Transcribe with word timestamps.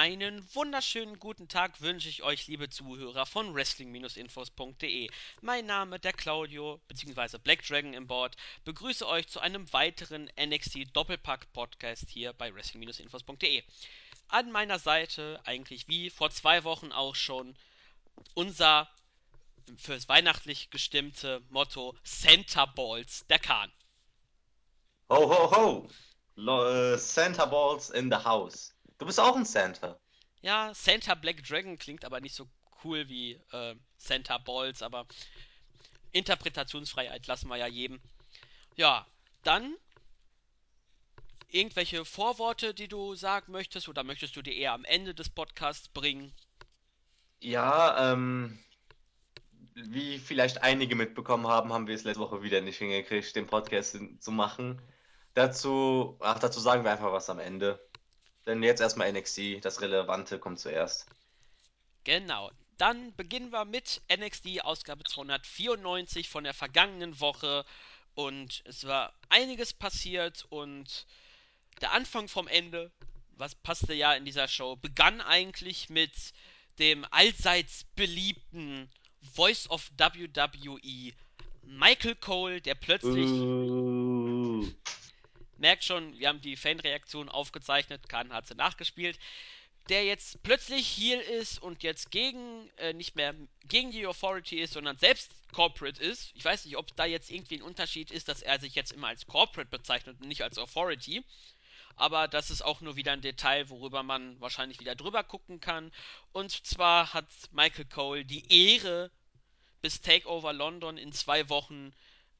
Einen 0.00 0.42
wunderschönen 0.54 1.18
guten 1.18 1.46
Tag 1.46 1.82
wünsche 1.82 2.08
ich 2.08 2.22
euch, 2.22 2.46
liebe 2.46 2.70
Zuhörer 2.70 3.26
von 3.26 3.54
Wrestling-Infos.de. 3.54 5.10
Mein 5.42 5.66
Name, 5.66 6.00
der 6.00 6.14
Claudio, 6.14 6.80
bzw. 6.88 7.36
Black 7.36 7.62
Dragon 7.66 7.92
im 7.92 8.06
Board, 8.06 8.34
begrüße 8.64 9.06
euch 9.06 9.28
zu 9.28 9.40
einem 9.40 9.70
weiteren 9.74 10.30
NXT 10.40 10.96
Doppelpack 10.96 11.52
Podcast 11.52 12.08
hier 12.08 12.32
bei 12.32 12.54
Wrestling-Infos.de. 12.54 13.62
An 14.28 14.50
meiner 14.50 14.78
Seite, 14.78 15.38
eigentlich 15.44 15.86
wie 15.86 16.08
vor 16.08 16.30
zwei 16.30 16.64
Wochen 16.64 16.92
auch 16.92 17.14
schon, 17.14 17.54
unser 18.32 18.88
fürs 19.76 20.08
weihnachtlich 20.08 20.70
gestimmte 20.70 21.42
Motto 21.50 21.94
Santa 22.04 22.64
Balls, 22.64 23.26
der 23.28 23.38
Kahn. 23.38 23.70
Ho, 25.10 25.28
ho, 25.28 25.54
ho! 25.54 25.90
Lo 26.36 26.66
äh, 26.70 26.96
Santa 26.96 27.44
Balls 27.44 27.90
in 27.90 28.10
the 28.10 28.16
house. 28.16 28.72
Du 29.00 29.06
bist 29.06 29.18
auch 29.18 29.34
ein 29.34 29.46
Santa. 29.46 29.98
Ja, 30.42 30.72
Santa 30.74 31.14
Black 31.14 31.42
Dragon 31.42 31.78
klingt 31.78 32.04
aber 32.04 32.20
nicht 32.20 32.34
so 32.34 32.46
cool 32.84 33.08
wie 33.08 33.40
äh, 33.50 33.74
Santa 33.96 34.36
Balls, 34.36 34.82
aber 34.82 35.06
Interpretationsfreiheit 36.12 37.26
lassen 37.26 37.48
wir 37.48 37.56
ja 37.56 37.66
jedem. 37.66 37.98
Ja, 38.76 39.06
dann 39.42 39.74
irgendwelche 41.48 42.04
Vorworte, 42.04 42.74
die 42.74 42.88
du 42.88 43.14
sagen 43.14 43.52
möchtest, 43.52 43.88
oder 43.88 44.04
möchtest 44.04 44.36
du 44.36 44.42
die 44.42 44.58
eher 44.58 44.74
am 44.74 44.84
Ende 44.84 45.14
des 45.14 45.30
Podcasts 45.30 45.88
bringen? 45.88 46.34
Ja, 47.40 48.12
ähm, 48.12 48.58
wie 49.74 50.18
vielleicht 50.18 50.62
einige 50.62 50.94
mitbekommen 50.94 51.46
haben, 51.46 51.72
haben 51.72 51.86
wir 51.86 51.94
es 51.94 52.04
letzte 52.04 52.20
Woche 52.20 52.42
wieder 52.42 52.60
nicht 52.60 52.76
hingekriegt, 52.76 53.34
den 53.34 53.46
Podcast 53.46 53.98
zu 54.18 54.30
machen. 54.30 54.82
Dazu, 55.32 56.18
ach, 56.20 56.38
dazu 56.38 56.60
sagen 56.60 56.84
wir 56.84 56.92
einfach 56.92 57.12
was 57.12 57.30
am 57.30 57.38
Ende. 57.38 57.80
Denn 58.50 58.64
jetzt 58.64 58.80
erstmal 58.80 59.12
NXT, 59.12 59.64
das 59.64 59.80
Relevante 59.80 60.40
kommt 60.40 60.58
zuerst. 60.58 61.06
Genau. 62.02 62.50
Dann 62.78 63.14
beginnen 63.14 63.52
wir 63.52 63.64
mit 63.64 64.02
NXT 64.12 64.64
Ausgabe 64.64 65.04
294 65.04 66.28
von 66.28 66.42
der 66.42 66.52
vergangenen 66.52 67.20
Woche. 67.20 67.64
Und 68.16 68.64
es 68.64 68.88
war 68.88 69.14
einiges 69.28 69.72
passiert 69.72 70.46
und 70.48 71.06
der 71.80 71.92
Anfang 71.92 72.26
vom 72.26 72.48
Ende, 72.48 72.90
was 73.36 73.54
passte 73.54 73.94
ja 73.94 74.14
in 74.14 74.24
dieser 74.24 74.48
Show, 74.48 74.74
begann 74.74 75.20
eigentlich 75.20 75.88
mit 75.88 76.10
dem 76.80 77.06
allseits 77.12 77.84
beliebten 77.94 78.90
Voice 79.32 79.70
of 79.70 79.88
WWE 79.96 81.12
Michael 81.62 82.16
Cole, 82.16 82.60
der 82.60 82.74
plötzlich 82.74 83.30
Uh, 83.30 84.66
merkt 85.60 85.84
schon, 85.84 86.18
wir 86.18 86.28
haben 86.28 86.40
die 86.40 86.56
Fanreaktion 86.56 87.28
aufgezeichnet, 87.28 88.08
Kahn 88.08 88.32
hat 88.32 88.48
sie 88.48 88.54
nachgespielt, 88.54 89.18
der 89.88 90.04
jetzt 90.04 90.42
plötzlich 90.42 90.86
hier 90.86 91.22
ist 91.22 91.60
und 91.62 91.82
jetzt 91.82 92.10
gegen, 92.10 92.70
äh, 92.76 92.92
nicht 92.92 93.16
mehr 93.16 93.34
gegen 93.64 93.90
die 93.90 94.06
Authority 94.06 94.60
ist, 94.60 94.74
sondern 94.74 94.96
selbst 94.98 95.32
Corporate 95.52 96.00
ist. 96.02 96.30
Ich 96.34 96.44
weiß 96.44 96.64
nicht, 96.64 96.76
ob 96.76 96.94
da 96.96 97.04
jetzt 97.04 97.30
irgendwie 97.30 97.56
ein 97.56 97.62
Unterschied 97.62 98.10
ist, 98.10 98.28
dass 98.28 98.42
er 98.42 98.60
sich 98.60 98.74
jetzt 98.74 98.92
immer 98.92 99.08
als 99.08 99.26
Corporate 99.26 99.70
bezeichnet 99.70 100.20
und 100.20 100.28
nicht 100.28 100.42
als 100.42 100.58
Authority. 100.58 101.24
Aber 101.96 102.28
das 102.28 102.50
ist 102.50 102.62
auch 102.62 102.80
nur 102.80 102.96
wieder 102.96 103.12
ein 103.12 103.20
Detail, 103.20 103.68
worüber 103.68 104.02
man 104.02 104.40
wahrscheinlich 104.40 104.80
wieder 104.80 104.94
drüber 104.94 105.24
gucken 105.24 105.60
kann. 105.60 105.92
Und 106.32 106.50
zwar 106.66 107.12
hat 107.12 107.26
Michael 107.50 107.86
Cole 107.86 108.24
die 108.24 108.44
Ehre, 108.74 109.10
bis 109.82 110.00
Takeover 110.00 110.52
London 110.52 110.96
in 110.98 111.12
zwei 111.12 111.48
Wochen 111.48 111.92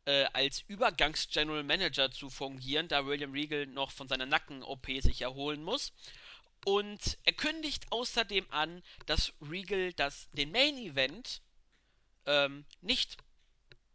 äh, 0.07 0.25
als 0.33 0.63
Übergangs-General 0.69 1.63
Manager 1.63 2.11
zu 2.11 2.31
fungieren, 2.31 2.89
da 2.89 3.07
William 3.07 3.33
Regal 3.33 3.67
noch 3.67 3.91
von 3.91 4.09
seiner 4.09 4.27
Nacken-OP 4.27 4.87
sich 5.01 5.23
erholen 5.23 5.63
muss. 5.63 5.93
Und 6.65 7.19
er 7.25 7.33
kündigt 7.33 7.91
außerdem 7.91 8.47
an, 8.51 8.83
dass 9.07 9.33
Regal 9.41 9.93
das, 9.95 10.29
den 10.33 10.53
Main 10.53 10.77
Event 10.77 11.41
ähm, 12.27 12.65
nicht 12.83 13.17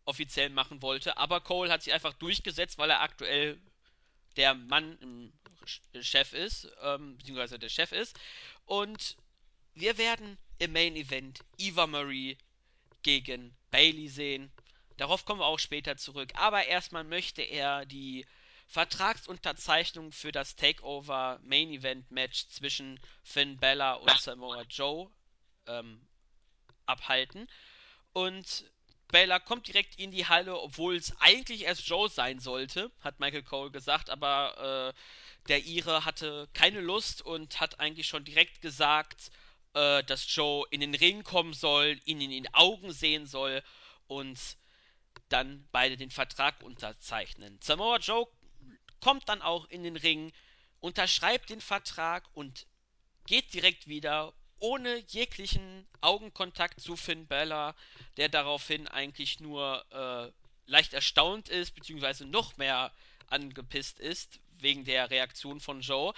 offiziell 0.06 0.50
machen 0.50 0.82
wollte, 0.82 1.18
aber 1.18 1.42
Cole 1.42 1.72
hat 1.72 1.84
sich 1.84 1.94
einfach 1.94 2.14
durchgesetzt, 2.14 2.78
weil 2.78 2.90
er 2.90 3.02
aktuell 3.02 3.60
der 4.36 4.54
Mann 4.54 4.98
im 5.00 5.34
Chef 6.02 6.34
ist, 6.34 6.68
ähm, 6.82 7.18
beziehungsweise 7.18 7.58
der 7.58 7.70
Chef 7.70 7.92
ist. 7.92 8.20
Und 8.66 9.18
wir 9.74 9.98
werden 9.98 10.38
im 10.60 10.74
Main 10.74 10.96
Event 10.96 11.40
Eva 11.58 11.88
Marie 11.88 12.38
gegen 13.02 13.56
Bailey 13.72 14.08
sehen. 14.08 14.52
Darauf 14.98 15.26
kommen 15.26 15.42
wir 15.42 15.46
auch 15.46 15.60
später 15.60 15.98
zurück. 15.98 16.32
Aber 16.36 16.66
erstmal 16.66 17.04
möchte 17.04 17.42
er 17.42 17.86
die 17.86 18.26
Vertragsunterzeichnung 18.68 20.12
für 20.12 20.32
das 20.32 20.56
Takeover 20.56 21.40
Main 21.44 21.70
Event 21.70 22.10
Match 22.12 22.48
zwischen 22.50 23.00
Finn 23.24 23.58
Bella 23.58 23.94
und 23.94 24.20
Samoa 24.20 24.64
Joe 24.70 25.10
ähm, 25.68 26.02
abhalten. 26.86 27.48
Und 28.14 28.66
Baylor 29.10 29.40
kommt 29.40 29.68
direkt 29.68 30.00
in 30.00 30.12
die 30.12 30.26
Halle, 30.26 30.60
obwohl 30.60 30.96
es 30.96 31.16
eigentlich 31.20 31.64
erst 31.64 31.88
Joe 31.88 32.10
sein 32.10 32.40
sollte, 32.40 32.92
hat 33.02 33.20
Michael 33.20 33.44
Cole 33.44 33.72
gesagt, 33.72 34.10
aber 34.10 34.94
äh, 34.96 35.48
der 35.48 35.64
Ire 35.66 36.06
hatte 36.06 36.50
keine 36.54 36.82
Lust 36.82 37.22
und 37.22 37.60
hat 37.60 37.80
eigentlich 37.80 38.08
schon 38.08 38.26
direkt 38.26 38.62
gesagt, 38.62 39.32
äh, 39.74 40.04
dass 40.04 40.34
Joe 40.34 40.66
in 40.72 40.82
den 40.82 40.96
Ring 40.96 41.24
kommen 41.24 41.54
soll, 41.54 42.00
ihn 42.06 42.20
in 42.20 42.32
den 42.32 42.54
Augen 42.54 42.92
sehen 42.92 43.28
soll 43.28 43.62
und 44.08 44.40
dann 45.30 45.68
beide 45.72 45.98
den 45.98 46.12
Vertrag 46.12 46.62
unterzeichnen. 46.62 47.60
Samoa 47.62 47.98
Joe 47.98 48.28
kommt 49.00 49.28
dann 49.30 49.42
auch 49.42 49.66
in 49.70 49.84
den 49.84 49.98
Ring, 49.98 50.32
unterschreibt 50.80 51.50
den 51.50 51.62
Vertrag 51.62 52.24
und 52.34 52.68
geht 53.26 53.54
direkt 53.54 53.88
wieder 53.88 54.34
ohne 54.60 54.98
jeglichen 55.10 55.88
Augenkontakt 56.02 56.80
zu 56.80 56.96
Finn 56.96 57.28
Bella, 57.28 57.76
der 58.18 58.30
daraufhin 58.30 58.88
eigentlich 58.88 59.40
nur 59.40 59.86
äh, 59.92 60.32
leicht 60.70 60.94
erstaunt 60.94 61.50
ist, 61.50 61.76
beziehungsweise 61.76 62.26
noch 62.26 62.58
mehr 62.58 62.92
angepisst 63.28 64.00
ist, 64.00 64.40
wegen 64.60 64.86
der 64.86 65.10
Reaktion 65.10 65.60
von 65.60 65.82
Joe. 65.82 66.14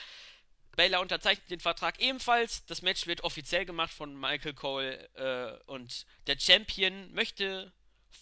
Baylor 0.76 1.02
unterzeichnet 1.02 1.50
den 1.50 1.60
Vertrag 1.60 2.00
ebenfalls. 2.00 2.64
Das 2.68 2.84
Match 2.84 3.08
wird 3.08 3.24
offiziell 3.24 3.66
gemacht 3.66 3.92
von 3.92 4.18
Michael 4.18 4.54
Cole 4.54 5.10
äh, 5.16 5.72
und 5.72 6.06
der 6.28 6.40
Champion 6.40 7.12
möchte 7.14 7.74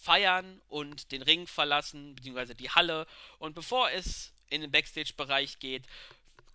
feiern 0.02 0.60
und 0.68 1.12
den 1.12 1.22
Ring 1.22 1.46
verlassen, 1.46 2.14
beziehungsweise 2.14 2.54
die 2.54 2.70
Halle. 2.70 3.06
Und 3.38 3.54
bevor 3.54 3.90
es 3.90 4.32
in 4.48 4.60
den 4.60 4.70
Backstage-Bereich 4.70 5.58
geht, 5.58 5.84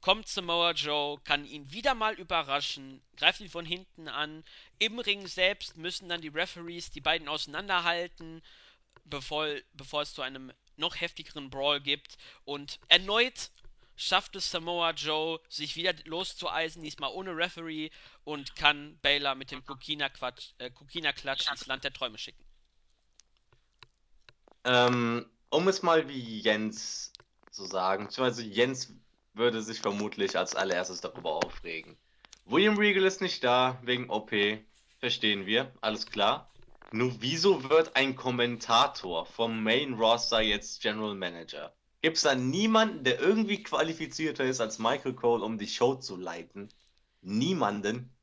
kommt 0.01 0.27
Samoa 0.27 0.71
Joe, 0.71 1.19
kann 1.23 1.45
ihn 1.45 1.71
wieder 1.71 1.93
mal 1.93 2.15
überraschen, 2.15 3.01
greift 3.17 3.39
ihn 3.39 3.49
von 3.49 3.65
hinten 3.65 4.07
an. 4.07 4.43
Im 4.79 4.99
Ring 4.99 5.27
selbst 5.27 5.77
müssen 5.77 6.09
dann 6.09 6.21
die 6.21 6.29
Referees 6.29 6.89
die 6.89 7.01
beiden 7.01 7.27
auseinanderhalten, 7.27 8.41
bevor, 9.05 9.47
bevor 9.73 10.01
es 10.01 10.13
zu 10.13 10.21
einem 10.23 10.51
noch 10.75 10.99
heftigeren 10.99 11.49
Brawl 11.49 11.79
gibt. 11.81 12.17
Und 12.45 12.79
erneut 12.87 13.51
schafft 13.95 14.35
es 14.35 14.49
Samoa 14.49 14.91
Joe, 14.91 15.39
sich 15.47 15.75
wieder 15.75 15.93
loszueisen, 16.05 16.81
diesmal 16.81 17.11
ohne 17.11 17.35
Referee, 17.37 17.91
und 18.23 18.55
kann 18.55 18.97
Baylor 19.01 19.35
mit 19.35 19.51
dem 19.51 19.63
Kokina-Klatsch 19.63 20.53
äh, 20.57 21.51
ins 21.51 21.65
Land 21.67 21.83
der 21.83 21.93
Träume 21.93 22.17
schicken. 22.17 22.43
Ähm, 24.63 25.25
um 25.49 25.67
es 25.67 25.83
mal 25.83 26.07
wie 26.07 26.39
Jens 26.39 27.13
zu 27.51 27.65
sagen, 27.65 28.05
beziehungsweise 28.05 28.43
Jens 28.43 28.93
würde 29.33 29.61
sich 29.61 29.79
vermutlich 29.79 30.37
als 30.37 30.55
allererstes 30.55 31.01
darüber 31.01 31.35
aufregen. 31.35 31.97
William 32.45 32.77
Regal 32.77 33.05
ist 33.05 33.21
nicht 33.21 33.43
da, 33.43 33.79
wegen 33.83 34.09
OP. 34.09 34.31
Verstehen 34.99 35.45
wir, 35.45 35.71
alles 35.81 36.05
klar. 36.05 36.51
Nur 36.91 37.15
wieso 37.21 37.69
wird 37.69 37.95
ein 37.95 38.15
Kommentator 38.15 39.25
vom 39.25 39.63
Main 39.63 39.93
Roster 39.93 40.41
jetzt 40.41 40.81
General 40.81 41.15
Manager? 41.15 41.73
Gibt 42.01 42.17
es 42.17 42.23
da 42.23 42.35
niemanden, 42.35 43.03
der 43.03 43.19
irgendwie 43.19 43.63
qualifizierter 43.63 44.43
ist 44.43 44.59
als 44.59 44.79
Michael 44.79 45.13
Cole, 45.13 45.43
um 45.43 45.57
die 45.57 45.67
Show 45.67 45.95
zu 45.95 46.17
leiten? 46.17 46.69
Niemanden. 47.21 48.13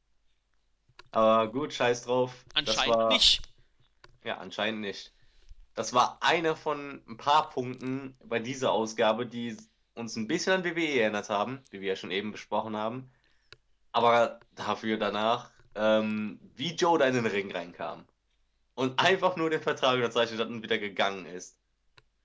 Aber 1.12 1.50
gut, 1.50 1.72
scheiß 1.72 2.04
drauf. 2.04 2.44
Das 2.54 2.76
Anscheinend 2.76 2.96
war, 2.96 3.08
nicht. 3.08 3.40
ja, 4.24 4.38
anscheinend 4.38 4.80
nicht. 4.80 5.12
Das 5.78 5.92
war 5.92 6.18
einer 6.22 6.56
von 6.56 7.04
ein 7.08 7.16
paar 7.18 7.50
Punkten 7.50 8.16
bei 8.24 8.40
dieser 8.40 8.72
Ausgabe, 8.72 9.26
die 9.26 9.56
uns 9.94 10.16
ein 10.16 10.26
bisschen 10.26 10.52
an 10.54 10.64
WWE 10.64 11.02
erinnert 11.02 11.28
haben, 11.28 11.62
wie 11.70 11.80
wir 11.80 11.90
ja 11.90 11.94
schon 11.94 12.10
eben 12.10 12.32
besprochen 12.32 12.76
haben. 12.76 13.12
Aber 13.92 14.40
dafür 14.56 14.96
danach, 14.96 15.52
ähm, 15.76 16.40
wie 16.56 16.74
Joe 16.74 16.98
da 16.98 17.06
in 17.06 17.14
den 17.14 17.26
Ring 17.26 17.52
reinkam 17.52 18.08
und 18.74 18.98
einfach 18.98 19.36
nur 19.36 19.50
den 19.50 19.62
Vertrag 19.62 19.94
unterzeichnet 19.94 20.40
hat 20.40 20.48
und 20.48 20.64
wieder 20.64 20.78
gegangen 20.78 21.26
ist. 21.26 21.60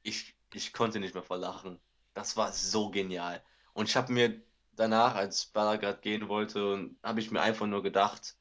Ich, 0.02 0.34
ich 0.52 0.74
konnte 0.74 1.00
nicht 1.00 1.14
mehr 1.14 1.22
vor 1.22 1.38
lachen. 1.38 1.80
Das 2.16 2.36
war 2.36 2.52
so 2.54 2.90
genial. 2.90 3.40
Und 3.74 3.88
ich 3.88 3.96
habe 3.96 4.12
mir 4.12 4.42
danach, 4.72 5.14
als 5.14 5.46
Bella 5.46 5.76
gerade 5.76 6.02
gehen 6.02 6.28
wollte, 6.28 6.90
habe 7.04 7.20
ich 7.20 7.30
mir 7.30 7.42
einfach 7.42 7.68
nur 7.68 7.84
gedacht, 7.84 8.36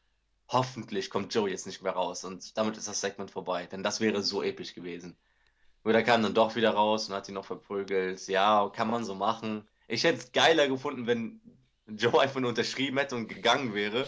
hoffentlich 0.49 1.11
kommt 1.11 1.35
Joe 1.35 1.51
jetzt 1.51 1.67
nicht 1.67 1.83
mehr 1.83 1.93
raus 1.93 2.25
und 2.25 2.57
damit 2.57 2.77
ist 2.77 2.89
das 2.89 3.01
Segment 3.01 3.31
vorbei, 3.31 3.67
denn 3.67 3.83
das 3.83 4.01
wäre 4.01 4.23
so 4.23 4.43
episch 4.43 4.75
gewesen. 4.75 5.17
Nur 5.85 5.93
der 5.93 6.05
kam 6.05 6.23
dann 6.23 6.35
doch 6.35 6.55
wieder 6.55 6.71
raus 6.71 7.09
und 7.09 7.15
hat 7.15 7.29
ihn 7.29 7.35
noch 7.35 7.45
verprügelt. 7.45 8.29
Ja, 8.29 8.71
kann 8.75 8.89
man 8.89 9.05
so 9.05 9.15
machen. 9.15 9.67
Ich 9.89 10.05
hätte 10.05 10.19
es 10.19 10.33
geiler 10.33 10.69
gefunden, 10.69 11.07
wenn 11.07 11.41
Joe 11.87 12.21
einfach 12.21 12.41
nur 12.41 12.51
unterschrieben 12.51 12.99
hätte 12.99 13.17
und 13.17 13.29
gegangen 13.29 13.75
wäre, 13.75 14.07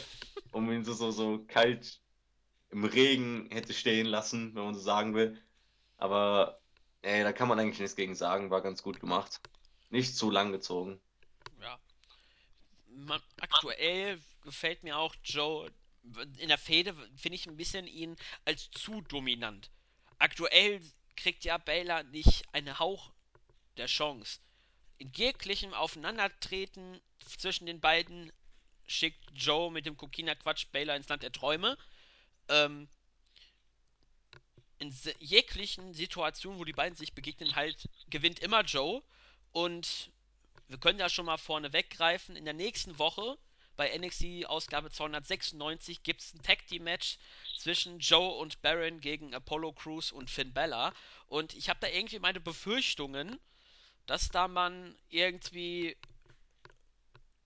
um 0.52 0.70
ihn 0.70 0.84
so, 0.84 0.92
so, 0.92 1.10
so 1.10 1.44
kalt 1.48 2.00
im 2.70 2.84
Regen 2.84 3.48
hätte 3.50 3.72
stehen 3.72 4.06
lassen, 4.06 4.54
wenn 4.54 4.64
man 4.64 4.74
so 4.74 4.80
sagen 4.80 5.14
will. 5.14 5.40
Aber 5.96 6.60
ey, 7.02 7.22
da 7.22 7.32
kann 7.32 7.48
man 7.48 7.58
eigentlich 7.58 7.80
nichts 7.80 7.96
gegen 7.96 8.14
sagen, 8.14 8.50
war 8.50 8.62
ganz 8.62 8.82
gut 8.82 9.00
gemacht. 9.00 9.40
Nicht 9.90 10.16
zu 10.16 10.30
lang 10.30 10.52
gezogen. 10.52 11.00
Ja. 11.60 11.78
Man, 12.88 13.20
aktuell 13.40 14.18
gefällt 14.42 14.82
mir 14.82 14.98
auch 14.98 15.14
Joe. 15.22 15.70
In 16.38 16.48
der 16.48 16.58
Fehde 16.58 16.94
finde 17.16 17.36
ich 17.36 17.46
ein 17.46 17.56
bisschen 17.56 17.86
ihn 17.86 18.16
als 18.44 18.70
zu 18.70 19.00
dominant. 19.02 19.70
Aktuell 20.18 20.80
kriegt 21.16 21.44
ja 21.44 21.58
Baylor 21.58 22.02
nicht 22.04 22.44
einen 22.52 22.78
Hauch 22.78 23.12
der 23.76 23.86
Chance. 23.86 24.40
In 24.98 25.12
jeglichem 25.12 25.72
Aufeinandertreten 25.72 27.00
zwischen 27.38 27.66
den 27.66 27.80
beiden 27.80 28.32
schickt 28.86 29.30
Joe 29.34 29.70
mit 29.70 29.86
dem 29.86 29.96
Kokina 29.96 30.34
Quatsch 30.34 30.66
Baylor 30.72 30.94
ins 30.94 31.08
Land 31.08 31.22
der 31.22 31.32
Träume. 31.32 31.78
Ähm, 32.48 32.88
in 34.78 34.94
jeglichen 35.18 35.94
Situationen, 35.94 36.58
wo 36.58 36.64
die 36.64 36.72
beiden 36.72 36.96
sich 36.96 37.14
begegnen, 37.14 37.56
halt 37.56 37.88
gewinnt 38.08 38.40
immer 38.40 38.62
Joe. 38.62 39.02
Und 39.52 40.10
wir 40.68 40.78
können 40.78 40.98
ja 40.98 41.08
schon 41.08 41.26
mal 41.26 41.38
vorne 41.38 41.72
weggreifen. 41.72 42.36
In 42.36 42.44
der 42.44 42.54
nächsten 42.54 42.98
Woche 42.98 43.38
bei 43.76 43.96
NXT 43.96 44.46
Ausgabe 44.46 44.90
296 44.90 46.02
gibt 46.02 46.20
es 46.20 46.34
ein 46.34 46.42
Tag 46.42 46.66
Team 46.66 46.84
Match 46.84 47.18
zwischen 47.58 47.98
Joe 47.98 48.36
und 48.38 48.62
Baron 48.62 49.00
gegen 49.00 49.34
Apollo 49.34 49.72
Crews 49.72 50.12
und 50.12 50.30
Finn 50.30 50.52
Bella. 50.52 50.92
Und 51.26 51.54
ich 51.54 51.68
habe 51.68 51.80
da 51.80 51.88
irgendwie 51.88 52.18
meine 52.18 52.40
Befürchtungen, 52.40 53.38
dass 54.06 54.28
da 54.28 54.48
man 54.48 54.96
irgendwie 55.08 55.96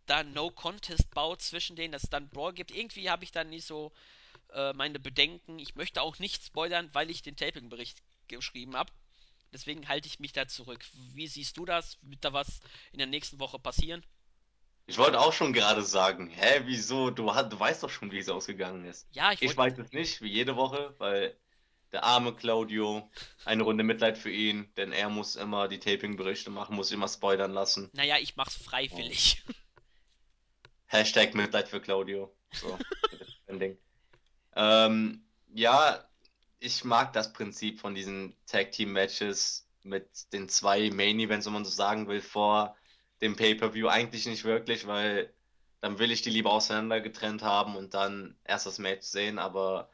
da 0.07 0.25
No 0.25 0.51
Contest 0.51 1.11
baut 1.11 1.43
zwischen 1.43 1.77
denen, 1.77 1.93
dass 1.93 2.05
es 2.05 2.11
dann 2.11 2.31
Brawl 2.31 2.53
gibt. 2.53 2.71
Irgendwie 2.71 3.11
habe 3.11 3.25
ich 3.25 3.33
da 3.33 3.45
nicht 3.45 3.67
so 3.67 3.93
äh, 4.53 4.73
meine 4.73 4.99
Bedenken. 4.99 5.59
Ich 5.59 5.75
möchte 5.75 6.03
auch 6.03 6.19
nicht 6.19 6.45
spoilern, 6.45 6.91
weil 6.93 7.11
ich 7.11 7.23
den 7.23 7.37
Taping-Bericht 7.37 8.03
geschrieben 8.27 8.77
habe. 8.77 8.93
Deswegen 9.53 9.89
halte 9.89 10.09
ich 10.09 10.21
mich 10.21 10.33
da 10.33 10.47
zurück. 10.47 10.85
Wie 11.15 11.27
siehst 11.27 11.57
du 11.57 11.65
das? 11.65 11.99
Wird 12.03 12.25
da 12.25 12.33
was 12.33 12.61
in 12.93 12.99
der 12.99 13.07
nächsten 13.07 13.39
Woche 13.39 13.59
passieren? 13.59 14.05
Ich 14.89 14.97
wollte 14.97 15.21
auch 15.21 15.35
schon 15.35 15.53
gerade 15.53 15.83
sagen, 15.83 16.31
hä, 16.31 16.63
wieso? 16.65 17.11
Du, 17.11 17.27
du 17.27 17.61
weißt 17.61 17.83
doch 17.83 17.91
schon, 17.91 18.11
wie 18.11 18.21
es 18.21 18.31
ausgegangen 18.31 18.87
ist. 18.87 19.07
Ja, 19.13 19.33
ich, 19.33 19.43
ich 19.43 19.55
weiß 19.55 19.79
es 19.79 19.93
nicht, 19.93 20.23
wie 20.23 20.29
jede 20.29 20.57
Woche, 20.57 20.95
weil 20.97 21.37
der 21.93 22.05
arme 22.05 22.35
Claudio, 22.35 23.07
eine 23.45 23.65
Runde 23.65 23.85
Mitleid 23.85 24.17
für 24.17 24.31
ihn, 24.31 24.73
denn 24.79 24.93
er 24.93 25.11
muss 25.11 25.37
immer 25.37 25.69
die 25.69 25.79
Taping-Berichte 25.79 26.49
machen, 26.49 26.75
muss 26.75 26.91
immer 26.91 27.07
spoilern 27.07 27.53
lassen. 27.53 27.91
Naja, 27.93 28.17
ich 28.19 28.35
mach's 28.37 28.57
freiwillig. 28.57 29.45
Oh. 29.47 29.53
Hashtag 30.87 31.35
Mitleid 31.35 31.69
für 31.69 31.83
Claudio. 31.83 32.35
So, 32.55 32.79
Ding. 33.59 33.77
Ähm, 34.57 35.23
ja, 35.53 36.03
ich 36.61 36.83
mag 36.85 37.13
das 37.13 37.35
Prinzip 37.35 37.79
von 37.79 37.95
diesen 37.95 38.35
Tag 38.47 38.73
Team 38.73 38.93
Matches 38.93 39.69
mit 39.83 40.33
den 40.33 40.49
zwei 40.49 40.89
Main 40.89 41.21
Events, 41.21 41.45
wenn 41.45 41.53
man 41.53 41.67
so 41.67 41.71
sagen 41.71 42.09
will, 42.09 42.23
vor 42.23 42.75
dem 43.21 43.37
Pay-per-View 43.37 43.89
eigentlich 43.89 44.27
nicht 44.27 44.45
wirklich, 44.45 44.87
weil 44.87 45.33
dann 45.81 45.99
will 45.99 46.11
ich 46.11 46.23
die 46.23 46.31
lieber 46.31 46.53
auseinander 46.53 47.01
getrennt 47.01 47.43
haben 47.43 47.77
und 47.77 47.95
dann 47.95 48.37
erst 48.45 48.67
das 48.67 48.79
Match 48.79 49.07
sehen, 49.07 49.39
aber 49.39 49.91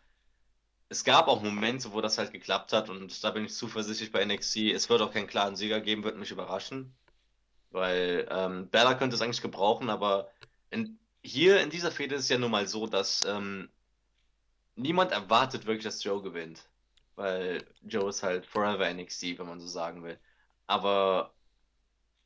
es 0.88 1.05
gab 1.05 1.29
auch 1.29 1.43
Momente, 1.43 1.93
wo 1.93 2.00
das 2.00 2.19
halt 2.19 2.32
geklappt 2.32 2.73
hat 2.73 2.88
und 2.91 3.25
da 3.25 3.31
bin 3.31 3.44
ich 3.44 3.55
zuversichtlich 3.55 4.12
bei 4.12 4.25
NXT. 4.25 4.56
Es 4.73 4.88
wird 4.88 5.03
auch 5.03 5.12
keinen 5.12 5.26
klaren 5.26 5.56
Sieger 5.56 5.81
geben, 5.81 6.05
wird 6.05 6.17
mich 6.17 6.31
überraschen, 6.31 6.94
weil 7.71 8.26
ähm, 8.31 8.69
Bella 8.71 8.94
könnte 8.94 9.17
es 9.17 9.23
eigentlich 9.23 9.43
gebrauchen, 9.43 9.91
aber 9.91 10.31
in, 10.71 10.99
hier 11.23 11.61
in 11.61 11.71
dieser 11.71 11.91
Fehde 11.91 12.15
ist 12.15 12.23
es 12.23 12.29
ja 12.29 12.38
nun 12.38 12.50
mal 12.50 12.69
so, 12.69 12.87
dass 12.87 13.23
ähm, 13.26 13.69
niemand 14.76 15.12
erwartet 15.12 15.67
wirklich, 15.67 15.85
dass 15.85 16.05
Joe 16.05 16.23
gewinnt. 16.23 16.69
Weil 17.17 17.65
Joe 17.82 18.09
ist 18.09 18.23
halt 18.23 18.47
forever 18.47 18.93
NXT, 18.93 19.38
wenn 19.38 19.47
man 19.47 19.61
so 19.61 19.69
sagen 19.69 20.03
will. 20.03 20.19
Aber 20.67 21.34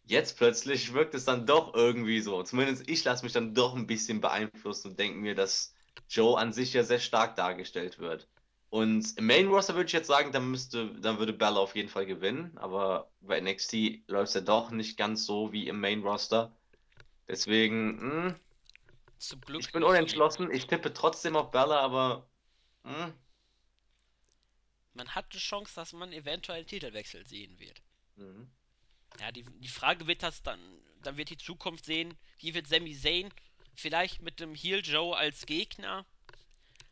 jetzt 0.08 0.36
plötzlich 0.38 0.92
wirkt 0.92 1.14
es 1.14 1.24
dann 1.24 1.46
doch 1.46 1.74
irgendwie 1.74 2.20
so. 2.20 2.42
Zumindest 2.42 2.88
ich 2.88 3.04
lasse 3.04 3.24
mich 3.24 3.32
dann 3.32 3.54
doch 3.54 3.74
ein 3.74 3.86
bisschen 3.86 4.20
beeinflussen 4.20 4.90
und 4.90 4.98
denke 4.98 5.18
mir, 5.18 5.34
dass 5.34 5.74
Joe 6.08 6.38
an 6.38 6.52
sich 6.52 6.72
ja 6.72 6.82
sehr 6.82 7.00
stark 7.00 7.36
dargestellt 7.36 7.98
wird. 7.98 8.28
Und 8.70 9.16
im 9.16 9.26
Main 9.26 9.48
Roster 9.48 9.74
würde 9.74 9.86
ich 9.86 9.92
jetzt 9.92 10.08
sagen, 10.08 10.32
dann 10.32 10.50
müsste, 10.50 10.94
dann 11.00 11.18
würde 11.18 11.32
Bella 11.32 11.58
auf 11.58 11.74
jeden 11.74 11.88
Fall 11.88 12.06
gewinnen. 12.06 12.56
Aber 12.58 13.10
bei 13.20 13.40
NXT 13.40 14.08
läuft 14.08 14.28
es 14.28 14.34
ja 14.34 14.40
doch 14.42 14.70
nicht 14.70 14.98
ganz 14.98 15.24
so 15.24 15.52
wie 15.52 15.68
im 15.68 15.80
Main 15.80 16.02
Roster. 16.02 16.54
Deswegen, 17.28 17.96
mh, 17.96 18.24
hm, 18.24 18.34
Zum 19.18 19.40
Glück 19.42 19.60
ich 19.60 19.72
bin 19.72 19.82
unentschlossen. 19.82 20.50
Ich 20.50 20.66
tippe 20.66 20.92
trotzdem 20.92 21.36
auf 21.36 21.50
Bella, 21.50 21.80
aber 21.80 22.28
hm. 22.84 23.12
Man 24.94 25.14
hat 25.14 25.32
die 25.32 25.38
Chance, 25.38 25.74
dass 25.76 25.92
man 25.92 26.12
eventuell 26.12 26.58
einen 26.58 26.66
Titelwechsel 26.66 27.26
sehen 27.26 27.58
wird. 27.58 27.80
Mhm. 28.16 28.50
Ja, 29.20 29.32
die, 29.32 29.44
die 29.44 29.68
Frage 29.68 30.06
wird 30.06 30.22
das 30.22 30.42
dann, 30.42 30.60
dann 31.02 31.16
wird 31.16 31.30
die 31.30 31.38
Zukunft 31.38 31.84
sehen, 31.84 32.16
wie 32.38 32.54
wird 32.54 32.68
Sami 32.68 32.94
Zayn 32.94 33.32
vielleicht 33.74 34.22
mit 34.22 34.40
dem 34.40 34.54
Heel 34.54 34.80
Joe 34.84 35.16
als 35.16 35.46
Gegner. 35.46 36.04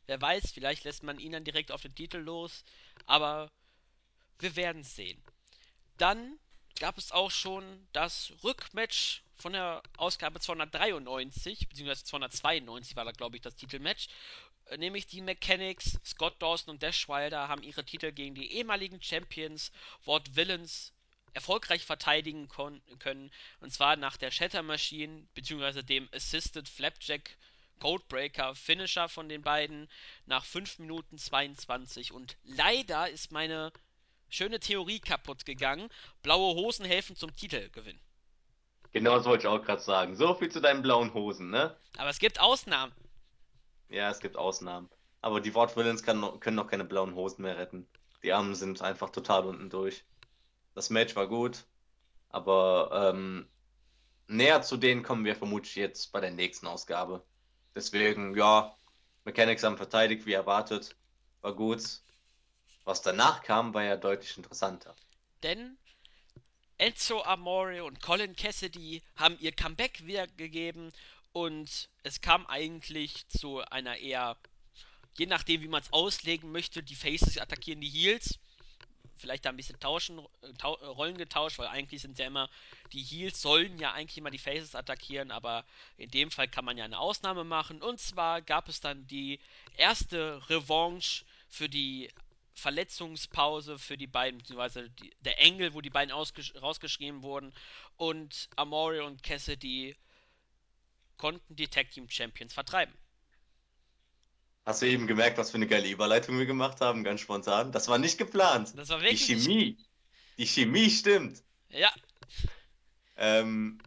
Wer 0.06 0.20
weiß, 0.20 0.52
vielleicht 0.52 0.84
lässt 0.84 1.02
man 1.02 1.18
ihn 1.18 1.32
dann 1.32 1.44
direkt 1.44 1.72
auf 1.72 1.82
den 1.82 1.94
Titel 1.94 2.18
los, 2.18 2.64
aber 3.06 3.50
wir 4.38 4.54
werden 4.56 4.82
es 4.82 4.94
sehen. 4.94 5.22
Dann 5.98 6.38
gab 6.78 6.98
es 6.98 7.10
auch 7.10 7.30
schon 7.30 7.88
das 7.92 8.32
Rückmatch 8.44 9.22
von 9.36 9.52
der 9.52 9.82
Ausgabe 9.96 10.40
293, 10.40 11.68
beziehungsweise 11.68 12.04
292 12.04 12.96
war 12.96 13.04
da, 13.04 13.12
glaube 13.12 13.36
ich, 13.36 13.42
das 13.42 13.56
Titelmatch. 13.56 14.08
Äh, 14.66 14.78
nämlich 14.78 15.06
die 15.06 15.22
Mechanics, 15.22 15.98
Scott 16.04 16.40
Dawson 16.40 16.74
und 16.74 16.82
Dash 16.82 17.08
Wilder 17.08 17.48
haben 17.48 17.62
ihre 17.62 17.84
Titel 17.84 18.12
gegen 18.12 18.34
die 18.34 18.52
ehemaligen 18.52 19.02
Champions 19.02 19.72
Ward 20.04 20.36
Villains 20.36 20.92
erfolgreich 21.36 21.84
verteidigen 21.84 22.48
können. 22.48 23.30
Und 23.60 23.72
zwar 23.72 23.96
nach 23.96 24.16
der 24.16 24.30
Shatter 24.30 24.62
Machine, 24.62 25.26
beziehungsweise 25.34 25.84
dem 25.84 26.08
Assisted 26.12 26.68
Flapjack 26.68 27.36
Codebreaker 27.78 28.54
Finisher 28.54 29.08
von 29.08 29.28
den 29.28 29.42
beiden 29.42 29.88
nach 30.24 30.46
5 30.46 30.78
Minuten 30.78 31.18
22. 31.18 32.10
Und 32.12 32.38
leider 32.42 33.10
ist 33.10 33.32
meine 33.32 33.70
schöne 34.30 34.60
Theorie 34.60 34.98
kaputt 34.98 35.44
gegangen. 35.44 35.90
Blaue 36.22 36.54
Hosen 36.54 36.86
helfen 36.86 37.16
zum 37.16 37.36
Titelgewinn. 37.36 38.00
Genau 38.92 39.16
das 39.16 39.26
wollte 39.26 39.42
ich 39.42 39.48
auch 39.48 39.62
gerade 39.62 39.82
sagen. 39.82 40.16
So 40.16 40.34
viel 40.34 40.50
zu 40.50 40.60
deinen 40.60 40.80
blauen 40.80 41.12
Hosen, 41.12 41.50
ne? 41.50 41.76
Aber 41.98 42.08
es 42.08 42.18
gibt 42.18 42.40
Ausnahmen. 42.40 42.94
Ja, 43.90 44.10
es 44.10 44.20
gibt 44.20 44.38
Ausnahmen. 44.38 44.88
Aber 45.20 45.42
die 45.42 45.54
Villains 45.54 46.02
kann, 46.02 46.40
können 46.40 46.56
noch 46.56 46.68
keine 46.68 46.84
blauen 46.84 47.14
Hosen 47.14 47.42
mehr 47.42 47.58
retten. 47.58 47.86
Die 48.22 48.32
Armen 48.32 48.54
sind 48.54 48.80
einfach 48.80 49.10
total 49.10 49.44
unten 49.44 49.68
durch. 49.68 50.02
Das 50.76 50.90
Match 50.90 51.16
war 51.16 51.26
gut, 51.26 51.64
aber 52.28 53.10
ähm, 53.14 53.48
näher 54.28 54.60
zu 54.60 54.76
denen 54.76 55.02
kommen 55.02 55.24
wir 55.24 55.34
vermutlich 55.34 55.74
jetzt 55.74 56.12
bei 56.12 56.20
der 56.20 56.30
nächsten 56.30 56.66
Ausgabe. 56.66 57.24
Deswegen, 57.74 58.36
ja, 58.36 58.76
Mechanics 59.24 59.62
haben 59.62 59.78
verteidigt, 59.78 60.26
wie 60.26 60.34
erwartet. 60.34 60.94
War 61.40 61.54
gut. 61.54 61.82
Was 62.84 63.00
danach 63.00 63.42
kam, 63.42 63.72
war 63.72 63.84
ja 63.84 63.96
deutlich 63.96 64.36
interessanter. 64.36 64.94
Denn 65.42 65.78
Enzo 66.76 67.22
Amore 67.22 67.82
und 67.82 68.02
Colin 68.02 68.36
Cassidy 68.36 69.02
haben 69.16 69.38
ihr 69.40 69.52
Comeback 69.52 70.06
wiedergegeben 70.06 70.92
und 71.32 71.88
es 72.02 72.20
kam 72.20 72.46
eigentlich 72.48 73.26
zu 73.28 73.60
einer 73.60 73.96
eher, 73.96 74.36
je 75.16 75.24
nachdem 75.24 75.62
wie 75.62 75.68
man 75.68 75.80
es 75.80 75.92
auslegen 75.94 76.52
möchte, 76.52 76.82
die 76.82 76.94
Faces 76.94 77.38
attackieren 77.38 77.80
die 77.80 77.88
Heels. 77.88 78.38
Vielleicht 79.18 79.44
da 79.44 79.50
ein 79.50 79.56
bisschen 79.56 79.80
tauschen, 79.80 80.18
äh, 80.18 80.52
tau 80.58 80.74
Rollen 80.74 81.16
getauscht, 81.16 81.58
weil 81.58 81.68
eigentlich 81.68 82.02
sind 82.02 82.18
ja 82.18 82.26
immer, 82.26 82.50
die 82.92 83.02
Heels 83.02 83.40
sollen 83.40 83.78
ja 83.78 83.92
eigentlich 83.92 84.18
immer 84.18 84.30
die 84.30 84.38
Faces 84.38 84.74
attackieren, 84.74 85.30
aber 85.30 85.64
in 85.96 86.10
dem 86.10 86.30
Fall 86.30 86.48
kann 86.48 86.64
man 86.64 86.76
ja 86.76 86.84
eine 86.84 86.98
Ausnahme 86.98 87.44
machen. 87.44 87.82
Und 87.82 88.00
zwar 88.00 88.42
gab 88.42 88.68
es 88.68 88.80
dann 88.80 89.06
die 89.06 89.40
erste 89.76 90.48
Revanche 90.48 91.24
für 91.48 91.68
die 91.68 92.10
Verletzungspause 92.56 93.78
für 93.78 93.98
die 93.98 94.06
beiden, 94.06 94.38
beziehungsweise 94.38 94.88
die, 94.88 95.12
der 95.20 95.38
Engel, 95.40 95.74
wo 95.74 95.82
die 95.82 95.90
beiden 95.90 96.12
rausgeschrieben 96.12 97.22
wurden. 97.22 97.52
Und 97.96 98.48
Amore 98.56 99.04
und 99.04 99.22
Cassidy 99.22 99.94
konnten 101.18 101.54
die 101.54 101.68
Tag 101.68 101.90
Team 101.90 102.08
Champions 102.08 102.54
vertreiben. 102.54 102.94
Hast 104.66 104.82
du 104.82 104.86
eben 104.86 105.06
gemerkt, 105.06 105.38
was 105.38 105.52
für 105.52 105.58
eine 105.58 105.68
geile 105.68 105.88
Überleitung 105.88 106.38
wir 106.38 106.44
gemacht 106.44 106.80
haben, 106.80 107.04
ganz 107.04 107.20
spontan? 107.20 107.70
Das 107.70 107.86
war 107.86 107.98
nicht 107.98 108.18
geplant. 108.18 108.72
Das 108.76 108.88
war 108.88 109.00
wirklich 109.00 109.24
die 109.24 109.36
Chemie. 109.36 109.78
Die 110.38 110.46
Chemie 110.46 110.90
stimmt. 110.90 111.44
Ja. 111.70 111.88
Ähm, 113.16 113.78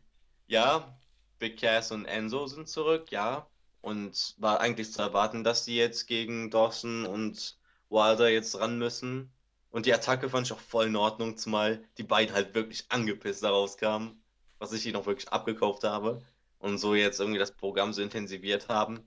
ja, 0.47 0.97
Big 1.37 1.59
Cass 1.59 1.91
und 1.91 2.05
Enzo 2.05 2.47
sind 2.47 2.69
zurück, 2.69 3.11
ja. 3.11 3.45
Und 3.81 4.35
war 4.37 4.61
eigentlich 4.61 4.93
zu 4.93 5.01
erwarten, 5.01 5.43
dass 5.43 5.65
die 5.65 5.75
jetzt 5.75 6.07
gegen 6.07 6.49
Dawson 6.49 7.05
und 7.05 7.57
Wilder 7.89 8.29
jetzt 8.29 8.57
ran 8.57 8.77
müssen. 8.77 9.33
Und 9.71 9.85
die 9.85 9.93
Attacke 9.93 10.29
fand 10.29 10.47
ich 10.47 10.53
auch 10.53 10.59
voll 10.59 10.85
in 10.87 10.95
Ordnung, 10.95 11.35
zumal 11.35 11.83
die 11.97 12.03
beiden 12.03 12.33
halt 12.33 12.55
wirklich 12.55 12.85
angepisst 12.87 13.43
daraus 13.43 13.75
kamen, 13.75 14.23
was 14.59 14.71
ich 14.71 14.85
ihnen 14.85 14.95
auch 14.95 15.05
wirklich 15.05 15.27
abgekauft 15.29 15.83
habe. 15.83 16.21
und 16.59 16.77
so 16.77 16.95
jetzt 16.95 17.19
irgendwie 17.19 17.39
das 17.39 17.51
Programm 17.51 17.91
so 17.93 18.01
intensiviert 18.01 18.69
haben. 18.69 19.05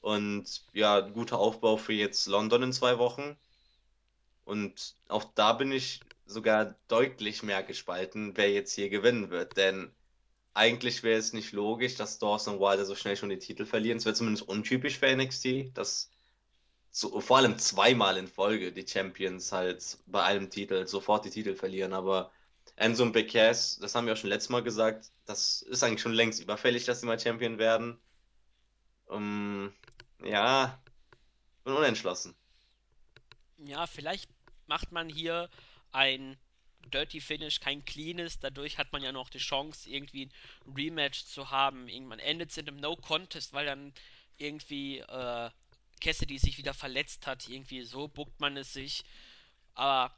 Und 0.00 0.64
ja, 0.72 1.00
guter 1.00 1.38
Aufbau 1.38 1.76
für 1.76 1.92
jetzt 1.92 2.26
London 2.26 2.62
in 2.62 2.72
zwei 2.72 2.98
Wochen. 2.98 3.36
Und 4.44 4.94
auch 5.08 5.24
da 5.34 5.52
bin 5.52 5.72
ich 5.72 6.00
sogar 6.26 6.76
deutlich 6.88 7.42
mehr 7.42 7.62
gespalten, 7.62 8.36
wer 8.36 8.50
jetzt 8.50 8.74
hier 8.74 8.88
gewinnen 8.90 9.30
wird. 9.30 9.56
Denn 9.56 9.92
eigentlich 10.54 11.02
wäre 11.02 11.18
es 11.18 11.32
nicht 11.32 11.52
logisch, 11.52 11.96
dass 11.96 12.18
Dawson 12.18 12.54
und 12.54 12.60
Wilder 12.60 12.84
so 12.84 12.94
schnell 12.94 13.16
schon 13.16 13.28
die 13.30 13.38
Titel 13.38 13.66
verlieren. 13.66 13.98
Es 13.98 14.04
wäre 14.04 14.14
zumindest 14.14 14.48
untypisch 14.48 14.98
für 14.98 15.14
NXT, 15.14 15.76
dass 15.76 16.10
so, 16.90 17.20
vor 17.20 17.38
allem 17.38 17.58
zweimal 17.58 18.16
in 18.16 18.26
Folge 18.26 18.72
die 18.72 18.86
Champions 18.86 19.52
halt 19.52 19.98
bei 20.06 20.22
einem 20.22 20.50
Titel 20.50 20.86
sofort 20.86 21.24
die 21.24 21.30
Titel 21.30 21.54
verlieren. 21.54 21.92
Aber 21.92 22.30
Enzo 22.76 23.02
und 23.02 23.12
Becass, 23.12 23.78
das 23.80 23.94
haben 23.94 24.06
wir 24.06 24.14
auch 24.14 24.16
schon 24.16 24.30
letztes 24.30 24.50
Mal 24.50 24.62
gesagt, 24.62 25.10
das 25.26 25.62
ist 25.62 25.82
eigentlich 25.82 26.00
schon 26.00 26.12
längst 26.12 26.40
überfällig, 26.42 26.84
dass 26.84 27.00
sie 27.00 27.06
mal 27.06 27.18
Champion 27.18 27.58
werden. 27.58 27.98
Um, 29.06 29.72
ja, 30.22 30.78
bin 31.64 31.74
unentschlossen. 31.74 32.34
Ja, 33.58 33.86
vielleicht 33.86 34.30
macht 34.66 34.92
man 34.92 35.08
hier 35.08 35.48
ein 35.92 36.38
Dirty 36.86 37.20
Finish, 37.20 37.60
kein 37.60 37.84
cleanes. 37.84 38.40
Dadurch 38.40 38.78
hat 38.78 38.92
man 38.92 39.02
ja 39.02 39.12
noch 39.12 39.28
die 39.28 39.38
Chance, 39.38 39.88
irgendwie 39.90 40.26
ein 40.26 40.32
Rematch 40.74 41.24
zu 41.24 41.50
haben. 41.50 41.88
Irgendwann 41.88 42.18
endet 42.18 42.50
es 42.50 42.56
in 42.56 42.68
einem 42.68 42.78
No-Contest, 42.78 43.52
weil 43.52 43.66
dann 43.66 43.92
irgendwie 44.38 44.98
äh, 44.98 45.50
Cassidy 46.00 46.38
sich 46.38 46.58
wieder 46.58 46.74
verletzt 46.74 47.26
hat. 47.26 47.48
Irgendwie 47.48 47.82
so 47.82 48.08
buckt 48.08 48.40
man 48.40 48.56
es 48.56 48.72
sich. 48.72 49.04
Aber 49.74 50.14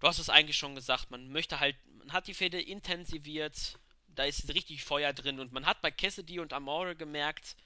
du 0.00 0.08
hast 0.08 0.18
es 0.18 0.28
eigentlich 0.30 0.56
schon 0.56 0.74
gesagt, 0.74 1.10
man 1.10 1.30
möchte 1.30 1.60
halt, 1.60 1.76
man 1.98 2.12
hat 2.12 2.26
die 2.26 2.34
Fehde 2.34 2.60
intensiviert. 2.60 3.78
Da 4.08 4.24
ist 4.24 4.52
richtig 4.52 4.84
Feuer 4.84 5.12
drin 5.12 5.40
und 5.40 5.52
man 5.52 5.64
hat 5.64 5.80
bei 5.80 5.90
Cassidy 5.90 6.38
und 6.38 6.52
Amore 6.52 6.94
gemerkt, 6.96 7.56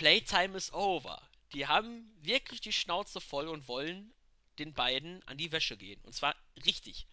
Playtime 0.00 0.56
is 0.56 0.72
over. 0.72 1.20
Die 1.52 1.66
haben 1.66 2.10
wirklich 2.22 2.62
die 2.62 2.72
Schnauze 2.72 3.20
voll 3.20 3.48
und 3.48 3.68
wollen 3.68 4.14
den 4.58 4.72
beiden 4.72 5.22
an 5.26 5.36
die 5.36 5.52
Wäsche 5.52 5.76
gehen. 5.76 6.00
Und 6.04 6.14
zwar 6.14 6.34
richtig. 6.64 7.06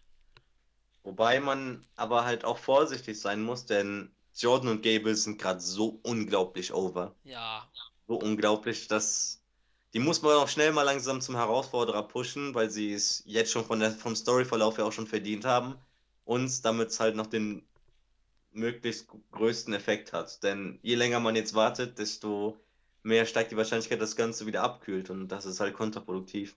Wobei 1.04 1.42
man 1.42 1.86
aber 1.98 2.24
halt 2.24 2.46
auch 2.46 2.58
vorsichtig 2.58 3.20
sein 3.20 3.44
muss, 3.44 3.66
denn 3.66 4.16
Jordan 4.38 4.70
und 4.70 4.84
Gable 4.84 5.16
sind 5.18 5.38
gerade 5.38 5.60
so 5.60 6.00
unglaublich 6.04 6.72
over. 6.72 7.14
Ja. 7.26 7.70
So 8.08 8.16
unglaublich, 8.16 8.88
dass 8.88 9.42
die 9.94 10.00
muss 10.00 10.22
man 10.22 10.38
auch 10.38 10.48
schnell 10.48 10.72
mal 10.72 10.84
langsam 10.84 11.20
zum 11.20 11.36
Herausforderer 11.36 12.04
pushen, 12.04 12.56
weil 12.56 12.70
sie 12.70 12.94
es 12.94 13.22
jetzt 13.26 13.52
schon 13.52 13.66
von 13.66 13.82
der, 13.82 13.92
vom 13.92 14.16
Storyverlauf 14.16 14.78
her 14.78 14.86
auch 14.86 14.94
schon 14.94 15.08
verdient 15.08 15.44
haben. 15.44 15.76
Und 16.24 16.64
damit 16.64 16.92
es 16.92 17.02
halt 17.02 17.18
noch 17.18 17.28
den 17.28 17.68
möglichst 18.54 19.10
größten 19.34 19.74
Effekt 19.74 20.14
hat. 20.14 20.42
Denn 20.42 20.80
je 20.84 20.96
länger 20.96 21.20
man 21.20 21.36
jetzt 21.36 21.54
wartet, 21.54 22.00
desto 22.00 22.58
mehr 23.08 23.26
steigt 23.26 23.52
die 23.52 23.58
Wahrscheinlichkeit, 23.58 24.02
dass 24.02 24.12
das 24.12 24.18
Ganze 24.18 24.46
wieder 24.46 24.62
abkühlt. 24.62 25.10
Und 25.10 25.30
das 25.30 25.46
ist 25.46 25.60
halt 25.60 25.74
kontraproduktiv. 25.74 26.56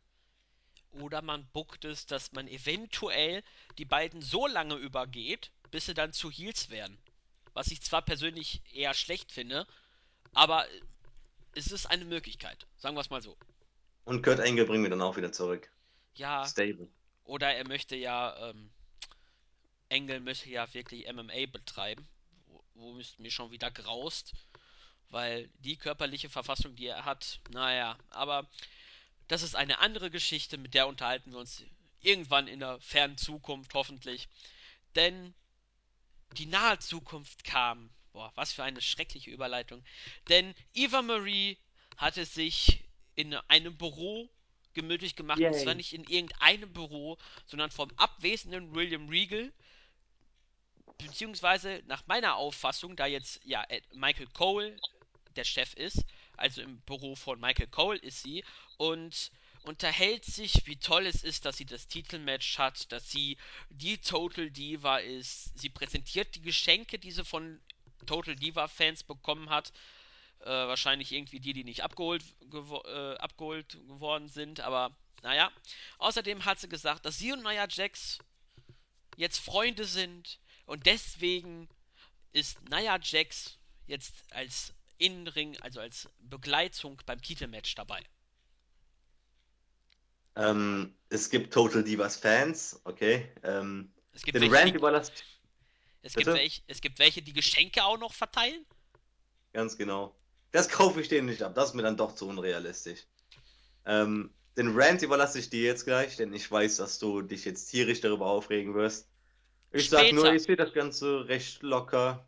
Oder 0.92 1.22
man 1.22 1.46
buckt 1.52 1.84
es, 1.84 2.06
dass 2.06 2.32
man 2.32 2.48
eventuell 2.48 3.42
die 3.78 3.84
beiden 3.84 4.20
so 4.20 4.46
lange 4.46 4.74
übergeht, 4.74 5.52
bis 5.70 5.86
sie 5.86 5.94
dann 5.94 6.12
zu 6.12 6.30
Heels 6.30 6.68
werden. 6.70 6.98
Was 7.54 7.68
ich 7.68 7.80
zwar 7.80 8.02
persönlich 8.02 8.60
eher 8.72 8.94
schlecht 8.94 9.32
finde, 9.32 9.66
aber 10.34 10.66
es 11.54 11.68
ist 11.68 11.86
eine 11.86 12.04
Möglichkeit. 12.04 12.66
Sagen 12.76 12.96
wir 12.96 13.00
es 13.00 13.10
mal 13.10 13.22
so. 13.22 13.36
Und 14.04 14.22
Kurt 14.22 14.40
Angle 14.40 14.66
bringen 14.66 14.82
wir 14.82 14.90
dann 14.90 15.02
auch 15.02 15.16
wieder 15.16 15.32
zurück. 15.32 15.70
Ja. 16.14 16.44
Stable. 16.44 16.88
Oder 17.24 17.54
er 17.54 17.66
möchte 17.66 17.94
ja, 17.94 18.50
ähm, 18.50 18.70
Engel 19.88 20.20
möchte 20.20 20.50
ja 20.50 20.72
wirklich 20.74 21.10
MMA 21.12 21.46
betreiben, 21.52 22.08
wo, 22.46 22.64
wo 22.74 22.98
es 22.98 23.18
mir 23.18 23.30
schon 23.30 23.52
wieder 23.52 23.70
graust, 23.70 24.32
weil 25.10 25.48
die 25.58 25.76
körperliche 25.76 26.30
Verfassung, 26.30 26.74
die 26.76 26.86
er 26.86 27.04
hat, 27.04 27.40
naja, 27.50 27.98
aber 28.10 28.48
das 29.28 29.42
ist 29.42 29.54
eine 29.54 29.78
andere 29.78 30.10
Geschichte, 30.10 30.58
mit 30.58 30.74
der 30.74 30.88
unterhalten 30.88 31.32
wir 31.32 31.38
uns 31.38 31.62
irgendwann 32.00 32.48
in 32.48 32.60
der 32.60 32.80
fernen 32.80 33.18
Zukunft 33.18 33.74
hoffentlich. 33.74 34.28
Denn 34.96 35.34
die 36.36 36.46
nahe 36.46 36.78
Zukunft 36.78 37.44
kam. 37.44 37.90
Boah, 38.12 38.32
was 38.34 38.52
für 38.52 38.64
eine 38.64 38.80
schreckliche 38.80 39.30
Überleitung. 39.30 39.84
Denn 40.28 40.54
Eva 40.74 41.02
Marie 41.02 41.58
hatte 41.96 42.24
sich 42.24 42.82
in 43.14 43.34
einem 43.34 43.76
Büro 43.76 44.28
gemütlich 44.74 45.14
gemacht. 45.14 45.38
Yay. 45.38 45.52
Und 45.52 45.60
zwar 45.60 45.74
nicht 45.74 45.92
in 45.92 46.04
irgendeinem 46.04 46.72
Büro, 46.72 47.18
sondern 47.46 47.70
vom 47.70 47.90
abwesenden 47.96 48.74
William 48.74 49.08
Regal. 49.08 49.52
Beziehungsweise 50.98 51.82
nach 51.86 52.06
meiner 52.06 52.34
Auffassung, 52.36 52.96
da 52.96 53.06
jetzt 53.06 53.40
ja 53.44 53.64
Michael 53.92 54.26
Cole 54.28 54.76
der 55.40 55.44
Chef 55.44 55.72
ist, 55.74 56.04
also 56.36 56.60
im 56.60 56.80
Büro 56.80 57.16
von 57.16 57.40
Michael 57.40 57.68
Cole 57.68 57.98
ist 57.98 58.22
sie 58.22 58.44
und 58.76 59.30
unterhält 59.62 60.24
sich, 60.26 60.66
wie 60.66 60.76
toll 60.76 61.06
es 61.06 61.22
ist, 61.22 61.46
dass 61.46 61.56
sie 61.56 61.64
das 61.64 61.88
Titelmatch 61.88 62.58
hat, 62.58 62.92
dass 62.92 63.10
sie 63.10 63.38
die 63.70 63.98
Total 63.98 64.50
Diva 64.50 64.98
ist. 64.98 65.58
Sie 65.58 65.70
präsentiert 65.70 66.34
die 66.34 66.42
Geschenke, 66.42 66.98
die 66.98 67.10
sie 67.10 67.24
von 67.24 67.58
Total 68.06 68.36
Diva 68.36 68.68
Fans 68.68 69.02
bekommen 69.02 69.48
hat. 69.48 69.72
Äh, 70.40 70.46
wahrscheinlich 70.48 71.12
irgendwie 71.12 71.40
die, 71.40 71.52
die 71.54 71.64
nicht 71.64 71.82
abgeholt, 71.82 72.24
gewo 72.50 72.82
äh, 72.84 73.16
abgeholt 73.16 73.72
geworden 73.72 74.28
sind, 74.28 74.60
aber 74.60 74.94
naja. 75.22 75.50
Außerdem 75.98 76.44
hat 76.44 76.60
sie 76.60 76.68
gesagt, 76.68 77.04
dass 77.04 77.18
sie 77.18 77.32
und 77.32 77.42
Nia 77.42 77.66
Jax 77.68 78.18
jetzt 79.16 79.38
Freunde 79.38 79.84
sind 79.84 80.38
und 80.64 80.86
deswegen 80.86 81.68
ist 82.32 82.58
Nia 82.70 82.98
Jax 83.02 83.58
jetzt 83.86 84.14
als 84.30 84.72
Innenring, 85.00 85.56
also 85.60 85.80
als 85.80 86.08
Begleitung 86.18 87.00
beim 87.06 87.20
Titelmatch 87.20 87.74
dabei. 87.74 88.02
Ähm, 90.36 90.94
es 91.08 91.30
gibt 91.30 91.52
Total 91.52 91.82
Divas 91.82 92.16
Fans, 92.16 92.80
okay. 92.84 93.28
Ähm, 93.42 93.92
es 94.12 94.22
gibt 94.22 94.40
den 94.40 94.52
Rant 94.52 94.74
überlasse 94.74 95.12
es 96.02 96.14
gibt, 96.14 96.26
welche, 96.28 96.62
es 96.66 96.80
gibt 96.80 96.98
welche, 96.98 97.22
die 97.22 97.32
Geschenke 97.32 97.84
auch 97.84 97.98
noch 97.98 98.14
verteilen. 98.14 98.64
Ganz 99.52 99.76
genau. 99.76 100.16
Das 100.52 100.68
kaufe 100.68 101.00
ich 101.00 101.08
denen 101.08 101.28
nicht 101.28 101.42
ab. 101.42 101.54
Das 101.54 101.70
ist 101.70 101.74
mir 101.74 101.82
dann 101.82 101.96
doch 101.96 102.14
zu 102.14 102.26
unrealistisch. 102.26 103.00
Ähm, 103.84 104.32
den 104.56 104.78
Rant 104.78 105.02
überlasse 105.02 105.38
ich 105.38 105.50
dir 105.50 105.62
jetzt 105.62 105.84
gleich, 105.84 106.16
denn 106.16 106.32
ich 106.32 106.50
weiß, 106.50 106.76
dass 106.76 106.98
du 106.98 107.22
dich 107.22 107.44
jetzt 107.44 107.66
tierisch 107.66 108.00
darüber 108.00 108.26
aufregen 108.26 108.74
wirst. 108.74 109.08
Ich 109.72 109.86
Später. 109.86 110.04
sag 110.04 110.12
nur, 110.12 110.32
ich 110.32 110.42
sehe 110.42 110.56
das 110.56 110.72
Ganze 110.72 111.28
recht 111.28 111.62
locker. 111.62 112.26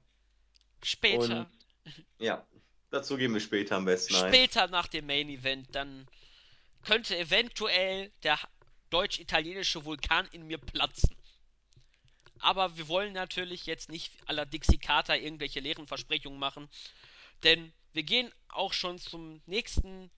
Später. 0.83 1.41
Und, 1.41 1.95
ja, 2.19 2.47
dazu 2.93 3.17
gehen 3.17 3.33
wir 3.33 3.41
später 3.41 3.77
am 3.77 3.87
besten 3.87 4.15
ein. 4.15 4.33
Später 4.33 4.69
nach 4.69 4.87
dem 4.87 5.07
Main 5.07 5.29
Event, 5.29 5.75
dann 5.75 6.07
könnte 6.83 7.17
eventuell 7.19 8.13
der 8.23 8.39
deutsch-italienische 8.91 9.85
Vulkan 9.85 10.29
in 10.33 10.47
mir 10.47 10.59
platzen. 10.59 11.17
Aber 12.39 12.77
wir 12.77 12.89
wollen 12.89 13.13
natürlich 13.13 13.67
jetzt 13.67 13.89
nicht 13.89 14.13
aller 14.27 14.45
Dixie 14.45 14.81
irgendwelche 15.09 15.61
leeren 15.61 15.87
Versprechungen 15.87 16.39
machen, 16.39 16.69
denn 17.45 17.73
wir 17.93 18.03
gehen 18.03 18.33
auch 18.49 18.73
schon 18.73 18.99
zum 18.99 19.41
nächsten 19.47 20.11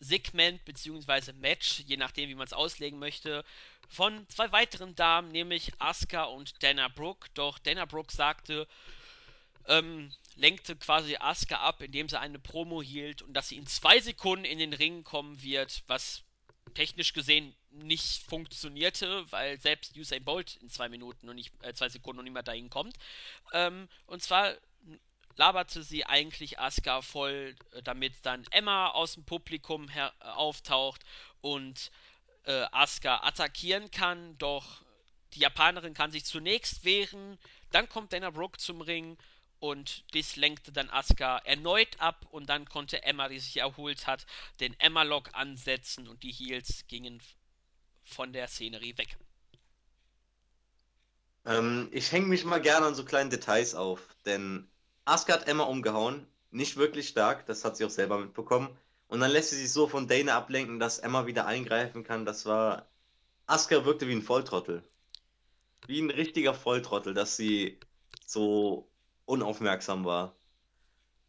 Segment 0.00 0.64
bzw. 0.64 1.32
Match, 1.34 1.80
je 1.86 1.96
nachdem, 1.96 2.28
wie 2.28 2.34
man 2.34 2.46
es 2.46 2.52
auslegen 2.52 2.98
möchte, 2.98 3.44
von 3.88 4.26
zwei 4.28 4.50
weiteren 4.50 4.94
Damen, 4.94 5.30
nämlich 5.30 5.72
Asuka 5.78 6.24
und 6.24 6.62
Dana 6.62 6.88
Brooke. 6.88 7.28
Doch 7.34 7.58
Dana 7.58 7.84
Brooke 7.84 8.14
sagte, 8.14 8.66
ähm, 9.66 10.12
lenkte 10.36 10.76
quasi 10.76 11.16
Asuka 11.16 11.56
ab, 11.56 11.82
indem 11.82 12.08
sie 12.08 12.18
eine 12.18 12.38
Promo 12.38 12.82
hielt 12.82 13.22
und 13.22 13.34
dass 13.34 13.48
sie 13.48 13.56
in 13.56 13.66
zwei 13.66 14.00
Sekunden 14.00 14.44
in 14.44 14.58
den 14.58 14.72
Ring 14.72 15.04
kommen 15.04 15.42
wird, 15.42 15.82
was 15.86 16.22
technisch 16.74 17.12
gesehen 17.12 17.54
nicht 17.70 18.22
funktionierte, 18.24 19.30
weil 19.30 19.58
selbst 19.58 19.96
Usain 19.96 20.24
Bolt 20.24 20.56
in 20.56 20.70
zwei 20.70 20.88
Minuten 20.88 21.28
und 21.28 21.36
nicht 21.36 21.52
äh, 21.62 21.72
zwei 21.74 21.88
Sekunden 21.88 22.24
noch 22.24 22.32
mehr 22.32 22.42
dahin 22.42 22.70
kommt. 22.70 22.96
Ähm, 23.52 23.88
und 24.06 24.22
zwar 24.22 24.54
laberte 25.36 25.82
sie 25.82 26.04
eigentlich 26.04 26.58
Asuka 26.58 27.02
voll, 27.02 27.54
äh, 27.72 27.82
damit 27.82 28.14
dann 28.22 28.44
Emma 28.50 28.88
aus 28.88 29.14
dem 29.14 29.24
Publikum 29.24 29.88
her 29.88 30.12
äh, 30.20 30.24
auftaucht 30.24 31.02
und 31.40 31.90
äh, 32.44 32.66
Asuka 32.72 33.22
attackieren 33.22 33.90
kann, 33.90 34.36
doch 34.38 34.82
die 35.34 35.40
Japanerin 35.40 35.94
kann 35.94 36.10
sich 36.10 36.24
zunächst 36.24 36.84
wehren, 36.84 37.38
dann 37.70 37.88
kommt 37.88 38.12
Dana 38.12 38.30
Brooke 38.30 38.58
zum 38.58 38.80
Ring 38.80 39.16
und 39.60 40.04
dies 40.14 40.36
lenkte 40.36 40.72
dann 40.72 40.90
Asuka 40.90 41.38
erneut 41.38 42.00
ab 42.00 42.26
und 42.30 42.48
dann 42.48 42.68
konnte 42.68 43.02
Emma, 43.04 43.28
die 43.28 43.38
sich 43.38 43.58
erholt 43.58 44.06
hat, 44.06 44.26
den 44.58 44.74
Emma-Lock 44.80 45.30
ansetzen 45.34 46.08
und 46.08 46.22
die 46.22 46.32
Heels 46.32 46.86
gingen 46.88 47.22
von 48.02 48.32
der 48.32 48.48
Szenerie 48.48 48.98
weg. 48.98 49.16
Ähm, 51.44 51.88
ich 51.92 52.10
hänge 52.10 52.26
mich 52.26 52.44
mal 52.44 52.60
gerne 52.60 52.86
an 52.86 52.94
so 52.94 53.04
kleinen 53.04 53.30
Details 53.30 53.74
auf, 53.74 54.00
denn 54.24 54.68
Asuka 55.04 55.34
hat 55.34 55.46
Emma 55.46 55.64
umgehauen, 55.64 56.26
nicht 56.50 56.76
wirklich 56.76 57.08
stark, 57.08 57.46
das 57.46 57.64
hat 57.64 57.76
sie 57.76 57.84
auch 57.84 57.90
selber 57.90 58.18
mitbekommen. 58.18 58.76
Und 59.08 59.20
dann 59.20 59.30
lässt 59.30 59.50
sie 59.50 59.56
sich 59.56 59.72
so 59.72 59.88
von 59.88 60.06
Dana 60.08 60.36
ablenken, 60.36 60.78
dass 60.78 61.00
Emma 61.00 61.26
wieder 61.26 61.46
eingreifen 61.46 62.04
kann. 62.04 62.24
Das 62.24 62.46
war. 62.46 62.88
Asuka 63.46 63.84
wirkte 63.84 64.06
wie 64.06 64.12
ein 64.12 64.22
Volltrottel. 64.22 64.84
Wie 65.86 66.00
ein 66.00 66.10
richtiger 66.10 66.54
Volltrottel, 66.54 67.14
dass 67.14 67.36
sie 67.36 67.80
so 68.24 68.89
unaufmerksam 69.26 70.04
war. 70.04 70.36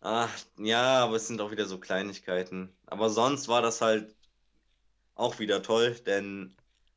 Ach, 0.02 0.32
ja, 0.58 1.04
aber 1.04 1.16
es 1.18 1.28
sind 1.28 1.42
auch 1.42 1.52
wieder 1.52 1.66
so 1.66 1.80
Kleinigkeiten. 1.80 2.76
Aber 2.88 3.10
sonst 3.10 3.48
war 3.48 3.62
das 3.62 3.82
halt 3.82 4.16
auch 5.16 5.40
wieder 5.40 5.62
toll, 5.62 5.96
denn 6.06 6.56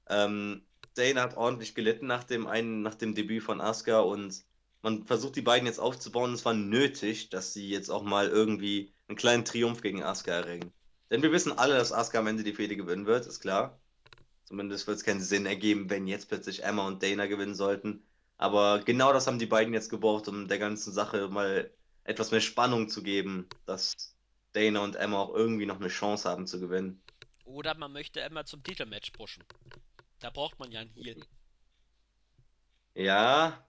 ähm, 0.08 0.62
Dana 0.94 1.22
hat 1.22 1.36
ordentlich 1.36 1.74
gelitten 1.74 2.06
nach 2.06 2.24
dem 2.24 2.46
einen, 2.46 2.82
nach 2.82 2.94
dem 2.94 3.14
Debüt 3.14 3.42
von 3.42 3.60
Asuka 3.60 4.00
und 4.00 4.44
man 4.82 5.04
versucht 5.06 5.36
die 5.36 5.42
beiden 5.42 5.66
jetzt 5.66 5.80
aufzubauen. 5.80 6.34
Es 6.34 6.44
war 6.44 6.54
nötig, 6.54 7.30
dass 7.30 7.52
sie 7.52 7.68
jetzt 7.68 7.90
auch 7.90 8.02
mal 8.02 8.28
irgendwie 8.28 8.94
einen 9.08 9.16
kleinen 9.16 9.44
Triumph 9.44 9.82
gegen 9.82 10.02
Asuka 10.02 10.32
erringen. 10.32 10.72
Denn 11.10 11.22
wir 11.22 11.32
wissen 11.32 11.52
alle, 11.52 11.74
dass 11.74 11.92
Asuka 11.92 12.18
am 12.18 12.26
Ende 12.26 12.44
die 12.44 12.54
Fehde 12.54 12.76
gewinnen 12.76 13.06
wird, 13.06 13.26
ist 13.26 13.40
klar. 13.40 13.80
Zumindest 14.44 14.86
wird 14.86 14.98
es 14.98 15.04
keinen 15.04 15.22
Sinn 15.22 15.46
ergeben, 15.46 15.90
wenn 15.90 16.06
jetzt 16.06 16.28
plötzlich 16.28 16.64
Emma 16.64 16.86
und 16.86 17.02
Dana 17.02 17.26
gewinnen 17.26 17.54
sollten. 17.54 18.06
Aber 18.36 18.80
genau 18.80 19.12
das 19.12 19.26
haben 19.26 19.38
die 19.38 19.46
beiden 19.46 19.74
jetzt 19.74 19.90
gebraucht, 19.90 20.28
um 20.28 20.48
der 20.48 20.58
ganzen 20.58 20.92
Sache 20.92 21.28
mal 21.28 21.70
etwas 22.04 22.30
mehr 22.30 22.40
Spannung 22.40 22.88
zu 22.88 23.02
geben, 23.02 23.48
dass 23.66 24.16
Dana 24.52 24.80
und 24.80 24.96
Emma 24.96 25.18
auch 25.20 25.34
irgendwie 25.34 25.66
noch 25.66 25.80
eine 25.80 25.88
Chance 25.88 26.28
haben 26.28 26.46
zu 26.46 26.60
gewinnen. 26.60 27.02
Oder 27.44 27.74
man 27.76 27.92
möchte 27.92 28.20
Emma 28.20 28.44
zum 28.44 28.62
Titelmatch 28.62 29.10
pushen. 29.12 29.44
Da 30.20 30.30
braucht 30.30 30.58
man 30.58 30.70
ja 30.70 30.80
einen 30.80 30.90
Heal. 30.94 31.24
Ja, 32.94 33.66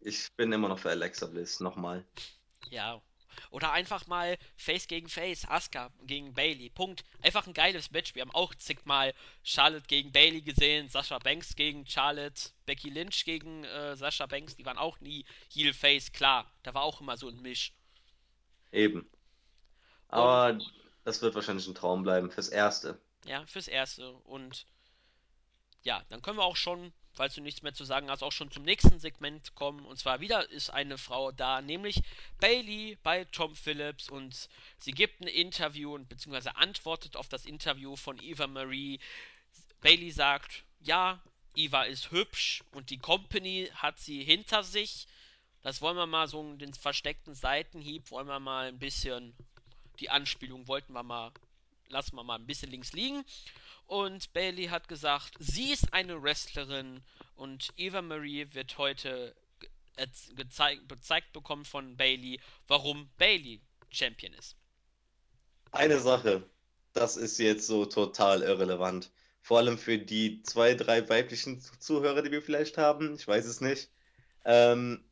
ich 0.00 0.28
bin 0.36 0.52
immer 0.52 0.68
noch 0.68 0.78
für 0.78 0.90
Alexa 0.90 1.26
Bliss, 1.26 1.60
nochmal. 1.60 2.04
Ja. 2.70 3.00
Oder 3.50 3.72
einfach 3.72 4.06
mal 4.06 4.36
Face 4.56 4.86
gegen 4.88 5.08
Face, 5.08 5.44
Asuka 5.48 5.90
gegen 6.02 6.34
Bailey. 6.34 6.70
Punkt. 6.70 7.04
Einfach 7.22 7.46
ein 7.46 7.54
geiles 7.54 7.90
Match. 7.90 8.14
Wir 8.14 8.22
haben 8.22 8.30
auch 8.30 8.54
zigmal 8.54 9.14
Charlotte 9.42 9.86
gegen 9.86 10.12
Bailey 10.12 10.42
gesehen, 10.42 10.88
Sascha 10.88 11.18
Banks 11.18 11.54
gegen 11.56 11.86
Charlotte, 11.86 12.50
Becky 12.66 12.90
Lynch 12.90 13.24
gegen 13.24 13.64
äh, 13.64 13.96
Sascha 13.96 14.26
Banks. 14.26 14.56
Die 14.56 14.64
waren 14.66 14.78
auch 14.78 15.00
nie 15.00 15.24
Heel 15.52 15.72
Face, 15.74 16.12
klar. 16.12 16.50
Da 16.62 16.74
war 16.74 16.82
auch 16.82 17.00
immer 17.00 17.16
so 17.16 17.28
ein 17.28 17.40
Misch. 17.42 17.72
Eben. 18.72 19.00
Und 19.00 19.08
Aber 20.08 20.58
das 21.04 21.22
wird 21.22 21.34
wahrscheinlich 21.34 21.66
ein 21.66 21.74
Traum 21.74 22.02
bleiben 22.02 22.30
fürs 22.30 22.48
Erste. 22.48 23.00
ja, 23.26 23.44
fürs 23.46 23.68
Erste. 23.68 24.12
Und 24.24 24.66
ja, 25.82 26.02
dann 26.08 26.22
können 26.22 26.38
wir 26.38 26.44
auch 26.44 26.56
schon, 26.56 26.92
falls 27.14 27.34
du 27.34 27.40
nichts 27.40 27.62
mehr 27.62 27.74
zu 27.74 27.84
sagen 27.84 28.10
hast, 28.10 28.22
auch 28.22 28.32
schon 28.32 28.50
zum 28.50 28.64
nächsten 28.64 28.98
Segment 28.98 29.54
kommen. 29.54 29.84
Und 29.86 29.98
zwar 29.98 30.20
wieder 30.20 30.50
ist 30.50 30.70
eine 30.70 30.98
Frau 30.98 31.32
da, 31.32 31.62
nämlich 31.62 32.02
Bailey 32.40 32.98
bei 33.02 33.24
Tom 33.26 33.54
Phillips 33.54 34.08
und 34.08 34.48
sie 34.78 34.92
gibt 34.92 35.20
ein 35.20 35.28
Interview 35.28 35.94
und 35.94 36.08
beziehungsweise 36.08 36.56
antwortet 36.56 37.16
auf 37.16 37.28
das 37.28 37.46
Interview 37.46 37.96
von 37.96 38.20
Eva 38.22 38.46
Marie. 38.46 39.00
Bailey 39.80 40.10
sagt, 40.10 40.64
ja, 40.80 41.22
Eva 41.54 41.84
ist 41.84 42.10
hübsch 42.10 42.62
und 42.72 42.90
die 42.90 42.98
Company 42.98 43.70
hat 43.74 43.98
sie 43.98 44.22
hinter 44.22 44.62
sich. 44.62 45.06
Das 45.62 45.80
wollen 45.80 45.96
wir 45.96 46.06
mal 46.06 46.28
so 46.28 46.54
den 46.56 46.74
versteckten 46.74 47.34
Seitenhieb, 47.34 48.10
wollen 48.10 48.26
wir 48.26 48.40
mal 48.40 48.68
ein 48.68 48.78
bisschen 48.78 49.34
die 50.00 50.10
Anspielung 50.10 50.66
wollten 50.66 50.92
wir 50.92 51.02
mal 51.02 51.32
lassen 51.88 52.16
wir 52.16 52.24
mal 52.24 52.36
ein 52.36 52.46
bisschen 52.46 52.70
links 52.70 52.92
liegen. 52.92 53.24
Und 53.86 54.32
Bailey 54.32 54.66
hat 54.66 54.88
gesagt, 54.88 55.34
sie 55.38 55.72
ist 55.72 55.92
eine 55.92 56.22
Wrestlerin 56.22 57.02
und 57.36 57.68
Eva 57.76 58.02
Marie 58.02 58.46
wird 58.52 58.78
heute 58.78 59.34
gezeigt, 60.36 60.88
gezeigt 60.88 61.32
bekommen 61.32 61.64
von 61.64 61.96
Bailey, 61.96 62.40
warum 62.66 63.10
Bailey 63.18 63.60
Champion 63.90 64.32
ist. 64.34 64.56
Eine 65.70 65.98
Sache, 66.00 66.48
das 66.92 67.16
ist 67.16 67.38
jetzt 67.38 67.66
so 67.66 67.84
total 67.84 68.42
irrelevant. 68.42 69.10
Vor 69.42 69.58
allem 69.58 69.76
für 69.76 69.98
die 69.98 70.42
zwei, 70.42 70.74
drei 70.74 71.06
weiblichen 71.08 71.60
Zuhörer, 71.60 72.22
die 72.22 72.30
wir 72.30 72.42
vielleicht 72.42 72.78
haben. 72.78 73.14
Ich 73.14 73.28
weiß 73.28 73.44
es 73.44 73.60
nicht. 73.60 73.90
Ähm, 74.44 75.04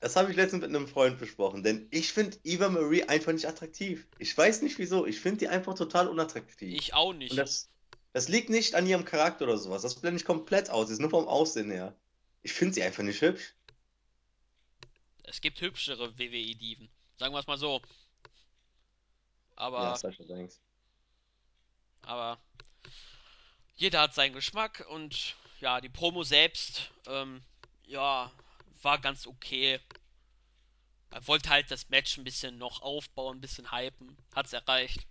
das 0.00 0.16
habe 0.16 0.30
ich 0.30 0.36
letztens 0.36 0.62
mit 0.62 0.74
einem 0.74 0.86
Freund 0.86 1.18
besprochen, 1.18 1.62
denn 1.62 1.88
ich 1.90 2.12
finde 2.12 2.36
Eva 2.44 2.68
Marie 2.68 3.04
einfach 3.04 3.32
nicht 3.32 3.46
attraktiv. 3.46 4.06
Ich 4.18 4.36
weiß 4.36 4.62
nicht 4.62 4.78
wieso. 4.78 5.06
Ich 5.06 5.20
finde 5.20 5.38
die 5.38 5.48
einfach 5.48 5.74
total 5.74 6.08
unattraktiv. 6.08 6.76
Ich 6.76 6.94
auch 6.94 7.14
Und 7.30 7.36
nicht. 7.36 7.36
das, 7.36 7.68
das 8.12 8.28
liegt 8.28 8.50
nicht 8.50 8.74
an 8.74 8.86
ihrem 8.86 9.04
Charakter 9.04 9.44
oder 9.44 9.58
sowas. 9.58 9.82
Das 9.82 10.00
blende 10.00 10.18
ich 10.20 10.24
komplett 10.26 10.70
aus. 10.70 10.86
Das 10.86 10.92
ist 10.92 11.00
nur 11.00 11.10
vom 11.10 11.28
Aussehen 11.28 11.70
her. 11.70 11.94
Ich 12.42 12.52
finde 12.52 12.74
sie 12.74 12.82
einfach 12.82 13.02
nicht 13.02 13.20
hübsch. 13.20 13.54
Es 15.24 15.40
gibt 15.40 15.60
hübschere 15.60 16.18
WWE-Diven. 16.18 16.88
Sagen 17.18 17.34
wir 17.34 17.40
es 17.40 17.46
mal 17.46 17.58
so. 17.58 17.80
Ja, 17.80 17.86
Aber, 19.56 19.96
Sascha 19.96 20.24
Banks. 20.24 20.60
aber 22.02 22.40
jeder 23.76 24.00
hat 24.02 24.14
seinen 24.14 24.32
Geschmack 24.34 24.86
und 24.90 25.36
ja, 25.60 25.80
die 25.80 25.88
Promo 25.88 26.22
selbst, 26.22 26.90
ähm, 27.06 27.42
ja, 27.84 28.32
war 28.82 28.98
ganz 29.00 29.26
okay. 29.26 29.80
Er 31.10 31.26
wollte 31.26 31.50
halt 31.50 31.70
das 31.70 31.88
Match 31.88 32.16
ein 32.18 32.24
bisschen 32.24 32.58
noch 32.58 32.82
aufbauen, 32.82 33.38
ein 33.38 33.40
bisschen 33.40 33.72
hypen. 33.72 34.16
Hat's 34.34 34.52
erreicht. 34.52 35.07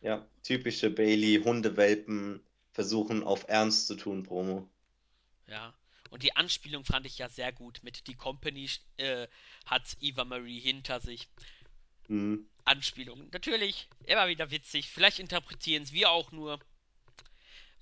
Ja, 0.00 0.26
typische 0.42 0.90
Bailey, 0.90 1.42
Hundewelpen 1.42 2.40
versuchen 2.72 3.24
auf 3.24 3.48
Ernst 3.48 3.88
zu 3.88 3.96
tun, 3.96 4.22
Promo. 4.22 4.68
Ja. 5.46 5.74
Und 6.10 6.22
die 6.22 6.36
Anspielung 6.36 6.84
fand 6.84 7.04
ich 7.06 7.18
ja 7.18 7.28
sehr 7.28 7.52
gut. 7.52 7.80
Mit 7.82 8.06
die 8.06 8.14
Company 8.14 8.70
äh, 8.96 9.26
hat 9.66 9.96
Eva 10.00 10.24
Marie 10.24 10.60
hinter 10.60 11.00
sich. 11.00 11.28
Hm. 12.06 12.48
Anspielungen. 12.64 13.28
Natürlich, 13.32 13.88
immer 14.06 14.28
wieder 14.28 14.50
witzig. 14.50 14.88
Vielleicht 14.88 15.18
interpretieren 15.18 15.82
es 15.82 15.92
wir 15.92 16.10
auch 16.10 16.32
nur. 16.32 16.60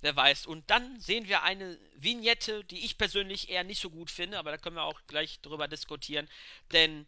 Wer 0.01 0.15
weiß. 0.15 0.45
Und 0.45 0.69
dann 0.69 0.99
sehen 0.99 1.27
wir 1.27 1.43
eine 1.43 1.79
Vignette, 1.95 2.63
die 2.65 2.85
ich 2.85 2.97
persönlich 2.97 3.49
eher 3.49 3.63
nicht 3.63 3.81
so 3.81 3.89
gut 3.89 4.11
finde, 4.11 4.37
aber 4.37 4.51
da 4.51 4.57
können 4.57 4.75
wir 4.75 4.83
auch 4.83 5.01
gleich 5.07 5.39
drüber 5.41 5.67
diskutieren. 5.67 6.29
Denn 6.71 7.07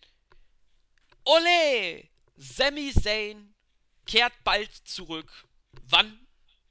Ole! 1.26 2.08
Sami 2.38 2.92
Zayn 2.94 3.54
kehrt 4.10 4.34
bald 4.44 4.74
zurück. 4.88 5.32
Wann 5.84 6.20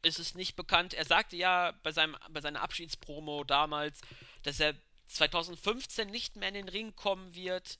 ist 0.02 0.18
es 0.18 0.34
nicht 0.34 0.56
bekannt. 0.56 0.94
Er 0.94 1.04
sagte 1.04 1.36
ja 1.36 1.72
bei, 1.82 1.92
seinem, 1.92 2.16
bei 2.30 2.40
seiner 2.40 2.62
Abschiedspromo 2.62 3.44
damals, 3.44 4.00
dass 4.42 4.60
er 4.60 4.74
2015 5.06 6.08
nicht 6.08 6.36
mehr 6.36 6.48
in 6.48 6.54
den 6.54 6.68
Ring 6.68 6.94
kommen 6.96 7.34
wird. 7.34 7.78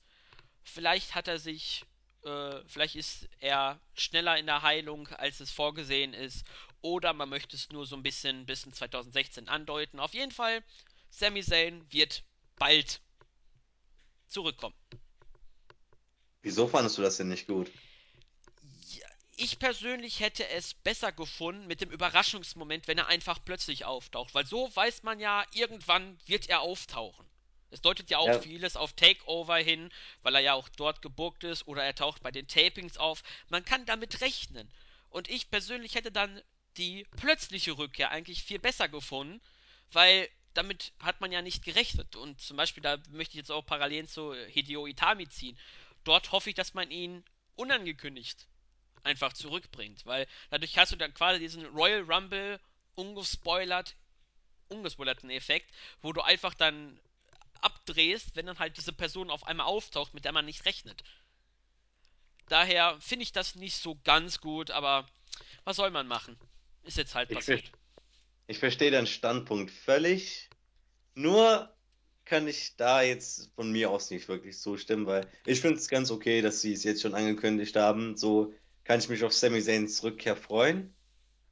Vielleicht 0.63 1.13
hat 1.15 1.27
er 1.27 1.39
sich, 1.39 1.85
äh, 2.23 2.61
vielleicht 2.67 2.95
ist 2.95 3.27
er 3.39 3.79
schneller 3.95 4.37
in 4.37 4.45
der 4.45 4.61
Heilung, 4.61 5.07
als 5.09 5.39
es 5.39 5.51
vorgesehen 5.51 6.13
ist. 6.13 6.45
Oder 6.81 7.13
man 7.13 7.29
möchte 7.29 7.55
es 7.55 7.69
nur 7.69 7.85
so 7.85 7.95
ein 7.95 8.03
bisschen 8.03 8.45
bis 8.45 8.63
in 8.63 8.73
2016 8.73 9.49
andeuten. 9.49 9.99
Auf 9.99 10.13
jeden 10.13 10.31
Fall, 10.31 10.63
Sami 11.09 11.43
Zayn 11.43 11.85
wird 11.91 12.23
bald 12.57 13.01
zurückkommen. 14.27 14.75
Wieso 16.41 16.67
fandest 16.67 16.97
du 16.97 17.01
das 17.01 17.17
denn 17.17 17.27
nicht 17.27 17.47
gut? 17.47 17.69
Ich 19.41 19.57
persönlich 19.57 20.19
hätte 20.19 20.47
es 20.49 20.73
besser 20.73 21.13
gefunden 21.13 21.65
mit 21.65 21.79
dem 21.79 21.91
Überraschungsmoment, 21.91 22.89
wenn 22.89 22.97
er 22.97 23.07
einfach 23.07 23.39
plötzlich 23.45 23.85
auftaucht. 23.85 24.35
Weil 24.35 24.45
so 24.45 24.75
weiß 24.75 25.03
man 25.03 25.19
ja, 25.21 25.45
irgendwann 25.53 26.19
wird 26.25 26.49
er 26.49 26.59
auftauchen. 26.59 27.25
Es 27.69 27.79
deutet 27.81 28.09
ja 28.09 28.17
auch 28.17 28.33
Ja, 28.33 28.39
vieles 28.41 28.75
auf 28.75 28.91
Takeover 28.93 29.55
hin, 29.55 29.91
weil 30.23 30.35
er 30.35 30.41
ja 30.41 30.53
auch 30.55 30.67
dort 30.67 31.01
gebuckt 31.01 31.45
ist 31.45 31.65
oder 31.67 31.83
er 31.85 31.95
taucht 31.95 32.21
bei 32.21 32.31
den 32.31 32.47
Tapings 32.49 32.97
auf. 32.97 33.23
Man 33.47 33.63
kann 33.63 33.85
damit 33.85 34.19
rechnen. 34.19 34.69
Und 35.09 35.29
ich 35.29 35.49
persönlich 35.49 35.95
hätte 35.95 36.11
dann 36.11 36.41
die 36.75 37.07
plötzliche 37.15 37.77
Rückkehr 37.77 38.11
eigentlich 38.11 38.43
viel 38.43 38.59
besser 38.59 38.89
gefunden, 38.89 39.39
weil 39.93 40.29
damit 40.53 40.91
hat 40.99 41.21
man 41.21 41.31
ja 41.31 41.41
nicht 41.41 41.63
gerechnet. 41.63 42.17
Und 42.17 42.41
zum 42.41 42.57
Beispiel, 42.57 42.83
da 42.83 42.97
möchte 43.11 43.35
ich 43.35 43.37
jetzt 43.39 43.51
auch 43.51 43.65
Parallelen 43.65 44.09
zu 44.09 44.35
Hideo 44.35 44.85
Itami 44.85 45.29
ziehen. 45.29 45.57
Dort 46.03 46.33
hoffe 46.33 46.49
ich, 46.49 46.55
dass 46.55 46.73
man 46.73 46.91
ihn 46.91 47.23
unangekündigt 47.55 48.48
einfach 49.03 49.33
zurückbringt, 49.33 50.05
weil 50.05 50.27
dadurch 50.49 50.77
hast 50.77 50.91
du 50.91 50.95
dann 50.95 51.13
quasi 51.13 51.39
diesen 51.39 51.65
Royal 51.65 52.01
Rumble 52.01 52.59
ungespoilert, 52.95 53.95
ungespoilerten 54.67 55.29
Effekt, 55.29 55.71
wo 56.01 56.13
du 56.13 56.21
einfach 56.21 56.53
dann 56.53 56.99
abdrehst, 57.61 58.35
wenn 58.35 58.45
dann 58.45 58.59
halt 58.59 58.77
diese 58.77 58.93
Person 58.93 59.29
auf 59.29 59.45
einmal 59.45 59.65
auftaucht, 59.65 60.13
mit 60.13 60.25
der 60.25 60.31
man 60.31 60.45
nicht 60.45 60.65
rechnet. 60.65 61.03
Daher 62.47 62.97
finde 62.99 63.23
ich 63.23 63.31
das 63.31 63.55
nicht 63.55 63.75
so 63.75 63.99
ganz 64.03 64.41
gut, 64.41 64.71
aber 64.71 65.07
was 65.63 65.75
soll 65.75 65.91
man 65.91 66.07
machen? 66.07 66.37
Ist 66.83 66.97
jetzt 66.97 67.15
halt 67.15 67.29
ich, 67.29 67.43
ver 67.43 67.55
passiert. 67.55 67.71
ich 68.47 68.59
verstehe 68.59 68.91
deinen 68.91 69.07
Standpunkt 69.07 69.71
völlig. 69.71 70.49
Nur 71.13 71.73
kann 72.25 72.47
ich 72.47 72.75
da 72.75 73.01
jetzt 73.01 73.51
von 73.55 73.71
mir 73.71 73.89
aus 73.89 74.11
nicht 74.11 74.27
wirklich 74.27 74.57
zustimmen, 74.59 75.05
weil 75.05 75.27
ich 75.45 75.61
finde 75.61 75.77
es 75.77 75.89
ganz 75.89 76.11
okay, 76.11 76.41
dass 76.41 76.61
sie 76.61 76.73
es 76.73 76.83
jetzt 76.83 77.01
schon 77.01 77.15
angekündigt 77.15 77.75
haben. 77.75 78.15
So 78.17 78.53
kann 78.89 78.99
ich 78.99 79.07
mich 79.07 79.23
auf 79.23 79.33
Sami 79.33 79.61
Zayns 79.61 80.03
Rückkehr 80.03 80.35
freuen. 80.35 80.91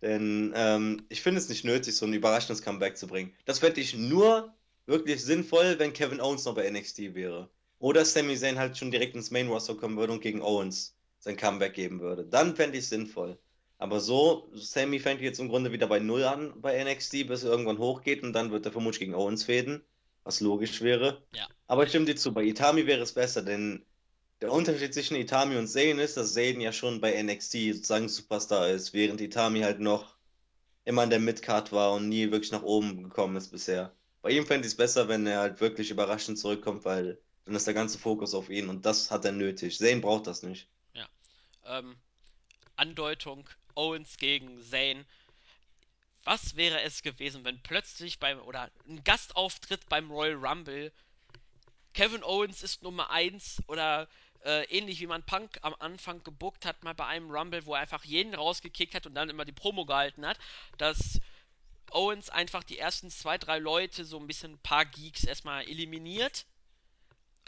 Denn 0.02 0.54
ähm, 0.56 1.06
ich 1.08 1.22
finde 1.22 1.40
es 1.40 1.48
nicht 1.50 1.66
nötig, 1.66 1.96
so 1.96 2.08
ein 2.08 2.14
überraschendes 2.14 2.64
Comeback 2.64 2.98
zu 2.98 3.06
bringen. 3.06 3.32
Das 3.46 3.60
fände 3.60 3.80
ich 3.80 3.96
nur 3.96 4.56
wirklich 4.88 5.24
sinnvoll, 5.24 5.78
wenn 5.78 5.94
Kevin 5.94 6.20
Owens 6.20 6.46
noch 6.46 6.56
bei 6.56 6.68
NXT 6.68 7.14
wäre. 7.14 7.48
Oder 7.78 8.06
Sami 8.06 8.36
Zayn 8.36 8.58
halt 8.58 8.76
schon 8.76 8.90
direkt 8.90 9.14
ins 9.14 9.30
Main 9.30 9.50
Roster 9.50 9.76
kommen 9.76 9.98
würde 9.98 10.14
und 10.14 10.22
gegen 10.22 10.42
Owens 10.42 10.96
sein 11.20 11.38
Comeback 11.38 11.76
geben 11.76 12.00
würde. 12.00 12.26
Dann 12.26 12.56
fände 12.56 12.76
ich 12.76 12.86
es 12.86 12.90
sinnvoll. 12.90 13.38
Aber 13.78 14.00
so, 14.00 14.50
Sami 14.56 14.98
fängt 14.98 15.22
jetzt 15.22 15.40
im 15.40 15.50
Grunde 15.50 15.72
wieder 15.72 15.86
bei 15.86 16.00
Null 16.00 16.24
an 16.24 16.60
bei 16.60 16.84
NXT, 16.84 17.28
bis 17.28 17.44
er 17.44 17.52
irgendwann 17.52 17.78
hochgeht 17.78 18.24
und 18.24 18.34
dann 18.34 18.50
wird 18.50 18.66
er 18.66 18.72
vermutlich 18.72 19.02
gegen 19.02 19.14
Owens 19.14 19.44
fäden. 19.44 19.84
was 20.24 20.40
logisch 20.40 20.82
wäre. 20.82 21.22
Ja. 21.36 21.48
Aber 21.68 21.84
ich 21.84 21.90
stimme 21.90 22.06
dir 22.06 22.16
zu, 22.16 22.34
bei 22.34 22.46
Itami 22.46 22.88
wäre 22.88 23.04
es 23.04 23.14
besser, 23.14 23.44
denn 23.44 23.86
der 24.42 24.52
Unterschied 24.52 24.94
zwischen 24.94 25.16
Itami 25.16 25.58
und 25.58 25.68
Zayn 25.68 26.00
ist, 26.00 26.18
dass 26.18 26.34
Zayn 26.34 26.62
ja 26.62 26.72
schon 26.72 27.02
bei 27.02 27.22
NXT 27.22 27.52
sozusagen 27.74 28.10
Superstar 28.10 28.70
ist, 28.70 28.94
während 28.94 29.22
Itami 29.22 29.62
halt 29.62 29.80
noch 29.80 30.16
immer 30.86 31.04
in 31.04 31.10
der 31.10 31.20
Midcard 31.20 31.72
war 31.72 31.94
und 31.94 32.08
nie 32.08 32.32
wirklich 32.32 32.52
nach 32.52 32.64
oben 32.64 33.04
gekommen 33.04 33.36
ist 33.36 33.50
bisher. 33.50 33.96
Bei 34.22 34.30
ihm 34.30 34.46
fände 34.46 34.68
ich 34.68 34.74
es 34.74 34.78
besser, 34.78 35.08
wenn 35.08 35.26
er 35.26 35.40
halt 35.40 35.60
wirklich 35.60 35.90
überraschend 35.90 36.38
zurückkommt, 36.38 36.86
weil 36.86 37.20
dann 37.46 37.56
ist 37.56 37.68
der 37.68 37.74
ganze 37.74 37.98
Fokus 37.98 38.34
auf 38.34 38.50
ihn 38.50 38.70
und 38.70 38.86
das 38.86 39.10
hat 39.10 39.26
er 39.26 39.32
nötig. 39.32 39.78
Zayn 39.78 40.02
braucht 40.02 40.28
das 40.28 40.44
nicht. 40.44 40.68
Ja. 40.94 41.08
Ähm, 41.66 41.96
Andeutung 42.76 43.50
Owens 43.74 44.18
gegen 44.18 44.62
Zayn. 44.62 45.06
Was 46.24 46.56
wäre 46.56 46.82
es 46.82 47.02
gewesen, 47.02 47.44
wenn 47.44 47.62
plötzlich 47.64 48.20
beim 48.20 48.40
oder 48.42 48.70
ein 48.88 49.04
Gastauftritt 49.04 49.88
beim 49.90 50.12
Royal 50.12 50.36
Rumble 50.36 50.92
Kevin 51.98 52.24
Owens 52.24 52.62
ist 52.62 52.84
Nummer 52.84 53.10
1 53.10 53.64
oder 53.66 54.08
äh, 54.46 54.64
ähnlich 54.66 55.00
wie 55.00 55.08
man 55.08 55.24
Punk 55.24 55.58
am 55.62 55.76
Anfang 55.80 56.24
gebuckt 56.24 56.66
hat, 56.66 56.84
mal 56.84 56.94
bei 56.94 57.06
einem 57.06 57.32
Rumble, 57.32 57.66
wo 57.66 57.76
er 57.76 57.82
einfach 57.82 58.04
jeden 58.04 58.36
rausgekickt 58.36 58.96
hat 58.96 59.06
und 59.06 59.16
dann 59.16 59.30
immer 59.30 59.46
die 59.46 59.52
Promo 59.52 59.86
gehalten 59.86 60.26
hat, 60.26 60.38
dass 60.78 61.20
Owens 61.92 62.30
einfach 62.30 62.64
die 62.64 62.78
ersten 62.78 63.10
zwei, 63.10 63.38
drei 63.38 63.60
Leute, 63.60 64.06
so 64.06 64.20
ein 64.20 64.28
bisschen 64.28 64.54
ein 64.54 64.60
paar 64.60 64.86
Geeks 64.86 65.24
erstmal 65.24 65.68
eliminiert 65.68 66.46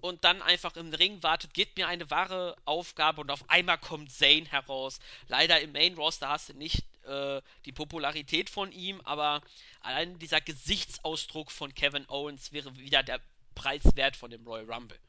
und 0.02 0.24
dann 0.24 0.42
einfach 0.42 0.76
im 0.76 0.94
Ring 0.94 1.22
wartet, 1.24 1.54
gibt 1.54 1.78
mir 1.78 1.88
eine 1.88 2.10
wahre 2.10 2.56
Aufgabe 2.66 3.22
und 3.22 3.32
auf 3.32 3.50
einmal 3.50 3.78
kommt 3.78 4.12
Zane 4.12 4.46
heraus. 4.46 5.00
Leider 5.28 5.60
im 5.60 5.72
Main 5.72 5.96
Roster 5.96 6.30
hast 6.30 6.50
du 6.50 6.54
nicht 6.54 6.84
äh, 7.06 7.42
die 7.66 7.72
Popularität 7.72 8.50
von 8.50 8.72
ihm, 8.72 9.02
aber 9.02 9.42
allein 9.82 10.18
dieser 10.20 10.42
Gesichtsausdruck 10.42 11.52
von 11.52 11.74
Kevin 11.74 12.08
Owens 12.10 12.52
wäre 12.52 12.78
wieder 12.78 13.04
der 13.04 13.20
Preiswert 13.56 14.16
von 14.16 14.32
dem 14.32 14.46
Royal 14.46 14.72
Rumble. 14.72 15.00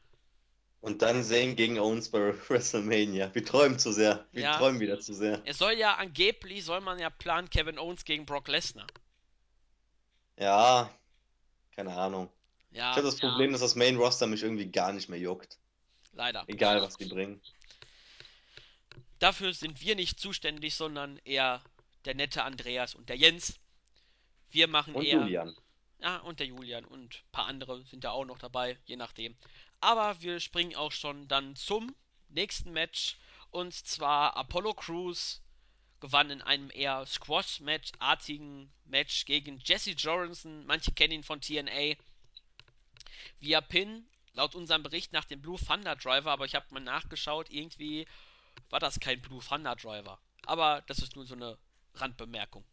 Und 0.81 1.03
dann 1.03 1.23
Zayn 1.23 1.55
gegen 1.55 1.77
Owens 1.79 2.09
bei 2.09 2.33
WrestleMania. 2.49 3.33
Wir 3.33 3.45
träumen 3.45 3.77
zu 3.77 3.91
sehr. 3.91 4.25
Wir 4.31 4.43
Ja. 4.43 4.57
träumen 4.57 4.79
wieder 4.79 4.99
zu 4.99 5.13
sehr. 5.13 5.41
Es 5.45 5.59
soll 5.59 5.73
ja 5.73 5.95
angeblich, 5.95 6.65
soll 6.65 6.81
man 6.81 6.97
ja 6.99 7.09
planen, 7.09 7.49
Kevin 7.49 7.77
Owens 7.77 8.03
gegen 8.03 8.25
Brock 8.25 8.47
Lesnar. 8.47 8.87
Ja, 10.39 10.89
keine 11.75 11.93
Ahnung. 11.95 12.29
Ich 12.71 12.77
Ja, 12.77 12.91
habe 12.95 13.03
das 13.03 13.17
Problem, 13.17 13.51
dass 13.51 13.61
das 13.61 13.75
Main 13.75 13.95
Roster 13.97 14.25
mich 14.27 14.41
irgendwie 14.43 14.71
gar 14.71 14.91
nicht 14.91 15.07
mehr 15.09 15.19
juckt. 15.19 15.57
leider. 16.13 16.43
Egal, 16.47 16.81
was 16.81 16.97
die 16.97 17.05
bringen. 17.05 17.41
Dafür 19.19 19.53
sind 19.53 19.81
wir 19.81 19.95
nicht 19.95 20.19
zuständig, 20.19 20.73
sondern 20.73 21.19
eher 21.25 21.61
der 22.05 22.15
nette 22.15 22.43
Andreas 22.43 22.95
und 22.95 23.07
der 23.07 23.17
Jens. 23.17 23.59
Wir 24.49 24.67
machen 24.67 24.95
Und 24.95 25.05
eher. 25.05 25.19
Julian. 25.19 25.55
Ja, 26.01 26.17
und 26.17 26.39
der 26.39 26.47
Julian 26.47 26.83
und 26.85 27.13
ein 27.13 27.31
paar 27.31 27.45
andere 27.45 27.83
sind 27.85 28.03
da 28.03 28.11
auch 28.11 28.25
noch 28.25 28.39
dabei, 28.39 28.77
je 28.85 28.95
nachdem. 28.95 29.35
Aber 29.79 30.19
wir 30.21 30.39
springen 30.39 30.75
auch 30.75 30.91
schon 30.91 31.27
dann 31.27 31.55
zum 31.55 31.95
nächsten 32.29 32.71
Match. 32.71 33.17
Und 33.51 33.73
zwar 33.73 34.35
Apollo 34.35 34.73
Crews 34.75 35.41
gewann 35.99 36.31
in 36.31 36.41
einem 36.41 36.71
eher 36.73 37.05
Squash-Match-artigen 37.05 38.71
Match 38.85 39.25
gegen 39.25 39.59
Jesse 39.63 39.91
Jorgensen. 39.91 40.65
Manche 40.65 40.91
kennen 40.91 41.13
ihn 41.13 41.23
von 41.23 41.41
TNA. 41.41 41.95
Via 43.39 43.61
Pin, 43.61 44.07
laut 44.33 44.55
unserem 44.55 44.81
Bericht 44.81 45.13
nach 45.13 45.25
dem 45.25 45.41
Blue 45.41 45.59
Thunder 45.59 45.95
Driver, 45.95 46.31
aber 46.31 46.45
ich 46.45 46.55
habe 46.55 46.65
mal 46.71 46.79
nachgeschaut, 46.79 47.49
irgendwie 47.51 48.07
war 48.69 48.79
das 48.79 48.99
kein 48.99 49.21
Blue 49.21 49.43
Thunder 49.43 49.75
Driver. 49.75 50.19
Aber 50.45 50.81
das 50.87 50.99
ist 50.99 51.15
nur 51.15 51.25
so 51.25 51.35
eine 51.35 51.57
Randbemerkung. 51.93 52.63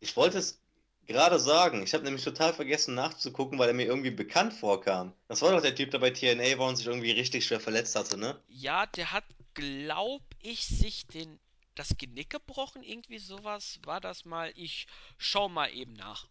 Ich 0.00 0.16
wollte 0.16 0.38
es 0.38 0.63
gerade 1.06 1.38
sagen. 1.38 1.82
Ich 1.82 1.94
habe 1.94 2.04
nämlich 2.04 2.24
total 2.24 2.52
vergessen 2.54 2.94
nachzugucken, 2.94 3.58
weil 3.58 3.68
er 3.68 3.74
mir 3.74 3.86
irgendwie 3.86 4.10
bekannt 4.10 4.54
vorkam. 4.54 5.12
Das 5.28 5.42
war 5.42 5.52
doch 5.52 5.62
der 5.62 5.74
Typ, 5.74 5.90
der 5.90 5.98
bei 5.98 6.10
TNA 6.10 6.58
war 6.58 6.68
und 6.68 6.76
sich 6.76 6.86
irgendwie 6.86 7.12
richtig 7.12 7.46
schwer 7.46 7.60
verletzt 7.60 7.96
hatte, 7.96 8.16
ne? 8.18 8.40
Ja, 8.48 8.86
der 8.86 9.12
hat, 9.12 9.24
glaub 9.54 10.22
ich, 10.42 10.66
sich 10.66 11.06
den 11.06 11.38
das 11.74 11.96
Genick 11.98 12.30
gebrochen, 12.30 12.82
irgendwie 12.82 13.18
sowas 13.18 13.80
war 13.84 14.00
das 14.00 14.24
mal. 14.24 14.52
Ich 14.54 14.86
schau 15.18 15.48
mal 15.48 15.72
eben 15.74 15.94
nach. 15.94 16.28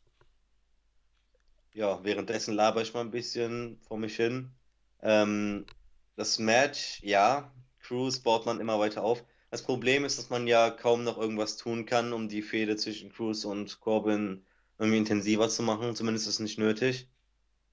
Ja, 1.73 2.03
währenddessen 2.03 2.53
laber 2.53 2.81
ich 2.81 2.93
mal 2.93 3.01
ein 3.01 3.11
bisschen 3.11 3.79
vor 3.87 3.97
mich 3.97 4.15
hin. 4.15 4.51
Ähm, 5.01 5.65
das 6.15 6.39
Match, 6.39 7.01
ja, 7.01 7.51
Cruz 7.79 8.19
baut 8.19 8.45
man 8.45 8.59
immer 8.59 8.79
weiter 8.79 9.03
auf. 9.03 9.23
Das 9.49 9.63
Problem 9.63 10.05
ist, 10.05 10.17
dass 10.17 10.29
man 10.29 10.47
ja 10.47 10.69
kaum 10.69 11.03
noch 11.03 11.17
irgendwas 11.17 11.57
tun 11.57 11.85
kann, 11.85 12.13
um 12.13 12.29
die 12.29 12.41
Fehde 12.41 12.75
zwischen 12.75 13.11
Cruz 13.11 13.43
und 13.45 13.79
Corbin 13.79 14.45
irgendwie 14.77 14.97
intensiver 14.97 15.49
zu 15.49 15.63
machen. 15.63 15.95
Zumindest 15.95 16.27
ist 16.27 16.35
es 16.35 16.39
nicht 16.39 16.59
nötig. 16.59 17.07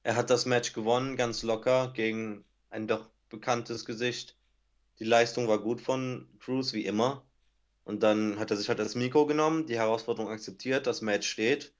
Er 0.03 0.17
hat 0.17 0.31
das 0.31 0.47
Match 0.47 0.73
gewonnen, 0.73 1.17
ganz 1.17 1.43
locker, 1.43 1.93
gegen 1.95 2.45
ein 2.71 2.87
doch 2.87 3.11
bekanntes 3.29 3.85
Gesicht. 3.85 4.37
Die 4.99 5.05
Leistung 5.05 5.49
war 5.49 5.59
gut 5.59 5.81
von 5.81 6.29
Cruz, 6.39 6.73
wie 6.73 6.85
immer. 6.85 7.25
Und 7.85 8.03
dann 8.03 8.39
hat 8.39 8.51
er 8.51 8.57
sich 8.57 8.69
halt 8.69 8.79
das 8.79 8.95
Mikro 8.95 9.27
genommen, 9.27 9.67
die 9.67 9.77
Herausforderung 9.77 10.31
akzeptiert, 10.31 10.87
das 10.87 11.01
Match 11.01 11.29
steht. 11.29 11.73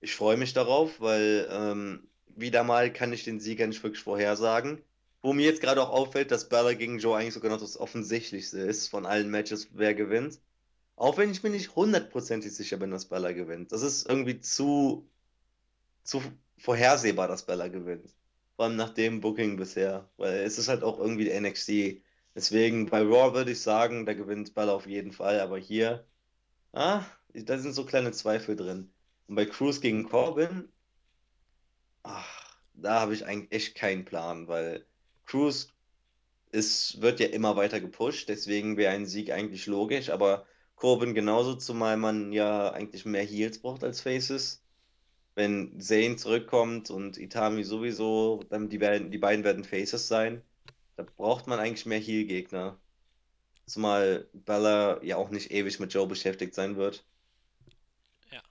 Ich 0.00 0.14
freue 0.14 0.36
mich 0.36 0.52
darauf, 0.52 1.00
weil 1.00 1.48
ähm, 1.50 2.08
wieder 2.36 2.64
mal 2.64 2.92
kann 2.92 3.12
ich 3.12 3.24
den 3.24 3.40
Sieger 3.40 3.66
nicht 3.66 3.82
wirklich 3.82 4.02
vorhersagen. 4.02 4.82
Wo 5.22 5.32
mir 5.32 5.46
jetzt 5.46 5.62
gerade 5.62 5.82
auch 5.82 5.90
auffällt, 5.90 6.30
dass 6.30 6.48
Balor 6.48 6.74
gegen 6.74 6.98
Joe 6.98 7.16
eigentlich 7.16 7.34
sogar 7.34 7.50
noch 7.50 7.60
das 7.60 7.78
Offensichtlichste 7.78 8.58
ist 8.58 8.88
von 8.88 9.06
allen 9.06 9.30
Matches, 9.30 9.68
wer 9.72 9.94
gewinnt. 9.94 10.38
Auch 10.96 11.16
wenn 11.16 11.30
ich 11.30 11.42
mir 11.42 11.50
nicht 11.50 11.74
hundertprozentig 11.74 12.54
sicher 12.54 12.76
bin, 12.76 12.90
dass 12.90 13.06
Balor 13.06 13.32
gewinnt. 13.32 13.72
Das 13.72 13.82
ist 13.82 14.08
irgendwie 14.08 14.40
zu, 14.40 15.08
zu 16.04 16.22
vorhersehbar, 16.58 17.28
dass 17.28 17.46
Balor 17.46 17.68
gewinnt. 17.68 18.14
Vor 18.56 18.66
allem 18.66 18.76
nach 18.76 18.90
dem 18.90 19.20
Booking 19.20 19.56
bisher. 19.56 20.08
Weil 20.16 20.34
es 20.44 20.58
ist 20.58 20.68
halt 20.68 20.84
auch 20.84 20.98
irgendwie 20.98 21.30
NXT. 21.30 22.02
Deswegen 22.34 22.86
bei 22.86 23.02
Raw 23.02 23.34
würde 23.34 23.52
ich 23.52 23.60
sagen, 23.60 24.06
da 24.06 24.14
gewinnt 24.14 24.54
Balor 24.54 24.74
auf 24.76 24.86
jeden 24.86 25.12
Fall. 25.12 25.40
Aber 25.40 25.58
hier, 25.58 26.06
ah, 26.72 27.04
da 27.34 27.58
sind 27.58 27.74
so 27.74 27.84
kleine 27.84 28.12
Zweifel 28.12 28.56
drin. 28.56 28.92
Und 29.26 29.36
bei 29.36 29.46
Cruz 29.46 29.80
gegen 29.80 30.08
Corbin, 30.08 30.68
ach, 32.02 32.56
da 32.74 33.00
habe 33.00 33.14
ich 33.14 33.26
eigentlich 33.26 33.52
echt 33.52 33.74
keinen 33.74 34.04
Plan, 34.04 34.48
weil 34.48 34.86
Cruz 35.26 35.72
ist, 36.52 37.00
wird 37.00 37.20
ja 37.20 37.26
immer 37.26 37.56
weiter 37.56 37.80
gepusht, 37.80 38.28
deswegen 38.28 38.76
wäre 38.76 38.92
ein 38.92 39.06
Sieg 39.06 39.30
eigentlich 39.30 39.66
logisch, 39.66 40.10
aber 40.10 40.46
Corbin 40.76 41.14
genauso, 41.14 41.54
zumal 41.56 41.96
man 41.96 42.32
ja 42.32 42.72
eigentlich 42.72 43.04
mehr 43.04 43.24
Heels 43.24 43.60
braucht 43.60 43.84
als 43.84 44.00
Faces. 44.00 44.64
Wenn 45.36 45.80
Zayn 45.80 46.18
zurückkommt 46.18 46.90
und 46.90 47.18
Itami 47.18 47.64
sowieso, 47.64 48.44
dann 48.50 48.68
die, 48.70 48.80
werden, 48.80 49.10
die 49.10 49.18
beiden 49.18 49.44
werden 49.44 49.64
Faces 49.64 50.08
sein. 50.08 50.42
Da 50.96 51.04
braucht 51.04 51.46
man 51.48 51.60
eigentlich 51.60 51.86
mehr 51.86 52.00
Heel-Gegner. 52.00 52.80
Zumal 53.66 54.28
Bella 54.34 55.02
ja 55.04 55.16
auch 55.18 55.30
nicht 55.30 55.50
ewig 55.52 55.80
mit 55.80 55.94
Joe 55.94 56.06
beschäftigt 56.08 56.54
sein 56.54 56.76
wird. 56.76 57.06
Ja. 58.30 58.42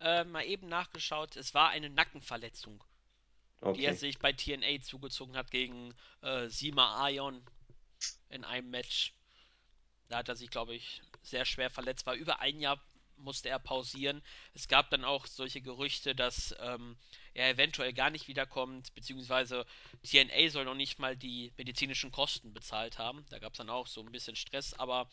Äh, 0.00 0.24
mal 0.24 0.44
eben 0.44 0.68
nachgeschaut, 0.68 1.36
es 1.36 1.54
war 1.54 1.68
eine 1.70 1.90
Nackenverletzung, 1.90 2.82
die 3.74 3.84
er 3.84 3.94
Okay. 3.94 3.96
sich 3.96 4.20
bei 4.20 4.32
TNA 4.34 4.82
zugezogen 4.82 5.36
hat 5.36 5.50
gegen 5.52 5.94
äh, 6.22 6.48
Sima 6.48 7.08
Ion 7.10 7.44
in 8.30 8.44
einem 8.44 8.70
Match. 8.70 9.15
Da 10.08 10.18
hat 10.18 10.28
er 10.28 10.36
sich, 10.36 10.50
glaube 10.50 10.74
ich, 10.74 11.02
sehr 11.22 11.44
schwer 11.44 11.70
verletzt. 11.70 12.06
War 12.06 12.14
über 12.14 12.40
ein 12.40 12.60
Jahr 12.60 12.80
musste 13.18 13.48
er 13.48 13.58
pausieren. 13.58 14.22
Es 14.54 14.68
gab 14.68 14.90
dann 14.90 15.04
auch 15.04 15.26
solche 15.26 15.60
Gerüchte, 15.60 16.14
dass 16.14 16.54
ähm, 16.60 16.96
er 17.34 17.50
eventuell 17.50 17.92
gar 17.92 18.10
nicht 18.10 18.28
wiederkommt, 18.28 18.94
beziehungsweise 18.94 19.66
TNA 20.04 20.50
soll 20.50 20.64
noch 20.64 20.74
nicht 20.74 20.98
mal 20.98 21.16
die 21.16 21.52
medizinischen 21.56 22.12
Kosten 22.12 22.52
bezahlt 22.52 22.98
haben. 22.98 23.24
Da 23.30 23.38
gab 23.38 23.52
es 23.52 23.58
dann 23.58 23.70
auch 23.70 23.86
so 23.86 24.00
ein 24.00 24.12
bisschen 24.12 24.36
Stress, 24.36 24.74
aber 24.74 25.08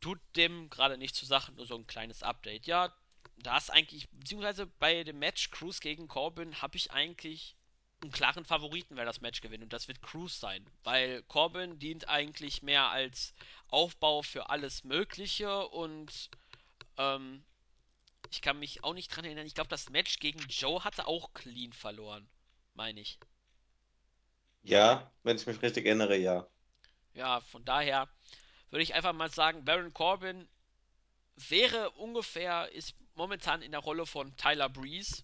tut 0.00 0.20
dem 0.36 0.70
gerade 0.70 0.98
nicht 0.98 1.14
zur 1.14 1.28
Sache, 1.28 1.52
nur 1.52 1.66
so 1.66 1.76
ein 1.76 1.86
kleines 1.86 2.22
Update. 2.22 2.66
Ja, 2.66 2.94
da 3.38 3.56
ist 3.56 3.70
eigentlich, 3.70 4.08
beziehungsweise 4.10 4.66
bei 4.66 5.02
dem 5.02 5.18
Match 5.18 5.50
Cruz 5.50 5.80
gegen 5.80 6.08
Corbin 6.08 6.60
habe 6.62 6.76
ich 6.76 6.92
eigentlich 6.92 7.56
einen 8.04 8.12
klaren 8.12 8.44
Favoriten, 8.44 8.96
wer 8.96 9.04
das 9.04 9.20
Match 9.20 9.40
gewinnt. 9.40 9.62
Und 9.62 9.72
das 9.72 9.88
wird 9.88 10.02
Cruz 10.02 10.38
sein. 10.38 10.64
Weil 10.84 11.22
Corbin 11.24 11.78
dient 11.78 12.08
eigentlich 12.08 12.62
mehr 12.62 12.90
als 12.90 13.34
Aufbau 13.68 14.22
für 14.22 14.50
alles 14.50 14.84
Mögliche 14.84 15.66
und 15.68 16.30
ähm, 16.96 17.44
ich 18.30 18.42
kann 18.42 18.58
mich 18.58 18.84
auch 18.84 18.94
nicht 18.94 19.08
dran 19.08 19.24
erinnern. 19.24 19.46
Ich 19.46 19.54
glaube, 19.54 19.68
das 19.68 19.90
Match 19.90 20.18
gegen 20.18 20.40
Joe 20.48 20.82
hatte 20.84 21.06
auch 21.06 21.32
clean 21.34 21.72
verloren. 21.72 22.28
Meine 22.74 23.00
ich. 23.00 23.18
Ja, 24.62 25.12
wenn 25.22 25.36
ich 25.36 25.46
mich 25.46 25.60
richtig 25.62 25.86
erinnere, 25.86 26.16
ja. 26.16 26.46
Ja, 27.12 27.40
von 27.40 27.64
daher 27.64 28.08
würde 28.70 28.82
ich 28.82 28.94
einfach 28.94 29.12
mal 29.12 29.30
sagen, 29.30 29.64
Baron 29.64 29.92
Corbin 29.92 30.48
wäre 31.36 31.90
ungefähr, 31.92 32.72
ist 32.72 32.94
momentan 33.14 33.62
in 33.62 33.72
der 33.72 33.80
Rolle 33.80 34.06
von 34.06 34.36
Tyler 34.36 34.68
Breeze. 34.68 35.22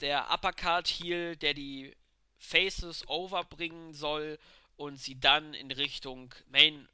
Der 0.00 0.32
Uppercard 0.32 0.86
Heel, 0.86 1.36
der 1.36 1.54
die 1.54 1.96
Faces 2.38 3.06
overbringen 3.08 3.94
soll 3.94 4.38
und 4.76 4.96
sie 4.96 5.18
dann 5.18 5.54
in 5.54 5.70
Richtung 5.72 6.34
Main 6.46 6.88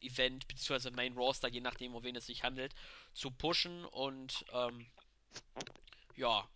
Event 0.00 0.48
bzw. 0.48 0.90
Main 0.90 1.14
Roster, 1.14 1.48
je 1.48 1.60
nachdem, 1.60 1.94
um 1.94 2.02
wen 2.02 2.16
es 2.16 2.26
sich 2.26 2.42
handelt, 2.42 2.74
zu 3.14 3.30
pushen 3.30 3.84
und 3.84 4.44
ähm, 4.52 4.86
ja, 6.16 6.48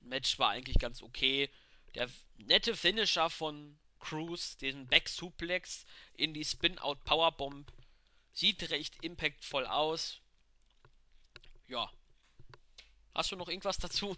Match 0.00 0.38
war 0.38 0.50
eigentlich 0.50 0.78
ganz 0.78 1.02
okay. 1.02 1.50
Der 1.94 2.08
nette 2.38 2.74
Finisher 2.74 3.28
von 3.28 3.78
Cruz, 3.98 4.56
den 4.56 4.86
Back 4.86 5.08
Suplex 5.08 5.86
in 6.14 6.34
die 6.34 6.44
Spin-Out 6.44 7.04
Powerbomb, 7.04 7.70
sieht 8.32 8.70
recht 8.70 8.96
impactvoll 9.04 9.66
aus. 9.66 10.20
Ja. 11.68 11.90
Hast 13.14 13.30
du 13.30 13.36
noch 13.36 13.48
irgendwas 13.48 13.78
dazu? 13.78 14.16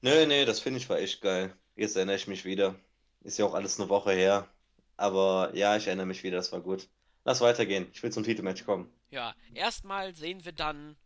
Nee, 0.00 0.26
nee, 0.26 0.44
das 0.44 0.60
finde 0.60 0.78
ich 0.78 0.88
war 0.88 0.98
echt 0.98 1.20
geil. 1.20 1.56
Jetzt 1.74 1.96
erinnere 1.96 2.16
ich 2.16 2.28
mich 2.28 2.44
wieder. 2.44 2.74
Ist 3.22 3.38
ja 3.38 3.44
auch 3.44 3.54
alles 3.54 3.80
eine 3.80 3.88
Woche 3.88 4.12
her. 4.12 4.48
Aber 4.96 5.50
ja, 5.54 5.76
ich 5.76 5.86
erinnere 5.86 6.06
mich 6.06 6.22
wieder, 6.22 6.36
das 6.36 6.52
war 6.52 6.60
gut. 6.60 6.88
Lass 7.24 7.40
weitergehen. 7.40 7.88
Ich 7.92 8.02
will 8.02 8.12
zum 8.12 8.24
Titelmatch 8.24 8.64
kommen. 8.64 8.92
Ja, 9.10 9.34
erstmal 9.54 10.14
sehen 10.14 10.44
wir 10.44 10.52
dann 10.52 10.96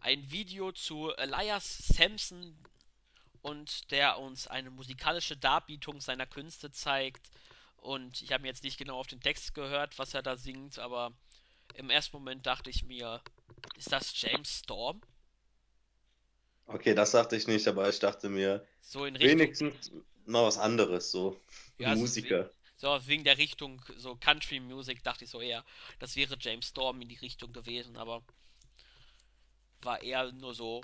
ein 0.00 0.30
Video 0.30 0.72
zu 0.72 1.10
Elias 1.16 1.78
Sampson 1.78 2.56
und 3.42 3.90
der 3.90 4.18
uns 4.18 4.46
eine 4.46 4.70
musikalische 4.70 5.36
Darbietung 5.36 6.00
seiner 6.00 6.26
Künste 6.26 6.70
zeigt. 6.70 7.30
Und 7.76 8.22
ich 8.22 8.32
habe 8.32 8.42
mir 8.42 8.48
jetzt 8.48 8.64
nicht 8.64 8.78
genau 8.78 8.98
auf 8.98 9.06
den 9.06 9.20
Text 9.20 9.54
gehört, 9.54 9.98
was 9.98 10.14
er 10.14 10.22
da 10.22 10.36
singt, 10.36 10.78
aber 10.78 11.12
im 11.74 11.90
ersten 11.90 12.16
Moment 12.16 12.46
dachte 12.46 12.70
ich 12.70 12.84
mir, 12.84 13.20
ist 13.76 13.90
das 13.90 14.20
James 14.20 14.60
Storm? 14.60 15.00
Okay, 16.66 16.94
das 16.94 17.12
dachte 17.12 17.36
ich 17.36 17.46
nicht, 17.46 17.66
aber 17.68 17.88
ich 17.88 17.98
dachte 17.98 18.28
mir, 18.28 18.66
So 18.82 19.04
in 19.06 19.16
Richtung, 19.16 19.30
wenigstens 19.30 19.92
mal 20.26 20.44
was 20.44 20.58
anderes, 20.58 21.10
so. 21.10 21.40
ja, 21.78 21.96
so, 21.96 22.00
Musiker. 22.00 22.50
so 22.76 22.98
wegen 23.06 23.24
der 23.24 23.38
Richtung, 23.38 23.82
so 23.96 24.16
Country 24.16 24.60
Music, 24.60 25.02
dachte 25.02 25.24
ich 25.24 25.30
so 25.30 25.40
eher, 25.40 25.64
das 25.98 26.16
wäre 26.16 26.36
James 26.40 26.68
Storm 26.68 27.00
in 27.02 27.08
die 27.08 27.16
Richtung 27.16 27.52
gewesen, 27.52 27.96
aber 27.96 28.22
war 29.82 30.02
eher 30.02 30.32
nur 30.32 30.54
so, 30.54 30.82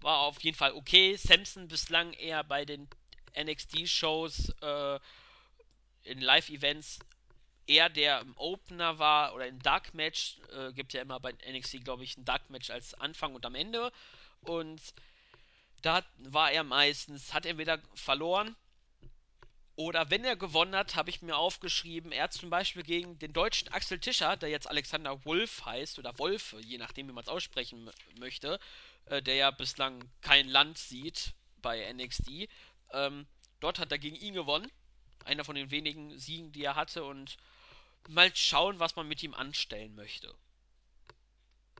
war 0.00 0.20
auf 0.20 0.42
jeden 0.42 0.56
Fall 0.56 0.72
okay. 0.72 1.16
Samson 1.16 1.68
bislang 1.68 2.12
eher 2.14 2.44
bei 2.44 2.64
den 2.64 2.88
NXT-Shows 3.36 4.50
äh, 4.60 5.00
in 6.04 6.20
Live-Events 6.20 7.00
eher 7.66 7.88
der 7.88 8.20
im 8.20 8.36
Opener 8.36 8.98
war 8.98 9.34
oder 9.34 9.46
im 9.46 9.60
Dark 9.60 9.94
Match. 9.94 10.38
Äh, 10.52 10.72
gibt 10.72 10.92
ja 10.92 11.02
immer 11.02 11.20
bei 11.20 11.32
NXT, 11.32 11.84
glaube 11.84 12.04
ich, 12.04 12.16
ein 12.16 12.24
Dark 12.24 12.50
Match 12.50 12.70
als 12.70 12.94
Anfang 12.94 13.34
und 13.34 13.46
am 13.46 13.54
Ende. 13.54 13.90
Und 14.48 14.80
da 15.82 16.02
war 16.18 16.50
er 16.50 16.64
meistens, 16.64 17.34
hat 17.34 17.46
er 17.46 17.58
wieder 17.58 17.80
verloren. 17.94 18.56
Oder 19.76 20.08
wenn 20.10 20.24
er 20.24 20.36
gewonnen 20.36 20.76
hat, 20.76 20.94
habe 20.94 21.10
ich 21.10 21.20
mir 21.20 21.36
aufgeschrieben, 21.36 22.12
er 22.12 22.24
hat 22.24 22.32
zum 22.32 22.48
Beispiel 22.48 22.84
gegen 22.84 23.18
den 23.18 23.32
deutschen 23.32 23.68
Axel 23.68 23.98
Tischer, 23.98 24.36
der 24.36 24.48
jetzt 24.48 24.70
Alexander 24.70 25.24
Wolf 25.24 25.64
heißt, 25.64 25.98
oder 25.98 26.16
Wolfe, 26.18 26.60
je 26.60 26.78
nachdem, 26.78 27.08
wie 27.08 27.12
man 27.12 27.24
es 27.24 27.28
aussprechen 27.28 27.90
möchte, 28.20 28.60
äh, 29.06 29.20
der 29.20 29.34
ja 29.34 29.50
bislang 29.50 30.08
kein 30.20 30.48
Land 30.48 30.78
sieht 30.78 31.34
bei 31.60 31.92
NXT. 31.92 32.48
Ähm, 32.92 33.26
dort 33.58 33.80
hat 33.80 33.90
er 33.90 33.98
gegen 33.98 34.16
ihn 34.16 34.34
gewonnen. 34.34 34.70
Einer 35.24 35.44
von 35.44 35.56
den 35.56 35.70
wenigen 35.72 36.16
Siegen, 36.18 36.52
die 36.52 36.62
er 36.62 36.76
hatte. 36.76 37.02
Und 37.04 37.36
mal 38.08 38.34
schauen, 38.36 38.78
was 38.78 38.94
man 38.94 39.08
mit 39.08 39.22
ihm 39.22 39.34
anstellen 39.34 39.94
möchte. 39.96 40.32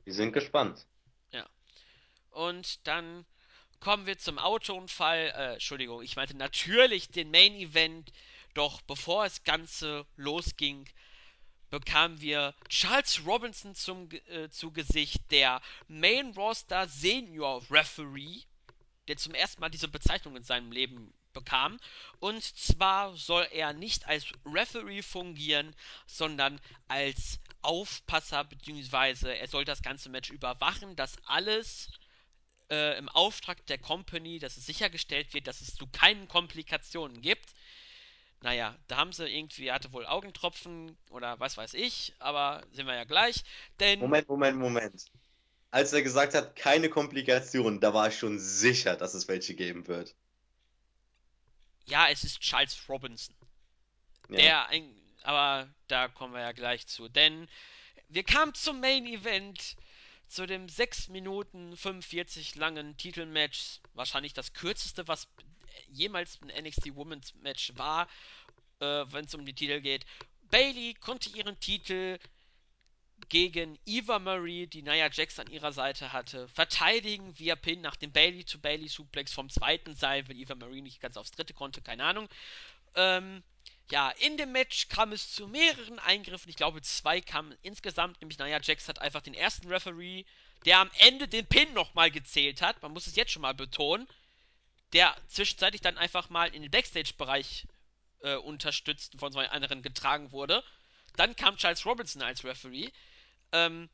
Wir 0.03 0.13
sind 0.13 0.33
gespannt. 0.33 0.85
Und 2.35 2.85
dann 2.85 3.25
kommen 3.79 4.05
wir 4.05 4.17
zum 4.17 4.39
Autounfall. 4.39 5.33
Äh, 5.35 5.53
Entschuldigung, 5.53 6.01
ich 6.01 6.17
meinte 6.17 6.35
natürlich 6.35 7.09
den 7.09 7.31
Main 7.31 7.55
Event. 7.55 8.11
Doch 8.53 8.81
bevor 8.81 9.25
es 9.25 9.43
Ganze 9.45 10.05
losging, 10.17 10.85
bekamen 11.69 12.19
wir 12.19 12.53
Charles 12.67 13.25
Robinson 13.25 13.73
zum, 13.73 14.09
äh, 14.27 14.49
zu 14.49 14.71
Gesicht, 14.71 15.21
der 15.31 15.61
Main 15.87 16.33
Roster 16.35 16.87
Senior 16.89 17.63
Referee, 17.69 18.41
der 19.07 19.17
zum 19.17 19.33
ersten 19.33 19.61
Mal 19.61 19.69
diese 19.69 19.87
Bezeichnung 19.87 20.35
in 20.35 20.43
seinem 20.43 20.71
Leben 20.73 21.13
bekam. 21.33 21.79
Und 22.19 22.43
zwar 22.43 23.15
soll 23.15 23.47
er 23.51 23.71
nicht 23.71 24.07
als 24.07 24.25
Referee 24.45 25.01
fungieren, 25.01 25.73
sondern 26.05 26.59
als 26.89 27.39
Aufpasser, 27.61 28.43
beziehungsweise 28.43 29.35
er 29.35 29.47
soll 29.47 29.63
das 29.63 29.81
ganze 29.81 30.09
Match 30.09 30.31
überwachen, 30.31 30.95
dass 30.97 31.17
alles 31.25 31.91
äh, 32.69 32.97
im 32.97 33.09
Auftrag 33.09 33.65
der 33.67 33.77
Company, 33.77 34.39
dass 34.39 34.57
es 34.57 34.65
sichergestellt 34.65 35.33
wird, 35.33 35.47
dass 35.47 35.61
es 35.61 35.75
zu 35.75 35.87
keinen 35.87 36.27
Komplikationen 36.27 37.21
gibt. 37.21 37.53
Naja, 38.41 38.75
da 38.87 38.97
haben 38.97 39.11
sie 39.11 39.27
irgendwie, 39.27 39.71
hatte 39.71 39.91
wohl 39.93 40.05
Augentropfen 40.05 40.97
oder 41.09 41.39
was 41.39 41.57
weiß 41.57 41.73
ich, 41.73 42.13
aber 42.19 42.63
sind 42.71 42.85
wir 42.85 42.95
ja 42.95 43.05
gleich. 43.05 43.43
Denn 43.79 43.99
Moment, 43.99 44.27
Moment, 44.29 44.57
Moment. 44.57 45.05
Als 45.71 45.93
er 45.93 46.01
gesagt 46.03 46.33
hat, 46.35 46.55
keine 46.55 46.89
Komplikationen, 46.89 47.79
da 47.79 47.93
war 47.93 48.07
ich 48.07 48.17
schon 48.17 48.39
sicher, 48.39 48.95
dass 48.95 49.13
es 49.13 49.27
welche 49.27 49.55
geben 49.55 49.87
wird. 49.87 50.15
ja, 51.85 52.09
es 52.09 52.23
ist 52.23 52.39
Charles 52.39 52.77
Robinson. 52.89 53.35
Ja. 54.29 54.37
Der 54.37 54.67
ein, 54.69 54.95
aber 55.23 55.69
da 55.87 56.07
kommen 56.07 56.33
wir 56.33 56.41
ja 56.41 56.51
gleich 56.51 56.87
zu. 56.87 57.09
Denn 57.09 57.47
wir 58.09 58.23
kamen 58.23 58.53
zum 58.53 58.79
Main 58.79 59.05
Event, 59.05 59.75
zu 60.27 60.45
dem 60.45 60.69
6 60.69 61.09
Minuten 61.09 61.75
45 61.75 62.55
langen 62.55 62.97
Titelmatch. 62.97 63.79
Wahrscheinlich 63.93 64.33
das 64.33 64.53
kürzeste, 64.53 65.07
was 65.07 65.27
jemals 65.89 66.39
ein 66.41 66.63
NXT 66.63 66.95
Women's 66.95 67.33
Match 67.35 67.73
war, 67.75 68.07
äh, 68.79 69.05
wenn 69.11 69.25
es 69.25 69.35
um 69.35 69.45
die 69.45 69.53
Titel 69.53 69.81
geht. 69.81 70.05
Bailey 70.49 70.93
konnte 70.93 71.29
ihren 71.29 71.59
Titel 71.59 72.19
gegen 73.29 73.79
Eva 73.85 74.19
Marie, 74.19 74.67
die 74.67 74.81
Nia 74.81 75.09
Jax 75.11 75.39
an 75.39 75.49
ihrer 75.49 75.71
Seite 75.71 76.13
hatte, 76.13 76.47
verteidigen 76.49 77.37
via 77.39 77.55
Pin 77.55 77.81
nach 77.81 77.95
dem 77.95 78.11
Bailey-to-Bailey-Suplex 78.11 79.33
vom 79.33 79.49
zweiten 79.49 79.95
Seil, 79.95 80.27
weil 80.27 80.37
Eva 80.37 80.55
Marie 80.55 80.81
nicht 80.81 81.01
ganz 81.01 81.17
aufs 81.17 81.31
dritte 81.31 81.53
konnte, 81.53 81.81
keine 81.81 82.03
Ahnung. 82.03 82.27
Ähm, 82.95 83.43
ja, 83.91 84.09
in 84.19 84.37
dem 84.37 84.51
Match 84.51 84.87
kam 84.87 85.11
es 85.11 85.31
zu 85.31 85.47
mehreren 85.47 85.99
Eingriffen. 85.99 86.49
Ich 86.49 86.55
glaube, 86.55 86.81
zwei 86.81 87.21
kamen 87.21 87.55
insgesamt. 87.61 88.19
Nämlich, 88.21 88.39
naja, 88.39 88.59
Jax 88.61 88.87
hat 88.87 88.99
einfach 88.99 89.21
den 89.21 89.35
ersten 89.35 89.67
Referee, 89.67 90.25
der 90.65 90.79
am 90.79 90.89
Ende 90.99 91.27
den 91.27 91.45
Pin 91.45 91.71
nochmal 91.73 92.09
gezählt 92.09 92.61
hat. 92.61 92.81
Man 92.81 92.93
muss 92.93 93.07
es 93.07 93.15
jetzt 93.15 93.31
schon 93.31 93.43
mal 93.43 93.53
betonen. 93.53 94.07
Der 94.93 95.15
zwischenzeitlich 95.27 95.81
dann 95.81 95.97
einfach 95.97 96.29
mal 96.29 96.53
in 96.53 96.61
den 96.61 96.71
Backstage-Bereich 96.71 97.67
äh, 98.21 98.35
unterstützt 98.35 99.13
und 99.13 99.19
von 99.19 99.33
zwei 99.33 99.49
anderen 99.49 99.83
getragen 99.83 100.31
wurde. 100.31 100.63
Dann 101.15 101.35
kam 101.35 101.57
Charles 101.57 101.85
Robinson 101.85 102.21
als 102.21 102.43
Referee. 102.43 102.89
Ähm, 103.51 103.89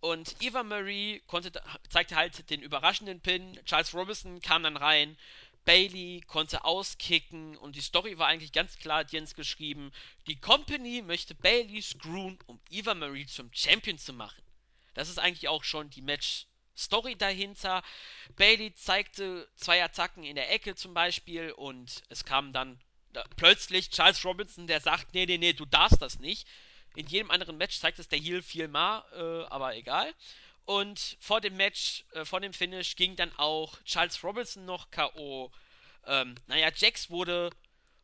und 0.00 0.36
Eva 0.40 0.62
Marie 0.62 1.22
konnte, 1.26 1.50
zeigte 1.88 2.14
halt 2.14 2.50
den 2.50 2.60
überraschenden 2.60 3.20
Pin. 3.20 3.58
Charles 3.64 3.94
Robinson 3.94 4.40
kam 4.42 4.62
dann 4.62 4.76
rein. 4.76 5.16
Bailey 5.64 6.22
konnte 6.26 6.64
auskicken 6.64 7.56
und 7.56 7.76
die 7.76 7.80
Story 7.80 8.18
war 8.18 8.28
eigentlich 8.28 8.52
ganz 8.52 8.78
klar, 8.78 9.04
Jens 9.08 9.34
geschrieben. 9.34 9.92
Die 10.26 10.38
Company 10.38 11.02
möchte 11.02 11.34
Bailey 11.34 11.80
screwen, 11.80 12.38
um 12.46 12.60
Eva 12.70 12.94
Marie 12.94 13.26
zum 13.26 13.50
Champion 13.52 13.98
zu 13.98 14.12
machen. 14.12 14.42
Das 14.94 15.08
ist 15.08 15.18
eigentlich 15.18 15.48
auch 15.48 15.64
schon 15.64 15.90
die 15.90 16.02
Match-Story 16.02 17.16
dahinter. 17.16 17.82
Bailey 18.36 18.74
zeigte 18.74 19.48
zwei 19.56 19.82
Attacken 19.82 20.24
in 20.24 20.36
der 20.36 20.52
Ecke 20.52 20.74
zum 20.74 20.94
Beispiel 20.94 21.52
und 21.52 22.02
es 22.08 22.24
kam 22.24 22.52
dann 22.52 22.78
da, 23.12 23.24
plötzlich 23.36 23.90
Charles 23.90 24.24
Robinson, 24.24 24.66
der 24.66 24.80
sagt, 24.80 25.14
nee, 25.14 25.26
nee, 25.26 25.38
nee, 25.38 25.52
du 25.52 25.64
darfst 25.64 26.02
das 26.02 26.18
nicht. 26.18 26.46
In 26.96 27.06
jedem 27.06 27.30
anderen 27.30 27.56
Match 27.56 27.78
zeigt 27.80 27.98
es 27.98 28.08
der 28.08 28.18
Heel 28.18 28.42
viel 28.42 28.68
mal, 28.68 29.04
äh, 29.12 29.50
aber 29.50 29.74
egal. 29.74 30.12
Und 30.66 31.16
vor 31.20 31.40
dem 31.40 31.56
Match, 31.56 32.04
äh, 32.12 32.24
vor 32.24 32.40
dem 32.40 32.52
Finish 32.52 32.96
ging 32.96 33.16
dann 33.16 33.32
auch 33.36 33.82
Charles 33.84 34.22
Robinson 34.24 34.64
noch 34.64 34.90
K.O. 34.90 35.50
Ähm, 36.06 36.34
naja, 36.46 36.70
Jax 36.74 37.10
wurde 37.10 37.50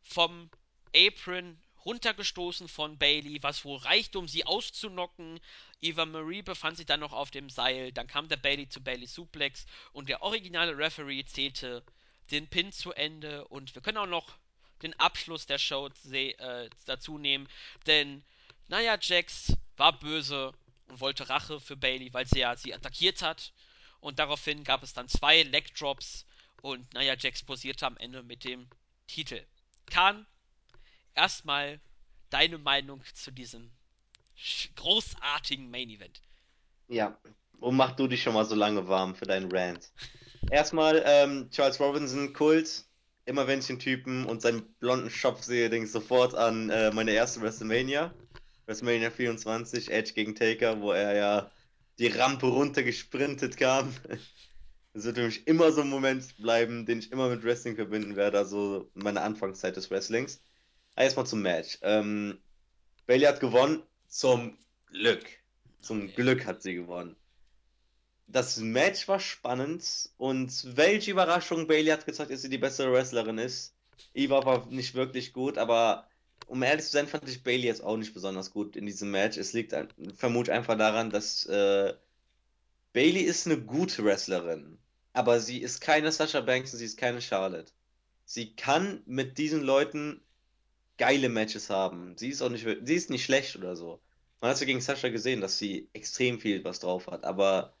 vom 0.03 0.49
Apron 0.95 1.59
runtergestoßen 1.85 2.67
von 2.67 2.97
Bailey, 2.97 3.41
was 3.41 3.65
wohl 3.65 3.77
reichte, 3.79 4.19
um 4.19 4.27
sie 4.27 4.45
auszunocken. 4.45 5.39
Eva 5.81 6.05
Marie 6.05 6.43
befand 6.43 6.77
sich 6.77 6.85
dann 6.85 6.99
noch 6.99 7.13
auf 7.13 7.31
dem 7.31 7.49
Seil. 7.49 7.91
Dann 7.91 8.07
kam 8.07 8.29
der 8.29 8.37
Bailey 8.37 8.69
zu 8.69 8.83
Bailey 8.83 9.07
Suplex 9.07 9.65
und 9.91 10.09
der 10.09 10.21
originale 10.21 10.77
Referee 10.77 11.25
zählte 11.25 11.83
den 12.29 12.47
Pin 12.47 12.71
zu 12.71 12.91
Ende. 12.91 13.47
Und 13.47 13.73
wir 13.73 13.81
können 13.81 13.97
auch 13.97 14.05
noch 14.05 14.37
den 14.83 14.99
Abschluss 14.99 15.45
der 15.45 15.57
Show 15.57 15.89
äh, 16.11 16.69
dazu 16.85 17.17
nehmen, 17.17 17.47
denn 17.85 18.23
naja, 18.67 18.97
Jax 18.99 19.53
war 19.75 19.99
böse 19.99 20.53
und 20.91 20.99
wollte 20.99 21.29
Rache 21.29 21.59
für 21.61 21.77
Bailey, 21.77 22.13
weil 22.13 22.27
sie 22.27 22.39
ja 22.39 22.55
sie 22.55 22.73
attackiert 22.73 23.21
hat. 23.21 23.53
Und 24.01 24.19
daraufhin 24.19 24.63
gab 24.63 24.83
es 24.83 24.93
dann 24.93 25.07
zwei 25.07 25.43
Leg 25.43 25.73
Drops 25.75 26.25
und 26.61 26.93
naja, 26.93 27.15
Jax 27.17 27.43
posierte 27.43 27.87
am 27.87 27.97
Ende 27.97 28.23
mit 28.23 28.43
dem 28.43 28.67
Titel. 29.07 29.41
Kahn, 29.89 30.25
erstmal 31.15 31.79
deine 32.29 32.57
Meinung 32.57 33.01
zu 33.13 33.31
diesem 33.31 33.71
großartigen 34.75 35.69
Main 35.71 35.89
Event. 35.89 36.21
Ja, 36.87 37.17
und 37.59 37.77
mach 37.77 37.91
du 37.91 38.07
dich 38.07 38.21
schon 38.21 38.33
mal 38.33 38.45
so 38.45 38.55
lange 38.55 38.87
warm 38.87 39.15
für 39.15 39.25
deinen 39.25 39.51
Rant. 39.51 39.91
Erstmal, 40.51 41.01
ähm, 41.05 41.49
Charles 41.51 41.79
Robinson, 41.79 42.33
Kult. 42.33 42.83
Immer 43.25 43.47
wenn 43.47 43.59
ich 43.59 43.67
den 43.67 43.79
Typen 43.79 44.25
und 44.25 44.41
seinen 44.41 44.73
blonden 44.79 45.11
Schopf 45.11 45.43
sehe, 45.43 45.69
denke 45.69 45.85
ich 45.85 45.91
sofort 45.91 46.33
an 46.33 46.69
äh, 46.71 46.91
meine 46.91 47.11
erste 47.11 47.39
WrestleMania. 47.41 48.13
WrestleMania 48.67 49.11
24, 49.11 49.91
Edge 49.91 50.13
gegen 50.13 50.35
Taker, 50.35 50.81
wo 50.81 50.91
er 50.91 51.15
ja 51.15 51.51
die 51.99 52.07
Rampe 52.07 52.47
runter 52.47 52.83
gesprintet 52.83 53.57
kam. 53.57 53.93
Das 54.93 55.05
wird 55.05 55.17
mich 55.17 55.47
immer 55.47 55.71
so 55.71 55.81
ein 55.81 55.89
Moment 55.89 56.35
bleiben, 56.37 56.85
den 56.85 56.99
ich 56.99 57.13
immer 57.13 57.29
mit 57.29 57.43
Wrestling 57.45 57.77
verbinden 57.77 58.17
werde, 58.17 58.37
also 58.39 58.91
meine 58.93 59.21
Anfangszeit 59.21 59.77
des 59.77 59.89
Wrestlings. 59.89 60.41
Ah, 60.95 61.03
Erstmal 61.03 61.25
zum 61.25 61.41
Match. 61.41 61.77
Ähm, 61.81 62.43
Bailey 63.07 63.25
hat 63.25 63.39
gewonnen, 63.39 63.83
zum 64.07 64.57
Glück. 64.87 65.25
Zum 65.79 66.09
Okay. 66.09 66.13
Glück 66.15 66.45
hat 66.45 66.61
sie 66.61 66.75
gewonnen. 66.75 67.15
Das 68.27 68.57
Match 68.57 69.07
war 69.07 69.19
spannend 69.19 70.09
und 70.17 70.77
welche 70.77 71.11
Überraschung, 71.11 71.67
Bailey 71.67 71.91
hat 71.91 72.05
gezeigt, 72.05 72.31
dass 72.31 72.41
sie 72.41 72.49
die 72.49 72.57
bessere 72.57 72.91
Wrestlerin 72.91 73.37
ist. 73.37 73.75
Eva 74.13 74.45
war 74.45 74.65
nicht 74.67 74.93
wirklich 74.93 75.33
gut, 75.33 75.57
aber 75.57 76.10
um 76.47 76.63
ehrlich 76.63 76.85
zu 76.85 76.91
sein, 76.91 77.07
fand 77.07 77.27
ich 77.29 77.43
Bailey 77.43 77.65
jetzt 77.67 77.83
auch 77.83 77.97
nicht 77.97 78.13
besonders 78.13 78.51
gut 78.51 78.75
in 78.75 78.85
diesem 78.85 79.11
Match. 79.11 79.37
Es 79.37 79.53
liegt 79.53 79.75
vermutlich 80.15 80.55
einfach 80.55 80.77
daran, 80.77 81.09
dass 81.09 81.45
äh, 81.45 81.93
Bailey 82.93 83.21
ist 83.21 83.45
eine 83.47 83.59
gute 83.59 84.03
Wrestlerin, 84.03 84.77
aber 85.13 85.39
sie 85.39 85.59
ist 85.61 85.79
keine 85.81 86.11
Sasha 86.11 86.41
Banks 86.41 86.73
und 86.73 86.79
sie 86.79 86.85
ist 86.85 86.97
keine 86.97 87.21
Charlotte. 87.21 87.71
Sie 88.25 88.55
kann 88.55 89.01
mit 89.05 89.37
diesen 89.37 89.61
Leuten 89.61 90.21
geile 90.97 91.29
Matches 91.29 91.69
haben. 91.69 92.17
Sie 92.17 92.29
ist 92.29 92.41
auch 92.41 92.49
nicht, 92.49 92.65
sie 92.83 92.95
ist 92.95 93.09
nicht 93.09 93.25
schlecht 93.25 93.55
oder 93.55 93.75
so. 93.75 94.01
Man 94.41 94.51
hat 94.51 94.59
ja 94.59 94.65
gegen 94.65 94.81
Sasha 94.81 95.09
gesehen, 95.09 95.41
dass 95.41 95.57
sie 95.57 95.89
extrem 95.93 96.39
viel 96.39 96.63
was 96.63 96.79
drauf 96.79 97.07
hat, 97.07 97.23
aber 97.23 97.73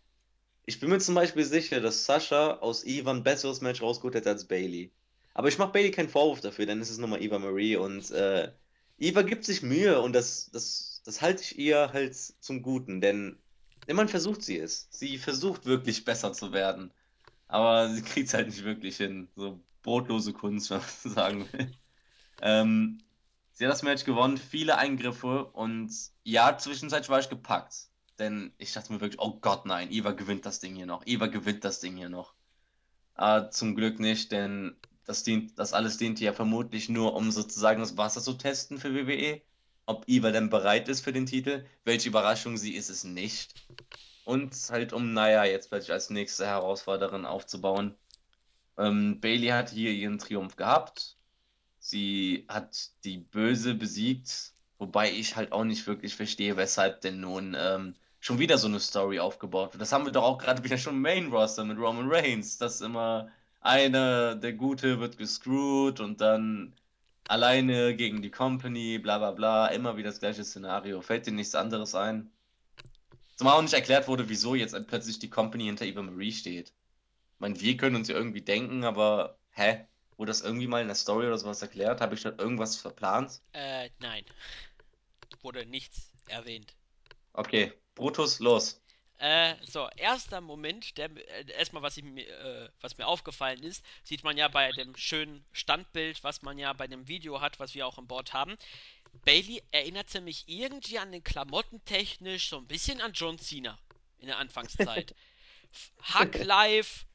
ich 0.65 0.79
bin 0.79 0.89
mir 0.89 0.99
zum 0.99 1.15
Beispiel 1.15 1.43
sicher, 1.45 1.81
dass 1.81 2.05
Sasha 2.05 2.59
aus 2.59 2.85
Eva 2.85 3.11
ein 3.11 3.23
besseres 3.23 3.61
Match 3.61 3.81
rausgeholt 3.81 4.15
hätte 4.15 4.29
als 4.29 4.45
Bailey. 4.47 4.91
Aber 5.33 5.47
ich 5.47 5.57
mache 5.57 5.71
Bailey 5.71 5.91
keinen 5.91 6.09
Vorwurf 6.09 6.41
dafür, 6.41 6.65
denn 6.65 6.81
es 6.81 6.89
ist 6.89 6.97
nochmal 6.97 7.21
Eva 7.21 7.39
Marie 7.39 7.75
und 7.75 8.11
äh, 8.11 8.51
Eva 8.97 9.21
gibt 9.23 9.45
sich 9.45 9.63
Mühe 9.63 10.01
und 10.01 10.13
das, 10.13 10.49
das, 10.51 11.01
das 11.05 11.21
halte 11.21 11.41
ich 11.41 11.57
ihr 11.57 11.91
halt 11.93 12.15
zum 12.15 12.61
Guten, 12.61 13.01
denn 13.01 13.37
immerhin 13.87 14.09
versucht 14.09 14.43
sie 14.43 14.59
es. 14.59 14.87
Sie 14.91 15.17
versucht 15.17 15.65
wirklich 15.65 16.05
besser 16.05 16.33
zu 16.33 16.51
werden, 16.51 16.91
aber 17.47 17.89
sie 17.93 18.01
kriegt 18.03 18.27
es 18.27 18.33
halt 18.33 18.47
nicht 18.47 18.63
wirklich 18.63 18.97
hin. 18.97 19.27
So 19.35 19.59
brotlose 19.81 20.33
Kunst, 20.33 20.69
wenn 20.69 20.79
man 20.79 20.87
so 21.01 21.09
sagen 21.09 21.47
will. 21.51 21.71
Ähm, 22.41 22.99
sie 23.53 23.65
hat 23.65 23.71
das 23.71 23.83
Match 23.83 24.03
gewonnen, 24.03 24.37
viele 24.37 24.77
Eingriffe 24.77 25.45
und 25.45 25.91
ja, 26.23 26.57
zwischenzeitlich 26.57 27.09
war 27.09 27.19
ich 27.19 27.29
gepackt. 27.29 27.87
Denn 28.19 28.53
ich 28.59 28.73
dachte 28.73 28.93
mir 28.93 29.01
wirklich, 29.01 29.19
oh 29.19 29.39
Gott, 29.41 29.65
nein, 29.65 29.91
Eva 29.91 30.11
gewinnt 30.11 30.45
das 30.45 30.59
Ding 30.59 30.75
hier 30.75 30.85
noch. 30.85 31.03
Eva 31.07 31.25
gewinnt 31.27 31.63
das 31.63 31.79
Ding 31.79 31.97
hier 31.97 32.09
noch. 32.09 32.35
Aber 33.15 33.49
zum 33.49 33.75
Glück 33.75 33.99
nicht, 33.99 34.31
denn 34.31 34.75
das 35.05 35.23
dient, 35.23 35.57
das 35.57 35.73
alles 35.73 35.97
diente 35.97 36.23
ja 36.23 36.33
vermutlich 36.33 36.89
nur, 36.89 37.15
um 37.15 37.31
sozusagen 37.31 37.79
das 37.79 37.97
Wasser 37.97 38.21
zu 38.21 38.33
testen 38.33 38.77
für 38.77 38.95
WWE. 38.95 39.41
Ob 39.85 40.05
Eva 40.07 40.31
denn 40.31 40.49
bereit 40.49 40.87
ist 40.87 41.01
für 41.01 41.11
den 41.11 41.25
Titel. 41.25 41.65
Welche 41.83 42.09
Überraschung 42.09 42.57
sie 42.57 42.75
ist 42.75 42.89
es 42.89 43.03
nicht. 43.03 43.53
Und 44.25 44.55
halt 44.69 44.93
um, 44.93 45.13
naja, 45.13 45.43
jetzt 45.43 45.69
plötzlich 45.69 45.91
als 45.91 46.09
nächste 46.09 46.45
Herausforderin 46.45 47.25
aufzubauen. 47.25 47.95
Ähm, 48.77 49.19
Bailey 49.19 49.47
hat 49.47 49.69
hier 49.69 49.91
ihren 49.91 50.19
Triumph 50.19 50.55
gehabt. 50.55 51.17
Sie 51.79 52.45
hat 52.47 52.91
die 53.03 53.17
Böse 53.17 53.73
besiegt, 53.73 54.53
wobei 54.77 55.11
ich 55.11 55.35
halt 55.35 55.51
auch 55.51 55.63
nicht 55.63 55.87
wirklich 55.87 56.15
verstehe, 56.15 56.55
weshalb 56.55 57.01
denn 57.01 57.19
nun 57.19 57.57
ähm, 57.59 57.95
schon 58.19 58.37
wieder 58.37 58.59
so 58.59 58.67
eine 58.67 58.79
Story 58.79 59.19
aufgebaut 59.19 59.73
wird. 59.73 59.81
Das 59.81 59.91
haben 59.91 60.05
wir 60.05 60.11
doch 60.11 60.23
auch 60.23 60.37
gerade 60.37 60.63
wieder 60.63 60.77
schon 60.77 60.95
im 60.95 61.01
Main 61.01 61.31
Roster 61.31 61.65
mit 61.65 61.79
Roman 61.79 62.07
Reigns, 62.09 62.59
dass 62.59 62.81
immer 62.81 63.29
einer, 63.61 64.35
der 64.35 64.53
Gute, 64.53 64.99
wird 64.99 65.17
gescrewt 65.17 65.99
und 65.99 66.19
dann 66.21 66.73
alleine 67.27 67.95
gegen 67.95 68.21
die 68.21 68.31
Company, 68.31 68.99
bla 68.99 69.17
bla 69.19 69.31
bla, 69.31 69.67
immer 69.67 69.95
wieder 69.97 70.09
das 70.09 70.19
gleiche 70.19 70.43
Szenario. 70.43 71.01
Fällt 71.01 71.27
dir 71.27 71.31
nichts 71.31 71.55
anderes 71.55 71.95
ein? 71.95 72.31
Zumal 73.35 73.57
auch 73.57 73.61
nicht 73.61 73.73
erklärt 73.73 74.07
wurde, 74.07 74.29
wieso 74.29 74.55
jetzt 74.55 74.75
plötzlich 74.87 75.19
die 75.19 75.29
Company 75.29 75.65
hinter 75.65 75.85
Eva 75.85 76.01
Marie 76.01 76.31
steht. 76.31 76.69
Ich 76.69 77.39
meine, 77.39 77.59
wir 77.59 77.77
können 77.77 77.95
uns 77.95 78.07
ja 78.07 78.15
irgendwie 78.15 78.41
denken, 78.41 78.83
aber 78.83 79.37
hä? 79.51 79.85
Wurde 80.17 80.29
das 80.29 80.41
irgendwie 80.41 80.67
mal 80.67 80.81
in 80.81 80.87
der 80.87 80.95
Story 80.95 81.25
oder 81.25 81.37
sowas 81.37 81.61
erklärt? 81.63 82.01
Habe 82.01 82.13
ich 82.13 82.21
da 82.21 82.33
irgendwas 82.37 82.75
verplant? 82.75 83.41
Äh, 83.53 83.89
nein. 83.99 84.23
Wurde 85.41 85.65
nichts 85.65 86.11
erwähnt. 86.27 86.75
Okay, 87.33 87.73
Brutus, 87.95 88.39
los. 88.39 88.81
Äh, 89.21 89.55
so, 89.67 89.87
erster 89.97 90.41
Moment, 90.41 90.97
der 90.97 91.11
äh, 91.15 91.51
erstmal, 91.51 91.83
was, 91.83 91.95
ich, 91.95 92.03
mir, 92.03 92.27
äh, 92.27 92.69
was 92.81 92.97
mir 92.97 93.05
aufgefallen 93.05 93.61
ist, 93.61 93.85
sieht 94.03 94.23
man 94.23 94.35
ja 94.35 94.47
bei 94.47 94.71
dem 94.71 94.97
schönen 94.97 95.45
Standbild, 95.51 96.23
was 96.23 96.41
man 96.41 96.57
ja 96.57 96.73
bei 96.73 96.87
dem 96.87 97.07
Video 97.07 97.39
hat, 97.39 97.59
was 97.59 97.75
wir 97.75 97.85
auch 97.85 97.99
im 97.99 98.07
Board 98.07 98.33
haben. 98.33 98.57
Bailey 99.23 99.61
erinnerte 99.69 100.21
mich 100.21 100.45
irgendwie 100.47 100.97
an 100.97 101.11
den 101.11 101.23
Klamotten 101.23 101.85
technisch 101.85 102.49
so 102.49 102.57
ein 102.57 102.65
bisschen 102.65 102.99
an 102.99 103.13
John 103.13 103.37
Cena 103.37 103.77
in 104.17 104.25
der 104.25 104.39
Anfangszeit. 104.39 105.13
Hack 106.01 106.43
Life, 106.43 107.05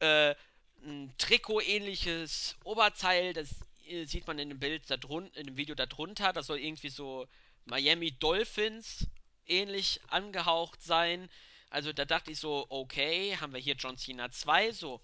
äh, 0.00 0.34
ein 0.82 1.14
Trikot-ähnliches 1.18 2.56
Oberteil, 2.64 3.32
das 3.32 3.54
äh, 3.86 4.06
sieht 4.06 4.26
man 4.26 4.40
in 4.40 4.48
dem 4.48 4.58
Bild 4.58 4.90
da 4.90 4.96
drun 4.96 5.30
in 5.34 5.46
dem 5.46 5.56
Video 5.56 5.76
darunter. 5.76 6.32
Das 6.32 6.48
soll 6.48 6.58
irgendwie 6.58 6.90
so 6.90 7.28
Miami 7.64 8.10
Dolphins 8.10 9.06
ähnlich 9.48 10.00
angehaucht 10.08 10.82
sein. 10.82 11.28
Also 11.70 11.92
da 11.92 12.04
dachte 12.04 12.30
ich 12.30 12.38
so, 12.38 12.66
okay, 12.70 13.36
haben 13.36 13.52
wir 13.52 13.60
hier 13.60 13.74
John 13.74 13.96
Cena 13.96 14.30
2, 14.30 14.72
so. 14.72 15.00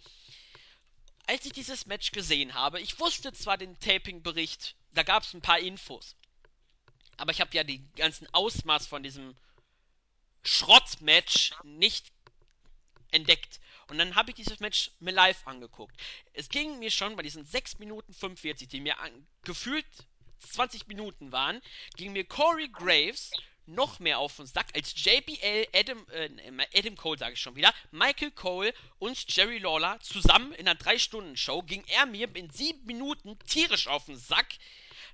Als 1.26 1.44
ich 1.46 1.52
dieses 1.52 1.86
Match 1.86 2.12
gesehen 2.12 2.54
habe, 2.54 2.80
ich 2.80 3.00
wusste 3.00 3.32
zwar 3.32 3.56
den 3.56 3.78
Taping-Bericht, 3.80 4.76
da 4.92 5.02
gab 5.02 5.22
es 5.22 5.34
ein 5.34 5.40
paar 5.40 5.58
Infos, 5.58 6.16
aber 7.16 7.32
ich 7.32 7.40
habe 7.40 7.54
ja 7.56 7.64
die 7.64 7.82
ganzen 7.96 8.26
Ausmaß 8.32 8.86
von 8.86 9.02
diesem 9.02 9.34
Schrottmatch 10.42 11.52
nicht 11.62 12.12
entdeckt. 13.10 13.60
Und 13.88 13.98
dann 13.98 14.14
habe 14.14 14.30
ich 14.30 14.36
dieses 14.36 14.60
Match 14.60 14.90
mir 15.00 15.12
live 15.12 15.46
angeguckt. 15.46 15.94
Es 16.32 16.48
ging 16.48 16.78
mir 16.78 16.90
schon 16.90 17.16
bei 17.16 17.22
diesen 17.22 17.44
6 17.44 17.78
Minuten 17.78 18.12
45, 18.12 18.68
die 18.68 18.80
mir 18.80 18.96
gefühlt 19.42 19.86
20 20.50 20.86
Minuten 20.88 21.32
waren, 21.32 21.60
ging 21.96 22.12
mir 22.12 22.24
Corey 22.24 22.68
Graves 22.68 23.30
noch 23.66 23.98
mehr 23.98 24.18
auf 24.18 24.36
den 24.36 24.46
Sack 24.46 24.66
als 24.74 24.94
JBL, 24.96 25.68
Adam, 25.74 26.06
äh, 26.10 26.28
Adam 26.74 26.96
Cole 26.96 27.18
sage 27.18 27.34
ich 27.34 27.40
schon 27.40 27.56
wieder, 27.56 27.72
Michael 27.90 28.30
Cole 28.30 28.74
und 28.98 29.24
Jerry 29.34 29.58
Lawler 29.58 29.98
zusammen 30.00 30.52
in 30.52 30.68
einer 30.68 30.78
3-Stunden-Show 30.78 31.62
ging 31.62 31.84
er 31.88 32.06
mir 32.06 32.34
in 32.34 32.50
7 32.50 32.84
Minuten 32.84 33.38
tierisch 33.46 33.86
auf 33.88 34.06
den 34.06 34.18
Sack. 34.18 34.54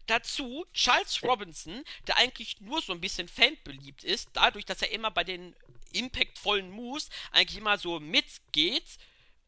Dazu 0.06 0.66
Charles 0.72 1.22
Robinson, 1.22 1.84
der 2.06 2.16
eigentlich 2.16 2.60
nur 2.60 2.82
so 2.82 2.92
ein 2.92 3.00
bisschen 3.00 3.28
fanbeliebt 3.28 4.02
ist, 4.02 4.30
dadurch, 4.32 4.64
dass 4.64 4.82
er 4.82 4.90
immer 4.90 5.10
bei 5.10 5.24
den 5.24 5.54
impactvollen 5.92 6.70
Moves 6.70 7.10
eigentlich 7.32 7.58
immer 7.58 7.78
so 7.78 8.00
mitgeht, 8.00 8.98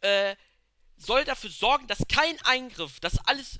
äh, 0.03 0.37
soll 0.97 1.25
dafür 1.25 1.51
sorgen, 1.51 1.87
dass 1.89 2.07
kein 2.09 2.41
Eingriff, 2.43 3.01
dass 3.01 3.19
alles 3.27 3.59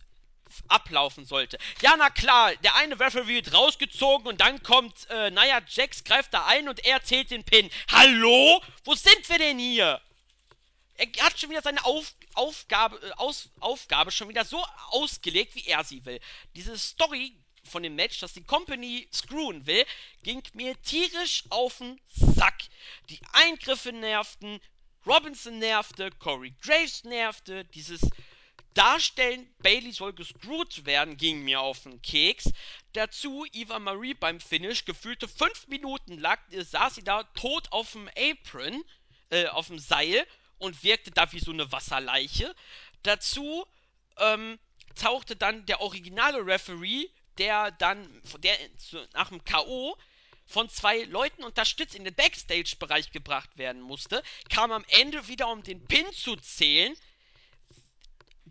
ablaufen 0.69 1.25
sollte. 1.25 1.59
Ja, 1.81 1.95
na 1.97 2.11
klar, 2.11 2.55
der 2.57 2.75
eine 2.77 2.99
Referee 2.99 3.35
wird 3.35 3.53
rausgezogen 3.53 4.27
und 4.27 4.41
dann 4.41 4.63
kommt, 4.63 5.09
äh, 5.11 5.31
naja, 5.31 5.61
Jax 5.69 6.05
greift 6.05 6.35
da 6.35 6.47
ein 6.47 6.69
und 6.69 6.85
er 6.85 7.03
zählt 7.03 7.31
den 7.31 7.45
Pin. 7.45 7.71
Hallo? 7.91 8.63
Wo 8.85 8.95
sind 8.95 9.29
wir 9.29 9.39
denn 9.39 9.59
hier? 9.59 10.01
Er 10.97 11.25
hat 11.25 11.39
schon 11.39 11.51
wieder 11.51 11.63
seine 11.63 11.85
Auf 11.85 12.15
Aufgabe, 12.35 12.97
äh, 13.07 13.13
Aus 13.17 13.51
Aufgabe 13.61 14.11
schon 14.11 14.29
wieder 14.29 14.45
so 14.45 14.65
ausgelegt, 14.91 15.55
wie 15.55 15.67
er 15.67 15.85
sie 15.85 16.05
will. 16.05 16.21
Diese 16.55 16.79
Story 16.79 17.37
von 17.65 17.83
dem 17.83 17.95
Match, 17.95 18.21
dass 18.21 18.33
die 18.33 18.45
Company 18.45 19.09
screwen 19.13 19.67
will, 19.67 19.85
ging 20.23 20.43
mir 20.55 20.81
tierisch 20.83 21.45
auf 21.51 21.79
den 21.79 22.01
Sack. 22.09 22.63
Die 23.09 23.21
Eingriffe 23.33 23.93
nervten, 23.93 24.61
Robinson 25.07 25.59
nervte, 25.59 26.11
Corey 26.19 26.55
Graves 26.63 27.05
nervte, 27.05 27.65
dieses 27.67 28.01
Darstellen, 28.75 29.53
Bailey 29.59 29.93
soll 29.93 30.13
gescrewt 30.13 30.87
werden, 30.87 31.17
ging 31.17 31.43
mir 31.43 31.61
auf 31.61 31.83
den 31.83 32.01
Keks. 32.01 32.51
Dazu 32.93 33.45
Eva 33.53 33.79
Marie 33.79 34.15
beim 34.15 34.41
Finish, 34.41 34.85
gefühlte 34.85 35.29
fünf 35.29 35.69
Minuten 35.69 36.19
lag, 36.19 36.41
äh, 36.51 36.63
saß 36.63 36.97
sie 36.97 37.05
da 37.05 37.25
tot 37.35 37.71
auf 37.71 37.93
dem 37.93 38.09
Apron, 38.17 38.85
äh, 39.31 39.47
auf 39.47 39.69
dem 39.69 39.79
Seil 39.79 40.27
und 40.59 40.83
wirkte 40.83 41.11
da 41.11 41.31
wie 41.33 41.41
so 41.41 41.51
eine 41.51 41.71
Wasserleiche. 41.73 42.55
Dazu 43.03 43.67
ähm, 44.19 44.59
tauchte 44.95 45.37
dann 45.37 45.67
der 45.67 45.81
originale 45.81 46.47
Referee, 46.47 47.09
der 47.39 47.71
dann 47.73 48.23
der 48.39 48.57
nach 49.15 49.29
dem 49.29 49.45
K.O. 49.45 49.97
von 50.47 50.69
zwei 50.69 51.03
Leuten 51.05 51.45
unterstützt 51.45 51.95
in 51.95 52.05
den 52.05 52.15
Backstage-Bereich 52.15 53.11
gebracht 53.11 53.57
werden 53.57 53.81
musste, 53.81 54.23
kam 54.51 54.71
am 54.71 54.85
Ende 54.89 55.27
wieder 55.29 55.49
um 55.51 55.63
den 55.63 55.85
Pin 55.87 56.07
zu 56.13 56.37
zählen. 56.37 56.95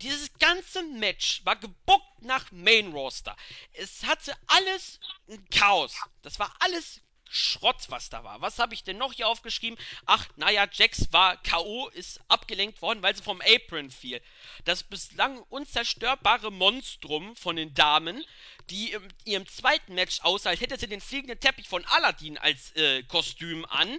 Dieses 0.02 0.32
ganze 0.40 0.82
Match 0.82 1.44
war 1.44 1.54
gebuckt 1.54 2.22
nach 2.22 2.50
Main 2.50 2.92
Roster. 2.92 3.36
Es 3.72 4.02
hatte 4.04 4.36
alles 4.48 4.98
ein 5.28 5.48
Chaos. 5.50 5.94
Das 6.22 6.40
war 6.40 6.52
alles 6.58 7.00
Schrott, 7.30 7.86
was 7.88 8.10
da 8.10 8.24
war. 8.24 8.40
Was 8.40 8.58
habe 8.58 8.74
ich 8.74 8.82
denn 8.82 8.98
noch 8.98 9.12
hier 9.12 9.28
aufgeschrieben? 9.28 9.78
Ach, 10.04 10.26
naja, 10.36 10.66
Jax 10.70 11.12
war 11.12 11.36
K.O., 11.38 11.88
ist 11.90 12.20
abgelenkt 12.26 12.82
worden, 12.82 13.02
weil 13.02 13.16
sie 13.16 13.22
vom 13.22 13.40
Apron 13.40 13.90
fiel. 13.90 14.20
Das 14.64 14.82
bislang 14.82 15.38
unzerstörbare 15.48 16.50
Monstrum 16.50 17.36
von 17.36 17.54
den 17.54 17.72
Damen, 17.72 18.24
die 18.70 18.92
in 18.92 19.14
ihrem 19.24 19.46
zweiten 19.46 19.94
Match 19.94 20.20
aussah, 20.22 20.50
als 20.50 20.60
hätte 20.60 20.78
sie 20.78 20.88
den 20.88 21.00
fliegenden 21.00 21.38
Teppich 21.38 21.68
von 21.68 21.84
Aladdin 21.86 22.38
als 22.38 22.72
äh, 22.72 23.04
Kostüm 23.04 23.64
an, 23.66 23.98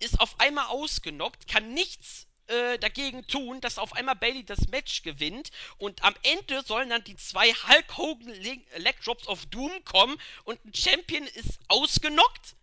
ist 0.00 0.18
auf 0.18 0.40
einmal 0.40 0.66
ausgenockt, 0.66 1.46
kann 1.46 1.74
nichts 1.74 2.26
äh, 2.48 2.78
dagegen 2.78 3.26
tun, 3.26 3.60
dass 3.60 3.78
auf 3.78 3.92
einmal 3.94 4.16
Bailey 4.16 4.44
das 4.44 4.68
Match 4.68 5.02
gewinnt 5.02 5.50
und 5.78 6.02
am 6.04 6.14
Ende 6.22 6.62
sollen 6.62 6.90
dann 6.90 7.04
die 7.04 7.16
zwei 7.16 7.52
Hulk 7.52 7.96
Hogan 7.96 8.32
Leg 8.32 9.00
Drops 9.02 9.28
of 9.28 9.46
Doom 9.46 9.84
kommen 9.84 10.16
und 10.44 10.64
ein 10.64 10.74
Champion 10.74 11.26
ist 11.26 11.60
ausgenockt? 11.68 12.56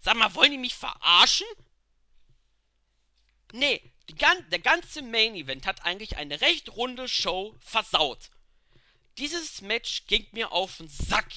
Sag 0.00 0.16
mal, 0.16 0.34
wollen 0.34 0.52
die 0.52 0.58
mich 0.58 0.74
verarschen? 0.74 1.46
Nee, 3.52 3.82
gan 4.18 4.48
der 4.50 4.58
ganze 4.58 5.02
Main 5.02 5.34
Event 5.34 5.66
hat 5.66 5.84
eigentlich 5.84 6.16
eine 6.16 6.40
recht 6.40 6.76
runde 6.76 7.08
Show 7.08 7.56
versaut. 7.60 8.30
Dieses 9.18 9.62
Match 9.62 10.04
ging 10.06 10.26
mir 10.32 10.52
auf 10.52 10.76
den 10.76 10.88
Sack. 10.88 11.32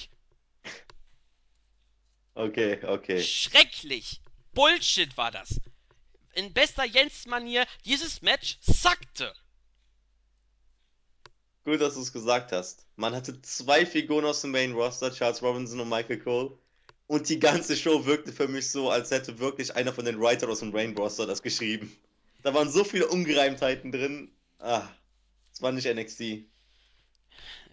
Okay, 2.34 2.78
okay. 2.84 3.22
Schrecklich. 3.22 4.20
Bullshit 4.52 5.16
war 5.16 5.30
das. 5.30 5.60
In 6.40 6.54
bester 6.54 6.86
Jens-Manier, 6.86 7.66
dieses 7.84 8.22
Match 8.22 8.56
sackte. 8.62 9.30
Gut, 11.66 11.82
dass 11.82 11.96
du 11.96 12.00
es 12.00 12.14
gesagt 12.14 12.50
hast. 12.50 12.86
Man 12.96 13.14
hatte 13.14 13.42
zwei 13.42 13.84
Figuren 13.84 14.24
aus 14.24 14.40
dem 14.40 14.52
Main 14.52 14.72
Roster, 14.72 15.12
Charles 15.12 15.42
Robinson 15.42 15.80
und 15.80 15.90
Michael 15.90 16.18
Cole. 16.18 16.58
Und 17.08 17.28
die 17.28 17.38
ganze 17.38 17.76
Show 17.76 18.06
wirkte 18.06 18.32
für 18.32 18.48
mich 18.48 18.70
so, 18.70 18.88
als 18.88 19.10
hätte 19.10 19.38
wirklich 19.38 19.76
einer 19.76 19.92
von 19.92 20.06
den 20.06 20.18
Writern 20.18 20.48
aus 20.48 20.60
dem 20.60 20.70
Main 20.70 20.96
Roster 20.96 21.26
das 21.26 21.42
geschrieben. 21.42 21.94
Da 22.42 22.54
waren 22.54 22.72
so 22.72 22.84
viele 22.84 23.06
Ungereimtheiten 23.08 23.92
drin. 23.92 24.32
Ah, 24.60 24.88
das 25.50 25.60
war 25.60 25.72
nicht 25.72 25.94
NXT. 25.94 26.46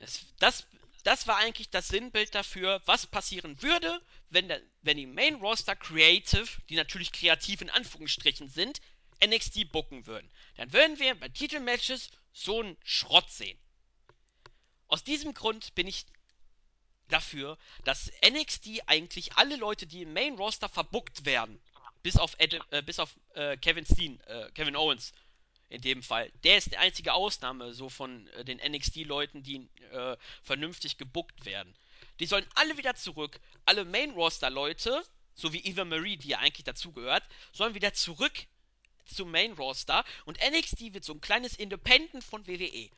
Es, 0.01 0.25
das, 0.39 0.67
das 1.07 1.25
war 1.25 1.37
eigentlich 1.37 1.69
das 1.69 1.87
Sinnbild 1.87 2.35
dafür, 2.35 2.81
was 2.85 3.07
passieren 3.07 3.61
würde, 3.61 4.01
wenn, 4.29 4.49
der, 4.49 4.61
wenn 4.81 4.97
die 4.97 5.05
Main 5.05 5.35
Roster 5.35 5.73
Creative, 5.73 6.45
die 6.67 6.75
natürlich 6.75 7.13
kreativ 7.13 7.61
in 7.61 7.69
Anführungsstrichen 7.69 8.49
sind, 8.49 8.81
NXT 9.25 9.71
booken 9.71 10.05
würden. 10.05 10.29
Dann 10.57 10.73
würden 10.73 10.99
wir 10.99 11.15
bei 11.15 11.29
Titelmatches 11.29 12.09
so 12.33 12.59
einen 12.59 12.75
Schrott 12.83 13.31
sehen. 13.31 13.57
Aus 14.89 15.05
diesem 15.05 15.33
Grund 15.33 15.73
bin 15.75 15.87
ich 15.87 16.05
dafür, 17.07 17.57
dass 17.85 18.11
NXT 18.29 18.81
eigentlich 18.87 19.37
alle 19.37 19.55
Leute, 19.55 19.87
die 19.87 20.01
im 20.01 20.11
Main 20.11 20.35
Roster 20.35 20.67
verbuckt 20.67 21.23
werden, 21.23 21.57
bis 22.03 22.17
auf, 22.17 22.35
Adam, 22.37 22.61
äh, 22.71 22.81
bis 22.81 22.99
auf 22.99 23.15
äh, 23.33 23.55
Kevin 23.55 23.85
Steen, 23.85 24.19
äh, 24.25 24.51
Kevin 24.51 24.75
Owens 24.75 25.13
in 25.69 25.81
dem 25.81 26.03
Fall. 26.03 26.31
Der 26.43 26.57
ist 26.57 26.71
die 26.71 26.77
einzige 26.77 27.13
Ausnahme 27.13 27.73
so 27.73 27.89
von 27.89 28.27
äh, 28.27 28.45
den 28.45 28.59
NXT-Leuten, 28.59 29.43
die 29.43 29.67
äh, 29.91 30.17
vernünftig 30.43 30.97
gebuckt 30.97 31.45
werden. 31.45 31.75
Die 32.19 32.25
sollen 32.25 32.45
alle 32.55 32.77
wieder 32.77 32.95
zurück. 32.95 33.39
Alle 33.65 33.85
Main-Roster-Leute, 33.85 35.03
so 35.35 35.53
wie 35.53 35.63
Eva 35.65 35.85
Marie, 35.85 36.17
die 36.17 36.29
ja 36.29 36.39
eigentlich 36.39 36.63
dazugehört, 36.63 37.23
sollen 37.51 37.75
wieder 37.75 37.93
zurück 37.93 38.33
zum 39.05 39.31
Main-Roster. 39.31 40.03
Und 40.25 40.39
NXT 40.41 40.93
wird 40.93 41.03
so 41.03 41.13
ein 41.13 41.21
kleines 41.21 41.55
Independent 41.55 42.23
von 42.23 42.47
WWE. 42.47 42.89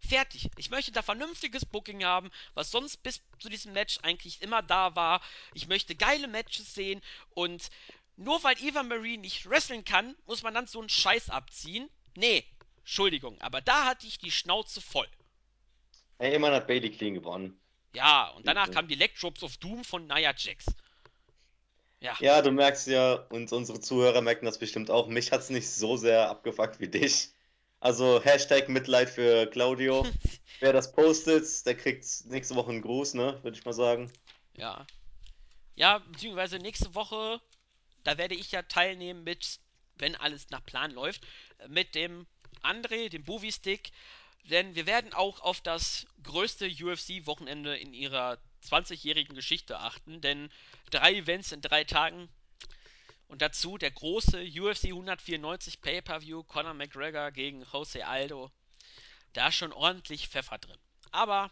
Fertig. 0.00 0.48
Ich 0.56 0.70
möchte 0.70 0.92
da 0.92 1.02
vernünftiges 1.02 1.64
Booking 1.64 2.04
haben, 2.04 2.30
was 2.54 2.70
sonst 2.70 3.02
bis 3.02 3.20
zu 3.40 3.48
diesem 3.48 3.72
Match 3.72 3.98
eigentlich 4.02 4.42
immer 4.42 4.62
da 4.62 4.94
war. 4.94 5.20
Ich 5.54 5.66
möchte 5.66 5.96
geile 5.96 6.28
Matches 6.28 6.72
sehen 6.72 7.02
und 7.30 7.70
nur 8.16 8.42
weil 8.42 8.56
Eva 8.60 8.82
Marie 8.82 9.16
nicht 9.16 9.48
wresteln 9.48 9.84
kann, 9.84 10.16
muss 10.26 10.42
man 10.42 10.54
dann 10.54 10.66
so 10.66 10.80
einen 10.80 10.88
Scheiß 10.88 11.30
abziehen. 11.30 11.88
Nee, 12.18 12.44
Entschuldigung, 12.80 13.40
aber 13.40 13.60
da 13.60 13.86
hatte 13.86 14.06
ich 14.06 14.18
die 14.18 14.32
Schnauze 14.32 14.80
voll. 14.80 15.06
Hey, 16.18 16.34
immerhin 16.34 16.56
hat 16.56 16.66
Bailey 16.66 16.90
clean 16.90 17.14
gewonnen. 17.14 17.60
Ja, 17.94 18.30
und 18.30 18.44
danach 18.44 18.70
kam 18.72 18.88
die 18.88 18.96
Lectropes 18.96 19.44
of 19.44 19.56
Doom 19.58 19.84
von 19.84 20.08
Nia 20.08 20.34
Jax. 20.36 20.66
Ja. 22.00 22.16
ja, 22.20 22.42
du 22.42 22.50
merkst 22.50 22.88
ja, 22.88 23.14
und 23.30 23.52
unsere 23.52 23.80
Zuhörer 23.80 24.20
merken 24.20 24.46
das 24.46 24.58
bestimmt 24.58 24.90
auch, 24.90 25.06
mich 25.06 25.30
hat 25.30 25.40
es 25.40 25.50
nicht 25.50 25.68
so 25.70 25.96
sehr 25.96 26.28
abgefuckt 26.28 26.80
wie 26.80 26.88
dich. 26.88 27.28
Also 27.80 28.20
Hashtag 28.22 28.68
Mitleid 28.68 29.08
für 29.10 29.46
Claudio. 29.46 30.04
Wer 30.60 30.72
das 30.72 30.90
postet, 30.90 31.66
der 31.66 31.76
kriegt 31.76 32.04
nächste 32.26 32.56
Woche 32.56 32.70
einen 32.70 32.82
Gruß, 32.82 33.14
ne? 33.14 33.38
Würde 33.42 33.56
ich 33.56 33.64
mal 33.64 33.72
sagen. 33.72 34.12
Ja. 34.56 34.86
Ja, 35.76 35.98
beziehungsweise 35.98 36.58
nächste 36.58 36.96
Woche, 36.96 37.40
da 38.02 38.18
werde 38.18 38.34
ich 38.34 38.50
ja 38.50 38.62
teilnehmen 38.62 39.22
mit, 39.22 39.60
wenn 39.98 40.16
alles 40.16 40.50
nach 40.50 40.64
Plan 40.64 40.90
läuft, 40.92 41.26
mit 41.68 41.94
dem 41.94 42.26
André, 42.62 43.08
dem 43.08 43.24
Bovi-Stick. 43.24 43.90
Denn 44.44 44.74
wir 44.74 44.86
werden 44.86 45.12
auch 45.12 45.40
auf 45.40 45.60
das 45.60 46.06
größte 46.22 46.66
UFC-Wochenende 46.66 47.76
in 47.76 47.92
ihrer 47.92 48.38
20-jährigen 48.64 49.34
Geschichte 49.34 49.78
achten. 49.78 50.20
Denn 50.20 50.50
drei 50.90 51.14
Events 51.14 51.52
in 51.52 51.60
drei 51.60 51.84
Tagen. 51.84 52.28
Und 53.26 53.42
dazu 53.42 53.76
der 53.76 53.90
große 53.90 54.42
UFC 54.42 54.86
194 54.86 55.82
Pay-Per-View 55.82 56.44
Conor 56.44 56.74
McGregor 56.74 57.30
gegen 57.30 57.62
Jose 57.72 58.06
Aldo. 58.06 58.50
Da 59.34 59.48
ist 59.48 59.56
schon 59.56 59.72
ordentlich 59.72 60.28
Pfeffer 60.28 60.56
drin. 60.56 60.78
Aber 61.10 61.50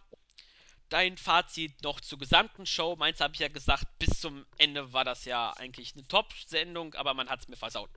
dein 0.89 1.19
Fazit 1.19 1.83
noch 1.83 2.01
zur 2.01 2.19
gesamten 2.19 2.65
Show. 2.65 2.97
Meins 2.97 3.21
habe 3.21 3.35
ich 3.35 3.41
ja 3.41 3.49
gesagt, 3.49 3.87
bis 3.99 4.21
zum 4.21 4.47
Ende 4.57 4.93
war 4.93 5.05
das 5.05 5.25
ja 5.25 5.53
eigentlich 5.53 5.95
eine 5.95 6.07
Top-Sendung, 6.07 6.95
aber 6.95 7.15
man 7.15 7.29
hat 7.29 7.41
es 7.41 7.49
mir 7.49 7.57
versaut. 7.57 7.91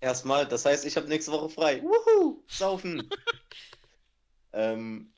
Erstmal, 0.00 0.46
das 0.46 0.64
heißt, 0.64 0.86
ich 0.86 0.96
habe 0.96 1.08
nächste 1.08 1.32
Woche 1.32 1.50
frei. 1.50 1.82
Wuhu, 1.82 2.42
saufen. 2.48 3.08
ähm, 4.52 5.12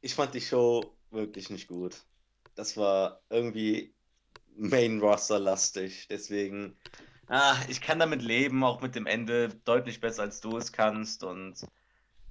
ich 0.00 0.14
fand 0.14 0.34
die 0.34 0.40
Show 0.40 0.96
wirklich 1.10 1.50
nicht 1.50 1.68
gut. 1.68 2.02
Das 2.56 2.76
war 2.76 3.22
irgendwie 3.30 3.94
Main 4.56 5.00
Roster 5.00 5.38
lastig. 5.38 6.08
Deswegen, 6.08 6.76
ah, 7.28 7.56
ich 7.68 7.80
kann 7.80 8.00
damit 8.00 8.22
leben, 8.22 8.64
auch 8.64 8.80
mit 8.80 8.94
dem 8.94 9.06
Ende 9.06 9.48
deutlich 9.64 10.00
besser 10.00 10.22
als 10.22 10.40
du 10.40 10.56
es 10.56 10.72
kannst. 10.72 11.22
Und 11.22 11.64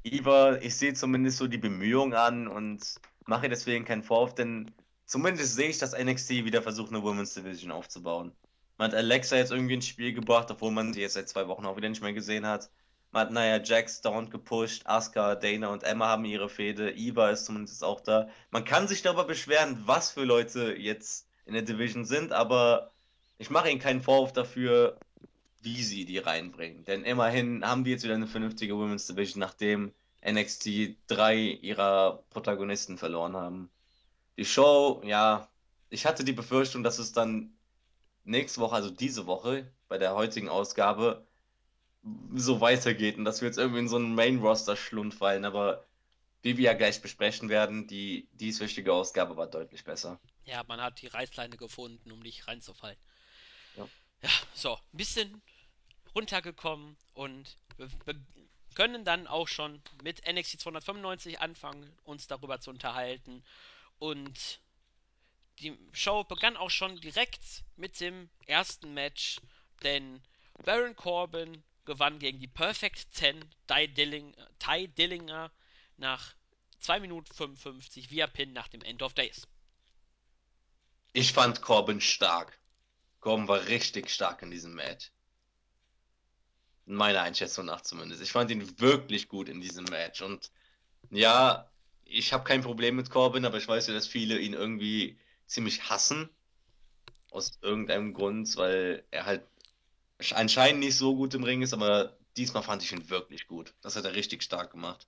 Eva, 0.04 0.58
ich 0.58 0.76
sehe 0.76 0.94
zumindest 0.94 1.38
so 1.38 1.48
die 1.48 1.58
Bemühungen 1.58 2.14
an 2.14 2.48
und 2.48 2.96
mache 3.26 3.48
deswegen 3.48 3.86
keinen 3.86 4.04
Vorwurf, 4.04 4.36
denn 4.36 4.72
zumindest 5.06 5.56
sehe 5.56 5.70
ich, 5.70 5.78
dass 5.78 5.98
NXT 5.98 6.30
wieder 6.46 6.62
versucht, 6.62 6.92
eine 6.92 7.04
Women's 7.04 7.34
Division 7.34 7.72
aufzubauen. 7.72 8.34
Man 8.80 8.92
hat 8.92 8.98
Alexa 8.98 9.36
jetzt 9.36 9.52
irgendwie 9.52 9.74
ins 9.74 9.88
Spiel 9.88 10.14
gebracht, 10.14 10.50
obwohl 10.50 10.72
man 10.72 10.94
sie 10.94 11.02
jetzt 11.02 11.16
seit 11.16 11.28
zwei 11.28 11.50
Wochen 11.50 11.66
auch 11.66 11.76
wieder 11.76 11.90
nicht 11.90 12.02
mehr 12.02 12.14
gesehen 12.14 12.48
hat. 12.48 12.72
Man 13.12 13.24
hat, 13.24 13.32
naja, 13.32 13.62
Jax 13.62 14.00
dauernd 14.00 14.32
gepusht, 14.32 14.84
Asuka, 14.86 15.36
Dana 15.36 15.68
und 15.68 15.84
Emma 15.84 16.08
haben 16.08 16.24
ihre 16.24 16.48
Fehde, 16.48 16.92
Eva 16.92 17.30
ist 17.30 17.44
zumindest 17.44 17.84
auch 17.84 18.00
da. 18.00 18.30
Man 18.52 18.64
kann 18.64 18.88
sich 18.88 19.02
darüber 19.02 19.26
beschweren, 19.26 19.84
was 19.86 20.12
für 20.12 20.24
Leute 20.24 20.76
jetzt 20.78 21.28
in 21.46 21.56
der 21.56 21.64
Division 21.64 22.06
sind, 22.06 22.32
aber 22.32 22.92
ich 23.38 23.50
mache 23.50 23.70
ihnen 23.70 23.82
keinen 23.82 24.02
Vorwurf 24.02 24.32
dafür, 24.32 24.98
wie 25.62 25.84
sie 25.84 26.06
die 26.06 26.20
reinbringen. 26.20 26.86
Denn 26.86 27.04
immerhin 27.04 27.66
haben 27.66 27.84
wir 27.84 27.92
jetzt 27.92 28.06
wieder 28.06 28.16
eine 28.16 28.28
vernünftige 28.28 28.78
Women's 28.78 29.08
Division, 29.08 29.42
nachdem 29.42 29.94
NXT 30.26 30.96
drei 31.08 31.36
ihrer 31.36 32.24
Protagonisten 32.30 32.98
verloren 32.98 33.36
haben. 33.36 33.70
Die 34.38 34.46
Show, 34.46 35.02
ja, 35.04 35.50
ich 35.90 36.06
hatte 36.06 36.24
die 36.24 36.32
Befürchtung, 36.32 36.82
dass 36.82 36.98
es 36.98 37.12
dann 37.12 37.52
nächste 38.30 38.62
Woche, 38.62 38.76
also 38.76 38.90
diese 38.90 39.26
Woche, 39.26 39.72
bei 39.88 39.98
der 39.98 40.16
heutigen 40.16 40.50
Ausgabe, 40.50 41.26
so 42.34 42.62
weitergeht 42.62 43.18
und 43.18 43.26
dass 43.26 43.42
wir 43.42 43.48
jetzt 43.48 43.58
irgendwie 43.58 43.80
in 43.80 43.90
so 43.90 43.98
einen 43.98 44.16
Main-Roster-Schlund 44.16 45.14
fallen, 45.14 45.46
aber 45.46 45.86
wie 46.42 46.58
wir 46.58 46.66
ja 46.66 46.74
gleich 46.74 47.02
besprechen 47.02 47.50
werden, 47.50 47.88
die 47.88 48.30
dieswöchige 48.34 48.94
Ausgabe 48.94 49.36
war 49.36 49.48
deutlich 49.48 49.84
besser. 49.84 50.20
Ja, 50.46 50.64
man 50.68 50.80
hat 50.80 51.02
die 51.02 51.08
Reißleine 51.08 51.58
gefunden, 51.58 52.12
um 52.12 52.20
nicht 52.20 52.48
reinzufallen. 52.48 52.98
Ja, 53.76 53.88
ja 54.22 54.30
so, 54.54 54.76
ein 54.76 54.98
bisschen 54.98 55.42
runtergekommen 56.16 56.96
und 57.14 57.58
wir, 57.78 57.90
wir 58.06 58.16
können 58.76 59.04
dann 59.04 59.28
auch 59.28 59.48
schon 59.48 59.82
mit 60.04 60.22
NXT 60.26 60.62
295 60.62 61.42
anfangen, 61.42 61.92
uns 62.06 62.28
darüber 62.28 62.62
zu 62.62 62.70
unterhalten. 62.70 63.44
Und 63.98 64.62
die 65.60 65.78
Show 65.92 66.24
begann 66.24 66.58
auch 66.58 66.70
schon 66.70 67.00
direkt 67.02 67.64
mit 67.76 68.00
dem 68.00 68.30
ersten 68.46 68.94
Match, 68.94 69.40
denn 69.84 70.22
Baron 70.64 70.96
Corbin 70.96 71.64
gewann 71.86 72.20
gegen 72.20 72.40
die 72.40 72.48
Perfect 72.48 73.08
10 73.16 73.44
Ty, 73.68 73.88
Dilling, 73.88 74.36
Ty 74.60 74.88
Dillinger 74.88 75.52
nach 75.98 76.34
2 76.82 77.00
Minuten 77.00 77.34
55 77.34 78.12
via 78.12 78.28
Pin 78.28 78.54
nach 78.54 78.68
dem 78.68 78.82
End 78.82 79.02
of 79.02 79.14
Days. 79.14 79.48
Ich 81.14 81.34
fand 81.34 81.62
Corbin 81.62 82.02
stark. 82.02 82.60
Corbin 83.20 83.48
war 83.48 83.66
richtig 83.68 84.10
stark 84.10 84.42
in 84.42 84.52
diesem 84.52 84.74
Match. 84.74 85.12
Meiner 86.86 87.22
Einschätzung 87.22 87.66
nach 87.66 87.82
zumindest. 87.82 88.22
Ich 88.22 88.32
fand 88.32 88.50
ihn 88.52 88.80
wirklich 88.80 89.28
gut 89.28 89.50
in 89.50 89.62
diesem 89.62 89.86
Match. 89.86 90.22
Und 90.22 90.52
ja, 91.10 91.70
ich 92.06 92.34
habe 92.34 92.44
kein 92.44 92.62
Problem 92.62 92.96
mit 92.96 93.10
Corbin, 93.10 93.46
aber 93.46 93.58
ich 93.58 93.68
weiß 93.68 93.88
ja, 93.88 93.94
dass 93.94 94.08
viele 94.08 94.40
ihn 94.40 94.54
irgendwie 94.54 95.20
ziemlich 95.50 95.90
hassen. 95.90 96.30
Aus 97.32 97.60
irgendeinem 97.62 98.14
Grund, 98.14 98.56
weil 98.56 99.04
er 99.12 99.26
halt 99.26 99.44
anscheinend 100.34 100.80
nicht 100.80 100.96
so 100.96 101.16
gut 101.16 101.34
im 101.34 101.44
Ring 101.44 101.62
ist, 101.62 101.74
aber 101.74 102.18
diesmal 102.38 102.64
fand 102.64 102.82
ich 102.84 102.92
ihn 102.92 103.10
wirklich 103.10 103.48
gut. 103.48 103.74
Das 103.82 103.96
hat 103.96 104.06
er 104.06 104.16
richtig 104.16 104.42
stark 104.44 104.72
gemacht. 104.72 105.08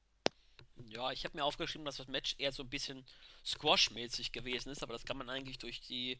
Ja, 0.88 1.12
ich 1.12 1.24
habe 1.26 1.38
mir 1.38 1.46
aufgeschrieben, 1.46 1.86
dass 1.86 1.98
das 1.98 2.08
Match 2.08 2.36
eher 2.38 2.52
so 2.52 2.64
ein 2.64 2.70
bisschen 2.70 3.06
Squash-mäßig 3.46 4.32
gewesen 4.32 4.70
ist, 4.70 4.84
aber 4.84 4.94
das 4.94 5.06
kann 5.06 5.18
man 5.18 5.30
eigentlich 5.30 5.58
durch 5.58 5.82
die 5.82 6.20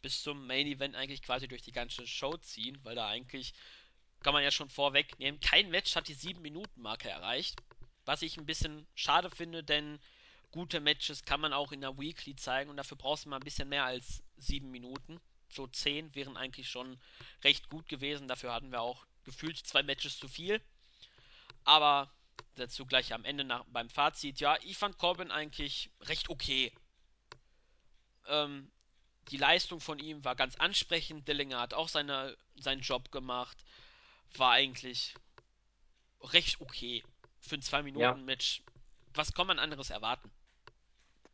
bis 0.00 0.22
zum 0.22 0.46
Main 0.46 0.66
Event 0.66 0.94
eigentlich 0.96 1.22
quasi 1.22 1.48
durch 1.48 1.62
die 1.62 1.72
ganze 1.72 2.06
Show 2.06 2.36
ziehen, 2.36 2.78
weil 2.82 2.94
da 2.94 3.08
eigentlich 3.08 3.54
kann 4.22 4.34
man 4.34 4.44
ja 4.44 4.50
schon 4.50 4.68
vorwegnehmen. 4.68 5.40
Kein 5.40 5.70
Match 5.70 5.96
hat 5.96 6.08
die 6.08 6.16
7-Minuten-Marke 6.16 7.08
erreicht. 7.08 7.60
Was 8.04 8.22
ich 8.22 8.36
ein 8.36 8.46
bisschen 8.46 8.86
schade 8.94 9.30
finde, 9.30 9.62
denn 9.62 10.00
gute 10.52 10.80
Matches 10.80 11.24
kann 11.24 11.40
man 11.40 11.52
auch 11.52 11.72
in 11.72 11.80
der 11.80 11.98
Weekly 11.98 12.36
zeigen 12.36 12.70
und 12.70 12.76
dafür 12.76 12.96
brauchst 12.96 13.24
du 13.24 13.30
mal 13.30 13.36
ein 13.36 13.44
bisschen 13.44 13.68
mehr 13.68 13.84
als 13.84 14.22
7 14.36 14.70
Minuten. 14.70 15.20
So 15.48 15.66
10 15.66 16.14
wären 16.14 16.36
eigentlich 16.36 16.70
schon 16.70 17.00
recht 17.42 17.68
gut 17.68 17.88
gewesen. 17.88 18.28
Dafür 18.28 18.52
hatten 18.52 18.70
wir 18.70 18.80
auch 18.80 19.06
gefühlt 19.24 19.58
zwei 19.58 19.82
Matches 19.82 20.18
zu 20.18 20.28
viel. 20.28 20.60
Aber 21.64 22.12
dazu 22.56 22.86
gleich 22.86 23.12
am 23.12 23.24
Ende 23.24 23.44
nach, 23.44 23.64
beim 23.66 23.88
Fazit. 23.88 24.40
Ja, 24.40 24.56
ich 24.62 24.76
fand 24.76 24.98
Corbin 24.98 25.30
eigentlich 25.30 25.90
recht 26.02 26.28
okay. 26.28 26.72
Ähm, 28.26 28.70
die 29.28 29.36
Leistung 29.36 29.80
von 29.80 29.98
ihm 29.98 30.24
war 30.24 30.36
ganz 30.36 30.56
ansprechend. 30.56 31.28
Dillinger 31.28 31.60
hat 31.60 31.74
auch 31.74 31.88
seine, 31.88 32.36
seinen 32.56 32.80
Job 32.80 33.10
gemacht. 33.10 33.64
War 34.36 34.52
eigentlich 34.52 35.14
recht 36.20 36.60
okay. 36.60 37.02
Für 37.40 37.56
ein 37.56 37.62
Ja, 37.62 37.78
2-Minuten-Match. 37.78 38.62
Was 39.14 39.32
kann 39.32 39.46
man 39.46 39.58
anderes 39.58 39.90
erwarten? 39.90 40.30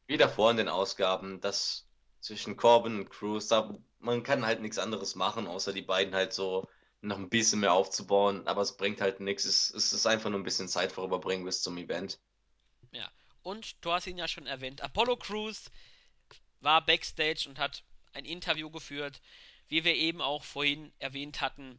Wie 0.09 0.17
davor 0.17 0.51
in 0.51 0.57
den 0.57 0.69
Ausgaben, 0.69 1.41
das 1.41 1.87
zwischen 2.21 2.57
Corbin 2.57 2.99
und 2.99 3.11
Cruz, 3.11 3.47
da, 3.47 3.79
man 4.01 4.23
kann 4.25 4.45
halt 4.45 4.61
nichts 4.61 4.79
anderes 4.79 5.15
machen, 5.15 5.47
außer 5.47 5.73
die 5.73 5.83
beiden 5.83 6.15
halt 6.15 6.33
so 6.33 6.69
noch 7.01 7.19
ein 7.19 7.29
bisschen 7.29 7.61
mehr 7.61 7.75
aufzubauen, 7.75 8.47
aber 8.49 8.63
es 8.63 8.77
bringt 8.77 9.01
halt 9.01 9.21
nichts. 9.21 9.45
Es, 9.45 9.71
es 9.71 9.93
ist 9.93 10.07
einfach 10.07 10.31
nur 10.31 10.41
ein 10.41 10.45
bisschen 10.45 10.67
Zeit 10.67 10.91
vorüberbringen 10.91 11.45
bis 11.45 11.63
zum 11.63 11.79
Event. 11.79 12.19
Ja. 12.91 13.09
Und 13.43 13.77
du 13.85 13.93
hast 13.93 14.07
ihn 14.07 14.19
ja 14.19 14.27
schon 14.27 14.47
erwähnt. 14.47 14.83
Apollo 14.83 15.17
Crews 15.17 15.71
war 16.61 16.85
backstage 16.85 17.49
und 17.49 17.59
hat 17.59 17.85
ein 18.13 18.25
Interview 18.25 18.69
geführt. 18.71 19.21
Wie 19.69 19.85
wir 19.85 19.95
eben 19.95 20.21
auch 20.21 20.43
vorhin 20.43 20.93
erwähnt 20.99 21.41
hatten, 21.41 21.79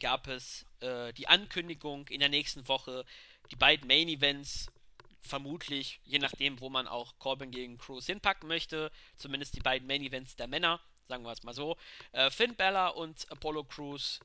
gab 0.00 0.28
es 0.28 0.64
äh, 0.80 1.12
die 1.14 1.26
Ankündigung 1.26 2.06
in 2.08 2.20
der 2.20 2.28
nächsten 2.28 2.68
Woche, 2.68 3.04
die 3.50 3.56
beiden 3.56 3.88
Main 3.88 4.08
Events, 4.08 4.66
vermutlich, 5.26 6.00
je 6.04 6.18
nachdem, 6.18 6.60
wo 6.60 6.68
man 6.70 6.86
auch 6.86 7.18
Corbin 7.18 7.50
gegen 7.50 7.78
Cruz 7.78 8.06
hinpacken 8.06 8.48
möchte, 8.48 8.90
zumindest 9.16 9.56
die 9.56 9.60
beiden 9.60 9.88
Main 9.88 10.02
Events 10.02 10.36
der 10.36 10.46
Männer, 10.46 10.80
sagen 11.08 11.24
wir 11.24 11.32
es 11.32 11.42
mal 11.42 11.54
so. 11.54 11.76
Äh, 12.12 12.30
Finn 12.30 12.54
Balor 12.56 12.96
und 12.96 13.30
Apollo 13.30 13.64
Crews 13.64 14.20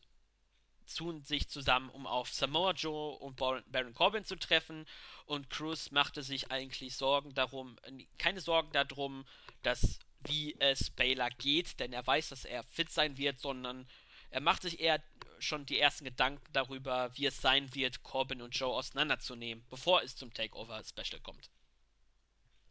tun 0.95 1.23
sich 1.23 1.47
zusammen, 1.49 1.89
um 1.89 2.07
auf 2.07 2.29
Samoa 2.29 2.71
Joe 2.71 3.15
und 3.17 3.37
Baron 3.37 3.93
Corbin 3.93 4.25
zu 4.25 4.35
treffen. 4.35 4.87
Und 5.25 5.49
Cruz 5.49 5.91
machte 5.91 6.23
sich 6.23 6.51
eigentlich 6.51 6.95
Sorgen 6.95 7.33
darum, 7.33 7.77
keine 8.17 8.41
Sorgen 8.41 8.71
darum, 8.71 9.25
dass 9.61 9.99
wie 10.23 10.55
es 10.59 10.89
Baylor 10.89 11.29
geht, 11.29 11.79
denn 11.79 11.93
er 11.93 12.05
weiß, 12.05 12.29
dass 12.29 12.43
er 12.43 12.63
fit 12.63 12.91
sein 12.91 13.17
wird, 13.17 13.39
sondern 13.39 13.87
er 14.31 14.41
macht 14.41 14.63
sich 14.63 14.79
eher 14.79 15.01
schon 15.39 15.65
die 15.65 15.79
ersten 15.79 16.05
Gedanken 16.05 16.45
darüber, 16.53 17.11
wie 17.15 17.25
es 17.25 17.41
sein 17.41 17.73
wird, 17.73 18.03
Corbin 18.03 18.41
und 18.41 18.55
Joe 18.55 18.73
auseinanderzunehmen, 18.73 19.65
bevor 19.69 20.03
es 20.03 20.15
zum 20.15 20.33
Takeover 20.33 20.81
Special 20.83 21.19
kommt. 21.21 21.49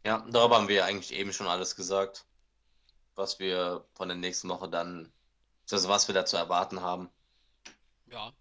Ja, 0.05 0.25
darüber 0.29 0.57
haben 0.57 0.67
wir 0.67 0.75
ja 0.75 0.85
eigentlich 0.85 1.11
eben 1.11 1.33
schon 1.33 1.47
alles 1.47 1.75
gesagt, 1.75 2.25
was 3.15 3.39
wir 3.39 3.83
von 3.93 4.07
der 4.07 4.17
nächsten 4.17 4.47
Woche 4.49 4.69
dann, 4.69 5.11
also 5.69 5.89
was 5.89 6.07
wir 6.07 6.15
da 6.15 6.25
zu 6.25 6.37
erwarten 6.37 6.81
haben. 6.81 7.09
Ja, 8.07 8.33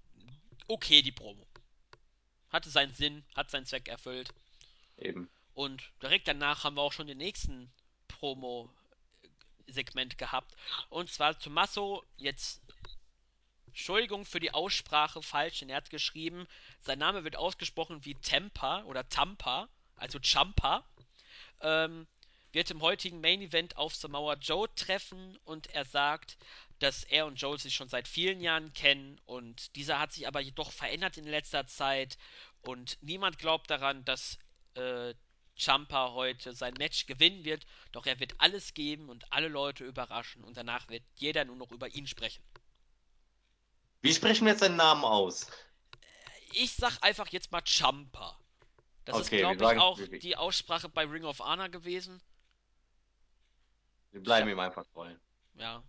okay, 0.68 1.03
die 1.03 1.12
Promo. 1.12 1.45
Hatte 2.51 2.70
seinen 2.70 2.95
Sinn, 2.95 3.24
hat 3.35 3.51
seinen 3.51 3.66
Zweck 3.66 3.89
erfüllt. 3.89 4.33
Eben. 4.97 5.29
Und 5.55 5.83
direkt 6.01 6.29
danach 6.29 6.64
haben 6.64 6.76
wir 6.76 6.83
auch 6.83 6.93
schon 6.93 7.09
den 7.09 7.18
nächsten 7.18 7.70
Promo-Segment 8.07 10.16
gehabt. 10.16 10.55
Und 10.89 11.11
zwar 11.11 11.39
Tommaso, 11.39 12.05
jetzt 12.16 12.62
Entschuldigung 13.69 14.25
für 14.25 14.41
die 14.41 14.53
Aussprache 14.53 15.23
falsch, 15.23 15.61
denn 15.61 15.71
er 15.71 15.77
hat 15.77 15.91
geschrieben, 15.91 16.47
sein 16.81 16.99
Name 16.99 17.25
wird 17.25 17.37
ausgesprochen 17.37 18.05
wie 18.05 18.14
Tempa 18.14 18.83
oder 18.85 19.09
Tampa, 19.09 19.69
also 19.97 20.19
Champa. 20.21 20.85
Ähm, 21.61 22.07
wird 22.53 22.71
im 22.71 22.81
heutigen 22.81 23.21
Main 23.21 23.43
Event 23.43 23.77
auf 23.77 23.95
Samoa 23.95 24.35
Joe 24.35 24.73
treffen 24.75 25.37
und 25.45 25.69
er 25.69 25.85
sagt, 25.85 26.39
dass 26.79 27.05
er 27.05 27.27
und 27.27 27.41
Joe 27.41 27.59
sich 27.59 27.75
schon 27.75 27.89
seit 27.89 28.09
vielen 28.09 28.41
Jahren 28.41 28.73
kennen 28.73 29.21
und 29.27 29.77
dieser 29.77 29.99
hat 29.99 30.12
sich 30.12 30.27
aber 30.27 30.41
jedoch 30.41 30.73
verändert 30.73 31.19
in 31.19 31.25
letzter 31.25 31.66
Zeit 31.66 32.16
und 32.62 32.99
niemand 33.03 33.39
glaubt 33.39 33.71
daran, 33.71 34.05
dass 34.05 34.39
äh, 34.75 35.14
Champa 35.57 36.12
heute 36.12 36.53
sein 36.53 36.75
Match 36.79 37.07
gewinnen 37.07 37.45
wird, 37.45 37.66
doch 37.93 38.07
er 38.07 38.21
wird 38.21 38.35
alles 38.39 38.75
geben 38.75 39.09
und 39.09 39.31
alle 39.33 39.49
Leute 39.49 39.85
überraschen 39.85 40.45
und 40.45 40.57
danach 40.57 40.89
wird 40.89 41.03
jeder 41.16 41.45
nur 41.45 41.57
noch 41.57 41.73
über 41.73 41.89
ihn 41.89 42.07
sprechen. 42.07 42.43
Wie 44.09 44.15
sprechen 44.15 44.47
wir 44.47 44.53
jetzt 44.53 44.61
seinen 44.61 44.77
Namen 44.77 45.05
aus? 45.05 45.47
Ich 46.53 46.73
sag 46.75 46.99
einfach 47.03 47.29
jetzt 47.29 47.53
mal 47.53 47.63
Champa. 47.65 48.39
Das 49.05 49.19
ist, 49.19 49.27
Okay, 49.27 49.47
wir 49.49 49.57
glaube 49.57 49.77
ich, 49.77 49.79
auch 49.79 49.99
wir, 49.99 50.19
die 50.21 50.37
Aussprache 50.37 50.89
bei 50.89 51.05
Ring 51.05 51.25
of 51.25 51.41
Honor 51.41 51.69
gewesen. 51.69 52.23
wir 54.11 54.23
bleiben 54.23 54.49
hab, 54.49 54.55
ihm 54.55 54.59
einfach 54.59 54.85
treu. 54.93 55.15
ja, 55.55 55.83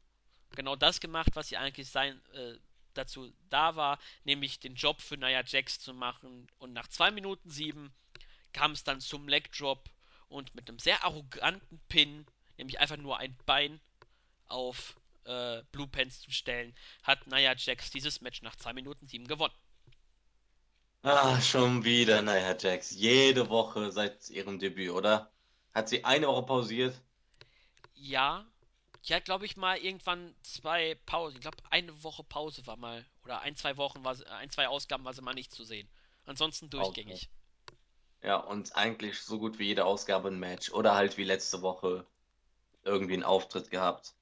genau 0.54 0.76
das 0.76 1.00
gemacht, 1.00 1.30
was 1.34 1.48
sie 1.48 1.56
eigentlich 1.56 1.88
sein, 1.88 2.20
äh, 2.32 2.54
dazu 2.94 3.32
da 3.48 3.76
war, 3.76 3.98
nämlich 4.24 4.60
den 4.60 4.74
Job 4.74 5.00
für 5.00 5.16
Nia 5.16 5.42
Jax 5.44 5.78
zu 5.80 5.94
machen. 5.94 6.48
Und 6.58 6.72
nach 6.72 6.88
2 6.88 7.12
Minuten 7.12 7.48
7 7.48 7.92
kam 8.52 8.72
es 8.72 8.84
dann 8.84 9.00
zum 9.00 9.28
Leg 9.28 9.52
Drop 9.52 9.88
und 10.28 10.54
mit 10.54 10.68
einem 10.68 10.78
sehr 10.78 11.04
arroganten 11.04 11.80
Pin, 11.88 12.26
nämlich 12.56 12.80
einfach 12.80 12.96
nur 12.96 13.18
ein 13.18 13.36
Bein 13.46 13.80
auf 14.46 14.96
äh, 15.24 15.62
Blue 15.72 15.86
Pants 15.86 16.20
zu 16.20 16.30
stellen, 16.30 16.74
hat 17.02 17.26
Nia 17.26 17.54
Jax 17.54 17.90
dieses 17.90 18.20
Match 18.20 18.42
nach 18.42 18.56
2 18.56 18.72
Minuten 18.72 19.06
7 19.06 19.26
gewonnen. 19.26 19.54
Ah, 21.03 21.40
schon 21.40 21.82
wieder, 21.84 22.22
naja, 22.22 22.57
Jax. 22.57 22.92
Jede 22.92 23.49
Woche 23.49 23.90
seit 23.90 24.30
ihrem 24.30 24.59
Debüt, 24.61 24.90
oder? 24.92 25.32
Hat 25.74 25.88
sie 25.88 26.05
eine 26.05 26.28
Woche 26.28 26.44
pausiert? 26.46 26.94
Ja, 27.94 28.46
ich 29.03 29.12
hatte, 29.12 29.24
glaube 29.24 29.46
ich, 29.46 29.57
mal 29.57 29.78
irgendwann 29.78 30.34
zwei 30.42 30.96
Pausen. 31.07 31.36
Ich 31.36 31.42
glaube, 31.42 31.59
eine 31.70 32.03
Woche 32.05 32.24
Pause 32.24 32.66
war 32.66 32.76
mal. 32.76 33.07
Oder 33.24 33.40
ein, 33.42 33.57
zwei 33.57 33.76
Wochen, 33.76 34.05
war, 34.05 34.16
ein, 34.38 34.51
zwei 34.51 34.68
Ausgaben 34.68 35.05
war 35.05 35.14
sie 35.14 35.22
mal 35.22 35.34
nicht 35.34 35.53
zu 35.53 35.64
sehen. 35.64 35.88
Ansonsten 36.24 36.70
Okay. 36.76 36.90
durchgängig. 37.05 37.30
Ja, 38.22 38.36
und 38.36 38.76
eigentlich 38.76 39.20
so 39.22 39.38
gut 39.40 39.59
wie 39.59 39.66
jede 39.66 39.84
Ausgabe 39.84 40.28
ein 40.28 40.38
Match. 40.38 40.70
Oder 40.72 40.94
halt 40.94 41.16
wie 41.16 41.24
letzte 41.24 41.62
Woche 41.62 42.07
irgendwie 42.84 43.14
einen 43.14 43.24
Auftritt 43.24 43.70
gehabt. 43.70 44.14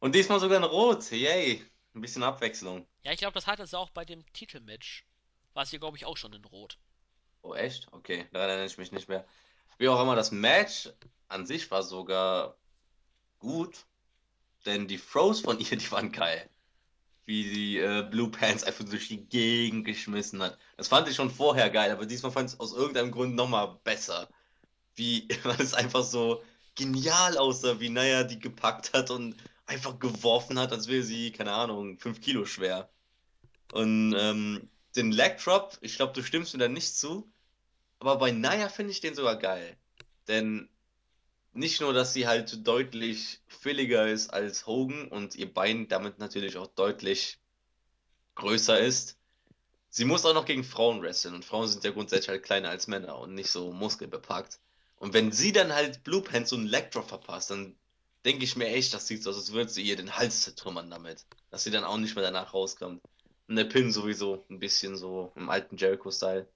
Und 0.00 0.14
diesmal 0.14 0.40
sogar 0.40 0.58
in 0.58 0.64
Rot. 0.64 1.10
Yay. 1.12 1.64
Ein 1.94 2.00
bisschen 2.02 2.22
Abwechslung. 2.24 2.86
Ja, 3.04 3.12
ich 3.12 3.18
glaube, 3.18 3.34
das 3.34 3.46
hatte 3.46 3.66
sie 3.68 3.78
auch 3.78 3.90
bei 3.90 4.04
dem 4.04 4.24
Titelmatch. 4.32 5.04
War 5.54 5.64
sie, 5.64 5.78
glaube 5.78 5.96
ich, 5.96 6.04
auch 6.04 6.16
schon 6.16 6.32
in 6.32 6.44
Rot. 6.44 6.78
Oh, 7.42 7.54
echt? 7.54 7.86
Okay, 7.92 8.26
daran 8.32 8.48
erinnere 8.48 8.66
ich 8.66 8.78
mich 8.78 8.92
nicht 8.92 9.08
mehr. 9.08 9.24
Wie 9.78 9.88
auch 9.88 10.00
immer, 10.00 10.16
das 10.16 10.30
Match 10.30 10.90
an 11.28 11.46
sich 11.46 11.70
war 11.70 11.82
sogar 11.82 12.56
gut, 13.38 13.86
denn 14.66 14.88
die 14.88 14.98
Throws 14.98 15.40
von 15.40 15.58
ihr, 15.58 15.76
die 15.76 15.90
waren 15.90 16.12
geil. 16.12 16.48
Wie 17.26 17.44
die 17.44 17.78
äh, 17.78 18.06
Blue 18.10 18.30
Pants 18.30 18.64
einfach 18.64 18.84
durch 18.84 19.08
die 19.08 19.24
Gegend 19.24 19.86
geschmissen 19.86 20.42
hat. 20.42 20.58
Das 20.76 20.88
fand 20.88 21.08
ich 21.08 21.16
schon 21.16 21.30
vorher 21.30 21.70
geil, 21.70 21.90
aber 21.90 22.04
diesmal 22.04 22.32
fand 22.32 22.50
ich 22.50 22.54
es 22.54 22.60
aus 22.60 22.74
irgendeinem 22.74 23.12
Grund 23.12 23.34
nochmal 23.34 23.78
besser. 23.84 24.28
Wie, 24.94 25.28
weil 25.44 25.60
es 25.60 25.74
einfach 25.74 26.02
so 26.02 26.42
genial 26.74 27.38
aussah, 27.38 27.80
wie 27.80 27.88
Naya 27.88 28.24
die 28.24 28.38
gepackt 28.38 28.92
hat 28.92 29.10
und 29.10 29.36
einfach 29.66 29.98
geworfen 29.98 30.58
hat, 30.58 30.72
als 30.72 30.88
wäre 30.88 31.02
sie, 31.02 31.32
keine 31.32 31.52
Ahnung, 31.52 31.98
5 31.98 32.20
Kilo 32.20 32.44
schwer. 32.44 32.90
Und 33.72 34.14
ähm, 34.18 34.68
den 34.96 35.12
Leg 35.12 35.38
Drop, 35.38 35.76
ich 35.80 35.96
glaube, 35.96 36.12
du 36.12 36.22
stimmst 36.22 36.52
mir 36.52 36.60
da 36.60 36.68
nicht 36.68 36.96
zu, 36.96 37.30
aber 37.98 38.16
bei 38.16 38.30
Naya 38.30 38.68
finde 38.68 38.92
ich 38.92 39.00
den 39.00 39.14
sogar 39.14 39.36
geil. 39.36 39.76
Denn 40.28 40.68
nicht 41.52 41.80
nur, 41.80 41.92
dass 41.92 42.12
sie 42.12 42.26
halt 42.26 42.66
deutlich 42.66 43.40
fülliger 43.46 44.08
ist 44.08 44.30
als 44.30 44.66
Hogan 44.66 45.08
und 45.08 45.36
ihr 45.36 45.52
Bein 45.52 45.88
damit 45.88 46.18
natürlich 46.18 46.56
auch 46.56 46.66
deutlich 46.66 47.38
größer 48.34 48.78
ist. 48.78 49.16
Sie 49.88 50.04
muss 50.04 50.24
auch 50.24 50.34
noch 50.34 50.46
gegen 50.46 50.64
Frauen 50.64 51.02
wresteln 51.02 51.34
und 51.34 51.44
Frauen 51.44 51.68
sind 51.68 51.84
ja 51.84 51.92
grundsätzlich 51.92 52.28
halt 52.28 52.42
kleiner 52.42 52.70
als 52.70 52.88
Männer 52.88 53.18
und 53.18 53.34
nicht 53.34 53.50
so 53.50 53.72
muskelbepackt. 53.72 54.58
Und 54.96 55.14
wenn 55.14 55.30
sie 55.30 55.52
dann 55.52 55.72
halt 55.72 56.02
Blue 56.02 56.22
Pants 56.22 56.52
und 56.52 56.70
Drop 56.70 57.08
verpasst, 57.08 57.50
dann 57.50 57.76
denke 58.24 58.44
ich 58.44 58.56
mir 58.56 58.68
echt, 58.68 58.92
das 58.92 59.06
sieht 59.06 59.22
so 59.22 59.30
aus, 59.30 59.36
als 59.36 59.52
würde 59.52 59.70
sie 59.70 59.82
ihr 59.82 59.96
den 59.96 60.16
Hals 60.16 60.42
zertrümmern 60.42 60.90
damit. 60.90 61.24
Dass 61.50 61.62
sie 61.62 61.70
dann 61.70 61.84
auch 61.84 61.98
nicht 61.98 62.16
mehr 62.16 62.24
danach 62.24 62.54
rauskommt. 62.54 63.00
Und 63.48 63.56
der 63.56 63.64
Pin 63.64 63.92
sowieso 63.92 64.44
ein 64.48 64.58
bisschen 64.58 64.96
so 64.96 65.32
im 65.36 65.50
alten 65.50 65.76
Jericho-Style. 65.76 66.48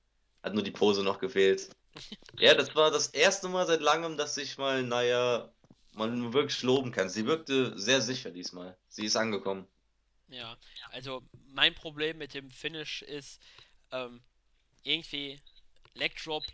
Hat 0.43 0.55
nur 0.55 0.63
die 0.63 0.71
Pose 0.71 1.03
noch 1.03 1.19
gefehlt. 1.19 1.71
Ja, 2.39 2.55
das 2.55 2.77
war 2.77 2.93
das 2.93 3.09
erste 3.09 3.49
Mal 3.49 3.67
seit 3.67 3.81
langem, 3.81 4.17
dass 4.17 4.37
ich 4.37 4.57
mal, 4.57 4.85
naja, 4.85 5.51
man 5.95 6.33
wirklich 6.33 6.63
loben 6.63 6.93
kann. 6.93 7.09
Sie 7.09 7.27
wirkte 7.27 7.77
sehr 7.77 8.01
sicher 8.01 8.31
diesmal. 8.31 8.77
Sie 8.89 9.07
ist 9.07 9.17
angekommen. 9.17 9.67
Ja, 10.29 10.57
also 10.91 11.23
mein 11.49 11.75
Problem 11.75 12.19
mit 12.19 12.35
dem 12.35 12.53
Finish 12.53 13.03
ist, 13.03 13.41
ähm, 13.91 14.21
irgendwie 14.85 15.41
Leg 15.95 16.15
Drop 16.23 16.45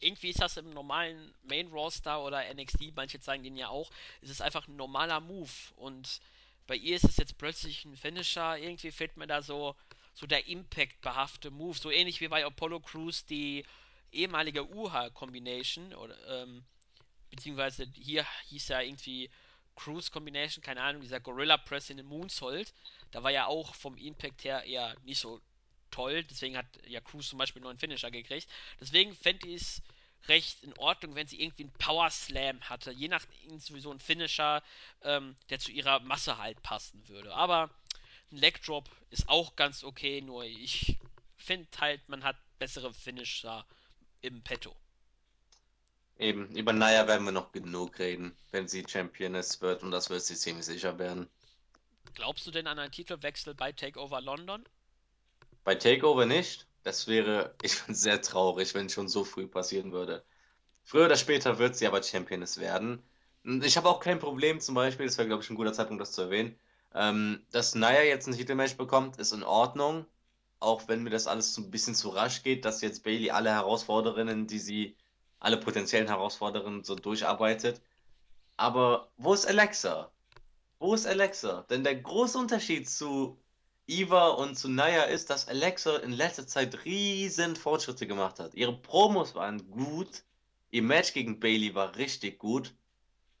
irgendwie 0.00 0.30
ist 0.30 0.40
das 0.40 0.56
im 0.56 0.70
normalen 0.70 1.34
Main 1.42 1.68
Roster 1.68 2.22
oder 2.22 2.42
NXT, 2.54 2.92
manche 2.94 3.20
zeigen 3.20 3.42
den 3.42 3.56
ja 3.56 3.68
auch, 3.68 3.90
ist 4.20 4.30
es 4.30 4.40
einfach 4.40 4.68
ein 4.68 4.76
normaler 4.76 5.20
Move 5.20 5.50
und 5.76 6.20
bei 6.68 6.76
ihr 6.76 6.96
ist 6.96 7.04
es 7.04 7.16
jetzt 7.16 7.38
plötzlich 7.38 7.84
ein 7.84 7.96
Finisher, 7.96 8.56
irgendwie 8.58 8.92
fehlt 8.92 9.16
mir 9.16 9.26
da 9.26 9.42
so, 9.42 9.74
so 10.14 10.26
der 10.26 10.46
Impact-behafte 10.46 11.50
Move, 11.50 11.76
so 11.76 11.90
ähnlich 11.90 12.20
wie 12.20 12.28
bei 12.28 12.44
Apollo 12.44 12.80
Crews 12.80 13.24
die 13.24 13.64
ehemalige 14.12 14.70
UHA-Combination 14.70 15.94
oder 15.94 16.16
ähm, 16.42 16.64
beziehungsweise 17.30 17.90
hier 17.94 18.26
hieß 18.48 18.68
ja 18.68 18.82
irgendwie 18.82 19.30
Cruise 19.76 20.10
Combination, 20.10 20.62
keine 20.62 20.82
Ahnung, 20.82 21.00
dieser 21.00 21.20
Gorilla 21.20 21.56
Press 21.56 21.88
in 21.90 21.96
den 21.96 22.06
Moonsault, 22.06 22.72
da 23.12 23.22
war 23.22 23.30
ja 23.30 23.46
auch 23.46 23.74
vom 23.74 23.96
Impact 23.96 24.44
her 24.44 24.62
eher 24.64 24.94
nicht 25.04 25.20
so 25.20 25.40
toll, 25.90 26.22
deswegen 26.24 26.56
hat 26.56 26.66
ja 26.86 27.00
Cruise 27.00 27.30
zum 27.30 27.38
Beispiel 27.38 27.60
einen 27.60 27.68
neuen 27.70 27.78
Finisher 27.78 28.10
gekriegt. 28.10 28.48
Deswegen 28.78 29.14
fände 29.14 29.48
ich 29.48 29.62
es 29.62 29.82
recht 30.26 30.62
in 30.62 30.76
Ordnung, 30.78 31.14
wenn 31.14 31.26
sie 31.26 31.40
irgendwie 31.40 31.64
einen 31.64 31.72
Power 31.72 32.10
Slam 32.10 32.60
hatte, 32.68 32.90
je 32.90 33.08
nach 33.08 33.24
sowieso 33.58 33.90
ein 33.90 34.00
Finisher, 34.00 34.62
ähm, 35.02 35.36
der 35.50 35.58
zu 35.58 35.70
ihrer 35.72 36.00
Masse 36.00 36.38
halt 36.38 36.62
passen 36.62 37.06
würde. 37.08 37.34
Aber 37.34 37.70
ein 38.30 38.36
Leg 38.36 38.62
Drop 38.62 38.90
ist 39.10 39.28
auch 39.28 39.56
ganz 39.56 39.84
okay, 39.84 40.20
nur 40.20 40.44
ich 40.44 40.98
finde 41.36 41.68
halt, 41.80 42.06
man 42.08 42.24
hat 42.24 42.36
bessere 42.58 42.92
Finisher 42.92 43.64
im 44.20 44.42
Petto. 44.42 44.74
Eben, 46.18 46.54
über 46.56 46.72
Naya 46.72 47.06
werden 47.06 47.24
wir 47.24 47.32
noch 47.32 47.52
genug 47.52 47.98
reden, 48.00 48.36
wenn 48.50 48.66
sie 48.66 48.84
Championess 48.86 49.60
wird 49.60 49.82
und 49.82 49.92
das 49.92 50.10
wird 50.10 50.22
sie 50.22 50.34
ziemlich 50.34 50.66
sicher 50.66 50.98
werden. 50.98 51.28
Glaubst 52.14 52.46
du 52.46 52.50
denn 52.50 52.66
an 52.66 52.78
einen 52.78 52.90
Titelwechsel 52.90 53.54
bei 53.54 53.70
Takeover 53.70 54.20
London? 54.20 54.68
Bei 55.62 55.76
Takeover 55.76 56.26
nicht. 56.26 56.67
Das 56.88 57.06
wäre, 57.06 57.54
ich 57.62 57.74
finde 57.74 57.98
sehr 57.98 58.22
traurig, 58.22 58.74
wenn 58.74 58.86
es 58.86 58.94
schon 58.94 59.08
so 59.08 59.22
früh 59.24 59.46
passieren 59.46 59.92
würde. 59.92 60.24
Früher 60.84 61.04
oder 61.04 61.16
später 61.16 61.58
wird 61.58 61.76
sie 61.76 61.86
aber 61.86 62.02
Championess 62.02 62.58
werden. 62.58 63.02
Und 63.44 63.62
Ich 63.64 63.76
habe 63.76 63.88
auch 63.90 64.00
kein 64.00 64.18
Problem, 64.18 64.58
zum 64.60 64.74
Beispiel, 64.74 65.06
das 65.06 65.18
wäre, 65.18 65.28
glaube 65.28 65.42
ich, 65.42 65.50
ein 65.50 65.56
guter 65.56 65.74
Zeitpunkt, 65.74 66.00
das 66.00 66.12
zu 66.12 66.22
erwähnen, 66.22 66.58
ähm, 66.94 67.44
dass 67.50 67.74
Nia 67.74 68.02
jetzt 68.04 68.26
ein 68.26 68.34
Titelmatch 68.34 68.76
bekommt, 68.78 69.18
ist 69.18 69.32
in 69.32 69.42
Ordnung. 69.42 70.06
Auch 70.60 70.88
wenn 70.88 71.02
mir 71.02 71.10
das 71.10 71.26
alles 71.26 71.56
ein 71.58 71.70
bisschen 71.70 71.94
zu 71.94 72.08
rasch 72.08 72.42
geht, 72.42 72.64
dass 72.64 72.80
jetzt 72.80 73.04
Bailey 73.04 73.30
alle 73.30 73.50
Herausforderinnen, 73.50 74.46
die 74.46 74.58
sie, 74.58 74.96
alle 75.40 75.58
potenziellen 75.58 76.08
Herausforderinnen 76.08 76.84
so 76.84 76.94
durcharbeitet. 76.94 77.82
Aber 78.56 79.10
wo 79.18 79.34
ist 79.34 79.46
Alexa? 79.46 80.10
Wo 80.78 80.94
ist 80.94 81.06
Alexa? 81.06 81.66
Denn 81.70 81.84
der 81.84 81.96
große 81.96 82.38
Unterschied 82.38 82.88
zu 82.88 83.38
Eva 83.88 84.28
und 84.28 84.54
zu 84.56 84.68
Naya 84.68 85.04
ist, 85.04 85.30
dass 85.30 85.48
Alexa 85.48 85.96
in 85.96 86.12
letzter 86.12 86.46
Zeit 86.46 86.84
riesen 86.84 87.56
Fortschritte 87.56 88.06
gemacht 88.06 88.38
hat. 88.38 88.54
Ihre 88.54 88.76
Promos 88.76 89.34
waren 89.34 89.70
gut, 89.70 90.24
ihr 90.70 90.82
Match 90.82 91.14
gegen 91.14 91.40
Bailey 91.40 91.74
war 91.74 91.96
richtig 91.96 92.38
gut. 92.38 92.74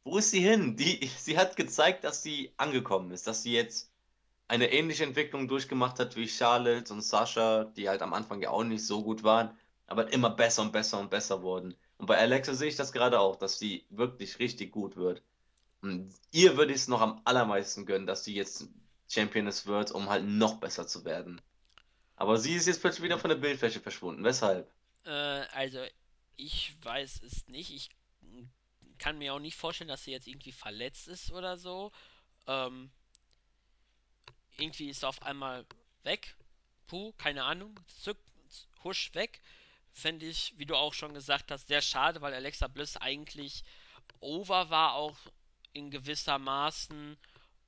Wo 0.04 0.16
ist 0.16 0.30
sie 0.30 0.40
hin? 0.40 0.74
Die, 0.74 1.10
sie 1.18 1.36
hat 1.36 1.56
gezeigt, 1.56 2.02
dass 2.04 2.22
sie 2.22 2.54
angekommen 2.56 3.10
ist, 3.10 3.26
dass 3.26 3.42
sie 3.42 3.52
jetzt 3.52 3.92
eine 4.48 4.72
ähnliche 4.72 5.04
Entwicklung 5.04 5.48
durchgemacht 5.48 5.98
hat 5.98 6.16
wie 6.16 6.26
Charlotte 6.26 6.94
und 6.94 7.02
Sasha, 7.02 7.64
die 7.64 7.90
halt 7.90 8.00
am 8.00 8.14
Anfang 8.14 8.40
ja 8.40 8.48
auch 8.48 8.64
nicht 8.64 8.86
so 8.86 9.02
gut 9.02 9.22
waren, 9.22 9.54
aber 9.86 10.10
immer 10.14 10.30
besser 10.30 10.62
und 10.62 10.72
besser 10.72 10.98
und 10.98 11.10
besser 11.10 11.42
wurden. 11.42 11.74
Und 11.98 12.06
bei 12.06 12.16
Alexa 12.16 12.54
sehe 12.54 12.68
ich 12.68 12.76
das 12.76 12.92
gerade 12.92 13.20
auch, 13.20 13.36
dass 13.36 13.58
sie 13.58 13.84
wirklich 13.90 14.38
richtig 14.38 14.72
gut 14.72 14.96
wird. 14.96 15.22
Und 15.82 16.14
ihr 16.30 16.56
würde 16.56 16.72
ich 16.72 16.78
es 16.78 16.88
noch 16.88 17.02
am 17.02 17.20
allermeisten 17.24 17.84
gönnen, 17.84 18.06
dass 18.06 18.24
sie 18.24 18.34
jetzt 18.34 18.68
Championess 19.08 19.66
wird, 19.66 19.90
um 19.90 20.08
halt 20.08 20.24
noch 20.24 20.58
besser 20.58 20.86
zu 20.86 21.04
werden. 21.04 21.40
Aber 22.16 22.38
sie 22.38 22.54
ist 22.54 22.66
jetzt 22.66 22.80
plötzlich 22.80 23.04
wieder 23.04 23.18
von 23.18 23.30
der 23.30 23.36
Bildfläche 23.36 23.80
verschwunden. 23.80 24.24
Weshalb? 24.24 24.70
Äh, 25.04 25.10
also, 25.10 25.84
ich 26.36 26.74
weiß 26.82 27.22
es 27.22 27.46
nicht. 27.48 27.70
Ich 27.72 27.90
kann 28.98 29.18
mir 29.18 29.34
auch 29.34 29.38
nicht 29.38 29.56
vorstellen, 29.56 29.88
dass 29.88 30.04
sie 30.04 30.10
jetzt 30.10 30.26
irgendwie 30.26 30.52
verletzt 30.52 31.08
ist 31.08 31.32
oder 31.32 31.56
so. 31.56 31.92
Ähm, 32.46 32.90
irgendwie 34.56 34.90
ist 34.90 35.00
sie 35.00 35.08
auf 35.08 35.22
einmal 35.22 35.64
weg. 36.02 36.36
Puh, 36.88 37.12
keine 37.12 37.44
Ahnung. 37.44 37.78
Zück, 38.02 38.18
husch 38.82 39.14
weg. 39.14 39.40
Fände 39.92 40.26
ich, 40.26 40.54
wie 40.56 40.66
du 40.66 40.76
auch 40.76 40.94
schon 40.94 41.14
gesagt 41.14 41.50
hast, 41.50 41.68
sehr 41.68 41.82
schade, 41.82 42.20
weil 42.20 42.34
Alexa 42.34 42.68
Bliss 42.68 42.96
eigentlich 42.96 43.64
over 44.20 44.70
war, 44.70 44.94
auch 44.94 45.16
in 45.72 45.90
gewisser 45.90 46.38
Maßen. 46.38 47.16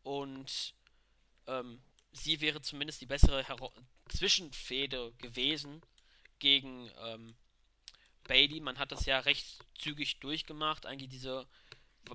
Und 0.03 0.74
ähm, 1.51 1.80
sie 2.12 2.40
wäre 2.40 2.62
zumindest 2.62 3.01
die 3.01 3.07
bessere 3.07 3.44
Hero 3.44 3.72
Zwischenfehde 4.09 5.12
gewesen 5.18 5.82
gegen 6.38 6.90
ähm, 7.05 7.36
Bailey. 8.24 8.61
Man 8.61 8.78
hat 8.78 8.92
das 8.92 9.07
ja 9.07 9.18
recht 9.20 9.46
zügig 9.78 10.20
durchgemacht. 10.20 10.86
Eigentlich 10.86 11.11
diese. 11.11 11.46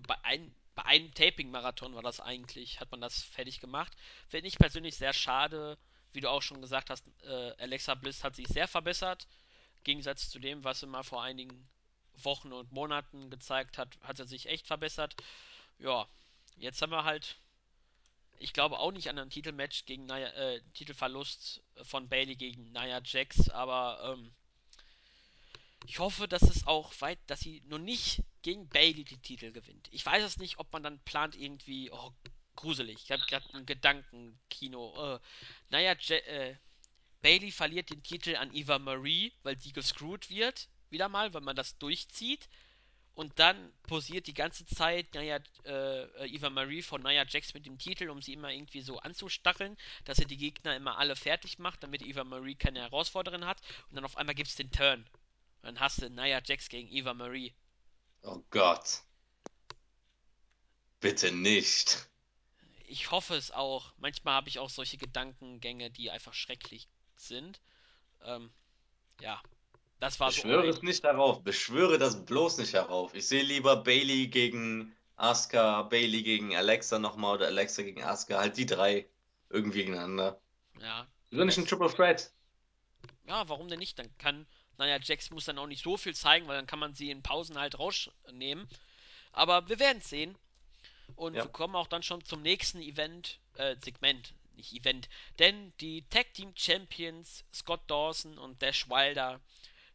Bei, 0.08 0.16
ein, 0.24 0.54
bei 0.74 0.84
einem 0.86 1.14
Taping-Marathon 1.14 1.94
war 1.96 2.02
das 2.02 2.20
eigentlich, 2.20 2.80
hat 2.80 2.92
man 2.92 3.02
das 3.02 3.24
fertig 3.24 3.60
gemacht. 3.60 3.94
Finde 4.28 4.48
ich 4.48 4.58
persönlich 4.58 4.96
sehr 4.96 5.14
schade. 5.14 5.78
Wie 6.12 6.22
du 6.22 6.30
auch 6.30 6.42
schon 6.42 6.62
gesagt 6.62 6.90
hast, 6.90 7.06
äh, 7.24 7.54
Alexa 7.58 7.96
Bliss 7.96 8.24
hat 8.24 8.36
sich 8.36 8.48
sehr 8.48 8.68
verbessert. 8.68 9.28
Im 9.80 9.84
Gegensatz 9.84 10.30
zu 10.30 10.40
dem, 10.40 10.64
was 10.64 10.80
sie 10.80 10.88
mal 10.88 11.04
vor 11.04 11.22
einigen 11.22 11.68
Wochen 12.14 12.54
und 12.54 12.72
Monaten 12.72 13.30
gezeigt 13.30 13.78
hat, 13.78 13.98
hat 14.02 14.20
er 14.20 14.26
sich 14.26 14.48
echt 14.48 14.68
verbessert. 14.68 15.16
Ja, 15.78 16.08
jetzt 16.56 16.82
haben 16.82 16.92
wir 16.92 17.04
halt 17.04 17.38
ich 18.40 18.54
glaube 18.54 18.80
auch 18.80 18.92
nicht 18.92 19.10
an 19.10 19.18
einen 19.18 19.30
Titelmatch 19.30 19.86
gegen 19.86 20.06
Nia, 20.06 20.28
äh, 20.30 20.62
Titelverlust 20.74 21.62
von 21.84 22.08
Bailey 22.10 22.36
gegen 22.36 22.72
Nia 22.72 23.02
Jax, 23.04 23.50
aber 23.50 24.14
ähm, 24.14 24.32
ich 25.88 26.00
hoffe, 26.00 26.28
dass 26.28 26.42
es 26.42 26.66
auch 26.68 26.94
weit, 27.02 27.20
dass 27.28 27.42
sie 27.42 27.62
nur 27.68 27.80
nicht 27.80 28.24
gegen 28.42 28.68
Bailey 28.70 29.04
die 29.04 29.20
Titel 29.20 29.52
gewinnt. 29.52 29.88
Ich 29.92 30.06
weiß 30.06 30.24
es 30.24 30.38
nicht, 30.38 30.60
ob 30.60 30.72
man 30.74 30.84
dann 30.84 31.00
plant 31.00 31.36
irgendwie, 31.36 31.92
oh, 31.92 32.12
gruselig. 32.56 32.98
Ich 33.04 33.12
habe 33.12 33.24
gerade 33.28 33.46
ein 33.54 33.66
Gedankenkino. 33.66 35.16
Äh, 35.16 35.20
Nia 35.70 35.94
ja, 35.94 36.16
äh, 36.16 36.56
Bailey 37.22 37.52
verliert 37.52 37.90
den 37.90 38.04
Titel 38.04 38.36
an 38.36 38.54
Eva 38.54 38.80
Marie, 38.80 39.34
weil 39.44 39.60
sie 39.60 39.74
gescrewt 39.74 40.30
wird. 40.30 40.70
Wieder 40.90 41.10
mal, 41.10 41.34
weil 41.34 41.42
man 41.42 41.56
das 41.56 41.78
durchzieht. 41.78 42.48
Und 43.16 43.40
dann 43.40 43.72
posiert 43.84 44.28
die 44.28 44.34
ganze 44.34 44.66
Zeit 44.66 45.14
Naya, 45.14 45.40
äh, 45.64 46.28
Eva 46.28 46.50
Marie 46.50 46.82
von 46.82 47.02
Nia 47.02 47.26
Jax 47.26 47.54
mit 47.54 47.66
dem 47.66 47.78
Titel, 47.78 48.10
um 48.10 48.22
sie 48.22 48.34
immer 48.34 48.52
irgendwie 48.52 48.82
so 48.82 49.00
anzustacheln, 49.00 49.78
dass 50.04 50.18
sie 50.18 50.26
die 50.26 50.36
Gegner 50.36 50.76
immer 50.76 50.98
alle 50.98 51.16
fertig 51.16 51.58
macht, 51.58 51.82
damit 51.82 52.02
Eva 52.02 52.26
Marie 52.26 52.56
keine 52.56 52.82
Herausforderin 52.82 53.46
hat. 53.46 53.62
Und 53.90 53.96
dann 53.96 54.04
auf 54.04 54.18
einmal 54.18 54.36
gibt 54.36 54.50
es 54.50 54.56
den 54.56 54.70
Turn. 54.70 55.00
Und 55.62 55.64
dann 55.64 55.80
hast 55.80 56.02
du 56.02 56.10
Nia 56.10 56.42
Jax 56.44 56.68
gegen 56.68 56.92
Eva 56.92 57.14
Marie. 57.14 57.54
Oh 58.22 58.44
Gott. 58.50 59.02
Bitte 61.00 61.32
nicht. 61.32 62.10
Ich 62.88 63.12
hoffe 63.12 63.36
es 63.36 63.50
auch. 63.50 63.94
Manchmal 63.98 64.34
habe 64.34 64.50
ich 64.50 64.60
auch 64.60 64.70
solche 64.70 64.98
Gedankengänge, 64.98 65.90
die 65.90 66.12
einfach 66.12 66.34
schrecklich 66.34 66.90
sind. 67.16 67.62
Ähm, 68.24 68.52
ja. 69.22 69.42
Das 70.00 70.20
war 70.20 70.32
so. 70.32 70.42
Beschwöre 70.42 70.68
es 70.68 70.82
nicht 70.82 71.04
darauf. 71.04 71.44
Beschwöre 71.44 71.98
das 71.98 72.26
bloß 72.26 72.58
nicht 72.58 72.74
darauf. 72.74 73.14
Ich 73.14 73.28
sehe 73.28 73.44
lieber 73.44 73.78
Bailey 73.78 74.28
gegen 74.28 74.96
Asuka, 75.16 75.84
Bailey 75.84 76.22
gegen 76.24 76.56
Alexa 76.56 77.00
nochmal 77.00 77.36
oder 77.36 77.48
Alexa 77.48 77.82
gegen 77.82 78.04
Asuka. 78.04 78.38
Halt 78.40 78.58
die 78.58 78.66
drei 78.66 79.08
irgendwie 79.50 79.80
gegeneinander. 79.80 80.40
Ja. 80.82 81.08
Wieso 81.30 81.44
nicht 81.46 81.58
ein 81.58 81.66
Triple 81.66 81.94
Threat? 81.94 82.32
Ja, 83.28 83.48
warum 83.50 83.70
denn 83.70 83.80
nicht? 83.80 83.98
Dann 83.98 84.10
kann, 84.18 84.46
naja, 84.78 85.00
Jax 85.02 85.32
muss 85.32 85.46
dann 85.46 85.58
auch 85.58 85.68
nicht 85.68 85.84
so 85.84 85.98
viel 85.98 86.14
zeigen, 86.14 86.48
weil 86.48 86.58
dann 86.58 86.68
kann 86.68 86.80
man 86.80 86.94
sie 86.94 87.10
in 87.10 87.24
Pausen 87.24 87.58
halt 87.58 87.80
rausnehmen. 87.80 88.68
Aber 89.32 89.68
wir 89.70 89.80
werden 89.80 90.00
es 90.00 90.10
sehen. 90.10 90.38
Und 91.16 91.36
Ja. 91.36 91.44
wir 91.44 91.50
kommen 91.52 91.76
auch 91.76 91.88
dann 91.88 92.04
schon 92.04 92.24
zum 92.26 92.42
nächsten 92.42 92.82
Event, 92.82 93.40
äh, 93.56 93.76
Segment, 93.84 94.34
nicht 94.56 94.74
Event. 94.74 95.08
Denn 95.40 95.74
die 95.80 96.04
Tag 96.10 96.34
Team 96.34 96.52
Champions 96.56 97.46
Scott 97.54 97.82
Dawson 97.88 98.38
und 98.38 98.62
Dash 98.62 98.90
Wilder 98.90 99.40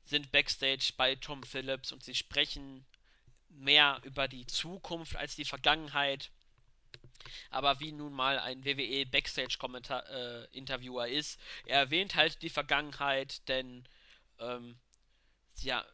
sind 0.04 0.32
backstage 0.32 0.92
bei 0.96 1.14
Tom 1.14 1.42
Phillips 1.42 1.92
und 1.92 2.02
sie 2.02 2.14
sprechen 2.14 2.84
mehr 3.48 4.00
über 4.04 4.28
die 4.28 4.46
Zukunft 4.46 5.16
als 5.16 5.36
die 5.36 5.44
Vergangenheit. 5.44 6.30
Aber 7.50 7.80
wie 7.80 7.92
nun 7.92 8.12
mal 8.12 8.38
ein 8.38 8.64
WWE 8.64 9.06
Backstage-Interviewer 9.06 11.06
äh, 11.06 11.16
ist, 11.16 11.40
er 11.66 11.80
erwähnt 11.80 12.14
halt 12.14 12.42
die 12.42 12.50
Vergangenheit, 12.50 13.46
denn 13.48 13.84
ähm, 14.38 14.78
ja, 15.60 15.84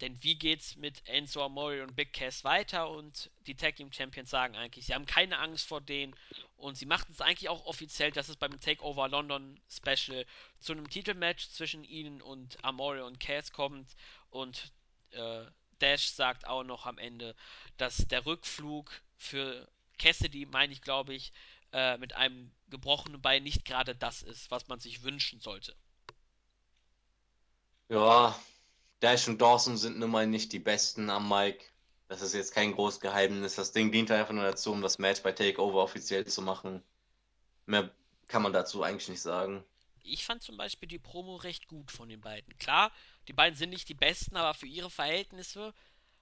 denn 0.00 0.22
wie 0.22 0.36
geht's 0.36 0.76
mit 0.76 1.06
Enzo 1.06 1.44
Amore 1.44 1.82
und 1.82 1.94
Big 1.96 2.12
Cass 2.12 2.44
weiter? 2.44 2.90
Und 2.90 3.30
die 3.46 3.54
Tag 3.54 3.76
Team 3.76 3.92
Champions 3.92 4.30
sagen 4.30 4.56
eigentlich, 4.56 4.86
sie 4.86 4.94
haben 4.94 5.06
keine 5.06 5.38
Angst 5.38 5.66
vor 5.66 5.80
denen 5.80 6.14
und 6.56 6.76
sie 6.76 6.86
machten 6.86 7.12
es 7.12 7.20
eigentlich 7.20 7.48
auch 7.48 7.66
offiziell, 7.66 8.10
dass 8.10 8.28
es 8.28 8.36
beim 8.36 8.60
Takeover 8.60 9.08
London 9.08 9.60
Special 9.68 10.26
zu 10.60 10.72
einem 10.72 10.88
Titelmatch 10.88 11.48
zwischen 11.48 11.84
ihnen 11.84 12.22
und 12.22 12.62
Amore 12.64 13.04
und 13.04 13.20
Cass 13.20 13.52
kommt 13.52 13.96
und 14.30 14.72
äh, 15.10 15.44
Dash 15.80 16.08
sagt 16.08 16.46
auch 16.46 16.64
noch 16.64 16.86
am 16.86 16.98
Ende, 16.98 17.34
dass 17.76 17.96
der 18.08 18.26
Rückflug 18.26 18.90
für 19.16 19.68
Cassidy, 19.98 20.46
meine 20.46 20.72
ich, 20.72 20.82
glaube 20.82 21.14
ich, 21.14 21.32
äh, 21.72 21.98
mit 21.98 22.14
einem 22.14 22.52
gebrochenen 22.68 23.20
Bein 23.20 23.42
nicht 23.42 23.64
gerade 23.64 23.94
das 23.94 24.22
ist, 24.22 24.50
was 24.50 24.68
man 24.68 24.80
sich 24.80 25.02
wünschen 25.02 25.40
sollte. 25.40 25.76
Ja, 27.88 28.34
Dash 29.04 29.28
und 29.28 29.38
Dawson 29.42 29.76
sind 29.76 29.98
nun 29.98 30.10
mal 30.10 30.26
nicht 30.26 30.50
die 30.54 30.58
besten 30.58 31.10
am 31.10 31.28
Mic. 31.28 31.62
Das 32.08 32.22
ist 32.22 32.32
jetzt 32.32 32.54
kein 32.54 32.72
großes 32.72 33.00
Geheimnis. 33.00 33.54
Das 33.54 33.70
Ding 33.70 33.92
dient 33.92 34.10
einfach 34.10 34.32
nur 34.32 34.44
dazu, 34.44 34.72
um 34.72 34.80
das 34.80 34.98
Match 34.98 35.20
bei 35.20 35.30
Takeover 35.30 35.82
offiziell 35.82 36.26
zu 36.26 36.40
machen. 36.40 36.82
Mehr 37.66 37.90
kann 38.28 38.40
man 38.40 38.54
dazu 38.54 38.82
eigentlich 38.82 39.10
nicht 39.10 39.20
sagen. 39.20 39.62
Ich 40.02 40.24
fand 40.24 40.42
zum 40.42 40.56
Beispiel 40.56 40.88
die 40.88 40.98
Promo 40.98 41.36
recht 41.36 41.68
gut 41.68 41.90
von 41.90 42.08
den 42.08 42.22
beiden. 42.22 42.56
Klar, 42.56 42.92
die 43.28 43.34
beiden 43.34 43.58
sind 43.58 43.68
nicht 43.68 43.90
die 43.90 43.94
besten, 43.94 44.38
aber 44.38 44.54
für 44.54 44.66
ihre 44.66 44.88
Verhältnisse 44.88 45.74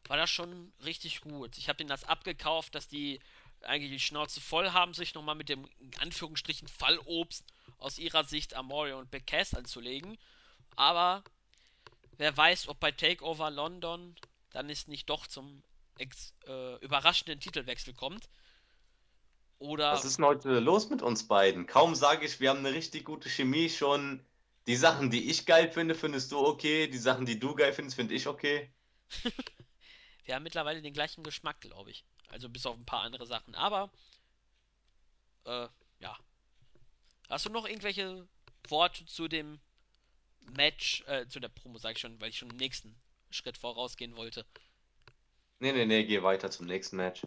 war 0.09 0.16
das 0.16 0.30
schon 0.30 0.72
richtig 0.85 1.20
gut. 1.20 1.59
Ich 1.59 1.68
habe 1.68 1.76
denen 1.76 1.89
das 1.89 2.03
abgekauft, 2.03 2.74
dass 2.74 2.89
die 2.89 3.20
eigentlich 3.62 3.93
die 3.93 4.01
Schnauze 4.01 4.41
voll 4.41 4.72
haben, 4.72 4.93
sich 4.93 5.14
nochmal 5.14 5.37
mit 5.37 5.49
dem 5.49 5.68
in 5.78 5.97
Anführungsstrichen 6.01 6.66
Fallobst 6.66 7.45
aus 7.78 8.01
ihrer 8.01 8.24
Sicht 8.24 8.55
Amorio 8.55 8.99
und 8.99 9.12
Big 9.12 9.28
Cass 9.28 9.55
anzulegen. 9.55 10.18
Aber 10.74 11.22
wer 12.19 12.37
weiß, 12.37 12.69
ob 12.69 12.81
bei 12.81 12.93
Takeover 12.93 13.51
London 13.51 14.15
dann 14.51 14.71
es 14.71 14.87
nicht 14.87 15.09
doch 15.09 15.27
zum 15.27 15.63
ex 15.99 16.35
äh, 16.47 16.77
überraschenden 16.85 17.41
Titelwechsel 17.41 17.95
kommt. 17.95 18.29
Oder 19.59 19.93
Was 19.93 20.05
ist 20.05 20.19
denn 20.19 20.25
heute 20.25 20.59
los 20.59 20.91
mit 20.91 21.03
uns 21.03 21.29
beiden? 21.29 21.67
Kaum 21.67 21.95
sage 21.95 22.27
ich, 22.27 22.41
wir 22.41 22.51
haben 22.51 22.59
eine 22.61 22.73
richtig 22.73 23.05
gute 23.05 23.29
Chemie 23.29 23.71
schon. 23.71 24.25
Die 24.67 24.77
Sachen, 24.77 25.11
die 25.11 25.31
ich 25.31 25.47
geil 25.47 25.71
finde, 25.71 25.95
findest 25.95 26.33
du 26.33 26.39
okay. 26.39 26.89
Die 26.89 26.99
Sachen, 26.99 27.27
die 27.27 27.39
du 27.39 27.55
geil 27.55 27.73
findest, 27.73 27.97
finde 27.97 28.15
ich 28.15 28.27
okay. 28.27 28.73
wir 30.25 30.35
haben 30.35 30.43
mittlerweile 30.43 30.83
den 30.83 30.93
gleichen 30.93 31.23
Geschmack, 31.23 31.61
glaube 31.61 31.91
ich. 31.91 32.05
Also 32.29 32.49
bis 32.49 32.67
auf 32.67 32.77
ein 32.77 32.85
paar 32.85 33.03
andere 33.03 33.27
Sachen. 33.27 33.55
Aber, 33.55 33.91
äh, 35.45 35.69
ja. 36.01 36.17
Hast 37.29 37.47
du 37.47 37.51
noch 37.51 37.67
irgendwelche 37.67 38.27
Worte 38.69 39.07
zu 39.07 39.29
dem 39.29 39.61
Match, 40.57 41.03
äh, 41.07 41.26
zu 41.28 41.40
der 41.40 41.49
Promo, 41.49 41.78
sag 41.78 41.93
ich 41.93 42.01
schon, 42.01 42.20
weil 42.20 42.30
ich 42.30 42.38
schon 42.38 42.51
im 42.51 42.57
nächsten 42.57 42.95
Schritt 43.30 43.59
vorausgehen 43.59 44.16
wollte. 44.16 44.45
Nee, 45.59 45.72
nee, 45.72 45.86
nee, 45.86 46.05
geh 46.05 46.22
weiter 46.22 46.51
zum 46.51 46.66
nächsten 46.66 46.97
Match. 46.97 47.22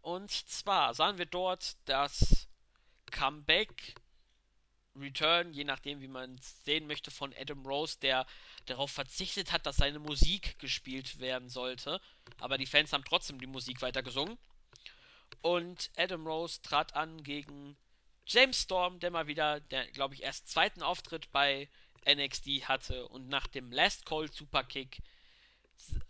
Und 0.00 0.30
zwar 0.30 0.94
sahen 0.94 1.18
wir 1.18 1.26
dort 1.26 1.76
das 1.84 2.48
Comeback, 3.10 3.94
Return, 4.98 5.52
je 5.52 5.64
nachdem, 5.64 6.00
wie 6.00 6.08
man 6.08 6.36
es 6.36 6.64
sehen 6.64 6.86
möchte, 6.86 7.10
von 7.10 7.34
Adam 7.38 7.64
Rose, 7.66 7.98
der 8.00 8.26
darauf 8.66 8.90
verzichtet 8.90 9.52
hat, 9.52 9.66
dass 9.66 9.76
seine 9.76 9.98
Musik 9.98 10.58
gespielt 10.58 11.18
werden 11.20 11.48
sollte. 11.48 12.00
Aber 12.40 12.56
die 12.56 12.66
Fans 12.66 12.92
haben 12.92 13.04
trotzdem 13.04 13.38
die 13.38 13.46
Musik 13.46 13.82
weiter 13.82 14.02
gesungen. 14.02 14.38
Und 15.42 15.90
Adam 15.96 16.26
Rose 16.26 16.62
trat 16.62 16.94
an 16.94 17.22
gegen 17.22 17.76
James 18.26 18.62
Storm, 18.62 18.98
der 18.98 19.10
mal 19.10 19.26
wieder, 19.26 19.60
der 19.60 19.90
glaube 19.92 20.14
ich 20.14 20.22
erst 20.22 20.48
zweiten 20.48 20.82
Auftritt 20.82 21.30
bei 21.32 21.68
NXT 22.06 22.68
hatte 22.68 23.06
und 23.08 23.28
nach 23.28 23.46
dem 23.46 23.72
Last 23.72 24.06
Call 24.06 24.30
Superkick 24.30 25.02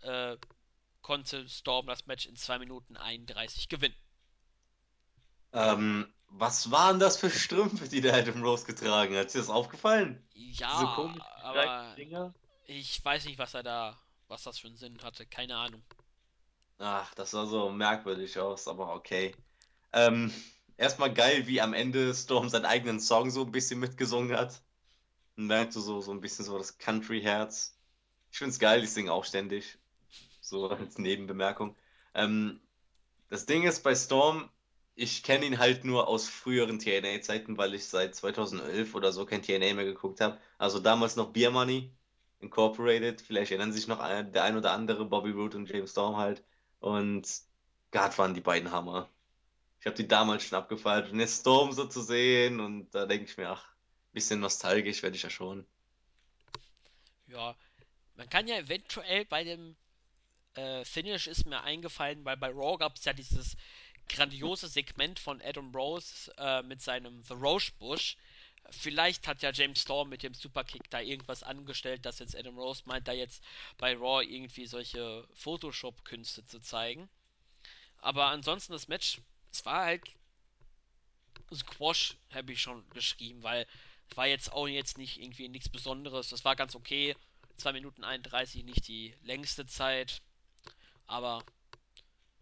äh, 0.01 0.37
konnte 1.01 1.47
Storm 1.49 1.87
das 1.87 2.05
Match 2.05 2.25
in 2.25 2.35
2 2.35 2.59
Minuten 2.59 2.97
31 2.97 3.69
gewinnen. 3.69 3.95
Ähm, 5.53 6.13
was 6.29 6.71
waren 6.71 6.99
das 6.99 7.17
für 7.17 7.29
Strümpfe, 7.29 7.87
die 7.87 8.01
der 8.01 8.15
Adam 8.15 8.43
Rose 8.43 8.65
getragen 8.65 9.15
hat? 9.15 9.27
Ist 9.27 9.35
dir 9.35 9.39
das 9.39 9.49
aufgefallen? 9.49 10.21
Ja, 10.33 10.93
komischen 10.95 11.21
aber 11.41 11.95
ich 12.65 13.03
weiß 13.03 13.25
nicht, 13.25 13.39
was 13.39 13.53
er 13.53 13.63
da, 13.63 13.99
was 14.27 14.43
das 14.43 14.59
für 14.59 14.67
einen 14.67 14.77
Sinn 14.77 15.01
hatte. 15.01 15.25
Keine 15.25 15.55
Ahnung. 15.55 15.81
Ach, 16.79 17.13
das 17.15 17.31
sah 17.31 17.45
so 17.45 17.69
merkwürdig 17.69 18.37
aus, 18.37 18.67
aber 18.67 18.93
okay. 18.93 19.33
Ähm, 19.93 20.31
erstmal 20.75 21.13
geil, 21.13 21.47
wie 21.47 21.61
am 21.61 21.73
Ende 21.73 22.13
Storm 22.13 22.49
seinen 22.49 22.65
eigenen 22.65 22.99
Song 22.99 23.31
so 23.31 23.43
ein 23.43 23.51
bisschen 23.51 23.79
mitgesungen 23.79 24.35
hat. 24.37 24.61
Und 25.37 25.47
merkt 25.47 25.73
so, 25.73 26.01
so, 26.01 26.11
ein 26.11 26.21
bisschen 26.21 26.45
so 26.45 26.57
das 26.57 26.77
Country-Herz. 26.77 27.77
Ich 28.31 28.39
find's 28.39 28.59
geil, 28.59 28.83
ich 28.83 28.91
singe 28.91 29.13
auch 29.13 29.25
ständig. 29.25 29.77
So 30.41 30.69
als 30.69 30.97
Nebenbemerkung. 30.97 31.75
Ähm, 32.13 32.59
das 33.29 33.45
Ding 33.45 33.63
ist 33.63 33.83
bei 33.83 33.95
Storm, 33.95 34.49
ich 34.95 35.21
kenne 35.21 35.45
ihn 35.45 35.59
halt 35.59 35.85
nur 35.85 36.07
aus 36.07 36.27
früheren 36.27 36.79
TNA-Zeiten, 36.79 37.57
weil 37.57 37.75
ich 37.75 37.85
seit 37.85 38.15
2011 38.15 38.95
oder 38.95 39.11
so 39.11 39.25
kein 39.25 39.43
TNA 39.43 39.75
mehr 39.75 39.85
geguckt 39.85 40.21
habe. 40.21 40.39
Also 40.57 40.79
damals 40.79 41.15
noch 41.15 41.31
Beer 41.31 41.51
Money 41.51 41.91
Incorporated. 42.39 43.21
Vielleicht 43.21 43.51
erinnern 43.51 43.73
sich 43.73 43.87
noch 43.87 43.99
ein, 43.99 44.31
der 44.33 44.43
ein 44.43 44.57
oder 44.57 44.71
andere, 44.71 45.05
Bobby 45.05 45.31
Roode 45.31 45.57
und 45.57 45.69
James 45.69 45.91
Storm 45.91 46.17
halt. 46.17 46.43
Und 46.79 47.27
Gott 47.91 48.17
waren 48.17 48.33
die 48.33 48.41
beiden 48.41 48.71
Hammer. 48.71 49.09
Ich 49.79 49.85
habe 49.85 49.95
die 49.95 50.07
damals 50.07 50.43
schon 50.43 50.57
abgefeiert. 50.57 51.11
Und 51.11 51.19
jetzt 51.19 51.41
Storm 51.41 51.71
so 51.71 51.85
zu 51.85 52.01
sehen 52.01 52.59
und 52.59 52.89
da 52.91 53.05
denke 53.05 53.25
ich 53.25 53.37
mir, 53.37 53.49
ach, 53.49 53.76
bisschen 54.17 54.39
nostalgisch 54.39 55.03
werde 55.03 55.15
ich 55.15 55.21
ja 55.21 55.29
schon. 55.29 55.63
Ja, 57.27 57.55
man 58.15 58.27
kann 58.29 58.47
ja 58.47 58.57
eventuell 58.57 59.25
bei 59.25 59.43
dem 59.43 59.75
äh, 60.55 60.83
Finish 60.85 61.27
ist 61.27 61.45
mir 61.45 61.61
eingefallen, 61.63 62.25
weil 62.25 62.35
bei 62.35 62.49
Raw 62.49 62.77
gab 62.77 62.95
es 62.95 63.05
ja 63.05 63.13
dieses 63.13 63.55
grandiose 64.09 64.67
Segment 64.67 65.19
von 65.19 65.39
Adam 65.41 65.73
Rose 65.75 66.33
äh, 66.37 66.63
mit 66.63 66.81
seinem 66.81 67.21
The 67.23 67.33
Roche 67.33 67.71
Bush. 67.77 68.17
Vielleicht 68.71 69.27
hat 69.27 69.43
ja 69.43 69.51
James 69.51 69.81
Storm 69.81 70.09
mit 70.09 70.23
dem 70.23 70.33
Superkick 70.33 70.89
da 70.89 70.99
irgendwas 70.99 71.43
angestellt, 71.43 72.05
dass 72.05 72.19
jetzt 72.19 72.35
Adam 72.35 72.57
Rose 72.57 72.81
meint, 72.85 73.07
da 73.07 73.13
jetzt 73.13 73.43
bei 73.77 73.95
Raw 73.95 74.23
irgendwie 74.23 74.65
solche 74.65 75.27
Photoshop-Künste 75.35 76.43
zu 76.47 76.59
zeigen. 76.59 77.07
Aber 77.99 78.25
ansonsten 78.25 78.73
das 78.73 78.87
Match, 78.87 79.21
es 79.51 79.63
war 79.63 79.85
halt 79.85 80.03
Squash, 81.53 82.15
habe 82.33 82.51
ich 82.51 82.61
schon 82.61 82.87
geschrieben, 82.89 83.43
weil 83.43 83.67
war 84.15 84.27
jetzt 84.27 84.51
auch 84.51 84.67
jetzt 84.67 84.97
nicht 84.97 85.21
irgendwie 85.21 85.49
nichts 85.49 85.69
Besonderes. 85.69 86.29
Das 86.29 86.45
war 86.45 86.55
ganz 86.55 86.75
okay. 86.75 87.15
2 87.57 87.73
Minuten 87.73 88.03
31, 88.03 88.63
nicht 88.63 88.87
die 88.87 89.15
längste 89.23 89.65
Zeit. 89.65 90.21
Aber 91.07 91.43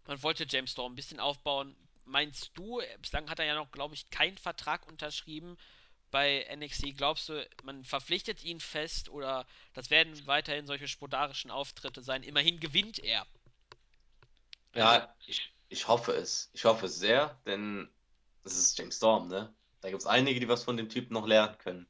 man 0.06 0.22
wollte 0.22 0.46
James 0.48 0.72
Storm 0.72 0.92
ein 0.92 0.96
bisschen 0.96 1.20
aufbauen. 1.20 1.74
Meinst 2.04 2.50
du, 2.54 2.80
bislang 3.00 3.28
hat 3.30 3.38
er 3.38 3.46
ja 3.46 3.54
noch, 3.54 3.72
glaube 3.72 3.94
ich, 3.94 4.10
keinen 4.10 4.38
Vertrag 4.38 4.86
unterschrieben 4.86 5.56
bei 6.10 6.46
NXT. 6.54 6.96
Glaubst 6.96 7.28
du, 7.28 7.48
man 7.64 7.84
verpflichtet 7.84 8.44
ihn 8.44 8.60
fest 8.60 9.08
oder 9.08 9.46
das 9.74 9.90
werden 9.90 10.26
weiterhin 10.26 10.66
solche 10.66 10.88
spodarischen 10.88 11.50
Auftritte 11.50 12.02
sein? 12.02 12.22
Immerhin 12.22 12.60
gewinnt 12.60 12.98
er. 12.98 13.26
Ja, 14.74 15.14
ich, 15.26 15.52
ich 15.68 15.88
hoffe 15.88 16.12
es. 16.12 16.50
Ich 16.52 16.64
hoffe 16.64 16.86
es 16.86 16.98
sehr, 16.98 17.40
denn 17.46 17.90
das 18.44 18.56
ist 18.56 18.78
James 18.78 18.96
Storm, 18.96 19.28
ne? 19.28 19.52
Da 19.86 19.90
gibt 19.90 20.02
es 20.02 20.08
einige, 20.08 20.40
die 20.40 20.48
was 20.48 20.64
von 20.64 20.76
dem 20.76 20.88
Typen 20.88 21.14
noch 21.14 21.28
lernen 21.28 21.58
können. 21.58 21.86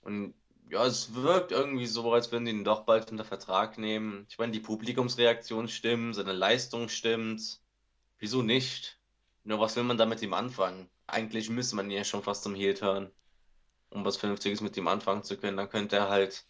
Und 0.00 0.34
ja, 0.68 0.84
es 0.84 1.14
wirkt 1.14 1.52
irgendwie 1.52 1.86
so, 1.86 2.12
als 2.12 2.32
würden 2.32 2.44
die 2.44 2.50
ihn 2.50 2.64
doch 2.64 2.80
bald 2.80 3.08
unter 3.12 3.24
Vertrag 3.24 3.78
nehmen. 3.78 4.26
Ich 4.28 4.36
meine, 4.38 4.50
die 4.50 4.58
Publikumsreaktion 4.58 5.68
stimmt, 5.68 6.16
seine 6.16 6.32
Leistung 6.32 6.88
stimmt. 6.88 7.60
Wieso 8.18 8.42
nicht? 8.42 8.98
Nur 9.44 9.60
was 9.60 9.76
will 9.76 9.84
man 9.84 9.96
da 9.96 10.06
mit 10.06 10.22
ihm 10.22 10.34
anfangen? 10.34 10.90
Eigentlich 11.06 11.50
müsste 11.50 11.76
man 11.76 11.88
ihn 11.88 11.98
ja 11.98 12.02
schon 12.02 12.24
fast 12.24 12.42
zum 12.42 12.56
Heel 12.56 12.74
turnen, 12.74 13.12
um 13.90 14.04
was 14.04 14.16
Vernünftiges 14.16 14.60
mit 14.60 14.76
ihm 14.76 14.88
anfangen 14.88 15.22
zu 15.22 15.36
können. 15.36 15.56
Dann 15.56 15.70
könnte 15.70 15.98
er 15.98 16.08
halt 16.08 16.44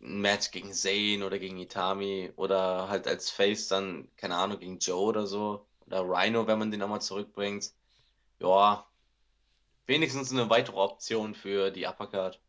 ein 0.00 0.22
Match 0.22 0.50
gegen 0.50 0.72
Zayn 0.72 1.22
oder 1.22 1.38
gegen 1.38 1.58
Itami 1.58 2.32
oder 2.36 2.88
halt 2.88 3.06
als 3.06 3.28
Face 3.30 3.68
dann, 3.68 4.08
keine 4.16 4.36
Ahnung, 4.36 4.60
gegen 4.60 4.78
Joe 4.78 5.08
oder 5.08 5.26
so. 5.26 5.66
Oder 5.84 6.00
Rhino, 6.08 6.46
wenn 6.46 6.58
man 6.58 6.70
den 6.70 6.80
nochmal 6.80 7.02
zurückbringt. 7.02 7.74
Ja, 8.38 8.89
wenigstens 9.90 10.30
eine 10.30 10.48
weitere 10.48 10.76
Option 10.76 11.34
für 11.34 11.72
die 11.72 11.84
Uppercard. 11.84 12.40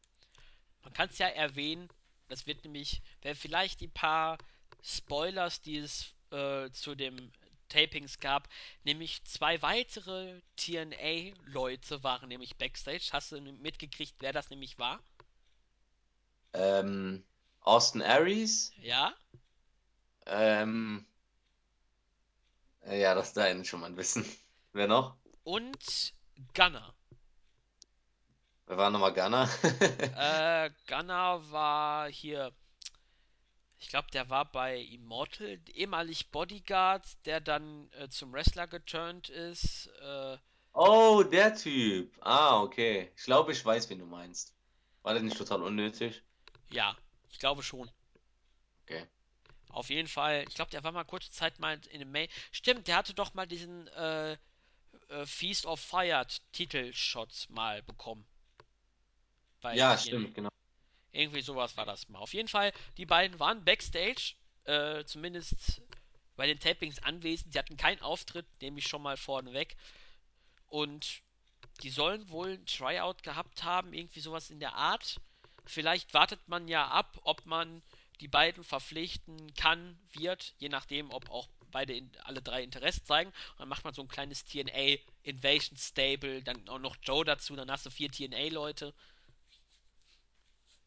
Man 0.83 0.93
kann 0.93 1.09
es 1.09 1.17
ja 1.17 1.27
erwähnen, 1.27 1.89
das 2.29 2.45
wird 2.45 2.63
nämlich, 2.63 3.01
wer 3.23 3.35
vielleicht 3.35 3.81
die 3.81 3.87
paar 3.87 4.37
Spoilers, 4.83 5.59
die 5.61 5.77
es 5.77 6.13
äh, 6.29 6.69
zu 6.69 6.93
dem 6.93 7.31
Tapings 7.67 8.19
gab, 8.19 8.47
nämlich 8.83 9.23
zwei 9.23 9.59
weitere 9.63 10.39
TNA-Leute 10.55 12.03
waren 12.03 12.29
nämlich 12.29 12.57
Backstage. 12.57 13.09
Hast 13.11 13.31
du 13.31 13.41
mitgekriegt, 13.41 14.15
wer 14.19 14.33
das 14.33 14.51
nämlich 14.51 14.77
war? 14.77 14.99
Ähm, 16.53 17.23
Austin 17.61 18.03
Aries. 18.03 18.71
Ja? 18.77 19.15
Ähm, 20.27 21.07
ja, 22.85 23.15
das 23.15 23.33
da 23.33 23.63
schon 23.63 23.79
mal 23.79 23.87
ein 23.87 23.95
bisschen. 23.95 24.25
Wer 24.73 24.87
noch? 24.87 25.15
Und 25.43 26.13
Gunner. 26.53 26.93
Wer 28.71 28.77
war 28.77 28.89
nochmal 28.89 29.11
Gunner? 29.11 29.49
äh, 30.15 30.71
Gunner 30.87 31.41
war 31.51 32.09
hier. 32.09 32.53
Ich 33.77 33.89
glaube, 33.89 34.07
der 34.13 34.29
war 34.29 34.49
bei 34.49 34.77
Immortal, 34.79 35.59
ehemalig 35.73 36.31
Bodyguard, 36.31 37.05
der 37.25 37.41
dann 37.41 37.91
äh, 37.99 38.07
zum 38.07 38.31
Wrestler 38.31 38.67
geturnt 38.67 39.27
ist. 39.27 39.87
Äh, 40.01 40.37
oh, 40.71 41.21
der 41.21 41.53
Typ. 41.53 42.17
Ah, 42.21 42.61
okay. 42.61 43.11
Ich 43.17 43.25
glaube, 43.25 43.51
ich 43.51 43.65
weiß, 43.65 43.89
wen 43.89 43.99
du 43.99 44.05
meinst. 44.05 44.55
War 45.01 45.15
der 45.15 45.23
nicht 45.23 45.37
total 45.37 45.63
unnötig? 45.63 46.23
Ja, 46.69 46.95
ich 47.29 47.39
glaube 47.39 47.63
schon. 47.63 47.91
Okay. 48.83 49.05
Auf 49.67 49.89
jeden 49.89 50.07
Fall, 50.07 50.45
ich 50.47 50.55
glaube, 50.55 50.71
der 50.71 50.85
war 50.85 50.93
mal 50.93 51.03
kurze 51.03 51.31
Zeit 51.31 51.59
mal 51.59 51.77
in 51.89 51.99
dem 51.99 52.11
Main. 52.13 52.29
Stimmt, 52.53 52.87
der 52.87 52.95
hatte 52.95 53.13
doch 53.13 53.33
mal 53.33 53.47
diesen 53.47 53.89
äh, 53.89 54.37
äh, 55.09 55.25
Feast 55.25 55.65
of 55.65 55.81
Fire 55.81 56.25
Titelshot 56.53 57.47
mal 57.49 57.83
bekommen. 57.83 58.25
Bei 59.61 59.75
ja, 59.75 59.97
stimmt, 59.97 60.33
genau. 60.33 60.49
Irgendwie 61.11 61.41
sowas 61.41 61.77
war 61.77 61.85
das 61.85 62.09
mal. 62.09 62.19
Auf 62.19 62.33
jeden 62.33 62.47
Fall, 62.47 62.71
die 62.97 63.05
beiden 63.05 63.39
waren 63.39 63.63
backstage, 63.63 64.33
äh, 64.63 65.03
zumindest 65.05 65.81
bei 66.35 66.47
den 66.47 66.59
Tapings 66.59 66.99
anwesend. 66.99 67.53
Sie 67.53 67.59
hatten 67.59 67.77
keinen 67.77 68.01
Auftritt, 68.01 68.45
nehme 68.61 68.79
ich 68.79 68.87
schon 68.87 69.01
mal 69.01 69.17
vorneweg. 69.17 69.75
Und 70.67 71.21
die 71.83 71.89
sollen 71.89 72.29
wohl 72.29 72.53
ein 72.53 72.65
Tryout 72.65 73.23
gehabt 73.23 73.63
haben, 73.63 73.93
irgendwie 73.93 74.21
sowas 74.21 74.49
in 74.49 74.59
der 74.59 74.73
Art. 74.73 75.19
Vielleicht 75.65 76.13
wartet 76.13 76.47
man 76.47 76.67
ja 76.67 76.87
ab, 76.87 77.19
ob 77.23 77.45
man 77.45 77.81
die 78.19 78.27
beiden 78.27 78.63
verpflichten 78.63 79.53
kann, 79.55 79.99
wird, 80.13 80.53
je 80.59 80.69
nachdem, 80.69 81.11
ob 81.11 81.29
auch 81.29 81.49
beide 81.71 81.93
in, 81.93 82.11
alle 82.23 82.41
drei 82.41 82.63
Interesse 82.63 83.03
zeigen. 83.03 83.29
Und 83.29 83.59
dann 83.59 83.69
macht 83.69 83.83
man 83.83 83.93
so 83.93 84.01
ein 84.01 84.07
kleines 84.07 84.45
TNA 84.45 84.97
Invasion 85.23 85.77
Stable, 85.77 86.41
dann 86.43 86.67
auch 86.69 86.79
noch 86.79 86.97
Joe 87.03 87.25
dazu, 87.25 87.55
dann 87.55 87.71
hast 87.71 87.85
du 87.85 87.89
vier 87.89 88.11
TNA-Leute. 88.11 88.93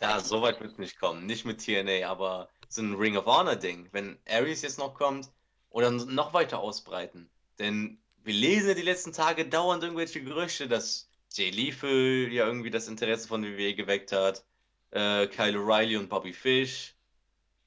Ja, 0.05 0.21
so 0.21 0.43
weit 0.43 0.61
wird 0.61 0.73
es 0.73 0.79
nicht 0.79 1.01
kommen. 1.01 1.25
Nicht 1.25 1.47
mit 1.47 1.65
TNA, 1.65 2.07
aber 2.07 2.51
so 2.69 2.83
ein 2.83 2.95
Ring 2.95 3.17
of 3.17 3.25
Honor-Ding. 3.25 3.89
Wenn 3.93 4.19
Aries 4.29 4.61
jetzt 4.61 4.79
noch 4.79 4.93
kommt 4.93 5.31
oder 5.71 5.91
noch 5.91 6.35
weiter 6.35 6.59
ausbreiten. 6.59 7.31
Denn 7.59 7.99
wir 8.23 8.35
lesen 8.35 8.69
ja 8.69 8.75
die 8.75 8.83
letzten 8.83 9.15
Tage 9.15 9.49
dauernd 9.49 9.83
irgendwelche 9.83 10.23
Gerüchte, 10.23 10.69
dass 10.69 11.09
Jay 11.33 11.49
Lethal 11.49 12.29
ja 12.31 12.47
irgendwie 12.47 12.71
das 12.71 12.87
Interesse 12.87 13.27
von 13.27 13.43
WWE 13.45 13.75
geweckt 13.75 14.13
hat. 14.13 14.45
Äh, 14.91 15.27
Kyle 15.29 15.57
O'Reilly 15.59 15.99
und 15.99 16.11
Bobby 16.11 16.35
Fish. 16.35 16.95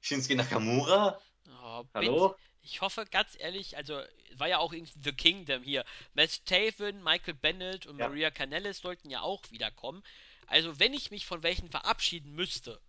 Shinsuke 0.00 0.36
Nakamura? 0.36 1.20
Oh, 1.64 1.82
Hallo? 1.92 2.36
Ich 2.62 2.80
hoffe 2.82 3.04
ganz 3.10 3.34
ehrlich, 3.40 3.76
also 3.76 4.00
war 4.36 4.46
ja 4.46 4.58
auch 4.58 4.72
irgendwie 4.72 4.94
The 5.02 5.12
Kingdom 5.12 5.64
hier. 5.64 5.84
Matt 6.14 6.46
Taven, 6.46 7.02
Michael 7.02 7.34
Bennett 7.34 7.86
und 7.86 7.98
ja. 7.98 8.08
Maria 8.08 8.30
Canellis 8.30 8.78
sollten 8.78 9.10
ja 9.10 9.22
auch 9.22 9.42
wiederkommen. 9.50 10.04
Also 10.48 10.78
wenn 10.78 10.94
ich 10.94 11.10
mich 11.10 11.26
von 11.26 11.42
welchen 11.42 11.70
verabschieden 11.70 12.32
müsste, 12.32 12.80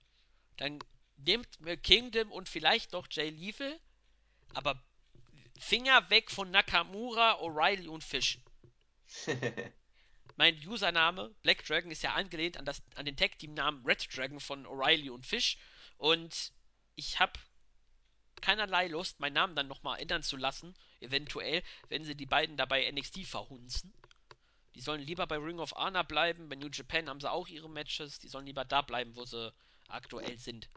dann 0.57 0.79
nehmt 1.17 1.59
mir 1.59 1.77
Kingdom 1.77 2.31
und 2.31 2.49
vielleicht 2.49 2.93
noch 2.93 3.07
Jay 3.11 3.29
Lethal, 3.29 3.79
aber 4.53 4.81
Finger 5.59 6.09
weg 6.09 6.31
von 6.31 6.49
Nakamura, 6.51 7.41
O'Reilly 7.41 7.89
und 7.89 8.03
Fish. 8.03 8.39
mein 10.37 10.55
Username 10.65 11.35
Black 11.41 11.65
Dragon 11.65 11.91
ist 11.91 12.01
ja 12.01 12.13
angelehnt 12.13 12.55
an, 12.55 12.63
das, 12.63 12.81
an 12.95 13.05
den 13.05 13.17
Tag-Team-Namen 13.17 13.85
Red 13.85 14.07
Dragon 14.15 14.39
von 14.39 14.65
O'Reilly 14.65 15.09
und 15.11 15.25
Fish. 15.25 15.57
Und 15.97 16.53
ich 16.95 17.19
habe 17.19 17.33
keinerlei 18.39 18.87
Lust, 18.87 19.19
meinen 19.19 19.33
Namen 19.33 19.55
dann 19.55 19.67
nochmal 19.67 19.99
ändern 19.99 20.23
zu 20.23 20.37
lassen, 20.37 20.73
eventuell, 21.01 21.61
wenn 21.89 22.05
sie 22.05 22.15
die 22.15 22.25
beiden 22.25 22.55
dabei 22.55 22.89
NXT 22.89 23.25
verhunzen. 23.25 23.93
Die 24.79 24.85
sollen 24.85 25.01
lieber 25.01 25.27
bei 25.27 25.35
Ring 25.35 25.59
of 25.59 25.73
Honor 25.73 26.05
bleiben, 26.05 26.47
bei 26.47 26.55
New 26.55 26.69
Japan 26.71 27.09
haben 27.09 27.19
sie 27.19 27.29
auch 27.29 27.49
ihre 27.49 27.69
Matches, 27.69 28.17
die 28.17 28.29
sollen 28.29 28.45
lieber 28.45 28.63
da 28.63 28.81
bleiben, 28.81 29.13
wo 29.17 29.25
sie 29.25 29.53
aktuell 29.89 30.37
sind. 30.37 30.69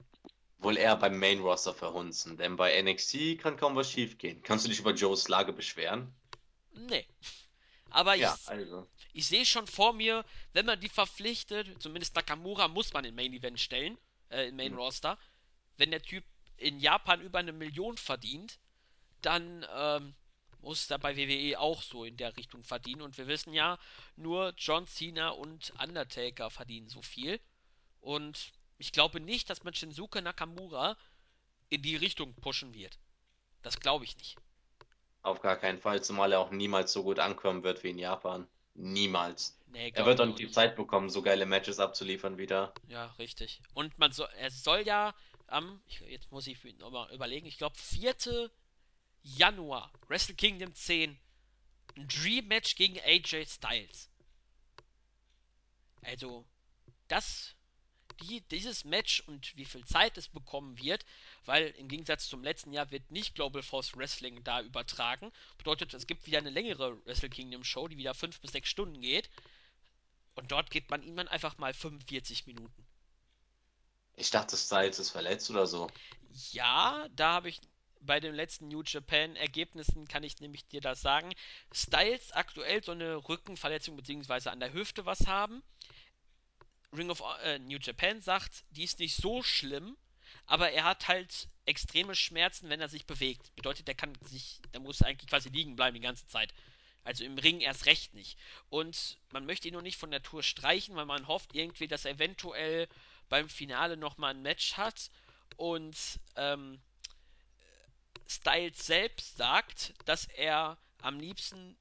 Wohl 0.58 0.76
eher 0.76 0.96
beim 0.96 1.20
Main 1.20 1.38
Roster 1.38 1.72
verhunzen, 1.72 2.36
denn 2.36 2.56
bei 2.56 2.82
NXT 2.82 3.38
kann 3.38 3.56
kaum 3.56 3.76
was 3.76 3.92
schiefgehen. 3.92 4.42
Kannst 4.42 4.64
du 4.64 4.70
dich 4.70 4.80
über 4.80 4.92
Joes 4.92 5.28
Lage 5.28 5.52
beschweren? 5.52 6.12
Nee. 6.72 7.06
Aber 7.90 8.16
ja, 8.16 8.36
ich, 8.42 8.48
also. 8.48 8.88
ich 9.12 9.28
sehe 9.28 9.46
schon 9.46 9.68
vor 9.68 9.92
mir, 9.92 10.24
wenn 10.52 10.66
man 10.66 10.80
die 10.80 10.88
verpflichtet, 10.88 11.80
zumindest 11.80 12.16
Nakamura 12.16 12.66
muss 12.66 12.92
man 12.92 13.04
in 13.04 13.14
Main 13.14 13.32
Event 13.32 13.60
stellen, 13.60 13.96
äh, 14.30 14.48
im 14.48 14.56
Main 14.56 14.72
mhm. 14.72 14.78
Roster. 14.78 15.16
Wenn 15.76 15.92
der 15.92 16.02
Typ 16.02 16.24
in 16.56 16.80
Japan 16.80 17.20
über 17.20 17.38
eine 17.38 17.52
Million 17.52 17.96
verdient, 17.96 18.58
dann 19.20 19.64
ähm, 19.72 20.16
muss 20.62 20.86
da 20.86 20.96
bei 20.96 21.16
WWE 21.16 21.58
auch 21.58 21.82
so 21.82 22.04
in 22.04 22.16
der 22.16 22.36
Richtung 22.36 22.64
verdienen. 22.64 23.02
Und 23.02 23.18
wir 23.18 23.26
wissen 23.26 23.52
ja, 23.52 23.78
nur 24.16 24.54
John 24.56 24.86
Cena 24.86 25.30
und 25.30 25.72
Undertaker 25.82 26.50
verdienen 26.50 26.88
so 26.88 27.02
viel. 27.02 27.40
Und 28.00 28.52
ich 28.78 28.92
glaube 28.92 29.20
nicht, 29.20 29.50
dass 29.50 29.64
man 29.64 29.74
Shinsuke 29.74 30.22
Nakamura 30.22 30.96
in 31.68 31.82
die 31.82 31.96
Richtung 31.96 32.34
pushen 32.34 32.74
wird. 32.74 32.98
Das 33.62 33.80
glaube 33.80 34.04
ich 34.04 34.16
nicht. 34.16 34.36
Auf 35.22 35.40
gar 35.40 35.56
keinen 35.56 35.78
Fall, 35.78 36.02
zumal 36.02 36.32
er 36.32 36.40
auch 36.40 36.50
niemals 36.50 36.92
so 36.92 37.04
gut 37.04 37.18
ankommen 37.18 37.62
wird 37.62 37.84
wie 37.84 37.90
in 37.90 37.98
Japan. 37.98 38.48
Niemals. 38.74 39.58
Nee, 39.66 39.90
er 39.94 40.04
wird 40.04 40.20
auch 40.20 40.26
nicht 40.26 40.38
die 40.38 40.50
Zeit 40.50 40.76
bekommen, 40.76 41.10
so 41.10 41.22
geile 41.22 41.46
Matches 41.46 41.78
abzuliefern 41.78 42.38
wieder. 42.38 42.74
Ja, 42.88 43.06
richtig. 43.18 43.60
Und 43.74 43.98
man 43.98 44.12
soll, 44.12 44.28
er 44.36 44.50
soll 44.50 44.80
ja 44.80 45.14
am, 45.46 45.80
ich, 45.86 46.00
jetzt 46.00 46.30
muss 46.32 46.46
ich 46.46 46.62
nochmal 46.78 47.12
überlegen, 47.12 47.46
ich 47.46 47.58
glaube 47.58 47.76
4. 47.76 48.50
Januar, 49.22 49.92
Wrestle 50.08 50.34
Kingdom 50.34 50.74
10, 50.74 51.18
ein 51.96 52.08
Dream 52.08 52.48
Match 52.48 52.74
gegen 52.76 52.98
AJ 53.00 53.46
Styles. 53.46 54.10
Also, 56.02 56.44
das 57.08 57.54
die, 58.22 58.40
dieses 58.48 58.84
Match 58.84 59.20
und 59.26 59.56
wie 59.56 59.64
viel 59.64 59.84
Zeit 59.84 60.16
es 60.16 60.28
bekommen 60.28 60.78
wird, 60.78 61.04
weil 61.44 61.68
im 61.78 61.88
Gegensatz 61.88 62.28
zum 62.28 62.42
letzten 62.42 62.72
Jahr 62.72 62.90
wird 62.90 63.10
nicht 63.10 63.34
Global 63.34 63.62
Force 63.62 63.96
Wrestling 63.96 64.42
da 64.44 64.60
übertragen. 64.60 65.32
Bedeutet, 65.58 65.94
es 65.94 66.06
gibt 66.06 66.26
wieder 66.26 66.38
eine 66.38 66.50
längere 66.50 67.04
Wrestle 67.04 67.30
Kingdom 67.30 67.64
Show, 67.64 67.88
die 67.88 67.96
wieder 67.96 68.14
5 68.14 68.40
bis 68.40 68.52
6 68.52 68.68
Stunden 68.68 69.00
geht. 69.00 69.30
Und 70.34 70.50
dort 70.50 70.70
geht 70.70 70.90
man 70.90 71.02
ihm 71.02 71.18
einfach 71.18 71.58
mal 71.58 71.74
45 71.74 72.46
Minuten. 72.46 72.86
Ich 74.14 74.30
dachte, 74.30 74.56
Styles 74.56 74.98
ist 74.98 75.10
verletzt 75.10 75.50
oder 75.50 75.66
so. 75.66 75.90
Ja, 76.52 77.08
da 77.12 77.34
habe 77.34 77.48
ich 77.48 77.60
bei 78.04 78.20
den 78.20 78.34
letzten 78.34 78.68
New 78.68 78.82
Japan 78.84 79.36
Ergebnissen 79.36 80.08
kann 80.08 80.22
ich 80.22 80.40
nämlich 80.40 80.66
dir 80.66 80.80
das 80.80 81.00
sagen. 81.00 81.32
Styles 81.72 82.32
aktuell 82.32 82.82
so 82.82 82.92
eine 82.92 83.16
Rückenverletzung 83.28 83.96
bzw. 83.96 84.50
an 84.50 84.60
der 84.60 84.72
Hüfte 84.72 85.06
was 85.06 85.26
haben. 85.26 85.62
Ring 86.94 87.10
of 87.10 87.22
äh, 87.42 87.58
New 87.58 87.78
Japan 87.80 88.20
sagt, 88.20 88.64
die 88.70 88.84
ist 88.84 88.98
nicht 88.98 89.16
so 89.16 89.42
schlimm, 89.42 89.96
aber 90.46 90.72
er 90.72 90.84
hat 90.84 91.08
halt 91.08 91.48
extreme 91.64 92.14
Schmerzen, 92.14 92.68
wenn 92.68 92.80
er 92.80 92.88
sich 92.88 93.06
bewegt. 93.06 93.54
Bedeutet, 93.54 93.88
der 93.88 93.94
kann 93.94 94.12
sich, 94.26 94.60
der 94.72 94.80
muss 94.80 95.02
eigentlich 95.02 95.30
quasi 95.30 95.48
liegen 95.48 95.76
bleiben 95.76 95.94
die 95.94 96.02
ganze 96.02 96.26
Zeit. 96.26 96.52
Also 97.04 97.24
im 97.24 97.38
Ring 97.38 97.60
erst 97.60 97.86
recht 97.86 98.14
nicht. 98.14 98.38
Und 98.68 99.18
man 99.30 99.46
möchte 99.46 99.68
ihn 99.68 99.74
nur 99.74 99.82
nicht 99.82 99.98
von 99.98 100.10
der 100.10 100.22
Tour 100.22 100.42
streichen, 100.42 100.94
weil 100.94 101.06
man 101.06 101.26
hofft 101.26 101.54
irgendwie, 101.54 101.88
dass 101.88 102.04
er 102.04 102.12
eventuell 102.12 102.88
beim 103.28 103.48
Finale 103.48 103.96
nochmal 103.96 104.34
ein 104.34 104.42
Match 104.42 104.74
hat. 104.76 105.10
Und 105.56 105.96
ähm, 106.36 106.80
Styles 108.34 108.86
selbst 108.86 109.36
sagt, 109.36 109.94
dass 110.06 110.26
er 110.26 110.78
am 110.98 111.20
liebsten 111.20 111.76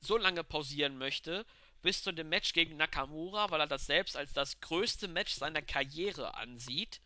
so 0.00 0.16
lange 0.16 0.44
pausieren 0.44 0.98
möchte, 0.98 1.46
bis 1.82 2.02
zu 2.02 2.12
dem 2.12 2.28
Match 2.28 2.52
gegen 2.52 2.76
Nakamura, 2.76 3.50
weil 3.50 3.60
er 3.60 3.66
das 3.66 3.86
selbst 3.86 4.16
als 4.16 4.32
das 4.32 4.60
größte 4.60 5.08
Match 5.08 5.34
seiner 5.34 5.62
Karriere 5.62 6.34
ansieht. 6.34 7.00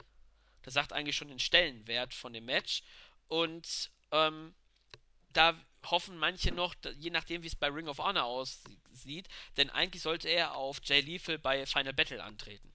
Das 0.63 0.75
sagt 0.75 0.93
eigentlich 0.93 1.17
schon 1.17 1.29
den 1.29 1.39
Stellenwert 1.39 2.15
von 2.15 2.33
dem 2.33 2.47
Match. 2.47 2.83
Und 3.29 3.91
ähm, 4.11 4.55
da 5.33 5.55
hoffen 5.87 6.17
manche 6.17 6.53
noch, 6.53 6.75
je 6.99 7.11
nachdem 7.11 7.43
wie 7.43 7.49
es 7.49 7.57
bei 7.57 7.69
Ring 7.69 7.89
of 7.89 7.99
Honor 7.99 8.25
aussieht, 8.25 9.29
denn 9.57 9.71
eigentlich 9.71 10.03
sollte 10.03 10.29
er 10.29 10.57
auf 10.57 10.81
Jay 10.83 11.01
Lethal 11.01 11.39
bei 11.39 11.67
Final 11.67 11.93
Battle 11.93 12.23
antreten. 12.23 12.74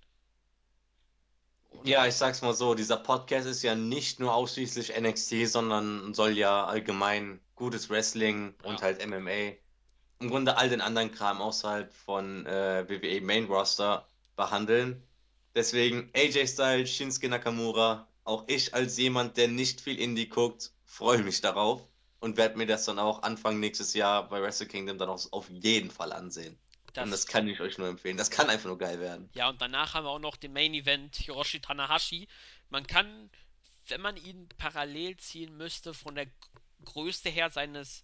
Ja, 1.83 2.05
ich 2.07 2.15
sag's 2.15 2.41
mal 2.41 2.53
so, 2.53 2.75
dieser 2.75 2.97
Podcast 2.97 3.47
ist 3.47 3.63
ja 3.63 3.75
nicht 3.75 4.19
nur 4.19 4.33
ausschließlich 4.33 4.95
NXT, 4.95 5.47
sondern 5.47 6.13
soll 6.13 6.37
ja 6.37 6.65
allgemein 6.65 7.39
gutes 7.55 7.89
Wrestling 7.89 8.55
und 8.63 8.79
Ja. 8.79 8.81
halt 8.81 8.99
MMA, 9.01 9.57
im 10.19 10.29
Grunde 10.29 10.57
all 10.57 10.69
den 10.69 10.81
anderen 10.81 11.11
Kram 11.11 11.41
außerhalb 11.41 11.93
von 11.93 12.45
äh, 12.45 12.85
WWE 12.89 13.21
Main 13.21 13.45
Roster 13.45 14.07
behandeln. 14.35 15.07
Deswegen 15.55 16.09
AJ 16.15 16.47
Styles, 16.47 16.89
Shinsuke 16.91 17.29
Nakamura, 17.29 18.07
auch 18.23 18.43
ich 18.47 18.73
als 18.73 18.97
jemand, 18.97 19.37
der 19.37 19.47
nicht 19.47 19.81
viel 19.81 19.99
Indie 19.99 20.27
guckt, 20.29 20.73
freue 20.85 21.23
mich 21.23 21.41
darauf 21.41 21.87
und 22.19 22.37
werde 22.37 22.57
mir 22.57 22.67
das 22.67 22.85
dann 22.85 22.99
auch 22.99 23.23
Anfang 23.23 23.59
nächstes 23.59 23.93
Jahr 23.93 24.27
bei 24.29 24.41
Wrestle 24.41 24.67
Kingdom 24.67 24.97
dann 24.97 25.09
auch 25.09 25.31
auf 25.31 25.49
jeden 25.49 25.91
Fall 25.91 26.11
ansehen. 26.13 26.59
Und 26.97 27.11
das 27.11 27.27
kann 27.27 27.47
ich 27.47 27.59
euch 27.59 27.77
nur 27.77 27.87
empfehlen. 27.87 28.17
Das 28.17 28.29
kann 28.31 28.49
einfach 28.49 28.67
nur 28.67 28.77
geil 28.77 28.99
werden. 28.99 29.29
Ja, 29.33 29.49
und 29.49 29.61
danach 29.61 29.93
haben 29.93 30.05
wir 30.05 30.09
auch 30.09 30.19
noch 30.19 30.37
den 30.37 30.53
Main 30.53 30.73
Event 30.73 31.15
Hiroshi 31.15 31.59
Tanahashi. 31.59 32.27
Man 32.69 32.85
kann, 32.87 33.29
wenn 33.87 34.01
man 34.01 34.17
ihn 34.17 34.47
parallel 34.57 35.17
ziehen 35.17 35.55
müsste, 35.57 35.93
von 35.93 36.15
der 36.15 36.27
Größe 36.85 37.29
her 37.29 37.49
seines 37.49 38.03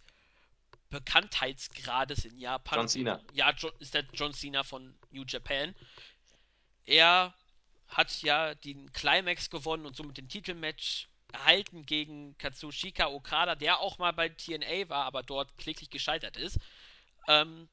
Bekanntheitsgrades 0.90 2.26
in 2.26 2.38
Japan. 2.38 2.80
John 2.80 2.88
Cena. 2.88 3.22
Ja, 3.34 3.54
ist 3.80 3.94
der 3.94 4.06
John 4.14 4.34
Cena 4.34 4.64
von 4.64 4.96
New 5.12 5.24
Japan. 5.28 5.76
Er 6.86 7.34
hat 7.88 8.22
ja 8.22 8.56
den 8.56 8.92
Climax 8.94 9.50
gewonnen 9.50 9.86
und 9.86 9.96
somit 9.96 10.18
den 10.18 10.30
Titelmatch 10.30 11.08
erhalten 11.34 11.86
gegen 11.86 12.38
Katsushika 12.38 13.08
Okada, 13.08 13.56
der 13.56 13.80
auch 13.80 13.98
mal 13.98 14.14
bei 14.14 14.30
TNA 14.30 14.90
war, 14.90 15.06
aber 15.06 15.24
dort 15.24 15.58
kläglich 15.58 15.90
gescheitert 15.90 16.38
ist. 16.38 16.60
Ähm, 17.28 17.68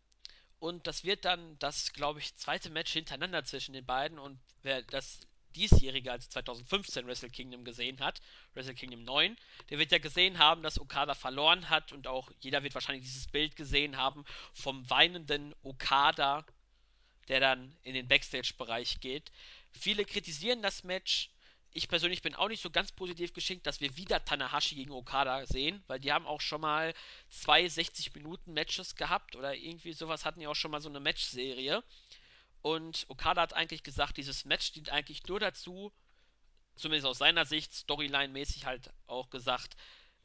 und 0.62 0.86
das 0.86 1.02
wird 1.02 1.24
dann 1.24 1.58
das, 1.58 1.92
glaube 1.92 2.20
ich, 2.20 2.36
zweite 2.36 2.70
Match 2.70 2.92
hintereinander 2.92 3.42
zwischen 3.42 3.72
den 3.72 3.84
beiden. 3.84 4.20
Und 4.20 4.38
wer 4.62 4.80
das 4.82 5.18
diesjährige, 5.56 6.12
also 6.12 6.28
2015 6.28 7.04
Wrestle 7.04 7.30
Kingdom 7.30 7.64
gesehen 7.64 7.98
hat, 7.98 8.22
Wrestle 8.54 8.76
Kingdom 8.76 9.02
9, 9.02 9.36
der 9.70 9.80
wird 9.80 9.90
ja 9.90 9.98
gesehen 9.98 10.38
haben, 10.38 10.62
dass 10.62 10.78
Okada 10.78 11.16
verloren 11.16 11.68
hat 11.68 11.90
und 11.90 12.06
auch 12.06 12.30
jeder 12.38 12.62
wird 12.62 12.74
wahrscheinlich 12.74 13.04
dieses 13.04 13.26
Bild 13.26 13.56
gesehen 13.56 13.96
haben 13.96 14.24
vom 14.54 14.88
weinenden 14.88 15.52
Okada, 15.64 16.46
der 17.26 17.40
dann 17.40 17.76
in 17.82 17.94
den 17.94 18.06
Backstage-Bereich 18.06 19.00
geht. 19.00 19.32
Viele 19.72 20.04
kritisieren 20.04 20.62
das 20.62 20.84
Match. 20.84 21.31
Ich 21.74 21.88
persönlich 21.88 22.20
bin 22.20 22.34
auch 22.34 22.48
nicht 22.48 22.62
so 22.62 22.70
ganz 22.70 22.92
positiv 22.92 23.32
geschickt, 23.32 23.66
dass 23.66 23.80
wir 23.80 23.96
wieder 23.96 24.22
Tanahashi 24.22 24.74
gegen 24.74 24.92
Okada 24.92 25.46
sehen, 25.46 25.82
weil 25.86 26.00
die 26.00 26.12
haben 26.12 26.26
auch 26.26 26.42
schon 26.42 26.60
mal 26.60 26.92
zwei 27.30 27.64
60-Minuten-Matches 27.64 28.94
gehabt 28.94 29.36
oder 29.36 29.54
irgendwie 29.54 29.94
sowas 29.94 30.26
hatten 30.26 30.40
die 30.40 30.46
auch 30.46 30.54
schon 30.54 30.70
mal 30.70 30.82
so 30.82 30.90
eine 30.90 31.00
Matchserie. 31.00 31.82
Und 32.60 33.06
Okada 33.08 33.40
hat 33.40 33.54
eigentlich 33.54 33.82
gesagt, 33.82 34.18
dieses 34.18 34.44
Match 34.44 34.72
dient 34.72 34.90
eigentlich 34.90 35.26
nur 35.26 35.40
dazu, 35.40 35.92
zumindest 36.76 37.06
aus 37.06 37.18
seiner 37.18 37.46
Sicht, 37.46 37.72
Storyline-mäßig 37.72 38.66
halt 38.66 38.90
auch 39.06 39.30
gesagt, 39.30 39.74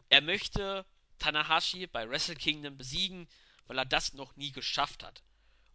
er 0.10 0.22
möchte 0.22 0.86
Tanahashi 1.18 1.88
bei 1.88 2.10
Wrestle 2.10 2.36
Kingdom 2.36 2.78
besiegen, 2.78 3.28
weil 3.68 3.78
er 3.78 3.86
das 3.86 4.14
noch 4.14 4.36
nie 4.36 4.52
geschafft 4.52 5.02
hat. 5.04 5.24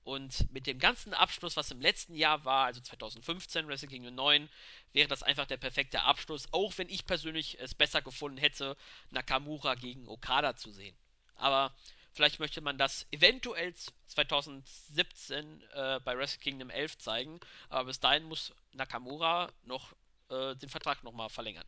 Und 0.04 0.52
mit 0.52 0.66
dem 0.66 0.80
ganzen 0.80 1.14
Abschluss, 1.14 1.56
was 1.56 1.70
im 1.70 1.80
letzten 1.80 2.14
Jahr 2.14 2.44
war, 2.44 2.66
also 2.66 2.80
2015, 2.80 3.68
Wrestle 3.68 3.88
Kingdom 3.88 4.14
9, 4.16 4.48
wäre 4.92 5.08
das 5.08 5.22
einfach 5.22 5.46
der 5.46 5.58
perfekte 5.58 6.02
Abschluss, 6.02 6.48
auch 6.50 6.76
wenn 6.76 6.88
ich 6.88 7.06
persönlich 7.06 7.58
es 7.60 7.74
besser 7.74 8.02
gefunden 8.02 8.38
hätte, 8.38 8.76
Nakamura 9.10 9.76
gegen 9.76 10.08
Okada 10.08 10.56
zu 10.56 10.72
sehen. 10.72 10.96
Aber 11.36 11.72
vielleicht 12.12 12.40
möchte 12.40 12.60
man 12.60 12.78
das 12.78 13.06
eventuell 13.12 13.74
2017 14.08 15.62
äh, 15.72 16.00
bei 16.04 16.18
Wrestle 16.18 16.40
Kingdom 16.40 16.70
11 16.70 16.98
zeigen, 16.98 17.40
aber 17.68 17.84
bis 17.84 18.00
dahin 18.00 18.24
muss 18.24 18.52
Nakamura 18.72 19.52
noch 19.62 19.92
äh, 20.30 20.56
den 20.56 20.68
Vertrag 20.68 21.04
nochmal 21.04 21.28
verlängern. 21.28 21.66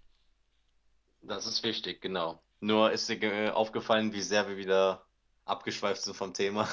Das 1.22 1.46
ist 1.46 1.62
wichtig, 1.62 2.00
genau. 2.02 2.42
Nur 2.60 2.90
ist 2.90 3.08
dir 3.08 3.56
aufgefallen, 3.56 4.12
wie 4.12 4.22
sehr 4.22 4.48
wir 4.48 4.56
wieder 4.56 5.06
abgeschweift 5.44 6.02
sind 6.02 6.14
vom 6.14 6.34
Thema. 6.34 6.68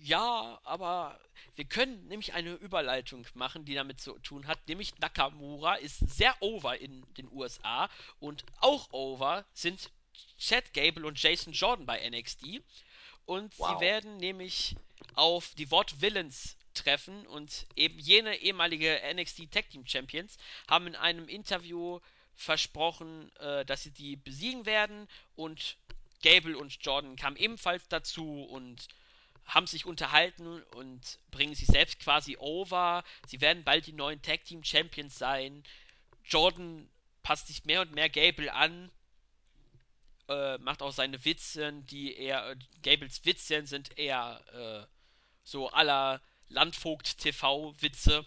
Ja, 0.00 0.60
aber 0.64 1.18
wir 1.56 1.64
können 1.64 2.06
nämlich 2.08 2.34
eine 2.34 2.52
Überleitung 2.54 3.26
machen, 3.34 3.64
die 3.64 3.74
damit 3.74 4.00
zu 4.00 4.18
tun 4.20 4.46
hat. 4.46 4.66
Nämlich 4.68 4.96
Nakamura 4.98 5.74
ist 5.74 5.98
sehr 6.08 6.34
over 6.40 6.78
in 6.78 7.02
den 7.14 7.30
USA 7.32 7.90
und 8.20 8.44
auch 8.60 8.92
over 8.92 9.44
sind 9.52 9.90
Chad 10.38 10.72
Gable 10.72 11.06
und 11.06 11.20
Jason 11.20 11.52
Jordan 11.52 11.86
bei 11.86 12.08
NXT. 12.08 12.62
Und 13.26 13.52
Wow. 13.58 13.68
sie 13.74 13.80
werden 13.80 14.16
nämlich 14.18 14.76
auf 15.14 15.54
die 15.56 15.70
Wort 15.70 16.00
Villains 16.00 16.56
treffen 16.74 17.26
und 17.26 17.66
eben 17.76 17.98
jene 17.98 18.36
ehemalige 18.36 19.00
NXT 19.14 19.50
Tag 19.50 19.68
Team 19.70 19.84
Champions 19.86 20.38
haben 20.68 20.86
in 20.86 20.94
einem 20.96 21.28
Interview 21.28 21.98
versprochen, 22.36 23.34
äh, 23.36 23.64
dass 23.64 23.82
sie 23.82 23.90
die 23.90 24.16
besiegen 24.16 24.64
werden 24.64 25.08
und 25.34 25.76
Gable 26.22 26.56
und 26.56 26.78
Jordan 26.84 27.16
kamen 27.16 27.36
ebenfalls 27.36 27.88
dazu 27.88 28.44
und 28.44 28.86
haben 29.48 29.66
sich 29.66 29.86
unterhalten 29.86 30.62
und 30.74 31.18
bringen 31.30 31.54
sich 31.54 31.66
selbst 31.66 31.98
quasi 32.00 32.36
over. 32.38 33.02
Sie 33.26 33.40
werden 33.40 33.64
bald 33.64 33.86
die 33.86 33.94
neuen 33.94 34.20
Tag 34.20 34.44
Team 34.44 34.62
Champions 34.62 35.18
sein. 35.18 35.64
Jordan 36.24 36.88
passt 37.22 37.46
sich 37.46 37.64
mehr 37.64 37.80
und 37.80 37.92
mehr 37.92 38.10
Gable 38.10 38.52
an. 38.52 38.92
Äh, 40.28 40.58
macht 40.58 40.82
auch 40.82 40.92
seine 40.92 41.24
Witze, 41.24 41.72
die 41.84 42.14
eher. 42.14 42.56
Gables 42.82 43.24
Witze 43.24 43.66
sind 43.66 43.98
eher 43.98 44.44
äh, 44.52 44.86
so 45.44 45.70
aller 45.70 46.20
Landvogt 46.50 47.16
TV-Witze 47.16 48.26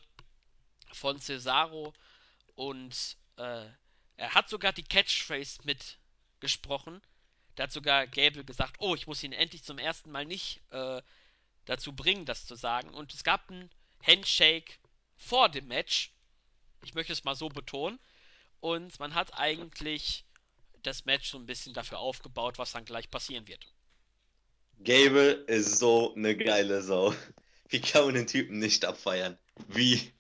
von 0.92 1.22
Cesaro. 1.22 1.94
Und 2.56 3.18
äh, 3.38 3.68
er 4.18 4.34
hat 4.34 4.50
sogar 4.50 4.74
die 4.74 4.84
Catchphrase 4.84 5.60
mitgesprochen. 5.66 7.00
Da 7.62 7.66
hat 7.66 7.74
sogar 7.74 8.08
Gable 8.08 8.44
gesagt, 8.44 8.78
oh, 8.80 8.96
ich 8.96 9.06
muss 9.06 9.22
ihn 9.22 9.34
endlich 9.34 9.62
zum 9.64 9.78
ersten 9.78 10.10
Mal 10.10 10.26
nicht 10.26 10.62
äh, 10.72 11.00
dazu 11.66 11.94
bringen, 11.94 12.26
das 12.26 12.48
zu 12.48 12.56
sagen. 12.56 12.90
Und 12.90 13.14
es 13.14 13.24
gab 13.24 13.52
einen 13.52 13.70
Handshake 14.02 14.80
vor 15.16 15.48
dem 15.48 15.68
Match. 15.68 16.12
Ich 16.84 16.96
möchte 16.96 17.14
es 17.14 17.24
mal 17.24 17.36
so 17.36 17.50
betonen. 17.50 18.00
Und 18.62 19.00
man 19.00 19.14
hat 19.14 19.38
eigentlich 19.38 20.26
das 20.82 21.06
Match 21.06 21.30
so 21.30 21.38
ein 21.38 21.46
bisschen 21.46 21.76
dafür 21.76 22.00
aufgebaut, 22.00 22.58
was 22.58 22.72
dann 22.72 22.84
gleich 22.84 23.12
passieren 23.12 23.48
wird. 23.48 23.64
Gable 24.80 25.34
ist 25.46 25.78
so 25.78 26.16
eine 26.16 26.36
geile 26.36 26.82
Sau. 26.82 27.14
Wie 27.70 27.80
kann 27.80 28.06
man 28.06 28.16
den 28.16 28.26
Typen 28.26 28.58
nicht 28.58 28.86
abfeiern? 28.86 29.38
Wie? 29.68 30.12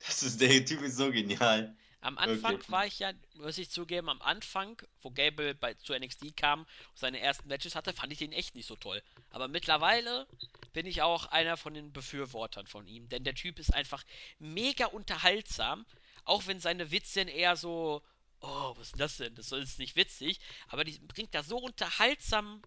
Das 0.00 0.24
ist, 0.24 0.40
der 0.40 0.64
Typ 0.64 0.82
ist 0.82 0.96
so 0.96 1.12
genial. 1.12 1.76
Am 2.00 2.16
Anfang 2.16 2.52
Wirklich. 2.52 2.70
war 2.70 2.86
ich 2.86 2.98
ja, 3.00 3.12
muss 3.34 3.58
ich 3.58 3.70
zugeben, 3.70 4.08
am 4.08 4.22
Anfang, 4.22 4.80
wo 5.02 5.10
Gable 5.10 5.54
bei, 5.54 5.74
zu 5.74 5.98
NXT 5.98 6.36
kam 6.36 6.60
und 6.60 6.68
seine 6.94 7.18
ersten 7.18 7.48
Matches 7.48 7.74
hatte, 7.74 7.92
fand 7.92 8.12
ich 8.12 8.18
den 8.18 8.32
echt 8.32 8.54
nicht 8.54 8.66
so 8.66 8.76
toll. 8.76 9.02
Aber 9.30 9.48
mittlerweile 9.48 10.28
bin 10.72 10.86
ich 10.86 11.02
auch 11.02 11.26
einer 11.26 11.56
von 11.56 11.74
den 11.74 11.92
Befürwortern 11.92 12.66
von 12.66 12.86
ihm, 12.86 13.08
denn 13.08 13.24
der 13.24 13.34
Typ 13.34 13.58
ist 13.58 13.74
einfach 13.74 14.04
mega 14.38 14.86
unterhaltsam, 14.86 15.86
auch 16.24 16.46
wenn 16.46 16.60
seine 16.60 16.92
Witze 16.92 17.22
eher 17.22 17.56
so, 17.56 18.02
oh, 18.40 18.74
was 18.76 18.88
ist 18.88 18.92
denn 18.92 18.98
das 18.98 19.16
denn? 19.16 19.34
Das 19.34 19.50
ist 19.50 19.78
nicht 19.80 19.96
witzig, 19.96 20.38
aber 20.68 20.84
die 20.84 20.98
bringt 21.00 21.34
da 21.34 21.42
so 21.42 21.58
unterhaltsam 21.58 22.62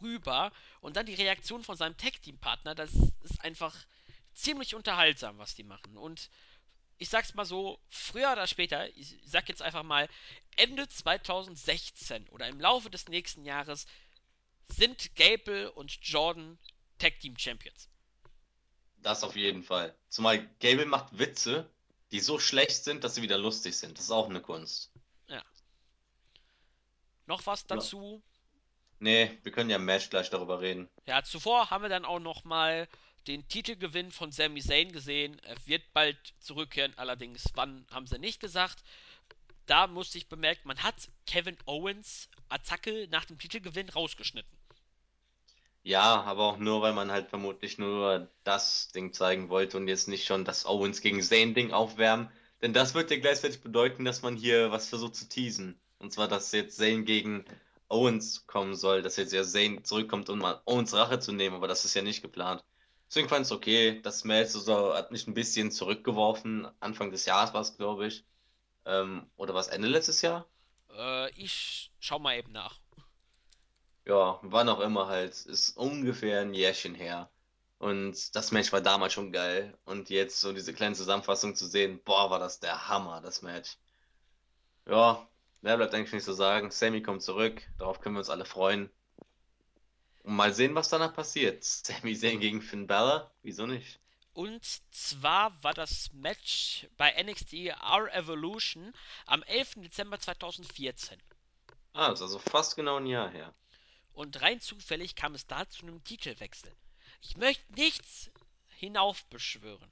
rüber 0.00 0.52
und 0.80 0.96
dann 0.96 1.06
die 1.06 1.14
Reaktion 1.14 1.62
von 1.62 1.76
seinem 1.76 1.96
Tag-Team-Partner, 1.98 2.74
das 2.74 2.92
ist 2.94 3.40
einfach 3.42 3.76
ziemlich 4.32 4.74
unterhaltsam, 4.74 5.38
was 5.38 5.54
die 5.54 5.64
machen. 5.64 5.96
Und 5.96 6.30
ich 6.98 7.08
sag's 7.08 7.34
mal 7.34 7.44
so, 7.44 7.78
früher 7.88 8.32
oder 8.32 8.46
später, 8.46 8.88
ich 8.96 9.16
sag 9.24 9.48
jetzt 9.48 9.62
einfach 9.62 9.82
mal, 9.82 10.08
Ende 10.56 10.88
2016 10.88 12.28
oder 12.28 12.48
im 12.48 12.60
Laufe 12.60 12.90
des 12.90 13.08
nächsten 13.08 13.44
Jahres 13.44 13.86
sind 14.68 15.14
Gable 15.16 15.72
und 15.72 15.98
Jordan 16.02 16.58
Tag 16.98 17.18
Team 17.20 17.36
Champions. 17.36 17.88
Das 18.96 19.22
auf 19.22 19.36
jeden 19.36 19.62
Fall. 19.62 19.94
Zumal 20.08 20.48
Gable 20.60 20.86
macht 20.86 21.18
Witze, 21.18 21.68
die 22.12 22.20
so 22.20 22.38
schlecht 22.38 22.84
sind, 22.84 23.04
dass 23.04 23.16
sie 23.16 23.22
wieder 23.22 23.38
lustig 23.38 23.76
sind. 23.76 23.98
Das 23.98 24.04
ist 24.06 24.10
auch 24.10 24.28
eine 24.30 24.40
Kunst. 24.40 24.90
Noch 27.26 27.46
was 27.46 27.62
Ja. 27.62 27.76
dazu? 27.76 28.22
Nee, 28.98 29.38
wir 29.42 29.52
können 29.52 29.70
ja 29.70 29.76
im 29.76 29.84
Match 29.84 30.10
gleich 30.10 30.30
darüber 30.30 30.60
reden. 30.60 30.88
Ja, 31.06 31.22
zuvor 31.22 31.70
haben 31.70 31.82
wir 31.82 31.88
dann 31.88 32.04
auch 32.04 32.20
noch 32.20 32.44
mal 32.44 32.88
den 33.26 33.46
Titelgewinn 33.48 34.10
von 34.10 34.32
Sami 34.32 34.60
Zayn 34.60 34.92
gesehen. 34.92 35.38
Er 35.44 35.56
wird 35.66 35.82
bald 35.92 36.16
zurückkehren, 36.40 36.92
allerdings 36.96 37.44
wann 37.54 37.86
haben 37.90 38.06
sie 38.06 38.18
nicht 38.18 38.40
gesagt. 38.40 38.82
Da 39.66 39.86
musste 39.86 40.18
ich 40.18 40.28
bemerken, 40.28 40.68
man 40.68 40.82
hat 40.82 41.08
Kevin 41.26 41.56
Owens 41.64 42.28
Attacke 42.48 43.08
nach 43.10 43.24
dem 43.24 43.38
Titelgewinn 43.38 43.88
rausgeschnitten. 43.88 44.58
Ja, 45.82 46.22
aber 46.22 46.44
auch 46.44 46.56
nur, 46.56 46.80
weil 46.80 46.94
man 46.94 47.10
halt 47.10 47.28
vermutlich 47.28 47.78
nur 47.78 48.28
das 48.42 48.88
Ding 48.88 49.12
zeigen 49.12 49.50
wollte 49.50 49.76
und 49.76 49.86
jetzt 49.88 50.08
nicht 50.08 50.26
schon 50.26 50.44
das 50.44 50.64
Owens 50.64 51.00
gegen 51.02 51.22
Zayn 51.22 51.54
Ding 51.54 51.72
aufwärmen. 51.72 52.30
Denn 52.62 52.72
das 52.72 52.94
wird 52.94 53.10
ja 53.10 53.18
gleichzeitig 53.18 53.60
bedeuten, 53.60 54.04
dass 54.06 54.22
man 54.22 54.36
hier 54.36 54.70
was 54.70 54.88
versucht 54.88 55.14
zu 55.16 55.28
teasen. 55.28 55.78
Und 55.98 56.12
zwar, 56.12 56.28
dass 56.28 56.52
jetzt 56.52 56.78
Zayn 56.78 57.04
gegen 57.04 57.44
Owens 57.88 58.46
kommen 58.46 58.74
soll, 58.74 59.02
dass 59.02 59.16
jetzt 59.16 59.32
ja 59.34 59.44
Zayn 59.44 59.84
zurückkommt, 59.84 60.30
um 60.30 60.38
mal 60.38 60.62
Owens 60.64 60.94
Rache 60.94 61.20
zu 61.20 61.32
nehmen, 61.32 61.56
aber 61.56 61.68
das 61.68 61.84
ist 61.84 61.94
ja 61.94 62.02
nicht 62.02 62.22
geplant. 62.22 62.64
Deswegen 63.14 63.28
fand 63.28 63.46
ich 63.46 63.52
es 63.52 63.56
okay. 63.56 64.00
Das 64.02 64.24
Match 64.24 64.50
so, 64.50 64.92
hat 64.92 65.12
mich 65.12 65.28
ein 65.28 65.34
bisschen 65.34 65.70
zurückgeworfen. 65.70 66.66
Anfang 66.80 67.12
des 67.12 67.26
Jahres 67.26 67.54
war 67.54 67.60
es, 67.60 67.76
glaube 67.76 68.08
ich. 68.08 68.26
Ähm, 68.86 69.30
oder 69.36 69.54
war 69.54 69.60
es 69.60 69.68
Ende 69.68 69.86
letztes 69.86 70.20
Jahr? 70.20 70.48
Äh, 70.98 71.30
ich 71.40 71.92
schau 72.00 72.18
mal 72.18 72.36
eben 72.36 72.50
nach. 72.50 72.80
Ja, 74.04 74.40
wann 74.42 74.68
auch 74.68 74.80
immer 74.80 75.06
halt. 75.06 75.30
Ist 75.46 75.76
ungefähr 75.76 76.40
ein 76.40 76.54
Jährchen 76.54 76.96
her. 76.96 77.30
Und 77.78 78.34
das 78.34 78.50
Match 78.50 78.72
war 78.72 78.80
damals 78.80 79.12
schon 79.12 79.30
geil. 79.30 79.78
Und 79.84 80.10
jetzt 80.10 80.40
so 80.40 80.52
diese 80.52 80.74
kleine 80.74 80.96
Zusammenfassung 80.96 81.54
zu 81.54 81.68
sehen, 81.68 82.00
boah, 82.04 82.30
war 82.30 82.40
das 82.40 82.58
der 82.58 82.88
Hammer, 82.88 83.20
das 83.20 83.42
Match. 83.42 83.78
Ja, 84.88 85.24
mehr 85.60 85.76
bleibt 85.76 85.94
eigentlich 85.94 86.12
nicht 86.12 86.24
zu 86.24 86.32
sagen. 86.32 86.72
Sammy 86.72 87.00
kommt 87.00 87.22
zurück, 87.22 87.62
darauf 87.78 88.00
können 88.00 88.16
wir 88.16 88.20
uns 88.20 88.30
alle 88.30 88.44
freuen. 88.44 88.90
Und 90.24 90.36
mal 90.36 90.52
sehen, 90.54 90.74
was 90.74 90.88
danach 90.88 91.14
passiert. 91.14 91.62
Sammy 91.64 92.16
Zayn 92.16 92.40
gegen 92.40 92.62
Finn 92.62 92.86
Balor? 92.86 93.30
Wieso 93.42 93.66
nicht? 93.66 94.00
Und 94.32 94.64
zwar 94.90 95.62
war 95.62 95.74
das 95.74 96.12
Match 96.12 96.88
bei 96.96 97.22
NXT 97.22 97.52
R 97.52 98.12
Evolution 98.12 98.92
am 99.26 99.44
11. 99.44 99.74
Dezember 99.76 100.18
2014. 100.18 101.22
Ah, 101.92 102.08
das 102.08 102.18
ist 102.18 102.22
also 102.22 102.38
fast 102.40 102.74
genau 102.74 102.96
ein 102.96 103.06
Jahr 103.06 103.30
her. 103.30 103.54
Und 104.12 104.40
rein 104.40 104.60
zufällig 104.60 105.14
kam 105.14 105.34
es 105.34 105.46
da 105.46 105.68
zu 105.68 105.82
einem 105.82 106.02
Titelwechsel. 106.02 106.74
Ich 107.20 107.36
möchte 107.36 107.72
nichts 107.74 108.30
hinaufbeschwören. 108.70 109.90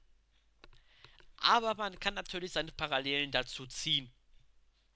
Aber 1.37 1.75
man 1.75 1.99
kann 1.99 2.15
natürlich 2.15 2.51
seine 2.51 2.71
Parallelen 2.71 3.31
dazu 3.31 3.65
ziehen. 3.65 4.11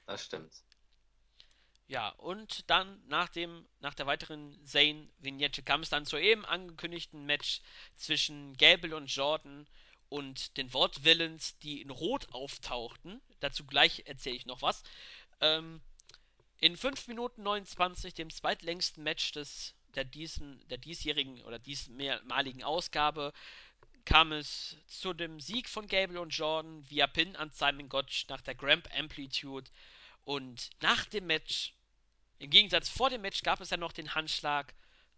Das 0.06 0.26
stimmt. 0.26 0.52
Ja, 1.90 2.10
und 2.18 2.70
dann 2.70 3.02
nach, 3.08 3.30
dem, 3.30 3.66
nach 3.80 3.94
der 3.94 4.08
weiteren 4.08 4.60
Zane-Vignette 4.66 5.64
kam 5.64 5.82
es 5.82 5.90
dann 5.90 6.06
zur 6.06 6.20
eben 6.20 6.46
angekündigten 6.46 7.26
Match 7.26 7.62
zwischen 7.96 8.58
Gable 8.58 8.94
und 8.94 9.08
Jordan 9.08 9.66
und 10.10 10.58
den 10.58 10.74
Wortvillains, 10.74 11.58
die 11.60 11.82
in 11.82 11.90
Rot 11.90 12.28
auftauchten. 12.34 13.22
Dazu 13.40 13.66
gleich 13.66 14.04
erzähle 14.06 14.36
ich 14.36 14.46
noch 14.46 14.62
was. 14.62 14.84
Ähm, 15.40 15.82
in 16.60 16.76
5 16.76 17.08
Minuten 17.08 17.44
29, 17.44 18.14
dem 18.14 18.32
zweitlängsten 18.32 19.04
Match 19.04 19.32
des, 19.32 19.74
der, 19.96 20.04
diesen, 20.04 20.68
der 20.68 20.80
diesjährigen 20.80 21.42
oder 21.44 21.58
diesmaligen 21.58 22.64
Ausgabe, 22.64 23.32
kam 24.04 24.34
es 24.34 24.76
zu 24.88 25.14
dem 25.14 25.40
Sieg 25.40 25.70
von 25.70 25.88
Gable 25.88 26.20
und 26.20 26.32
Jordan 26.32 26.90
via 26.90 27.08
Pin 27.08 27.38
an 27.38 27.52
Simon 27.52 27.88
Gotch 27.88 28.28
nach 28.28 28.42
der 28.42 28.56
Gramp 28.56 28.90
Amplitude. 28.98 29.70
Und 30.24 30.70
nach 30.82 31.06
dem 31.06 31.28
Match 31.28 31.74
im 32.40 32.50
Gegensatz 32.50 32.90
vor 32.90 33.10
dem 33.10 33.22
Match 33.22 33.42
gab 33.44 33.62
es 33.62 33.70
ja 33.70 33.78
noch 33.78 33.92
den 33.92 34.16
Handschlag. 34.16 34.74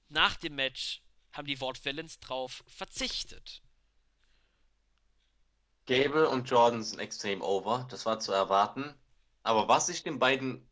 Nach 0.10 0.36
dem 0.38 0.56
Match 0.56 1.02
haben 1.34 1.48
die 1.48 1.60
Villains 1.60 2.20
drauf 2.20 2.64
verzichtet. 2.68 3.62
Gable 5.86 6.30
und 6.30 6.50
Jordan 6.50 6.84
sind 6.84 7.00
extrem 7.00 7.42
over, 7.42 7.88
das 7.90 8.06
war 8.06 8.20
zu 8.20 8.32
erwarten. 8.32 8.94
Aber 9.44 9.68
was 9.68 9.90
ich 9.90 10.04
den 10.04 10.20
beiden 10.20 10.68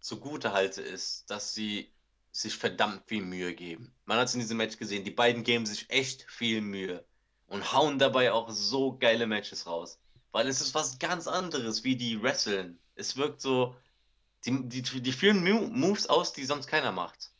zugute 0.00 0.52
halte, 0.52 0.82
ist, 0.82 1.28
dass 1.30 1.54
sie 1.54 1.92
sich 2.30 2.56
verdammt 2.56 3.02
viel 3.08 3.22
Mühe 3.22 3.54
geben. 3.54 3.92
Man 4.04 4.18
hat 4.18 4.28
es 4.28 4.34
in 4.34 4.40
diesem 4.40 4.58
Match 4.58 4.76
gesehen, 4.76 5.04
die 5.04 5.10
beiden 5.10 5.42
geben 5.42 5.66
sich 5.66 5.90
echt 5.90 6.30
viel 6.30 6.60
Mühe 6.60 7.04
und 7.46 7.72
hauen 7.72 7.98
dabei 7.98 8.32
auch 8.32 8.50
so 8.50 8.96
geile 8.96 9.26
Matches 9.26 9.66
raus. 9.66 9.98
Weil 10.32 10.46
es 10.48 10.60
ist 10.60 10.74
was 10.74 10.98
ganz 10.98 11.26
anderes, 11.26 11.82
wie 11.82 11.96
die 11.96 12.22
wresteln. 12.22 12.78
Es 12.94 13.16
wirkt 13.16 13.40
so, 13.40 13.74
die, 14.46 14.82
die, 14.82 15.00
die 15.02 15.12
führen 15.12 15.44
Moves 15.78 16.06
aus, 16.06 16.32
die 16.32 16.44
sonst 16.44 16.66
keiner 16.66 16.92
macht. 16.92 17.30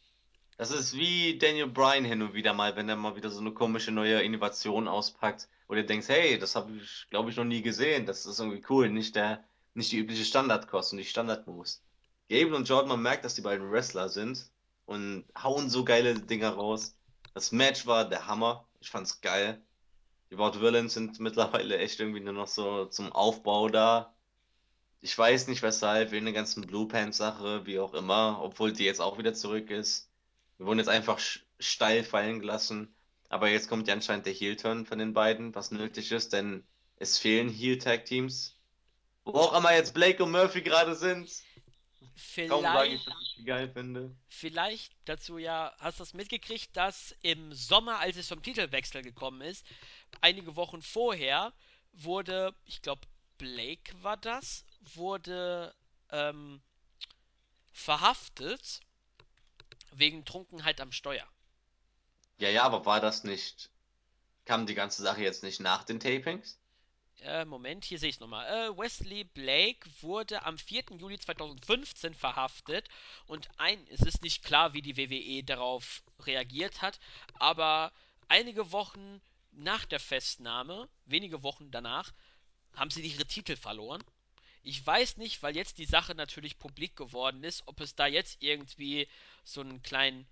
Das 0.59 0.71
ist 0.71 0.95
wie 0.95 1.39
Daniel 1.39 1.69
Bryan 1.69 2.05
hin 2.05 2.23
und 2.23 2.35
wieder 2.35 2.55
mal, 2.55 2.77
wenn 2.77 2.89
er 2.89 2.97
mal 2.97 3.15
wieder 3.15 3.31
so 3.31 3.41
eine 3.41 3.53
komische 3.53 3.93
neue 3.93 4.23
Innovation 4.23 4.89
auspackt, 4.89 5.49
wo 5.69 5.75
du 5.75 5.85
denkst, 5.85 6.09
hey, 6.09 6.39
das 6.39 6.57
habe 6.57 6.73
ich, 6.77 7.07
glaube 7.11 7.31
ich, 7.31 7.37
noch 7.37 7.45
nie 7.45 7.61
gesehen. 7.63 8.07
Das 8.07 8.25
ist 8.25 8.41
irgendwie 8.41 8.65
cool. 8.71 8.89
Nicht 8.89 9.17
der, 9.17 9.45
nicht 9.75 9.93
die 9.93 9.99
übliche 9.99 10.25
Standardkost 10.25 10.93
und 10.93 10.99
die 10.99 11.05
Standardmoves. 11.05 11.83
Gable 12.29 12.57
und 12.57 12.69
Jordan, 12.69 12.89
man 12.89 13.03
merkt, 13.03 13.25
dass 13.25 13.35
die 13.35 13.43
beiden 13.43 13.71
Wrestler 13.71 14.09
sind 14.09 14.51
und 14.87 15.25
hauen 15.41 15.69
so 15.69 15.85
geile 15.85 16.15
Dinger 16.15 16.51
raus. 16.51 16.97
Das 17.35 17.53
Match 17.53 17.87
war 17.87 18.09
der 18.09 18.27
Hammer. 18.27 18.67
Ich 18.81 18.91
fand's 18.91 19.21
geil. 19.21 19.63
Die 20.31 20.39
Wort 20.39 20.61
Villains 20.61 20.95
sind 20.95 21.21
mittlerweile 21.21 21.79
echt 21.79 22.01
irgendwie 22.01 22.21
nur 22.21 22.33
noch 22.33 22.49
so 22.49 22.87
zum 22.87 23.13
Aufbau 23.13 23.69
da. 23.69 24.16
Ich 25.07 25.17
weiß 25.17 25.47
nicht 25.47 25.63
weshalb, 25.63 26.11
wegen 26.11 26.25
der 26.25 26.35
ganzen 26.35 26.67
Blue 26.67 26.89
Pants 26.89 27.19
Sache, 27.19 27.65
wie 27.65 27.79
auch 27.79 27.95
immer, 27.95 28.41
obwohl 28.43 28.73
die 28.73 28.83
jetzt 28.83 29.01
auch 29.01 29.19
wieder 29.19 29.35
zurück 29.35 29.71
ist. 29.71 30.11
Wir 30.59 30.67
wurden 30.67 30.81
jetzt 30.81 30.89
einfach 30.89 31.21
steil 31.61 32.03
fallen 32.03 32.41
gelassen. 32.41 32.93
Aber 33.29 33.49
jetzt 33.49 33.69
kommt 33.69 33.87
ja 33.87 33.95
anscheinend 33.95 34.27
der 34.27 34.33
Heel-Turn 34.33 34.85
von 34.85 34.99
den 34.99 35.15
beiden, 35.15 35.55
was 35.55 35.71
nötig 35.71 36.11
ist, 36.11 36.33
denn 36.33 36.67
es 36.97 37.19
fehlen 37.19 37.49
Heel-Tag-Teams. 37.49 38.59
Wo 39.25 39.35
auch 39.35 39.57
immer 39.57 39.73
jetzt 39.73 39.95
Blake 39.95 40.25
und 40.25 40.33
Murphy 40.33 40.61
gerade 40.63 40.97
sind. 40.97 41.31
Vielleicht, 42.17 42.51
Kaum 42.51 42.65
sage 42.65 42.89
ich, 42.89 43.05
dass 43.05 43.35
ich 43.37 43.47
geil 43.47 43.71
finde. 43.73 44.13
Vielleicht 44.29 44.93
dazu 45.05 45.39
ja, 45.39 45.73
hast 45.79 46.01
du 46.01 46.03
das 46.03 46.15
mitgekriegt, 46.15 46.77
dass 46.77 47.15
im 47.23 47.53
Sommer, 47.53 48.01
als 48.01 48.17
es 48.17 48.27
zum 48.27 48.43
Titelwechsel 48.43 49.03
gekommen 49.03 49.43
ist, 49.43 49.65
einige 50.21 50.57
Wochen 50.57 50.83
vorher 50.83 51.53
wurde, 51.93 52.57
ich 52.65 52.83
glaube, 52.83 53.03
Blake 53.39 53.93
war 54.03 54.17
das, 54.17 54.66
wurde 54.95 55.75
ähm, 56.11 56.61
verhaftet 57.73 58.81
wegen 59.93 60.25
Trunkenheit 60.25 60.81
am 60.81 60.93
Steuer. 60.93 61.27
Ja, 62.39 62.49
ja, 62.51 62.63
aber 62.65 62.85
war 62.85 63.01
das 63.01 63.25
nicht. 63.25 63.71
Kam 64.45 64.67
die 64.67 64.75
ganze 64.75 65.03
Sache 65.03 65.23
jetzt 65.23 65.43
nicht 65.43 65.61
nach 65.61 65.85
den 65.85 66.01
Tapings? 66.01 66.59
Äh, 67.23 67.45
Moment, 67.47 67.85
hier 67.85 67.99
sehe 67.99 68.11
ich 68.11 68.17
es 68.17 68.21
nochmal. 68.21 68.47
Äh, 68.47 68.77
Wesley 68.77 69.25
Blake 69.25 69.89
wurde 70.03 70.45
am 70.45 70.59
4. 70.59 70.85
Juli 70.99 71.19
2015 71.19 72.15
verhaftet 72.15 72.89
und 73.27 73.49
ein, 73.57 73.85
es 73.89 74.03
ist 74.03 74.23
nicht 74.23 74.45
klar, 74.45 74.75
wie 74.75 74.83
die 74.83 74.97
WWE 74.97 75.43
darauf 75.43 76.03
reagiert 76.21 76.83
hat, 76.83 77.01
aber 77.35 77.91
einige 78.29 78.71
Wochen 78.71 79.23
nach 79.53 79.87
der 79.87 80.01
Festnahme, 80.01 80.89
wenige 81.07 81.43
Wochen 81.43 81.71
danach, 81.71 82.13
haben 82.75 82.91
sie 82.91 83.01
ihre 83.01 83.25
Titel 83.25 83.57
verloren. 83.57 84.05
Ich 84.69 84.85
weiß 84.85 85.19
nicht, 85.19 85.45
weil 85.45 85.55
jetzt 85.55 85.79
die 85.79 85.85
Sache 85.85 86.17
natürlich 86.17 86.59
publik 86.59 86.97
geworden 86.97 87.45
ist, 87.45 87.63
ob 87.67 87.81
es 87.81 87.95
da 87.95 88.09
jetzt 88.09 88.43
irgendwie 88.43 89.07
so 89.45 89.61
einen 89.61 89.81
kleinen 89.81 90.27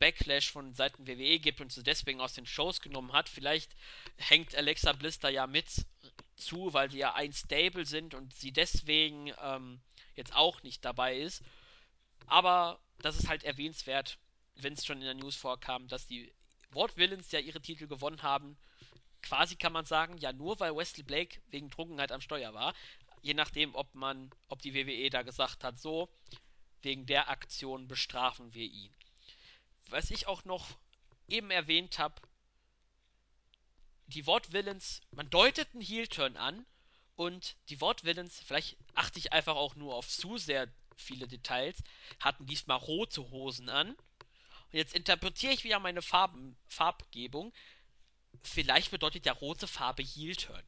Backlash 0.00 0.50
von 0.50 0.72
Seiten 0.72 1.06
WWE 1.06 1.38
gibt 1.38 1.60
und 1.60 1.70
sie 1.70 1.82
deswegen 1.82 2.22
aus 2.22 2.32
den 2.32 2.46
Shows 2.46 2.80
genommen 2.80 3.12
hat. 3.12 3.28
Vielleicht 3.28 3.70
hängt 4.16 4.54
Alexa 4.54 4.94
Bliss 4.94 5.18
da 5.18 5.28
ja 5.28 5.46
mit 5.46 5.66
zu, 6.36 6.72
weil 6.72 6.90
sie 6.90 7.00
ja 7.00 7.16
ein 7.16 7.34
Stable 7.34 7.84
sind 7.84 8.14
und 8.14 8.34
sie 8.34 8.50
deswegen 8.50 9.30
ähm, 9.42 9.78
jetzt 10.16 10.34
auch 10.34 10.62
nicht 10.62 10.82
dabei 10.86 11.18
ist. 11.18 11.42
Aber 12.28 12.80
das 13.02 13.18
ist 13.18 13.28
halt 13.28 13.44
erwähnenswert, 13.44 14.16
wenn 14.54 14.72
es 14.72 14.86
schon 14.86 15.02
in 15.02 15.04
der 15.04 15.12
News 15.12 15.36
vorkam, 15.36 15.86
dass 15.88 16.06
die 16.06 16.32
Ward 16.70 16.96
Villains 16.96 17.30
ja 17.30 17.40
ihre 17.40 17.60
Titel 17.60 17.88
gewonnen 17.88 18.22
haben. 18.22 18.56
Quasi 19.20 19.56
kann 19.56 19.74
man 19.74 19.84
sagen, 19.84 20.16
ja 20.16 20.32
nur 20.32 20.58
weil 20.60 20.74
Wesley 20.74 21.02
Blake 21.02 21.42
wegen 21.50 21.70
Trunkenheit 21.70 22.10
am 22.10 22.22
Steuer 22.22 22.54
war. 22.54 22.72
Je 23.28 23.34
nachdem, 23.34 23.74
ob 23.74 23.94
man, 23.94 24.30
ob 24.48 24.62
die 24.62 24.74
WWE 24.74 25.10
da 25.10 25.22
gesagt 25.22 25.62
hat, 25.64 25.78
so, 25.78 26.08
wegen 26.82 27.06
der 27.06 27.28
Aktion 27.28 27.86
bestrafen 27.86 28.54
wir 28.54 28.64
ihn 28.64 28.94
was 29.90 30.10
ich 30.10 30.26
auch 30.26 30.44
noch 30.44 30.66
eben 31.28 31.50
erwähnt 31.50 31.98
habe, 31.98 32.14
die 34.06 34.26
Wortvillains, 34.26 35.02
man 35.10 35.28
deutet 35.28 35.68
einen 35.72 35.82
Heel-Turn 35.82 36.36
an 36.36 36.64
und 37.16 37.56
die 37.68 37.80
Wortvillains, 37.80 38.40
vielleicht 38.40 38.76
achte 38.94 39.18
ich 39.18 39.32
einfach 39.32 39.56
auch 39.56 39.74
nur 39.74 39.94
auf 39.94 40.08
zu 40.08 40.38
sehr 40.38 40.68
viele 40.96 41.28
Details, 41.28 41.76
hatten 42.20 42.46
diesmal 42.46 42.78
rote 42.78 43.30
Hosen 43.30 43.68
an. 43.68 43.90
Und 43.90 44.72
jetzt 44.72 44.94
interpretiere 44.94 45.52
ich 45.52 45.64
wieder 45.64 45.78
meine 45.78 46.02
Farben, 46.02 46.56
Farbgebung. 46.66 47.52
Vielleicht 48.42 48.90
bedeutet 48.90 49.26
ja 49.26 49.32
rote 49.32 49.66
Farbe 49.66 50.02
Heel-Turn. 50.02 50.62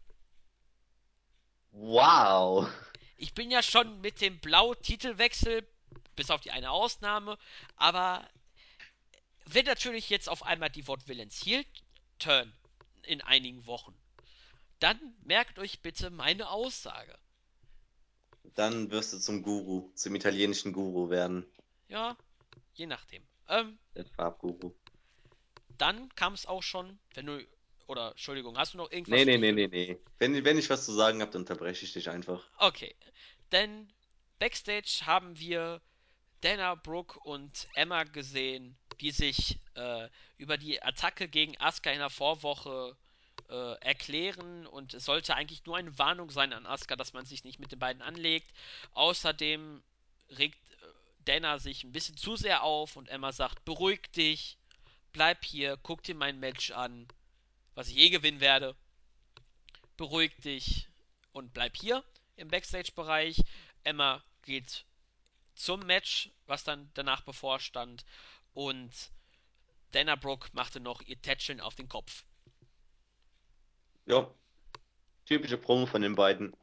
Wow. 1.72 2.68
Ich 3.16 3.34
bin 3.34 3.50
ja 3.50 3.62
schon 3.62 4.00
mit 4.00 4.20
dem 4.20 4.38
Blau-Titelwechsel, 4.40 5.66
bis 6.16 6.30
auf 6.30 6.40
die 6.40 6.50
eine 6.50 6.70
Ausnahme, 6.70 7.38
aber 7.76 8.28
wenn 9.46 9.66
natürlich 9.66 10.08
jetzt 10.10 10.28
auf 10.28 10.44
einmal 10.44 10.70
die 10.70 10.86
Wort 10.86 11.08
Villains 11.08 11.44
Heel 11.44 11.64
turn 12.18 12.52
in 13.02 13.20
einigen 13.20 13.66
Wochen, 13.66 13.94
dann 14.78 14.98
merkt 15.22 15.58
euch 15.58 15.80
bitte 15.80 16.10
meine 16.10 16.48
Aussage. 16.50 17.18
Dann 18.54 18.90
wirst 18.90 19.12
du 19.12 19.18
zum 19.18 19.42
Guru, 19.42 19.90
zum 19.94 20.14
italienischen 20.14 20.72
Guru 20.72 21.10
werden. 21.10 21.46
Ja, 21.88 22.16
je 22.74 22.86
nachdem. 22.86 23.22
Ähm, 23.48 23.78
Der 23.94 24.06
Farbguru. 24.06 24.74
Dann 25.78 26.08
kam 26.14 26.34
es 26.34 26.46
auch 26.46 26.62
schon, 26.62 26.98
wenn 27.14 27.26
du, 27.26 27.46
oder 27.90 28.12
Entschuldigung, 28.12 28.56
hast 28.56 28.74
du 28.74 28.78
noch 28.78 28.90
irgendwas? 28.90 29.18
Nee, 29.18 29.24
nee, 29.24 29.36
nee, 29.36 29.52
nee, 29.52 29.66
nee. 29.66 29.98
Wenn, 30.18 30.44
wenn 30.44 30.56
ich 30.56 30.70
was 30.70 30.84
zu 30.84 30.92
sagen 30.92 31.20
habe, 31.20 31.32
dann 31.32 31.42
unterbreche 31.42 31.84
ich 31.84 31.92
dich 31.92 32.08
einfach. 32.08 32.48
Okay, 32.58 32.94
denn 33.50 33.92
Backstage 34.38 35.02
haben 35.04 35.38
wir 35.38 35.80
Dana 36.40 36.76
Brooke 36.76 37.18
und 37.18 37.68
Emma 37.74 38.04
gesehen, 38.04 38.78
die 39.00 39.10
sich 39.10 39.58
äh, 39.74 40.08
über 40.38 40.56
die 40.56 40.80
Attacke 40.82 41.28
gegen 41.28 41.60
Asuka 41.60 41.90
in 41.90 41.98
der 41.98 42.10
Vorwoche 42.10 42.96
äh, 43.48 43.74
erklären 43.80 44.68
und 44.68 44.94
es 44.94 45.04
sollte 45.04 45.34
eigentlich 45.34 45.66
nur 45.66 45.76
eine 45.76 45.98
Warnung 45.98 46.30
sein 46.30 46.52
an 46.52 46.66
Asuka, 46.66 46.94
dass 46.94 47.12
man 47.12 47.26
sich 47.26 47.42
nicht 47.42 47.58
mit 47.58 47.72
den 47.72 47.80
beiden 47.80 48.02
anlegt. 48.02 48.52
Außerdem 48.92 49.82
regt 50.30 50.58
äh, 50.70 50.86
Dana 51.24 51.58
sich 51.58 51.82
ein 51.82 51.92
bisschen 51.92 52.16
zu 52.16 52.36
sehr 52.36 52.62
auf 52.62 52.94
und 52.94 53.08
Emma 53.08 53.32
sagt, 53.32 53.64
beruhig 53.64 54.12
dich, 54.12 54.58
bleib 55.12 55.44
hier, 55.44 55.76
guck 55.82 56.04
dir 56.04 56.14
mein 56.14 56.38
Match 56.38 56.70
an, 56.70 57.08
was 57.74 57.88
ich 57.88 57.96
eh 57.96 58.10
gewinnen 58.10 58.40
werde. 58.40 58.76
Beruhig 59.96 60.36
dich 60.38 60.88
und 61.32 61.52
bleib 61.52 61.76
hier 61.76 62.04
im 62.36 62.48
Backstage-Bereich. 62.48 63.42
Emma 63.84 64.22
geht 64.42 64.84
zum 65.54 65.80
Match, 65.80 66.30
was 66.46 66.64
dann 66.64 66.90
danach 66.94 67.22
bevorstand. 67.22 68.04
Und 68.54 68.92
Dana 69.92 70.16
Brooke 70.16 70.48
machte 70.52 70.80
noch 70.80 71.02
ihr 71.02 71.20
Tätscheln 71.20 71.60
auf 71.60 71.74
den 71.74 71.88
Kopf. 71.88 72.24
Ja, 74.06 74.32
typische 75.26 75.58
Promo 75.58 75.86
von 75.86 76.02
den 76.02 76.14
beiden. 76.14 76.56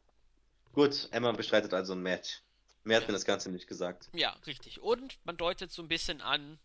Gut, 0.73 1.07
Emma 1.11 1.31
bestreitet 1.31 1.73
also 1.73 1.93
ein 1.93 2.01
Match. 2.01 2.41
Mehr 2.84 2.97
hat 2.97 3.07
mir 3.07 3.13
das 3.13 3.25
Ganze 3.25 3.51
nicht 3.51 3.67
gesagt. 3.67 4.09
Ja, 4.13 4.31
richtig. 4.45 4.79
Und 4.79 5.17
man 5.25 5.38
deutet 5.38 5.71
so 5.71 5.81
ein 5.81 5.88
bisschen 5.88 6.21
an, 6.21 6.59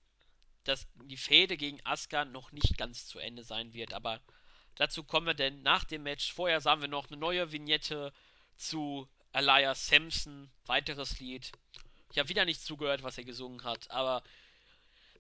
dass 0.65 0.87
die 0.95 1.17
Fehde 1.17 1.57
gegen 1.57 1.85
Asuka 1.85 2.25
noch 2.25 2.53
nicht 2.53 2.77
ganz 2.79 3.07
zu 3.07 3.19
Ende 3.19 3.43
sein 3.43 3.75
wird. 3.75 3.93
Aber 3.93 4.21
dazu 4.77 5.05
kommen 5.05 5.27
wir 5.27 5.35
denn 5.35 5.63
nach 5.63 5.85
dem 5.85 6.03
Match. 6.05 6.33
Vorher 6.33 6.61
sahen 6.61 6.81
wir 6.81 6.89
noch 6.89 7.09
eine 7.09 7.17
neue 7.17 7.53
Vignette 7.53 8.13
zu 8.57 9.09
Elias 9.33 9.87
Sampson. 9.87 10.51
Weiteres 10.67 11.21
Lied. 11.21 11.53
Ich 12.13 12.19
habe 12.19 12.29
wieder 12.29 12.45
nicht 12.45 12.63
zugehört, 12.63 13.03
was 13.03 13.19
er 13.19 13.25
gesungen 13.25 13.65
hat. 13.65 13.91
Aber 13.91 14.23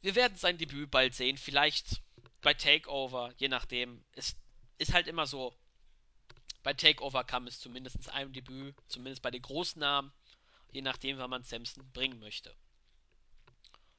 wir 0.02 0.14
werden 0.14 0.36
sein 0.36 0.58
Debüt 0.58 0.90
bald 0.90 1.14
sehen. 1.14 1.38
Vielleicht 1.38 2.02
bei 2.42 2.54
Takeover, 2.54 3.32
je 3.38 3.48
nachdem. 3.48 4.04
Es 4.12 4.36
ist 4.78 4.92
halt 4.92 5.06
immer 5.06 5.26
so. 5.26 5.56
Bei 6.62 6.74
Takeover 6.74 7.24
kam 7.24 7.46
es 7.46 7.58
zumindest 7.58 8.08
einem 8.10 8.32
Debüt, 8.32 8.76
zumindest 8.86 9.22
bei 9.22 9.30
den 9.30 9.42
großen 9.42 9.80
Namen, 9.80 10.12
je 10.70 10.82
nachdem, 10.82 11.18
wann 11.18 11.30
man 11.30 11.42
Samson 11.42 11.90
bringen 11.92 12.20
möchte. 12.20 12.54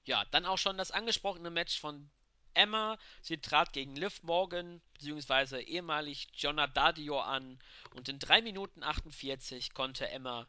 Ja, 0.05 0.25
dann 0.31 0.45
auch 0.45 0.57
schon 0.57 0.77
das 0.77 0.91
angesprochene 0.91 1.49
Match 1.49 1.79
von 1.79 2.09
Emma. 2.53 2.97
Sie 3.21 3.37
trat 3.37 3.73
gegen 3.73 3.95
Liv 3.95 4.21
Morgan, 4.23 4.81
beziehungsweise 4.93 5.61
ehemalig 5.61 6.27
Jonna 6.35 6.67
Dadio 6.67 7.21
an. 7.21 7.59
Und 7.95 8.09
in 8.09 8.19
3 8.19 8.41
Minuten 8.41 8.83
48 8.83 9.73
konnte 9.73 10.09
Emma 10.09 10.47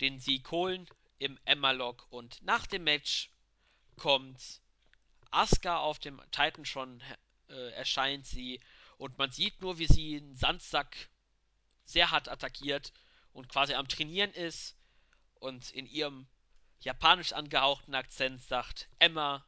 den 0.00 0.18
Sieg 0.18 0.50
holen 0.50 0.88
im 1.18 1.38
Emma-Lock. 1.44 2.06
Und 2.10 2.42
nach 2.42 2.66
dem 2.66 2.84
Match 2.84 3.30
kommt 3.96 4.60
Asuka 5.30 5.78
auf 5.78 5.98
dem 5.98 6.20
Titan 6.30 6.64
schon 6.64 7.02
äh, 7.48 7.70
erscheint 7.72 8.26
sie. 8.26 8.60
Und 8.96 9.18
man 9.18 9.30
sieht 9.30 9.60
nur, 9.60 9.78
wie 9.78 9.86
sie 9.86 10.16
einen 10.16 10.36
Sandsack 10.36 11.10
sehr 11.84 12.10
hart 12.10 12.28
attackiert 12.28 12.92
und 13.32 13.48
quasi 13.48 13.74
am 13.74 13.88
Trainieren 13.88 14.32
ist 14.32 14.74
und 15.34 15.70
in 15.72 15.86
ihrem 15.86 16.26
japanisch 16.80 17.32
angehauchten 17.32 17.94
Akzent 17.94 18.42
sagt, 18.42 18.88
Emma, 18.98 19.44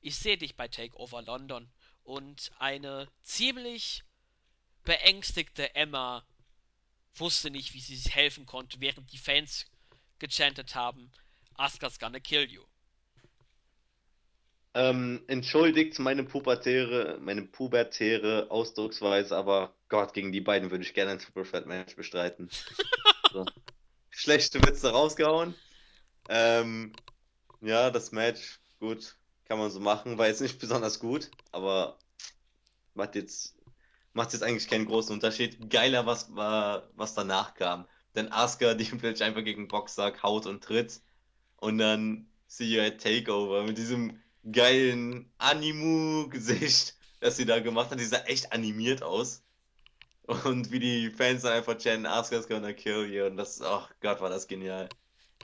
ich 0.00 0.16
sehe 0.16 0.38
dich 0.38 0.56
bei 0.56 0.68
Takeover 0.68 1.22
London. 1.22 1.70
Und 2.02 2.50
eine 2.58 3.08
ziemlich 3.22 4.02
beängstigte 4.84 5.74
Emma 5.74 6.24
wusste 7.14 7.50
nicht, 7.50 7.74
wie 7.74 7.80
sie 7.80 7.96
sich 7.96 8.14
helfen 8.14 8.46
konnte, 8.46 8.80
während 8.80 9.12
die 9.12 9.18
Fans 9.18 9.66
gechantet 10.18 10.74
haben, 10.74 11.10
Asuka's 11.54 11.98
gonna 11.98 12.20
kill 12.20 12.50
you. 12.50 12.62
Ähm, 14.72 15.24
entschuldigt 15.26 15.98
meine 15.98 16.22
pubertäre, 16.22 17.18
meine 17.20 17.42
pubertäre 17.42 18.50
Ausdrucksweise, 18.50 19.36
aber 19.36 19.74
Gott, 19.88 20.14
gegen 20.14 20.30
die 20.30 20.40
beiden 20.40 20.70
würde 20.70 20.84
ich 20.84 20.94
gerne 20.94 21.12
ein 21.12 21.18
Threat 21.18 21.66
Match 21.66 21.96
bestreiten. 21.96 22.48
So. 23.32 23.46
Schlechte 24.10 24.60
Witze 24.60 24.90
rausgehauen. 24.90 25.54
Ähm, 26.30 26.92
ja, 27.60 27.90
das 27.90 28.12
Match, 28.12 28.60
gut, 28.78 29.16
kann 29.46 29.58
man 29.58 29.70
so 29.70 29.80
machen. 29.80 30.16
War 30.16 30.28
jetzt 30.28 30.40
nicht 30.40 30.60
besonders 30.60 31.00
gut, 31.00 31.30
aber 31.50 31.98
macht 32.94 33.16
jetzt, 33.16 33.56
macht 34.12 34.32
jetzt 34.32 34.42
eigentlich 34.42 34.68
keinen 34.68 34.86
großen 34.86 35.12
Unterschied. 35.12 35.70
Geiler, 35.70 36.06
was, 36.06 36.30
was 36.34 37.14
danach 37.14 37.54
kam. 37.54 37.86
Denn 38.14 38.32
Asuka, 38.32 38.74
die 38.74 38.84
plötzlich 38.84 39.24
einfach 39.24 39.44
gegen 39.44 39.68
Boxsack 39.68 40.22
haut 40.22 40.46
und 40.46 40.62
tritt. 40.62 41.00
Und 41.56 41.78
dann 41.78 42.28
See 42.46 42.64
You 42.64 42.80
at 42.82 43.00
Takeover 43.02 43.64
mit 43.64 43.76
diesem 43.78 44.22
geilen 44.52 45.32
Animu-Gesicht, 45.38 46.96
das 47.20 47.36
sie 47.36 47.46
da 47.46 47.58
gemacht 47.60 47.90
hat. 47.90 48.00
Die 48.00 48.04
sah 48.04 48.18
echt 48.24 48.52
animiert 48.52 49.02
aus. 49.02 49.42
Und 50.26 50.70
wie 50.70 50.78
die 50.78 51.10
Fans 51.10 51.42
dann 51.42 51.54
einfach 51.54 51.76
chanten, 51.80 52.06
Asuka's 52.06 52.48
gonna 52.48 52.72
kill 52.72 53.06
you. 53.12 53.26
Und 53.26 53.36
das, 53.36 53.60
ach 53.62 53.90
Gott, 54.00 54.20
war 54.20 54.30
das 54.30 54.46
genial. 54.46 54.88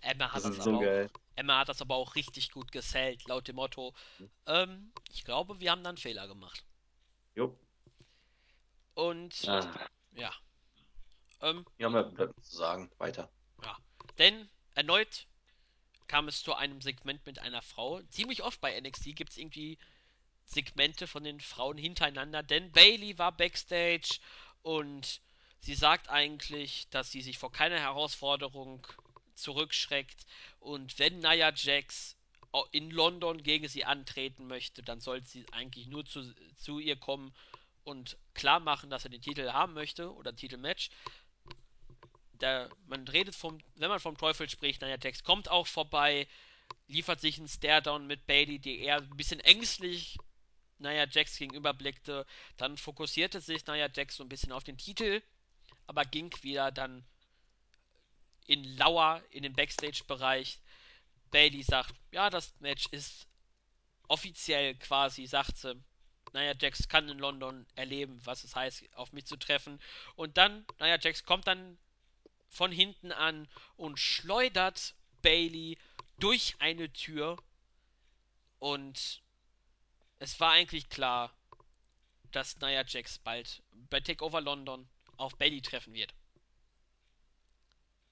Emma 0.03 0.33
hat 0.33 0.45
Das 0.45 0.57
das, 0.57 0.65
so 0.65 0.71
aber 0.71 0.81
geil. 0.81 1.11
auch, 1.13 1.21
Emma 1.37 1.59
hat 1.61 1.69
das 1.69 1.83
aber 1.83 1.97
auch 1.97 2.15
richtig 2.15 2.51
gut 2.51 2.73
gesellt, 2.73 3.27
laut 3.27 3.49
dem 3.49 3.57
Motto. 3.57 3.95
Ähm, 4.47 4.93
ich 5.11 5.25
glaube, 5.25 5.61
wir 5.61 5.71
haben 5.71 5.83
da 5.83 5.91
einen 5.91 5.99
Fehler 5.99 6.27
gemacht. 6.29 6.65
Jo. 7.35 7.59
Und 8.95 9.47
Ah, 9.49 9.89
ja. 10.13 10.33
Ähm, 11.43 11.67
ja, 11.79 11.89
bleibt 11.89 12.45
zu 12.45 12.57
sagen. 12.57 12.91
Weiter. 12.99 13.31
ja. 13.63 13.77
Denn 14.19 14.49
erneut 14.75 15.27
kam 16.07 16.29
es 16.29 16.43
zu 16.43 16.55
einem 16.55 16.81
Segment 16.81 17.27
mit 17.27 17.39
einer 17.41 17.61
Frau. 17.63 18.01
Ziemlich 18.11 18.43
oft 18.43 18.61
bei 18.61 18.79
NXT 18.81 19.15
gibt 19.17 19.31
es 19.31 19.37
irgendwie 19.37 19.79
Segmente 20.47 21.07
von 21.07 21.25
den 21.25 21.41
Frauen 21.41 21.77
hintereinander, 21.77 22.43
denn 22.43 22.71
Bailey 22.73 23.19
war 23.19 23.33
backstage 23.37 24.21
und 24.63 25.21
sie 25.61 25.75
sagt 25.75 26.09
eigentlich, 26.09 26.89
dass 26.91 27.11
sie 27.11 27.21
sich 27.21 27.37
vor 27.37 27.51
keiner 27.51 27.81
Herausforderung 27.81 28.87
zurückschreckt 29.37 30.27
und 30.61 30.99
wenn 30.99 31.21
Nia 31.21 31.53
Jax 31.55 32.17
in 32.73 32.91
London 32.91 33.43
gegen 33.43 33.69
sie 33.69 33.85
antreten 33.85 34.47
möchte, 34.47 34.83
dann 34.83 35.01
sollte 35.01 35.29
sie 35.29 35.47
eigentlich 35.53 35.87
nur 35.89 36.05
zu, 36.07 36.35
zu 36.57 36.79
ihr 36.79 36.97
kommen 36.97 37.35
und 37.85 38.17
klar 38.35 38.61
machen, 38.61 38.91
dass 38.91 39.05
er 39.05 39.11
den 39.11 39.21
Titel 39.21 39.51
haben 39.53 39.75
möchte 39.75 40.13
oder 40.15 40.35
Titelmatch. 40.35 40.91
Da, 42.33 42.69
man 42.87 43.07
redet 43.09 43.35
vom, 43.35 43.59
wenn 43.77 43.89
man 43.89 44.01
vom 44.01 44.19
Teufel 44.19 44.49
spricht, 44.49 44.83
Nia 44.83 44.99
Jax 45.01 45.23
kommt 45.23 45.51
auch 45.51 45.67
vorbei, 45.67 46.27
liefert 46.89 47.21
sich 47.21 47.39
einen 47.39 47.49
Stare-Down 47.49 48.07
mit 48.07 48.27
Bailey, 48.27 48.59
die 48.59 48.81
eher 48.81 48.99
ein 48.99 49.17
bisschen 49.17 49.41
ängstlich 49.41 50.19
Nia 50.79 51.07
Jax 51.09 51.39
gegenüberblickte. 51.39 52.27
Dann 52.57 52.77
fokussierte 52.77 53.41
sich 53.41 53.67
Nia 53.67 53.89
Jax 53.95 54.17
so 54.17 54.25
ein 54.25 54.29
bisschen 54.29 54.53
auf 54.53 54.65
den 54.65 54.79
Titel, 54.79 55.23
aber 55.87 56.05
ging 56.05 56.33
wieder 56.43 56.71
dann 56.73 57.07
in 58.47 58.65
Lauer 58.77 59.23
in 59.31 59.43
den 59.43 59.55
Backstage-Bereich. 59.55 60.59
Bailey 61.31 61.63
sagt, 61.63 61.95
ja, 62.13 62.31
das 62.31 62.55
Match 62.61 62.87
ist 62.91 63.27
offiziell 64.09 64.75
quasi, 64.77 65.27
sagt 65.27 65.57
sie. 65.57 65.83
Nia 66.33 66.55
Jax 66.59 66.89
kann 66.89 67.09
in 67.09 67.19
London 67.19 67.67
erleben, 67.75 68.21
was 68.25 68.45
es 68.45 68.55
heißt, 68.55 68.95
auf 68.95 69.13
mich 69.13 69.27
zu 69.27 69.37
treffen. 69.37 69.81
Und 70.17 70.37
dann, 70.37 70.67
Nia 70.79 70.99
Jax 71.01 71.25
kommt 71.25 71.47
dann 71.47 71.79
von 72.49 72.71
hinten 72.71 73.13
an 73.13 73.49
und 73.77 73.99
schleudert 73.99 74.95
Bailey 75.23 75.79
durch 76.19 76.57
eine 76.59 76.93
Tür. 76.93 77.37
Und 78.59 79.23
es 80.19 80.39
war 80.41 80.53
eigentlich 80.53 80.89
klar, 80.89 81.35
dass 82.33 82.59
Nia 82.59 82.85
Jax 82.87 83.19
bald 83.19 83.63
bei 83.91 84.01
Takeover 84.01 84.41
London 84.41 84.89
auf 85.17 85.37
Bailey 85.37 85.63
treffen 85.63 85.95
wird. 85.95 86.13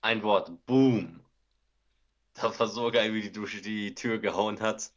Ein 0.05 0.23
Wort. 0.23 0.67
Boom. 0.67 1.19
Das 2.35 2.61
war 2.61 2.69
so 2.69 2.91
geil, 2.91 3.15
wie 3.15 3.23
die 3.23 3.33
durch 3.33 3.63
die 3.63 3.95
Tür 3.95 4.19
gehauen 4.19 4.61
hat. 4.61 4.93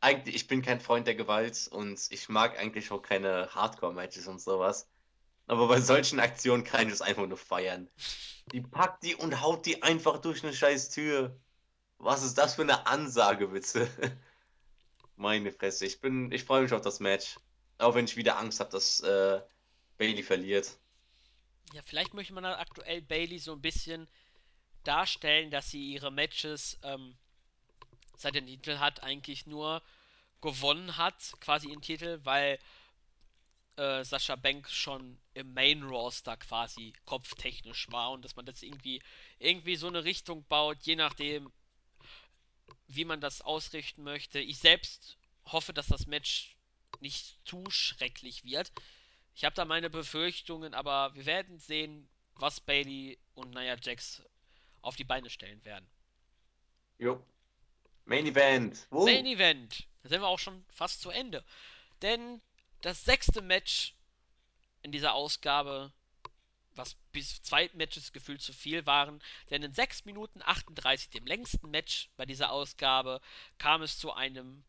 Eigentlich, 0.00 0.34
ich 0.34 0.48
bin 0.48 0.60
kein 0.60 0.80
Freund 0.80 1.06
der 1.06 1.14
Gewalt 1.14 1.68
und 1.70 2.00
ich 2.10 2.28
mag 2.28 2.58
eigentlich 2.58 2.90
auch 2.90 3.00
keine 3.00 3.54
Hardcore-Matches 3.54 4.26
und 4.26 4.40
sowas. 4.40 4.88
Aber 5.46 5.68
bei 5.68 5.80
solchen 5.80 6.18
Aktionen 6.18 6.64
kann 6.64 6.88
ich 6.88 6.94
es 6.94 7.00
einfach 7.00 7.28
nur 7.28 7.38
feiern. 7.38 7.88
Die 8.50 8.60
packt 8.60 9.04
die 9.04 9.14
und 9.14 9.40
haut 9.40 9.66
die 9.66 9.84
einfach 9.84 10.18
durch 10.18 10.42
eine 10.42 10.52
scheiß 10.52 10.90
Tür. 10.90 11.38
Was 11.98 12.24
ist 12.24 12.36
das 12.36 12.56
für 12.56 12.62
eine 12.62 12.88
Ansage, 12.88 13.46
bitte? 13.46 13.88
Meine 15.14 15.52
Fresse. 15.52 15.86
Ich 15.86 16.00
bin, 16.00 16.32
ich 16.32 16.42
freue 16.42 16.62
mich 16.62 16.72
auf 16.72 16.82
das 16.82 16.98
Match. 16.98 17.38
Auch 17.78 17.94
wenn 17.94 18.06
ich 18.06 18.16
wieder 18.16 18.36
Angst 18.36 18.58
habe, 18.58 18.70
dass 18.70 18.98
äh, 18.98 19.40
Bailey 19.96 20.24
verliert. 20.24 20.76
Ja, 21.72 21.82
vielleicht 21.84 22.14
möchte 22.14 22.34
man 22.34 22.44
aktuell 22.44 23.00
Bailey 23.00 23.38
so 23.38 23.52
ein 23.52 23.60
bisschen 23.60 24.08
darstellen, 24.84 25.50
dass 25.50 25.70
sie 25.70 25.92
ihre 25.92 26.10
Matches, 26.10 26.78
ähm, 26.82 27.16
seit 28.16 28.34
den 28.34 28.46
Titel 28.46 28.78
hat, 28.78 29.02
eigentlich 29.02 29.46
nur 29.46 29.82
gewonnen 30.40 30.96
hat, 30.96 31.32
quasi 31.40 31.68
ihren 31.68 31.82
Titel, 31.82 32.20
weil 32.24 32.58
äh, 33.76 34.04
Sascha 34.04 34.36
Banks 34.36 34.72
schon 34.74 35.18
im 35.34 35.54
Main 35.54 35.82
Roster 35.82 36.36
quasi 36.36 36.92
kopftechnisch 37.06 37.90
war 37.90 38.12
und 38.12 38.24
dass 38.24 38.36
man 38.36 38.46
das 38.46 38.62
irgendwie 38.62 39.02
irgendwie 39.38 39.76
so 39.76 39.86
eine 39.86 40.04
Richtung 40.04 40.44
baut, 40.44 40.78
je 40.82 40.96
nachdem, 40.96 41.50
wie 42.88 43.04
man 43.04 43.20
das 43.20 43.40
ausrichten 43.40 44.02
möchte. 44.02 44.38
Ich 44.38 44.58
selbst 44.58 45.16
hoffe, 45.46 45.72
dass 45.72 45.86
das 45.86 46.06
Match 46.06 46.56
nicht 47.00 47.38
zu 47.46 47.64
schrecklich 47.70 48.44
wird. 48.44 48.72
Ich 49.34 49.44
habe 49.44 49.54
da 49.54 49.64
meine 49.64 49.90
Befürchtungen, 49.90 50.74
aber 50.74 51.14
wir 51.14 51.24
werden 51.24 51.58
sehen, 51.58 52.08
was 52.34 52.60
Bailey 52.60 53.18
und 53.34 53.54
Nia 53.54 53.76
Jax 53.80 54.22
auf 54.82 54.96
die 54.96 55.04
Beine 55.04 55.30
stellen 55.30 55.64
werden. 55.64 55.88
Jo. 56.98 57.24
Main 58.04 58.26
Event. 58.26 58.86
Main 58.90 59.26
Event. 59.26 59.86
Da 60.02 60.08
sind 60.08 60.20
wir 60.20 60.28
auch 60.28 60.38
schon 60.38 60.64
fast 60.72 61.00
zu 61.00 61.10
Ende. 61.10 61.44
Denn 62.02 62.40
das 62.80 63.04
sechste 63.04 63.42
Match 63.42 63.94
in 64.82 64.92
dieser 64.92 65.14
Ausgabe, 65.14 65.92
was 66.74 66.94
bis 67.12 67.42
zwei 67.42 67.70
Matches 67.74 68.12
gefühlt 68.12 68.40
zu 68.40 68.52
viel 68.52 68.86
waren, 68.86 69.22
denn 69.50 69.62
in 69.62 69.74
6 69.74 70.04
Minuten 70.06 70.40
38, 70.42 71.10
dem 71.10 71.26
längsten 71.26 71.70
Match 71.70 72.08
bei 72.16 72.24
dieser 72.24 72.50
Ausgabe, 72.50 73.20
kam 73.58 73.82
es 73.82 73.98
zu 73.98 74.12
einem, 74.12 74.64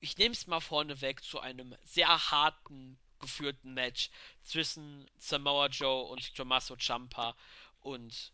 ich 0.00 0.16
nehme 0.16 0.32
es 0.32 0.46
mal 0.46 0.60
vorneweg, 0.60 1.22
zu 1.24 1.40
einem 1.40 1.74
sehr 1.82 2.30
harten 2.30 2.98
geführten 3.18 3.74
Match 3.74 4.10
zwischen 4.44 5.10
Samoa 5.18 5.66
Joe 5.66 6.04
und 6.04 6.34
Tommaso 6.34 6.76
Ciampa. 6.76 7.36
Und 7.80 8.32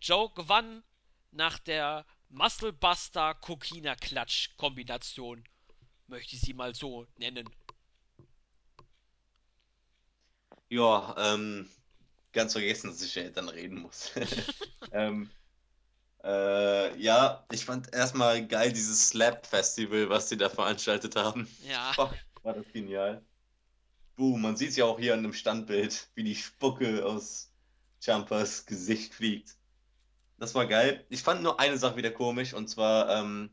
Joe 0.00 0.30
gewann 0.34 0.82
nach 1.30 1.58
der 1.58 2.04
Muscle 2.28 2.72
Buster 2.72 3.34
Kokina 3.34 3.94
Klatsch 3.94 4.50
Kombination, 4.56 5.44
möchte 6.06 6.36
ich 6.36 6.42
sie 6.42 6.54
mal 6.54 6.74
so 6.74 7.06
nennen. 7.16 7.48
Ja, 10.68 11.14
ähm, 11.18 11.70
ganz 12.32 12.52
vergessen, 12.52 12.90
dass 12.90 13.02
ich 13.02 13.14
ja 13.14 13.28
dann 13.30 13.48
reden 13.48 13.80
muss. 13.80 14.12
ähm, 14.92 15.30
äh, 16.26 17.00
ja, 17.00 17.46
ich 17.52 17.64
fand 17.64 17.94
erstmal 17.94 18.46
geil 18.46 18.72
dieses 18.72 19.08
Slap 19.08 19.46
Festival, 19.46 20.08
was 20.08 20.28
sie 20.28 20.36
da 20.36 20.48
veranstaltet 20.48 21.14
haben. 21.14 21.48
Ja. 21.62 21.92
Fuck, 21.94 22.14
war 22.42 22.54
das 22.54 22.66
genial. 22.72 23.24
Boom, 24.16 24.40
man 24.40 24.56
sieht 24.56 24.70
es 24.70 24.76
ja 24.76 24.86
auch 24.86 24.98
hier 24.98 25.14
an 25.14 25.22
dem 25.22 25.34
Standbild, 25.34 26.08
wie 26.14 26.24
die 26.24 26.34
Spucke 26.34 27.04
aus 27.04 27.52
Jumpers 28.00 28.66
Gesicht 28.66 29.14
fliegt. 29.14 29.56
Das 30.38 30.54
war 30.54 30.66
geil. 30.66 31.04
Ich 31.08 31.22
fand 31.22 31.42
nur 31.42 31.58
eine 31.60 31.78
Sache 31.78 31.96
wieder 31.96 32.10
komisch, 32.10 32.52
und 32.52 32.68
zwar, 32.68 33.08
ähm, 33.10 33.50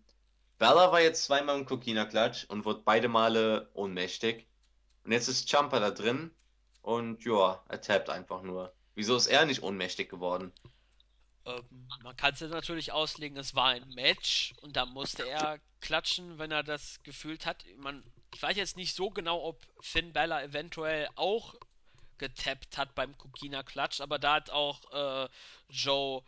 Bella 0.57 0.91
war 0.91 1.01
jetzt 1.01 1.23
zweimal 1.23 1.57
im 1.57 1.65
Kokina-Klatsch 1.65 2.45
und 2.45 2.65
wurde 2.65 2.81
beide 2.84 3.07
Male 3.07 3.69
ohnmächtig. 3.73 4.47
Und 5.03 5.11
jetzt 5.11 5.27
ist 5.27 5.51
Jumper 5.51 5.80
da 5.80 5.91
drin 5.91 6.31
und 6.81 7.23
ja, 7.23 7.64
er 7.68 7.81
tappt 7.81 8.10
einfach 8.10 8.41
nur. 8.41 8.73
Wieso 8.95 9.15
ist 9.15 9.27
er 9.27 9.45
nicht 9.45 9.64
ohnmächtig 9.64 10.10
geworden? 10.10 10.51
Ähm, 11.45 11.88
man 12.03 12.15
kann 12.15 12.34
es 12.34 12.39
ja 12.39 12.47
natürlich 12.47 12.91
auslegen, 12.91 13.38
es 13.38 13.55
war 13.55 13.69
ein 13.69 13.88
Match 13.89 14.53
und 14.61 14.76
da 14.76 14.85
musste 14.85 15.27
er 15.27 15.60
klatschen, 15.81 16.38
wenn 16.38 16.51
er 16.51 16.64
das 16.64 17.01
gefühlt 17.03 17.45
hat. 17.45 17.65
Man, 17.77 18.03
ich 18.34 18.41
weiß 18.41 18.55
jetzt 18.55 18.77
nicht 18.77 18.95
so 18.95 19.10
genau, 19.10 19.43
ob 19.43 19.65
Finn 19.81 20.14
Bella 20.14 20.41
eventuell 20.43 21.10
auch 21.15 21.55
getappt 22.18 22.77
hat 22.77 22.95
beim 22.95 23.18
Kokina-Klatsch, 23.18 23.99
aber 23.99 24.19
da 24.19 24.35
hat 24.35 24.49
auch 24.49 24.80
äh, 24.93 25.30
Joe 25.68 26.23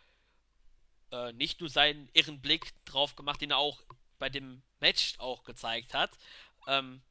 äh, 1.11 1.33
nicht 1.33 1.59
nur 1.59 1.69
seinen 1.69 2.09
irren 2.13 2.41
Blick 2.41 2.73
drauf 2.85 3.15
gemacht, 3.15 3.41
den 3.41 3.51
er 3.51 3.57
auch 3.57 3.81
bei 4.19 4.29
dem 4.29 4.61
Match 4.79 5.15
auch 5.19 5.43
gezeigt 5.43 5.93
hat. 5.93 6.11
Ähm, 6.67 7.01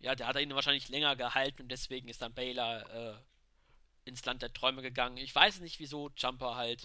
ja, 0.00 0.14
der 0.14 0.26
hat 0.26 0.40
ihn 0.40 0.54
wahrscheinlich 0.54 0.88
länger 0.88 1.16
gehalten 1.16 1.62
und 1.62 1.68
deswegen 1.68 2.08
ist 2.08 2.22
dann 2.22 2.34
Baylor 2.34 2.90
äh, 2.90 4.08
ins 4.08 4.24
Land 4.24 4.42
der 4.42 4.52
Träume 4.52 4.82
gegangen. 4.82 5.16
Ich 5.16 5.34
weiß 5.34 5.60
nicht, 5.60 5.78
wieso 5.78 6.10
Jumper 6.16 6.56
halt 6.56 6.82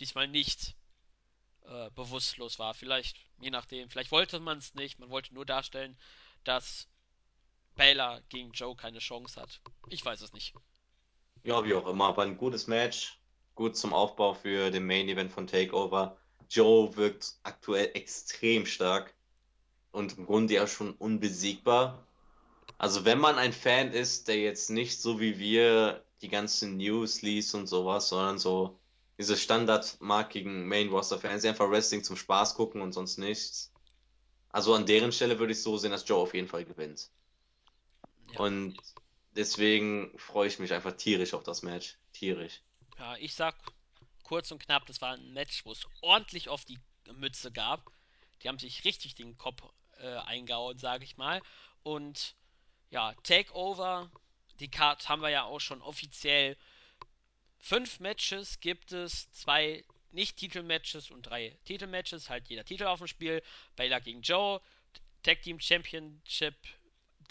diesmal 0.00 0.28
nicht 0.28 0.74
äh, 1.66 1.90
bewusstlos 1.90 2.58
war. 2.58 2.74
Vielleicht, 2.74 3.18
je 3.40 3.50
nachdem, 3.50 3.90
vielleicht 3.90 4.12
wollte 4.12 4.40
man 4.40 4.58
es 4.58 4.74
nicht. 4.74 4.98
Man 4.98 5.10
wollte 5.10 5.34
nur 5.34 5.44
darstellen, 5.44 5.96
dass 6.44 6.88
Baylor 7.74 8.22
gegen 8.28 8.52
Joe 8.52 8.76
keine 8.76 8.98
Chance 8.98 9.40
hat. 9.40 9.60
Ich 9.88 10.04
weiß 10.04 10.20
es 10.22 10.32
nicht. 10.32 10.54
Ja, 11.42 11.64
wie 11.64 11.74
auch 11.74 11.86
immer, 11.86 12.06
aber 12.06 12.22
ein 12.22 12.36
gutes 12.36 12.66
Match. 12.66 13.18
Gut 13.54 13.76
zum 13.76 13.92
Aufbau 13.92 14.34
für 14.34 14.70
den 14.70 14.86
Main 14.86 15.08
Event 15.08 15.32
von 15.32 15.46
Takeover. 15.46 16.16
Joe 16.50 16.96
wirkt 16.96 17.34
aktuell 17.42 17.90
extrem 17.94 18.66
stark 18.66 19.14
und 19.92 20.18
im 20.18 20.26
Grunde 20.26 20.54
ja 20.54 20.66
schon 20.66 20.92
unbesiegbar. 20.92 22.06
Also 22.78 23.04
wenn 23.04 23.18
man 23.18 23.36
ein 23.36 23.52
Fan 23.52 23.92
ist, 23.92 24.28
der 24.28 24.38
jetzt 24.38 24.70
nicht 24.70 25.00
so 25.00 25.20
wie 25.20 25.38
wir 25.38 26.04
die 26.20 26.28
ganzen 26.28 26.76
News 26.76 27.22
liest 27.22 27.54
und 27.54 27.66
sowas, 27.66 28.08
sondern 28.08 28.38
so 28.38 28.78
diese 29.18 29.36
standardmarkigen 29.36 30.66
Main 30.66 30.88
Roster 30.88 31.18
Fans, 31.18 31.42
die 31.42 31.48
einfach 31.48 31.70
Wrestling 31.70 32.02
zum 32.02 32.16
Spaß 32.16 32.54
gucken 32.54 32.82
und 32.82 32.92
sonst 32.92 33.18
nichts. 33.18 33.72
Also 34.50 34.74
an 34.74 34.86
deren 34.86 35.12
Stelle 35.12 35.38
würde 35.38 35.52
ich 35.52 35.62
so 35.62 35.76
sehen, 35.76 35.92
dass 35.92 36.08
Joe 36.08 36.20
auf 36.20 36.34
jeden 36.34 36.48
Fall 36.48 36.64
gewinnt. 36.64 37.10
Ja. 38.32 38.40
Und 38.40 38.76
deswegen 39.36 40.12
freue 40.16 40.48
ich 40.48 40.58
mich 40.58 40.72
einfach 40.72 40.92
tierisch 40.92 41.34
auf 41.34 41.42
das 41.44 41.62
Match. 41.62 41.98
Tierisch. 42.12 42.62
Ja, 42.98 43.16
ich 43.16 43.34
sag 43.34 43.56
kurz 44.22 44.50
und 44.50 44.60
knapp, 44.60 44.86
das 44.86 45.00
war 45.00 45.14
ein 45.14 45.32
Match, 45.32 45.64
wo 45.64 45.72
es 45.72 45.86
ordentlich 46.00 46.48
auf 46.48 46.64
die 46.64 46.78
Mütze 47.12 47.52
gab. 47.52 47.90
Die 48.42 48.48
haben 48.48 48.58
sich 48.58 48.84
richtig 48.84 49.14
den 49.14 49.36
Kopf 49.36 49.62
äh, 49.98 50.16
eingehauen, 50.18 50.78
sage 50.78 51.04
ich 51.04 51.16
mal. 51.16 51.42
Und 51.82 52.34
ja, 52.90 53.14
Takeover, 53.22 54.10
die 54.60 54.70
Card 54.70 55.08
haben 55.08 55.22
wir 55.22 55.30
ja 55.30 55.44
auch 55.44 55.60
schon 55.60 55.82
offiziell. 55.82 56.56
Fünf 57.58 58.00
Matches 58.00 58.60
gibt 58.60 58.92
es, 58.92 59.30
zwei 59.32 59.84
Nicht-Titel-Matches 60.12 61.10
und 61.10 61.22
drei 61.22 61.58
Titel-Matches, 61.64 62.28
halt 62.30 62.48
jeder 62.48 62.64
Titel 62.64 62.84
auf 62.84 62.98
dem 62.98 63.08
Spiel. 63.08 63.42
Baylor 63.76 64.00
gegen 64.00 64.22
Joe, 64.22 64.60
Tag 65.22 65.42
Team 65.42 65.58
Championship 65.58 66.54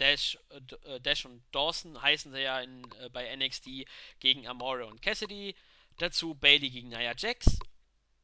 Dash, 0.04 0.38
äh, 0.50 1.00
Dash 1.00 1.24
und 1.24 1.42
Dawson 1.54 2.02
heißen 2.02 2.34
sie 2.34 2.42
ja 2.42 2.60
in, 2.60 2.84
äh, 3.00 3.10
bei 3.10 3.34
NXT 3.34 3.86
gegen 4.20 4.46
Amore 4.48 4.86
und 4.86 5.02
Cassidy. 5.02 5.56
Dazu 5.98 6.36
Bailey 6.36 6.70
gegen 6.70 6.90
Nia 6.90 7.16
Jax. 7.16 7.58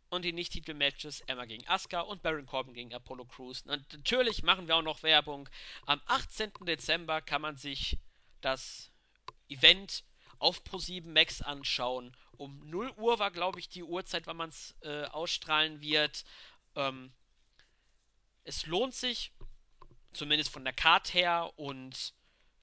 Und 0.09 0.25
die 0.25 0.33
Nicht-Titel-Matches 0.33 1.21
Emma 1.21 1.45
gegen 1.45 1.65
Asuka 1.69 2.01
und 2.01 2.21
Baron 2.21 2.45
Corbin 2.45 2.73
gegen 2.73 2.93
Apollo 2.93 3.25
Crews. 3.25 3.61
Und 3.61 3.93
natürlich 3.93 4.43
machen 4.43 4.67
wir 4.67 4.75
auch 4.75 4.81
noch 4.81 5.03
Werbung. 5.03 5.47
Am 5.85 6.01
18. 6.07 6.51
Dezember 6.65 7.21
kann 7.21 7.43
man 7.43 7.55
sich 7.55 7.97
das 8.41 8.91
Event 9.47 10.03
auf 10.37 10.61
Pro7 10.63 11.07
Max 11.07 11.41
anschauen. 11.41 12.13
Um 12.33 12.59
0 12.69 12.91
Uhr 12.97 13.19
war, 13.19 13.31
glaube 13.31 13.59
ich, 13.59 13.69
die 13.69 13.83
Uhrzeit, 13.83 14.27
wann 14.27 14.35
man 14.35 14.49
es 14.49 14.75
äh, 14.81 15.05
ausstrahlen 15.05 15.79
wird. 15.79 16.25
Ähm, 16.75 17.13
es 18.43 18.65
lohnt 18.65 18.95
sich, 18.95 19.31
zumindest 20.13 20.51
von 20.51 20.63
der 20.63 20.73
Karte 20.73 21.13
her. 21.13 21.51
Und 21.55 22.13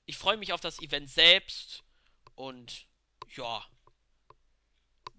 ich 0.07 0.17
freue 0.17 0.37
mich 0.37 0.53
auf 0.53 0.61
das 0.61 0.81
Event 0.81 1.11
selbst. 1.11 1.83
Und 2.35 2.87
ja, 3.35 3.65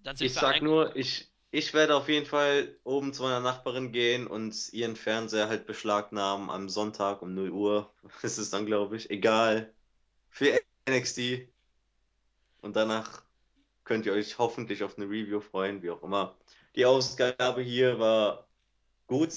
dann 0.02 0.16
sind 0.16 0.26
ich 0.26 0.34
wir 0.34 0.40
sag 0.40 0.62
nur, 0.62 0.94
ich, 0.96 1.28
ich 1.50 1.74
werde 1.74 1.96
auf 1.96 2.08
jeden 2.08 2.26
Fall 2.26 2.76
oben 2.84 3.12
zu 3.12 3.22
meiner 3.22 3.40
Nachbarin 3.40 3.92
gehen 3.92 4.26
und 4.26 4.72
ihren 4.72 4.96
Fernseher 4.96 5.48
halt 5.48 5.66
beschlagnahmen 5.66 6.50
am 6.50 6.68
Sonntag 6.68 7.22
um 7.22 7.34
0 7.34 7.50
Uhr. 7.50 7.94
Das 8.22 8.38
ist 8.38 8.52
dann, 8.52 8.66
glaube 8.66 8.96
ich, 8.96 9.10
egal. 9.10 9.72
Für 10.30 10.58
NXT. 10.88 11.48
Und 12.60 12.76
danach 12.76 13.22
könnt 13.84 14.06
ihr 14.06 14.12
euch 14.12 14.38
hoffentlich 14.38 14.82
auf 14.82 14.96
eine 14.96 15.06
Review 15.06 15.40
freuen, 15.40 15.82
wie 15.82 15.90
auch 15.90 16.02
immer. 16.02 16.36
Die 16.76 16.84
Ausgabe 16.84 17.62
hier 17.62 17.98
war 17.98 18.46
gut. 19.06 19.32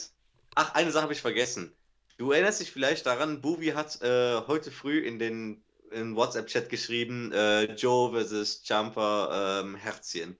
Ach, 0.56 0.74
eine 0.74 0.92
Sache 0.92 1.04
habe 1.04 1.14
ich 1.14 1.22
vergessen. 1.22 1.74
Du 2.22 2.31
erinnerst 2.31 2.61
dich 2.61 2.72
vielleicht 2.72 3.07
daran, 3.07 3.41
Buvi 3.41 3.69
hat 3.69 3.99
äh, 4.03 4.45
heute 4.45 4.69
früh 4.69 4.99
in 4.99 5.18
den 5.18 5.64
in 5.89 6.15
WhatsApp-Chat 6.15 6.69
geschrieben, 6.69 7.31
äh, 7.31 7.64
Joe 7.73 8.11
versus 8.11 8.61
Jumper 8.64 9.64
ähm, 9.64 9.76
Herzchen. 9.76 10.38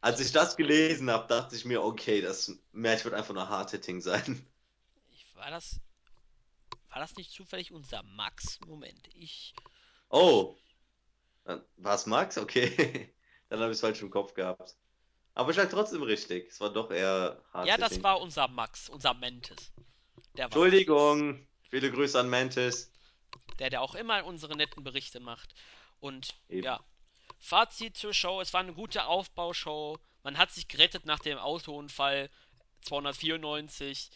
Als 0.00 0.18
ich 0.18 0.32
das 0.32 0.56
gelesen 0.56 1.08
habe, 1.08 1.28
dachte 1.28 1.54
ich 1.54 1.64
mir, 1.64 1.84
okay, 1.84 2.20
das 2.20 2.58
Match 2.72 3.04
wird 3.04 3.14
einfach 3.14 3.32
nur 3.32 3.48
Hard-Hitting 3.48 4.00
sein. 4.00 4.44
Ich, 5.12 5.24
war 5.36 5.52
das. 5.52 5.78
War 6.90 6.98
das 6.98 7.14
nicht 7.14 7.30
zufällig 7.30 7.70
unser 7.70 8.02
Max? 8.02 8.58
Moment, 8.66 9.08
ich. 9.14 9.54
Oh. 10.10 10.56
War 11.44 11.94
es 11.94 12.06
Max? 12.06 12.38
Okay. 12.38 13.14
Dann 13.50 13.60
habe 13.60 13.70
ich 13.70 13.76
es 13.76 13.82
falsch 13.82 14.02
im 14.02 14.10
Kopf 14.10 14.34
gehabt. 14.34 14.74
Aber 15.34 15.52
ich 15.52 15.56
lag 15.56 15.70
trotzdem 15.70 16.02
richtig. 16.02 16.50
Es 16.50 16.60
war 16.60 16.72
doch 16.72 16.90
eher 16.90 17.40
hard. 17.52 17.68
Ja, 17.68 17.76
das 17.76 18.02
war 18.02 18.20
unser 18.20 18.48
Max, 18.48 18.88
unser 18.88 19.14
Mantis. 20.34 20.44
Entschuldigung. 20.44 21.46
Viele 21.68 21.90
Grüße 21.90 22.18
an 22.18 22.28
Mantis. 22.28 22.90
Der, 23.58 23.70
der 23.70 23.82
auch 23.82 23.94
immer 23.94 24.24
unsere 24.24 24.56
netten 24.56 24.84
Berichte 24.84 25.20
macht. 25.20 25.54
Und 26.00 26.34
Eben. 26.48 26.64
ja, 26.64 26.84
Fazit 27.38 27.96
zur 27.96 28.14
Show: 28.14 28.40
Es 28.40 28.52
war 28.52 28.60
eine 28.60 28.74
gute 28.74 29.06
Aufbaushow. 29.06 29.98
Man 30.22 30.38
hat 30.38 30.52
sich 30.52 30.68
gerettet 30.68 31.06
nach 31.06 31.18
dem 31.18 31.38
Autounfall 31.38 32.30
294. 32.82 34.10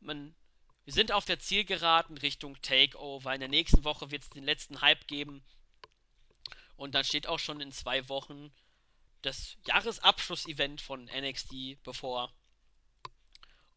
Man, 0.00 0.34
wir 0.84 0.92
sind 0.92 1.12
auf 1.12 1.24
der 1.24 1.40
Zielgeraden 1.40 2.16
Richtung 2.18 2.60
Takeover. 2.62 3.34
In 3.34 3.40
der 3.40 3.48
nächsten 3.48 3.84
Woche 3.84 4.10
wird 4.10 4.22
es 4.22 4.30
den 4.30 4.44
letzten 4.44 4.80
Hype 4.80 5.06
geben. 5.06 5.44
Und 6.76 6.94
dann 6.94 7.04
steht 7.04 7.26
auch 7.26 7.40
schon 7.40 7.60
in 7.60 7.72
zwei 7.72 8.08
Wochen 8.08 8.52
das 9.22 9.56
Jahresabschlussevent 9.66 10.80
von 10.80 11.06
NXT 11.06 11.82
bevor. 11.82 12.32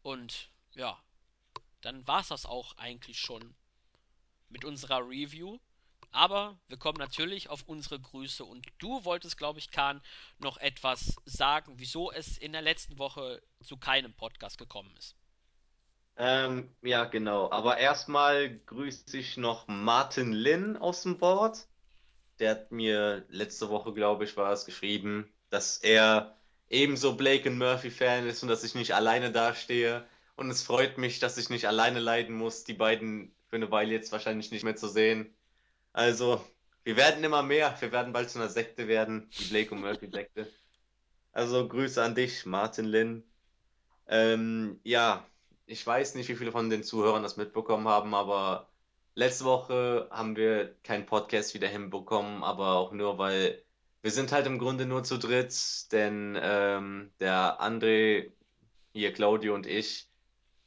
Und 0.02 0.48
ja, 0.74 1.02
dann 1.82 2.06
war 2.06 2.20
es 2.20 2.28
das 2.28 2.46
auch 2.46 2.76
eigentlich 2.78 3.18
schon 3.18 3.54
mit 4.48 4.64
unserer 4.64 5.00
Review. 5.00 5.58
Aber 6.10 6.58
wir 6.68 6.76
kommen 6.76 6.98
natürlich 6.98 7.48
auf 7.48 7.62
unsere 7.66 7.98
Grüße 7.98 8.44
und 8.44 8.66
du 8.78 9.04
wolltest, 9.04 9.38
glaube 9.38 9.58
ich, 9.58 9.70
Kahn, 9.70 10.02
noch 10.38 10.58
etwas 10.58 11.16
sagen, 11.24 11.74
wieso 11.76 12.12
es 12.12 12.36
in 12.36 12.52
der 12.52 12.60
letzten 12.60 12.98
Woche 12.98 13.42
zu 13.62 13.78
keinem 13.78 14.12
Podcast 14.12 14.58
gekommen 14.58 14.94
ist. 14.98 15.16
Ähm, 16.18 16.68
ja, 16.82 17.04
genau. 17.04 17.50
Aber 17.50 17.78
erstmal 17.78 18.58
grüße 18.66 19.16
ich 19.16 19.38
noch 19.38 19.66
Martin 19.68 20.32
Lin 20.32 20.76
aus 20.76 21.02
dem 21.02 21.18
Board. 21.18 21.66
Der 22.38 22.50
hat 22.50 22.72
mir 22.72 23.24
letzte 23.30 23.70
Woche, 23.70 23.94
glaube 23.94 24.24
ich, 24.24 24.36
war 24.36 24.52
es 24.52 24.66
geschrieben, 24.66 25.32
dass 25.48 25.78
er 25.78 26.36
ebenso 26.68 27.14
Blake 27.16 27.48
und 27.48 27.56
Murphy-Fan 27.56 28.26
ist 28.26 28.42
und 28.42 28.50
dass 28.50 28.64
ich 28.64 28.74
nicht 28.74 28.94
alleine 28.94 29.32
dastehe. 29.32 30.06
Und 30.42 30.50
es 30.50 30.64
freut 30.64 30.98
mich, 30.98 31.20
dass 31.20 31.38
ich 31.38 31.50
nicht 31.50 31.68
alleine 31.68 32.00
leiden 32.00 32.34
muss, 32.34 32.64
die 32.64 32.74
beiden 32.74 33.32
für 33.46 33.54
eine 33.54 33.70
Weile 33.70 33.92
jetzt 33.92 34.10
wahrscheinlich 34.10 34.50
nicht 34.50 34.64
mehr 34.64 34.74
zu 34.74 34.88
sehen. 34.88 35.32
Also, 35.92 36.44
wir 36.82 36.96
werden 36.96 37.22
immer 37.22 37.44
mehr. 37.44 37.76
Wir 37.78 37.92
werden 37.92 38.12
bald 38.12 38.28
zu 38.28 38.40
einer 38.40 38.48
Sekte 38.48 38.88
werden, 38.88 39.30
die 39.38 39.44
Blake 39.44 39.72
und 39.72 39.82
Murphy-Sekte. 39.82 40.50
Also, 41.30 41.68
Grüße 41.68 42.02
an 42.02 42.16
dich, 42.16 42.44
Martin 42.44 42.86
Lin. 42.86 43.22
Ähm, 44.08 44.80
ja, 44.82 45.24
ich 45.66 45.86
weiß 45.86 46.16
nicht, 46.16 46.28
wie 46.28 46.34
viele 46.34 46.50
von 46.50 46.70
den 46.70 46.82
Zuhörern 46.82 47.22
das 47.22 47.36
mitbekommen 47.36 47.86
haben, 47.86 48.12
aber 48.12 48.68
letzte 49.14 49.44
Woche 49.44 50.08
haben 50.10 50.34
wir 50.34 50.74
keinen 50.82 51.06
Podcast 51.06 51.54
wieder 51.54 51.68
hinbekommen, 51.68 52.42
aber 52.42 52.72
auch 52.72 52.90
nur, 52.90 53.16
weil 53.16 53.62
wir 54.02 54.10
sind 54.10 54.32
halt 54.32 54.48
im 54.48 54.58
Grunde 54.58 54.86
nur 54.86 55.04
zu 55.04 55.18
dritt, 55.18 55.54
denn 55.92 56.36
ähm, 56.42 57.12
der 57.20 57.62
André, 57.62 58.32
hier 58.92 59.12
Claudio 59.12 59.54
und 59.54 59.68
ich, 59.68 60.11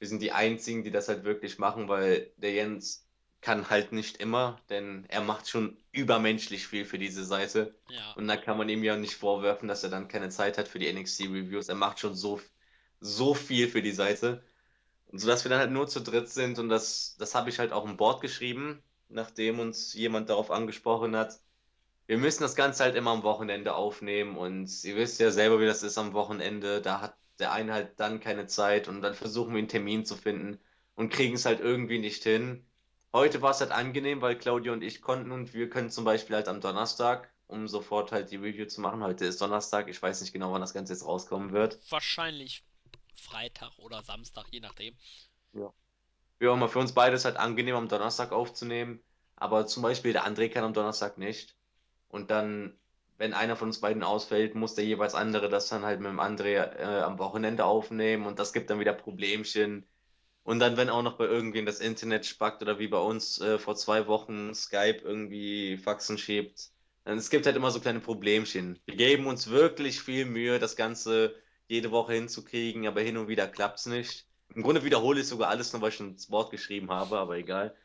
wir 0.06 0.10
sind 0.10 0.22
die 0.22 0.34
einzigen, 0.34 0.84
die 0.84 0.92
das 0.92 1.08
halt 1.08 1.24
wirklich 1.24 1.58
machen, 1.58 1.88
weil 1.88 2.32
der 2.38 2.52
Jens 2.54 3.08
kann 3.42 3.72
halt 3.72 3.92
nicht 3.92 4.18
immer, 4.18 4.62
denn 4.70 5.04
er 5.08 5.22
macht 5.22 5.50
schon 5.50 5.78
übermenschlich 5.92 6.68
viel 6.68 6.86
für 6.86 7.00
diese 7.00 7.26
Seite. 7.26 7.74
Ja, 7.90 8.12
Und 8.14 8.28
da 8.28 8.38
kann 8.38 8.56
man 8.58 8.70
ihm 8.70 8.84
ja 8.84 8.98
nicht 8.98 9.16
vorwerfen, 9.16 9.68
dass 9.68 9.84
er 9.84 9.90
dann 9.90 10.08
keine 10.08 10.30
Zeit 10.30 10.60
hat 10.60 10.68
für 10.68 10.78
die 10.78 10.94
NXT-Reviews. 10.94 11.70
Er 11.70 11.76
macht 11.76 12.00
schon 12.00 12.14
so, 12.14 12.40
so 13.00 13.34
viel 13.34 13.68
für 13.68 13.82
die 13.82 13.94
Seite. 13.94 14.44
Und 15.08 15.20
so 15.20 15.28
dass 15.28 15.44
wir 15.44 15.50
dann 15.50 15.60
halt 15.60 15.72
nur 15.72 15.88
zu 15.88 16.02
dritt 16.02 16.30
sind 16.30 16.60
und 16.60 16.70
das, 16.70 17.16
das 17.20 17.36
habe 17.36 17.50
ich 17.50 17.60
halt 17.60 17.74
auch 17.74 17.86
im 17.86 17.98
Board 17.98 18.22
geschrieben, 18.22 18.84
nachdem 19.10 19.60
uns 19.60 19.94
jemand 19.96 20.30
darauf 20.30 20.52
angesprochen 20.52 21.16
hat. 21.16 21.40
Wir 22.08 22.18
müssen 22.20 22.44
das 22.44 22.56
Ganze 22.56 22.84
halt 22.84 22.96
immer 22.96 23.12
am 23.12 23.24
Wochenende 23.24 23.76
aufnehmen 23.76 24.38
und 24.38 24.84
ihr 24.84 24.96
wisst 24.98 25.20
ja 25.20 25.32
selber, 25.32 25.60
wie 25.62 25.66
das 25.68 25.84
ist 25.84 25.98
am 25.98 26.14
Wochenende. 26.14 26.82
Da 26.82 27.02
hat 27.02 27.16
der 27.40 27.52
eine 27.52 27.74
halt 27.74 28.00
dann 28.00 28.20
keine 28.20 28.48
Zeit 28.48 28.88
und 28.88 29.02
dann 29.02 29.14
versuchen 29.14 29.54
wir 29.54 29.60
einen 29.60 29.68
Termin 29.68 30.06
zu 30.06 30.16
finden 30.16 30.60
und 30.96 31.10
kriegen 31.10 31.36
es 31.36 31.46
halt 31.46 31.60
irgendwie 31.60 32.00
nicht 32.00 32.24
hin. 32.24 32.66
Heute 33.14 33.42
war 33.42 33.52
es 33.52 33.62
halt 33.62 33.72
angenehm, 33.72 34.22
weil 34.22 34.38
Claudio 34.38 34.74
und 34.74 34.82
ich 34.84 35.02
konnten 35.02 35.32
und 35.32 35.54
wir 35.54 35.70
können 35.70 35.90
zum 35.90 36.04
Beispiel 36.06 36.36
halt 36.36 36.48
am 36.48 36.62
Donnerstag, 36.62 37.32
um 37.48 37.68
sofort 37.68 38.12
halt 38.12 38.32
die 38.32 38.38
Review 38.38 38.66
zu 38.68 38.82
machen. 38.82 39.04
Heute 39.04 39.26
ist 39.26 39.42
Donnerstag, 39.42 39.88
ich 39.90 40.02
weiß 40.02 40.22
nicht 40.22 40.34
genau, 40.34 40.52
wann 40.52 40.62
das 40.62 40.74
Ganze 40.74 40.94
jetzt 40.94 41.06
rauskommen 41.06 41.52
wird. 41.52 41.80
wahrscheinlich 41.90 42.64
Freitag 43.16 43.78
oder 43.78 44.02
Samstag, 44.04 44.48
je 44.52 44.60
nachdem. 44.60 44.96
Ja. 45.54 45.74
Wie 46.40 46.48
auch 46.48 46.54
immer, 46.56 46.70
für 46.70 46.80
uns 46.80 46.94
beide 46.94 47.16
ist 47.16 47.26
halt 47.26 47.38
angenehm, 47.38 47.76
am 47.76 47.88
Donnerstag 47.88 48.32
aufzunehmen. 48.32 49.02
Aber 49.36 49.68
zum 49.68 49.84
Beispiel 49.84 50.14
der 50.14 50.26
André 50.26 50.50
kann 50.50 50.64
am 50.64 50.74
Donnerstag 50.74 51.18
nicht. 51.18 51.56
Und 52.08 52.32
dann, 52.32 52.78
wenn 53.18 53.34
einer 53.34 53.56
von 53.56 53.70
uns 53.70 53.80
beiden 53.80 54.04
ausfällt, 54.04 54.56
muss 54.56 54.76
der 54.76 54.86
jeweils 54.86 55.16
andere 55.16 55.50
das 55.50 55.70
dann 55.70 55.84
halt 55.84 56.00
mit 56.00 56.10
dem 56.10 56.20
André 56.20 56.56
äh, 56.56 57.02
am 57.02 57.18
Wochenende 57.20 57.66
aufnehmen. 57.66 58.26
Und 58.26 58.40
das 58.40 58.54
gibt 58.54 58.70
dann 58.70 58.80
wieder 58.80 58.94
Problemchen. 58.94 59.86
Und 60.44 60.60
dann, 60.60 60.78
wenn 60.78 60.90
auch 60.90 61.02
noch 61.02 61.18
bei 61.18 61.26
irgendwem 61.26 61.66
das 61.66 61.80
Internet 61.80 62.26
spackt 62.26 62.62
oder 62.62 62.78
wie 62.78 62.88
bei 62.88 63.00
uns 63.00 63.42
äh, 63.42 63.58
vor 63.58 63.76
zwei 63.76 64.08
Wochen 64.08 64.54
Skype 64.54 65.00
irgendwie 65.04 65.78
Faxen 65.78 66.18
schiebt, 66.18 66.70
dann 67.04 67.18
es 67.18 67.30
gibt 67.30 67.46
halt 67.46 67.56
immer 67.56 67.72
so 67.72 67.80
kleine 67.80 68.00
Problemchen. 68.00 68.80
Wir 68.86 68.96
geben 68.96 69.28
uns 69.28 69.50
wirklich 69.50 70.02
viel 70.02 70.26
Mühe, 70.26 70.60
das 70.60 70.76
Ganze 70.76 71.36
jede 71.68 71.92
Woche 71.92 72.14
hinzukriegen, 72.14 72.86
aber 72.88 73.02
hin 73.02 73.18
und 73.18 73.28
wieder 73.28 73.48
klappt's 73.48 73.88
nicht. 73.88 74.28
Im 74.54 74.62
Grunde 74.62 74.84
wiederhole 74.84 75.22
ich 75.22 75.28
sogar 75.28 75.50
alles 75.50 75.74
nur, 75.74 75.82
weil 75.82 75.90
ich 75.90 75.96
schon 75.96 76.16
das 76.16 76.30
Wort 76.30 76.52
geschrieben 76.52 76.92
habe, 76.92 77.18
aber 77.18 77.38
egal. 77.38 77.76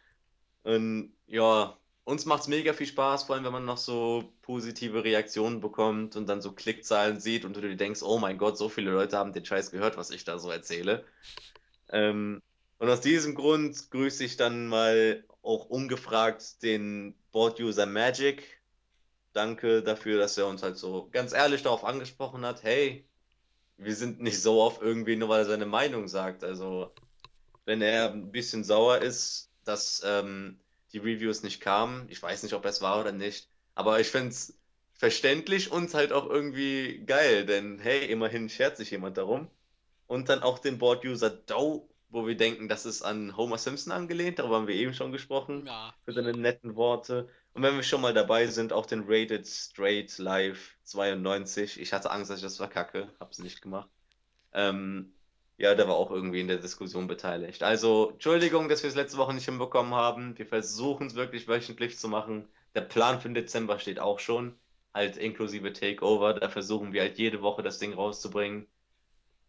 Und 0.62 1.14
ja, 1.26 1.79
uns 2.10 2.26
macht's 2.26 2.48
mega 2.48 2.72
viel 2.72 2.86
Spaß, 2.86 3.24
vor 3.24 3.36
allem 3.36 3.44
wenn 3.44 3.52
man 3.52 3.64
noch 3.64 3.78
so 3.78 4.32
positive 4.42 5.04
Reaktionen 5.04 5.60
bekommt 5.60 6.16
und 6.16 6.28
dann 6.28 6.42
so 6.42 6.52
Klickzahlen 6.52 7.20
sieht 7.20 7.44
und 7.44 7.56
du 7.56 7.60
dir 7.60 7.76
denkst, 7.76 8.02
oh 8.02 8.18
mein 8.18 8.36
Gott, 8.36 8.58
so 8.58 8.68
viele 8.68 8.90
Leute 8.90 9.16
haben 9.16 9.32
den 9.32 9.44
Scheiß 9.44 9.70
gehört, 9.70 9.96
was 9.96 10.10
ich 10.10 10.24
da 10.24 10.38
so 10.38 10.50
erzähle. 10.50 11.04
Ähm, 11.90 12.42
und 12.78 12.88
aus 12.88 13.00
diesem 13.00 13.34
Grund 13.34 13.90
grüße 13.90 14.24
ich 14.24 14.36
dann 14.36 14.66
mal 14.66 15.24
auch 15.42 15.66
ungefragt 15.66 16.62
den 16.62 17.14
Board-User 17.30 17.86
Magic. 17.86 18.60
Danke 19.32 19.82
dafür, 19.82 20.18
dass 20.18 20.36
er 20.36 20.48
uns 20.48 20.62
halt 20.62 20.76
so 20.76 21.08
ganz 21.12 21.32
ehrlich 21.32 21.62
darauf 21.62 21.84
angesprochen 21.84 22.44
hat, 22.44 22.64
hey, 22.64 23.06
wir 23.76 23.94
sind 23.94 24.20
nicht 24.20 24.42
so 24.42 24.60
auf 24.60 24.82
irgendwie, 24.82 25.16
nur 25.16 25.28
weil 25.28 25.42
er 25.42 25.46
seine 25.46 25.66
Meinung 25.66 26.08
sagt. 26.08 26.42
Also, 26.42 26.92
wenn 27.64 27.80
er 27.82 28.12
ein 28.12 28.32
bisschen 28.32 28.64
sauer 28.64 28.98
ist, 28.98 29.50
dass 29.64 30.02
ähm, 30.04 30.58
die 30.92 30.98
Reviews 30.98 31.42
nicht 31.42 31.60
kamen, 31.60 32.08
ich 32.08 32.22
weiß 32.22 32.42
nicht, 32.42 32.54
ob 32.54 32.64
es 32.64 32.80
war 32.82 33.00
oder 33.00 33.12
nicht, 33.12 33.48
aber 33.74 34.00
ich 34.00 34.08
finde 34.08 34.30
es 34.30 34.58
verständlich 34.92 35.70
und 35.72 35.94
halt 35.94 36.12
auch 36.12 36.28
irgendwie 36.28 37.04
geil, 37.06 37.46
denn 37.46 37.78
hey, 37.78 38.06
immerhin 38.10 38.48
schert 38.48 38.76
sich 38.76 38.90
jemand 38.90 39.16
darum. 39.16 39.50
Und 40.06 40.28
dann 40.28 40.42
auch 40.42 40.58
den 40.58 40.78
Board-User 40.78 41.30
Doe, 41.30 41.88
wo 42.08 42.26
wir 42.26 42.36
denken, 42.36 42.68
das 42.68 42.84
ist 42.86 43.02
an 43.02 43.36
Homer 43.36 43.58
Simpson 43.58 43.92
angelehnt, 43.92 44.38
darüber 44.38 44.56
haben 44.56 44.66
wir 44.66 44.74
eben 44.74 44.94
schon 44.94 45.12
gesprochen, 45.12 45.66
Ja, 45.66 45.94
für 46.04 46.12
seine 46.12 46.32
netten 46.32 46.74
Worte. 46.76 47.28
Und 47.52 47.62
wenn 47.62 47.76
wir 47.76 47.82
schon 47.82 48.00
mal 48.00 48.14
dabei 48.14 48.46
sind, 48.48 48.72
auch 48.72 48.86
den 48.86 49.04
Rated 49.06 49.46
Straight 49.46 50.18
Live 50.18 50.76
92. 50.84 51.80
Ich 51.80 51.92
hatte 51.92 52.10
Angst, 52.10 52.30
dass 52.30 52.38
ich 52.38 52.42
das 52.44 52.56
verkacke, 52.56 53.14
hab's 53.20 53.38
nicht 53.38 53.62
gemacht. 53.62 53.88
Ähm, 54.52 55.14
ja, 55.60 55.74
der 55.74 55.86
war 55.88 55.96
auch 55.96 56.10
irgendwie 56.10 56.40
in 56.40 56.48
der 56.48 56.56
Diskussion 56.56 57.06
beteiligt. 57.06 57.62
Also, 57.62 58.12
Entschuldigung, 58.12 58.70
dass 58.70 58.82
wir 58.82 58.88
es 58.88 58.96
letzte 58.96 59.18
Woche 59.18 59.34
nicht 59.34 59.44
hinbekommen 59.44 59.94
haben. 59.94 60.38
Wir 60.38 60.46
versuchen 60.46 61.08
es 61.08 61.14
wirklich 61.16 61.48
wöchentlich 61.48 61.98
zu 61.98 62.08
machen. 62.08 62.48
Der 62.74 62.80
Plan 62.80 63.20
für 63.20 63.28
den 63.28 63.34
Dezember 63.34 63.78
steht 63.78 64.00
auch 64.00 64.20
schon, 64.20 64.58
halt 64.94 65.18
inklusive 65.18 65.74
Takeover. 65.74 66.32
Da 66.32 66.48
versuchen 66.48 66.94
wir 66.94 67.02
halt 67.02 67.18
jede 67.18 67.42
Woche 67.42 67.62
das 67.62 67.78
Ding 67.78 67.92
rauszubringen. 67.92 68.66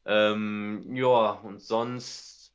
Ähm, 0.06 0.86
ja, 0.94 1.32
und 1.32 1.62
sonst, 1.62 2.54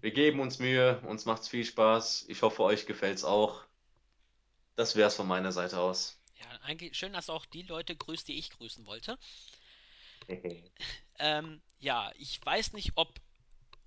wir 0.00 0.12
geben 0.12 0.40
uns 0.40 0.58
Mühe, 0.58 0.98
uns 1.06 1.26
macht's 1.26 1.48
viel 1.48 1.66
Spaß. 1.66 2.24
Ich 2.28 2.40
hoffe, 2.40 2.62
euch 2.62 2.86
gefällt's 2.86 3.24
auch. 3.24 3.64
Das 4.76 4.96
wär's 4.96 5.16
von 5.16 5.28
meiner 5.28 5.52
Seite 5.52 5.78
aus. 5.78 6.18
ja, 6.36 6.46
eigentlich 6.62 6.96
schön, 6.96 7.12
dass 7.12 7.26
du 7.26 7.32
auch 7.32 7.44
die 7.44 7.62
Leute 7.62 7.94
grüßt, 7.94 8.26
die 8.28 8.38
ich 8.38 8.50
grüßen 8.50 8.86
wollte. 8.86 9.18
Ähm, 11.20 11.60
ja, 11.80 12.12
ich 12.18 12.44
weiß 12.44 12.72
nicht, 12.72 12.92
ob 12.96 13.20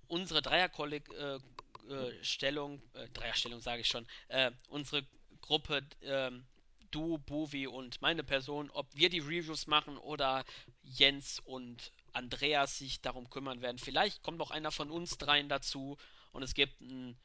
unsere 0.08 0.42
Dreierstellung, 0.42 2.82
äh, 2.96 3.00
äh, 3.00 3.04
äh, 3.04 3.10
Dreierstellung 3.10 3.62
sage 3.62 3.82
ich 3.82 3.88
schon, 3.88 4.08
äh, 4.28 4.52
unsere 4.68 5.06
Gruppe, 5.42 5.84
ähm, 6.02 6.46
du, 6.92 7.18
Bovi 7.20 7.68
und 7.68 8.02
meine 8.02 8.24
Person, 8.24 8.70
ob 8.72 8.88
wir 8.94 9.10
die 9.10 9.20
Reviews 9.20 9.68
machen 9.68 9.98
oder 9.98 10.44
Jens 10.84 11.40
und 11.40 11.92
Andreas 12.14 12.78
sich 12.78 13.02
darum 13.02 13.30
kümmern 13.30 13.62
werden. 13.62 13.78
Vielleicht 13.78 14.22
kommt 14.24 14.38
noch 14.38 14.52
einer 14.52 14.72
von 14.72 14.92
uns 14.92 15.18
dreien 15.18 15.50
dazu 15.50 15.98
und 16.34 16.44
es 16.44 16.54
gibt 16.54 16.82
ein 16.82 17.18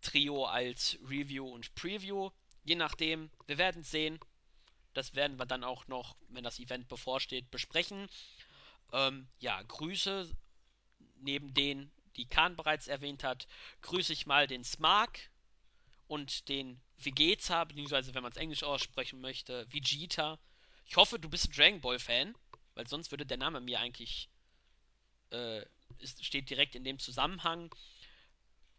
Trio 0.00 0.44
als 0.44 0.98
Review 1.08 1.48
und 1.48 1.74
Preview. 1.76 2.30
Je 2.64 2.74
nachdem, 2.74 3.30
wir 3.46 3.58
werden 3.58 3.82
sehen. 3.82 4.18
Das 4.94 5.14
werden 5.14 5.38
wir 5.38 5.46
dann 5.46 5.64
auch 5.64 5.86
noch, 5.86 6.16
wenn 6.28 6.44
das 6.44 6.58
Event 6.58 6.88
bevorsteht, 6.88 7.50
besprechen. 7.50 8.08
Ähm, 8.92 9.28
ja, 9.38 9.62
Grüße 9.62 10.30
neben 11.20 11.54
denen, 11.54 11.90
die 12.16 12.26
Kahn 12.26 12.56
bereits 12.56 12.88
erwähnt 12.88 13.24
hat, 13.24 13.46
grüße 13.80 14.12
ich 14.12 14.26
mal 14.26 14.46
den 14.46 14.64
Smark 14.64 15.30
und 16.08 16.48
den 16.48 16.80
Vegeta, 16.98 17.64
beziehungsweise 17.64 18.14
wenn 18.14 18.22
man 18.22 18.32
es 18.32 18.38
Englisch 18.38 18.62
aussprechen 18.62 19.20
möchte, 19.20 19.66
Vegeta. 19.72 20.38
Ich 20.84 20.96
hoffe, 20.96 21.18
du 21.18 21.28
bist 21.28 21.48
ein 21.48 21.52
Dragon 21.52 21.80
Ball 21.80 21.98
Fan, 21.98 22.34
weil 22.74 22.86
sonst 22.86 23.10
würde 23.10 23.24
der 23.24 23.38
Name 23.38 23.60
mir 23.60 23.80
eigentlich 23.80 24.28
äh, 25.30 25.64
ist, 25.98 26.24
steht 26.24 26.50
direkt 26.50 26.74
in 26.74 26.84
dem 26.84 26.98
Zusammenhang. 26.98 27.74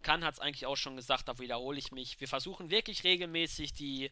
Kahn 0.02 0.24
hat 0.24 0.36
es 0.36 0.40
eigentlich 0.40 0.66
auch 0.66 0.76
schon 0.76 0.96
gesagt, 0.96 1.28
da 1.28 1.40
wiederhole 1.40 1.80
ich 1.80 1.92
mich. 1.92 2.20
Wir 2.20 2.28
versuchen 2.28 2.70
wirklich 2.70 3.04
regelmäßig 3.04 3.74
die 3.74 4.12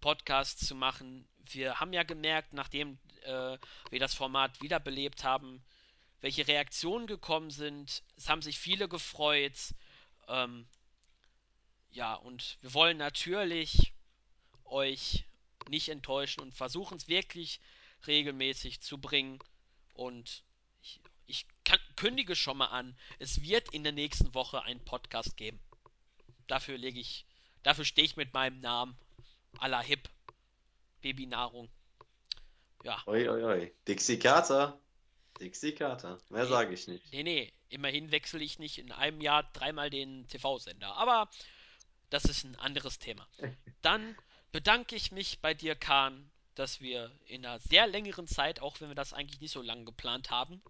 Podcasts 0.00 0.66
zu 0.66 0.74
machen. 0.74 1.26
Wir 1.46 1.80
haben 1.80 1.92
ja 1.92 2.02
gemerkt, 2.02 2.52
nachdem 2.52 2.98
äh, 3.24 3.58
wir 3.90 4.00
das 4.00 4.14
Format 4.14 4.60
wiederbelebt 4.62 5.24
haben, 5.24 5.62
welche 6.20 6.46
Reaktionen 6.46 7.06
gekommen 7.06 7.50
sind. 7.50 8.02
Es 8.16 8.28
haben 8.28 8.42
sich 8.42 8.58
viele 8.58 8.88
gefreut. 8.88 9.74
Ähm, 10.28 10.66
ja, 11.90 12.14
und 12.14 12.58
wir 12.62 12.74
wollen 12.74 12.96
natürlich 12.96 13.92
euch 14.64 15.24
nicht 15.68 15.88
enttäuschen 15.88 16.40
und 16.40 16.54
versuchen 16.54 16.96
es 16.96 17.08
wirklich 17.08 17.60
regelmäßig 18.06 18.80
zu 18.80 18.98
bringen. 18.98 19.38
Und 19.94 20.42
ich, 20.82 21.00
ich 21.26 21.46
kann, 21.64 21.78
kündige 21.96 22.36
schon 22.36 22.56
mal 22.56 22.66
an, 22.66 22.96
es 23.18 23.42
wird 23.42 23.72
in 23.72 23.84
der 23.84 23.92
nächsten 23.92 24.34
Woche 24.34 24.62
einen 24.62 24.84
Podcast 24.84 25.36
geben. 25.36 25.60
Dafür 26.46 26.76
lege 26.76 27.00
ich, 27.00 27.24
dafür 27.62 27.84
stehe 27.84 28.06
ich 28.06 28.16
mit 28.16 28.34
meinem 28.34 28.60
Namen 28.60 28.96
à 29.58 29.68
la 29.68 29.80
Hip. 29.80 30.08
Babynahrung. 31.04 31.68
Ja. 32.84 33.02
Oi, 33.06 33.28
oi, 33.28 33.42
oi. 33.42 33.74
Dixie 33.88 34.18
Carter. 34.18 34.78
Dixie 35.40 35.74
Carter. 35.74 36.20
Mehr 36.28 36.44
Nee. 36.44 36.50
sage 36.50 36.74
ich 36.74 36.86
nicht. 36.86 37.12
Nee, 37.12 37.22
nee, 37.22 37.52
immerhin 37.70 38.12
wechsle 38.12 38.44
ich 38.44 38.58
nicht 38.58 38.78
in 38.78 38.92
einem 38.92 39.20
Jahr 39.20 39.42
dreimal 39.52 39.90
den 39.90 40.28
TV-Sender. 40.28 40.94
Aber 40.94 41.28
das 42.10 42.24
ist 42.24 42.44
ein 42.44 42.56
anderes 42.56 42.98
Thema. 42.98 43.26
Dann 43.82 44.16
bedanke 44.52 44.94
ich 44.94 45.10
mich 45.12 45.40
bei 45.40 45.54
dir, 45.54 45.74
Kahn, 45.74 46.30
dass 46.54 46.80
wir 46.80 47.10
in 47.26 47.44
einer 47.44 47.58
sehr 47.58 47.86
längeren 47.86 48.28
Zeit, 48.28 48.60
auch 48.60 48.80
wenn 48.80 48.88
wir 48.88 48.94
das 48.94 49.12
eigentlich 49.12 49.40
nicht 49.40 49.52
so 49.52 49.62
lange 49.62 49.84
geplant 49.84 50.30
haben, 50.30 50.62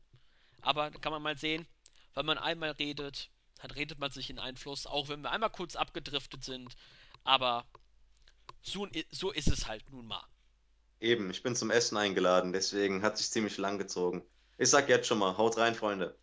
aber 0.62 0.90
da 0.90 0.98
kann 0.98 1.12
man 1.12 1.20
mal 1.20 1.36
sehen, 1.36 1.66
wenn 2.14 2.24
man 2.24 2.38
einmal 2.38 2.70
redet, 2.70 3.28
dann 3.60 3.72
redet 3.72 3.98
man 3.98 4.10
sich 4.10 4.30
in 4.30 4.38
einen 4.38 4.56
Fluss, 4.56 4.86
auch 4.86 5.08
wenn 5.08 5.20
wir 5.20 5.30
einmal 5.30 5.50
kurz 5.50 5.76
abgedriftet 5.76 6.44
sind. 6.44 6.74
Aber 7.24 7.66
so, 8.62 8.88
so 9.10 9.30
ist 9.30 9.48
es 9.48 9.66
halt 9.66 9.90
nun 9.90 10.06
mal. 10.06 10.24
Eben, 11.04 11.30
ich 11.30 11.42
bin 11.42 11.54
zum 11.54 11.70
Essen 11.70 11.96
eingeladen, 11.98 12.52
deswegen 12.52 13.02
hat 13.02 13.18
sich 13.18 13.30
ziemlich 13.30 13.58
lang 13.58 13.78
gezogen. 13.78 14.24
Ich 14.58 14.70
sag 14.70 14.88
jetzt 14.88 15.06
schon 15.06 15.18
mal, 15.18 15.36
haut 15.36 15.56
rein, 15.58 15.74
Freunde. 15.74 16.16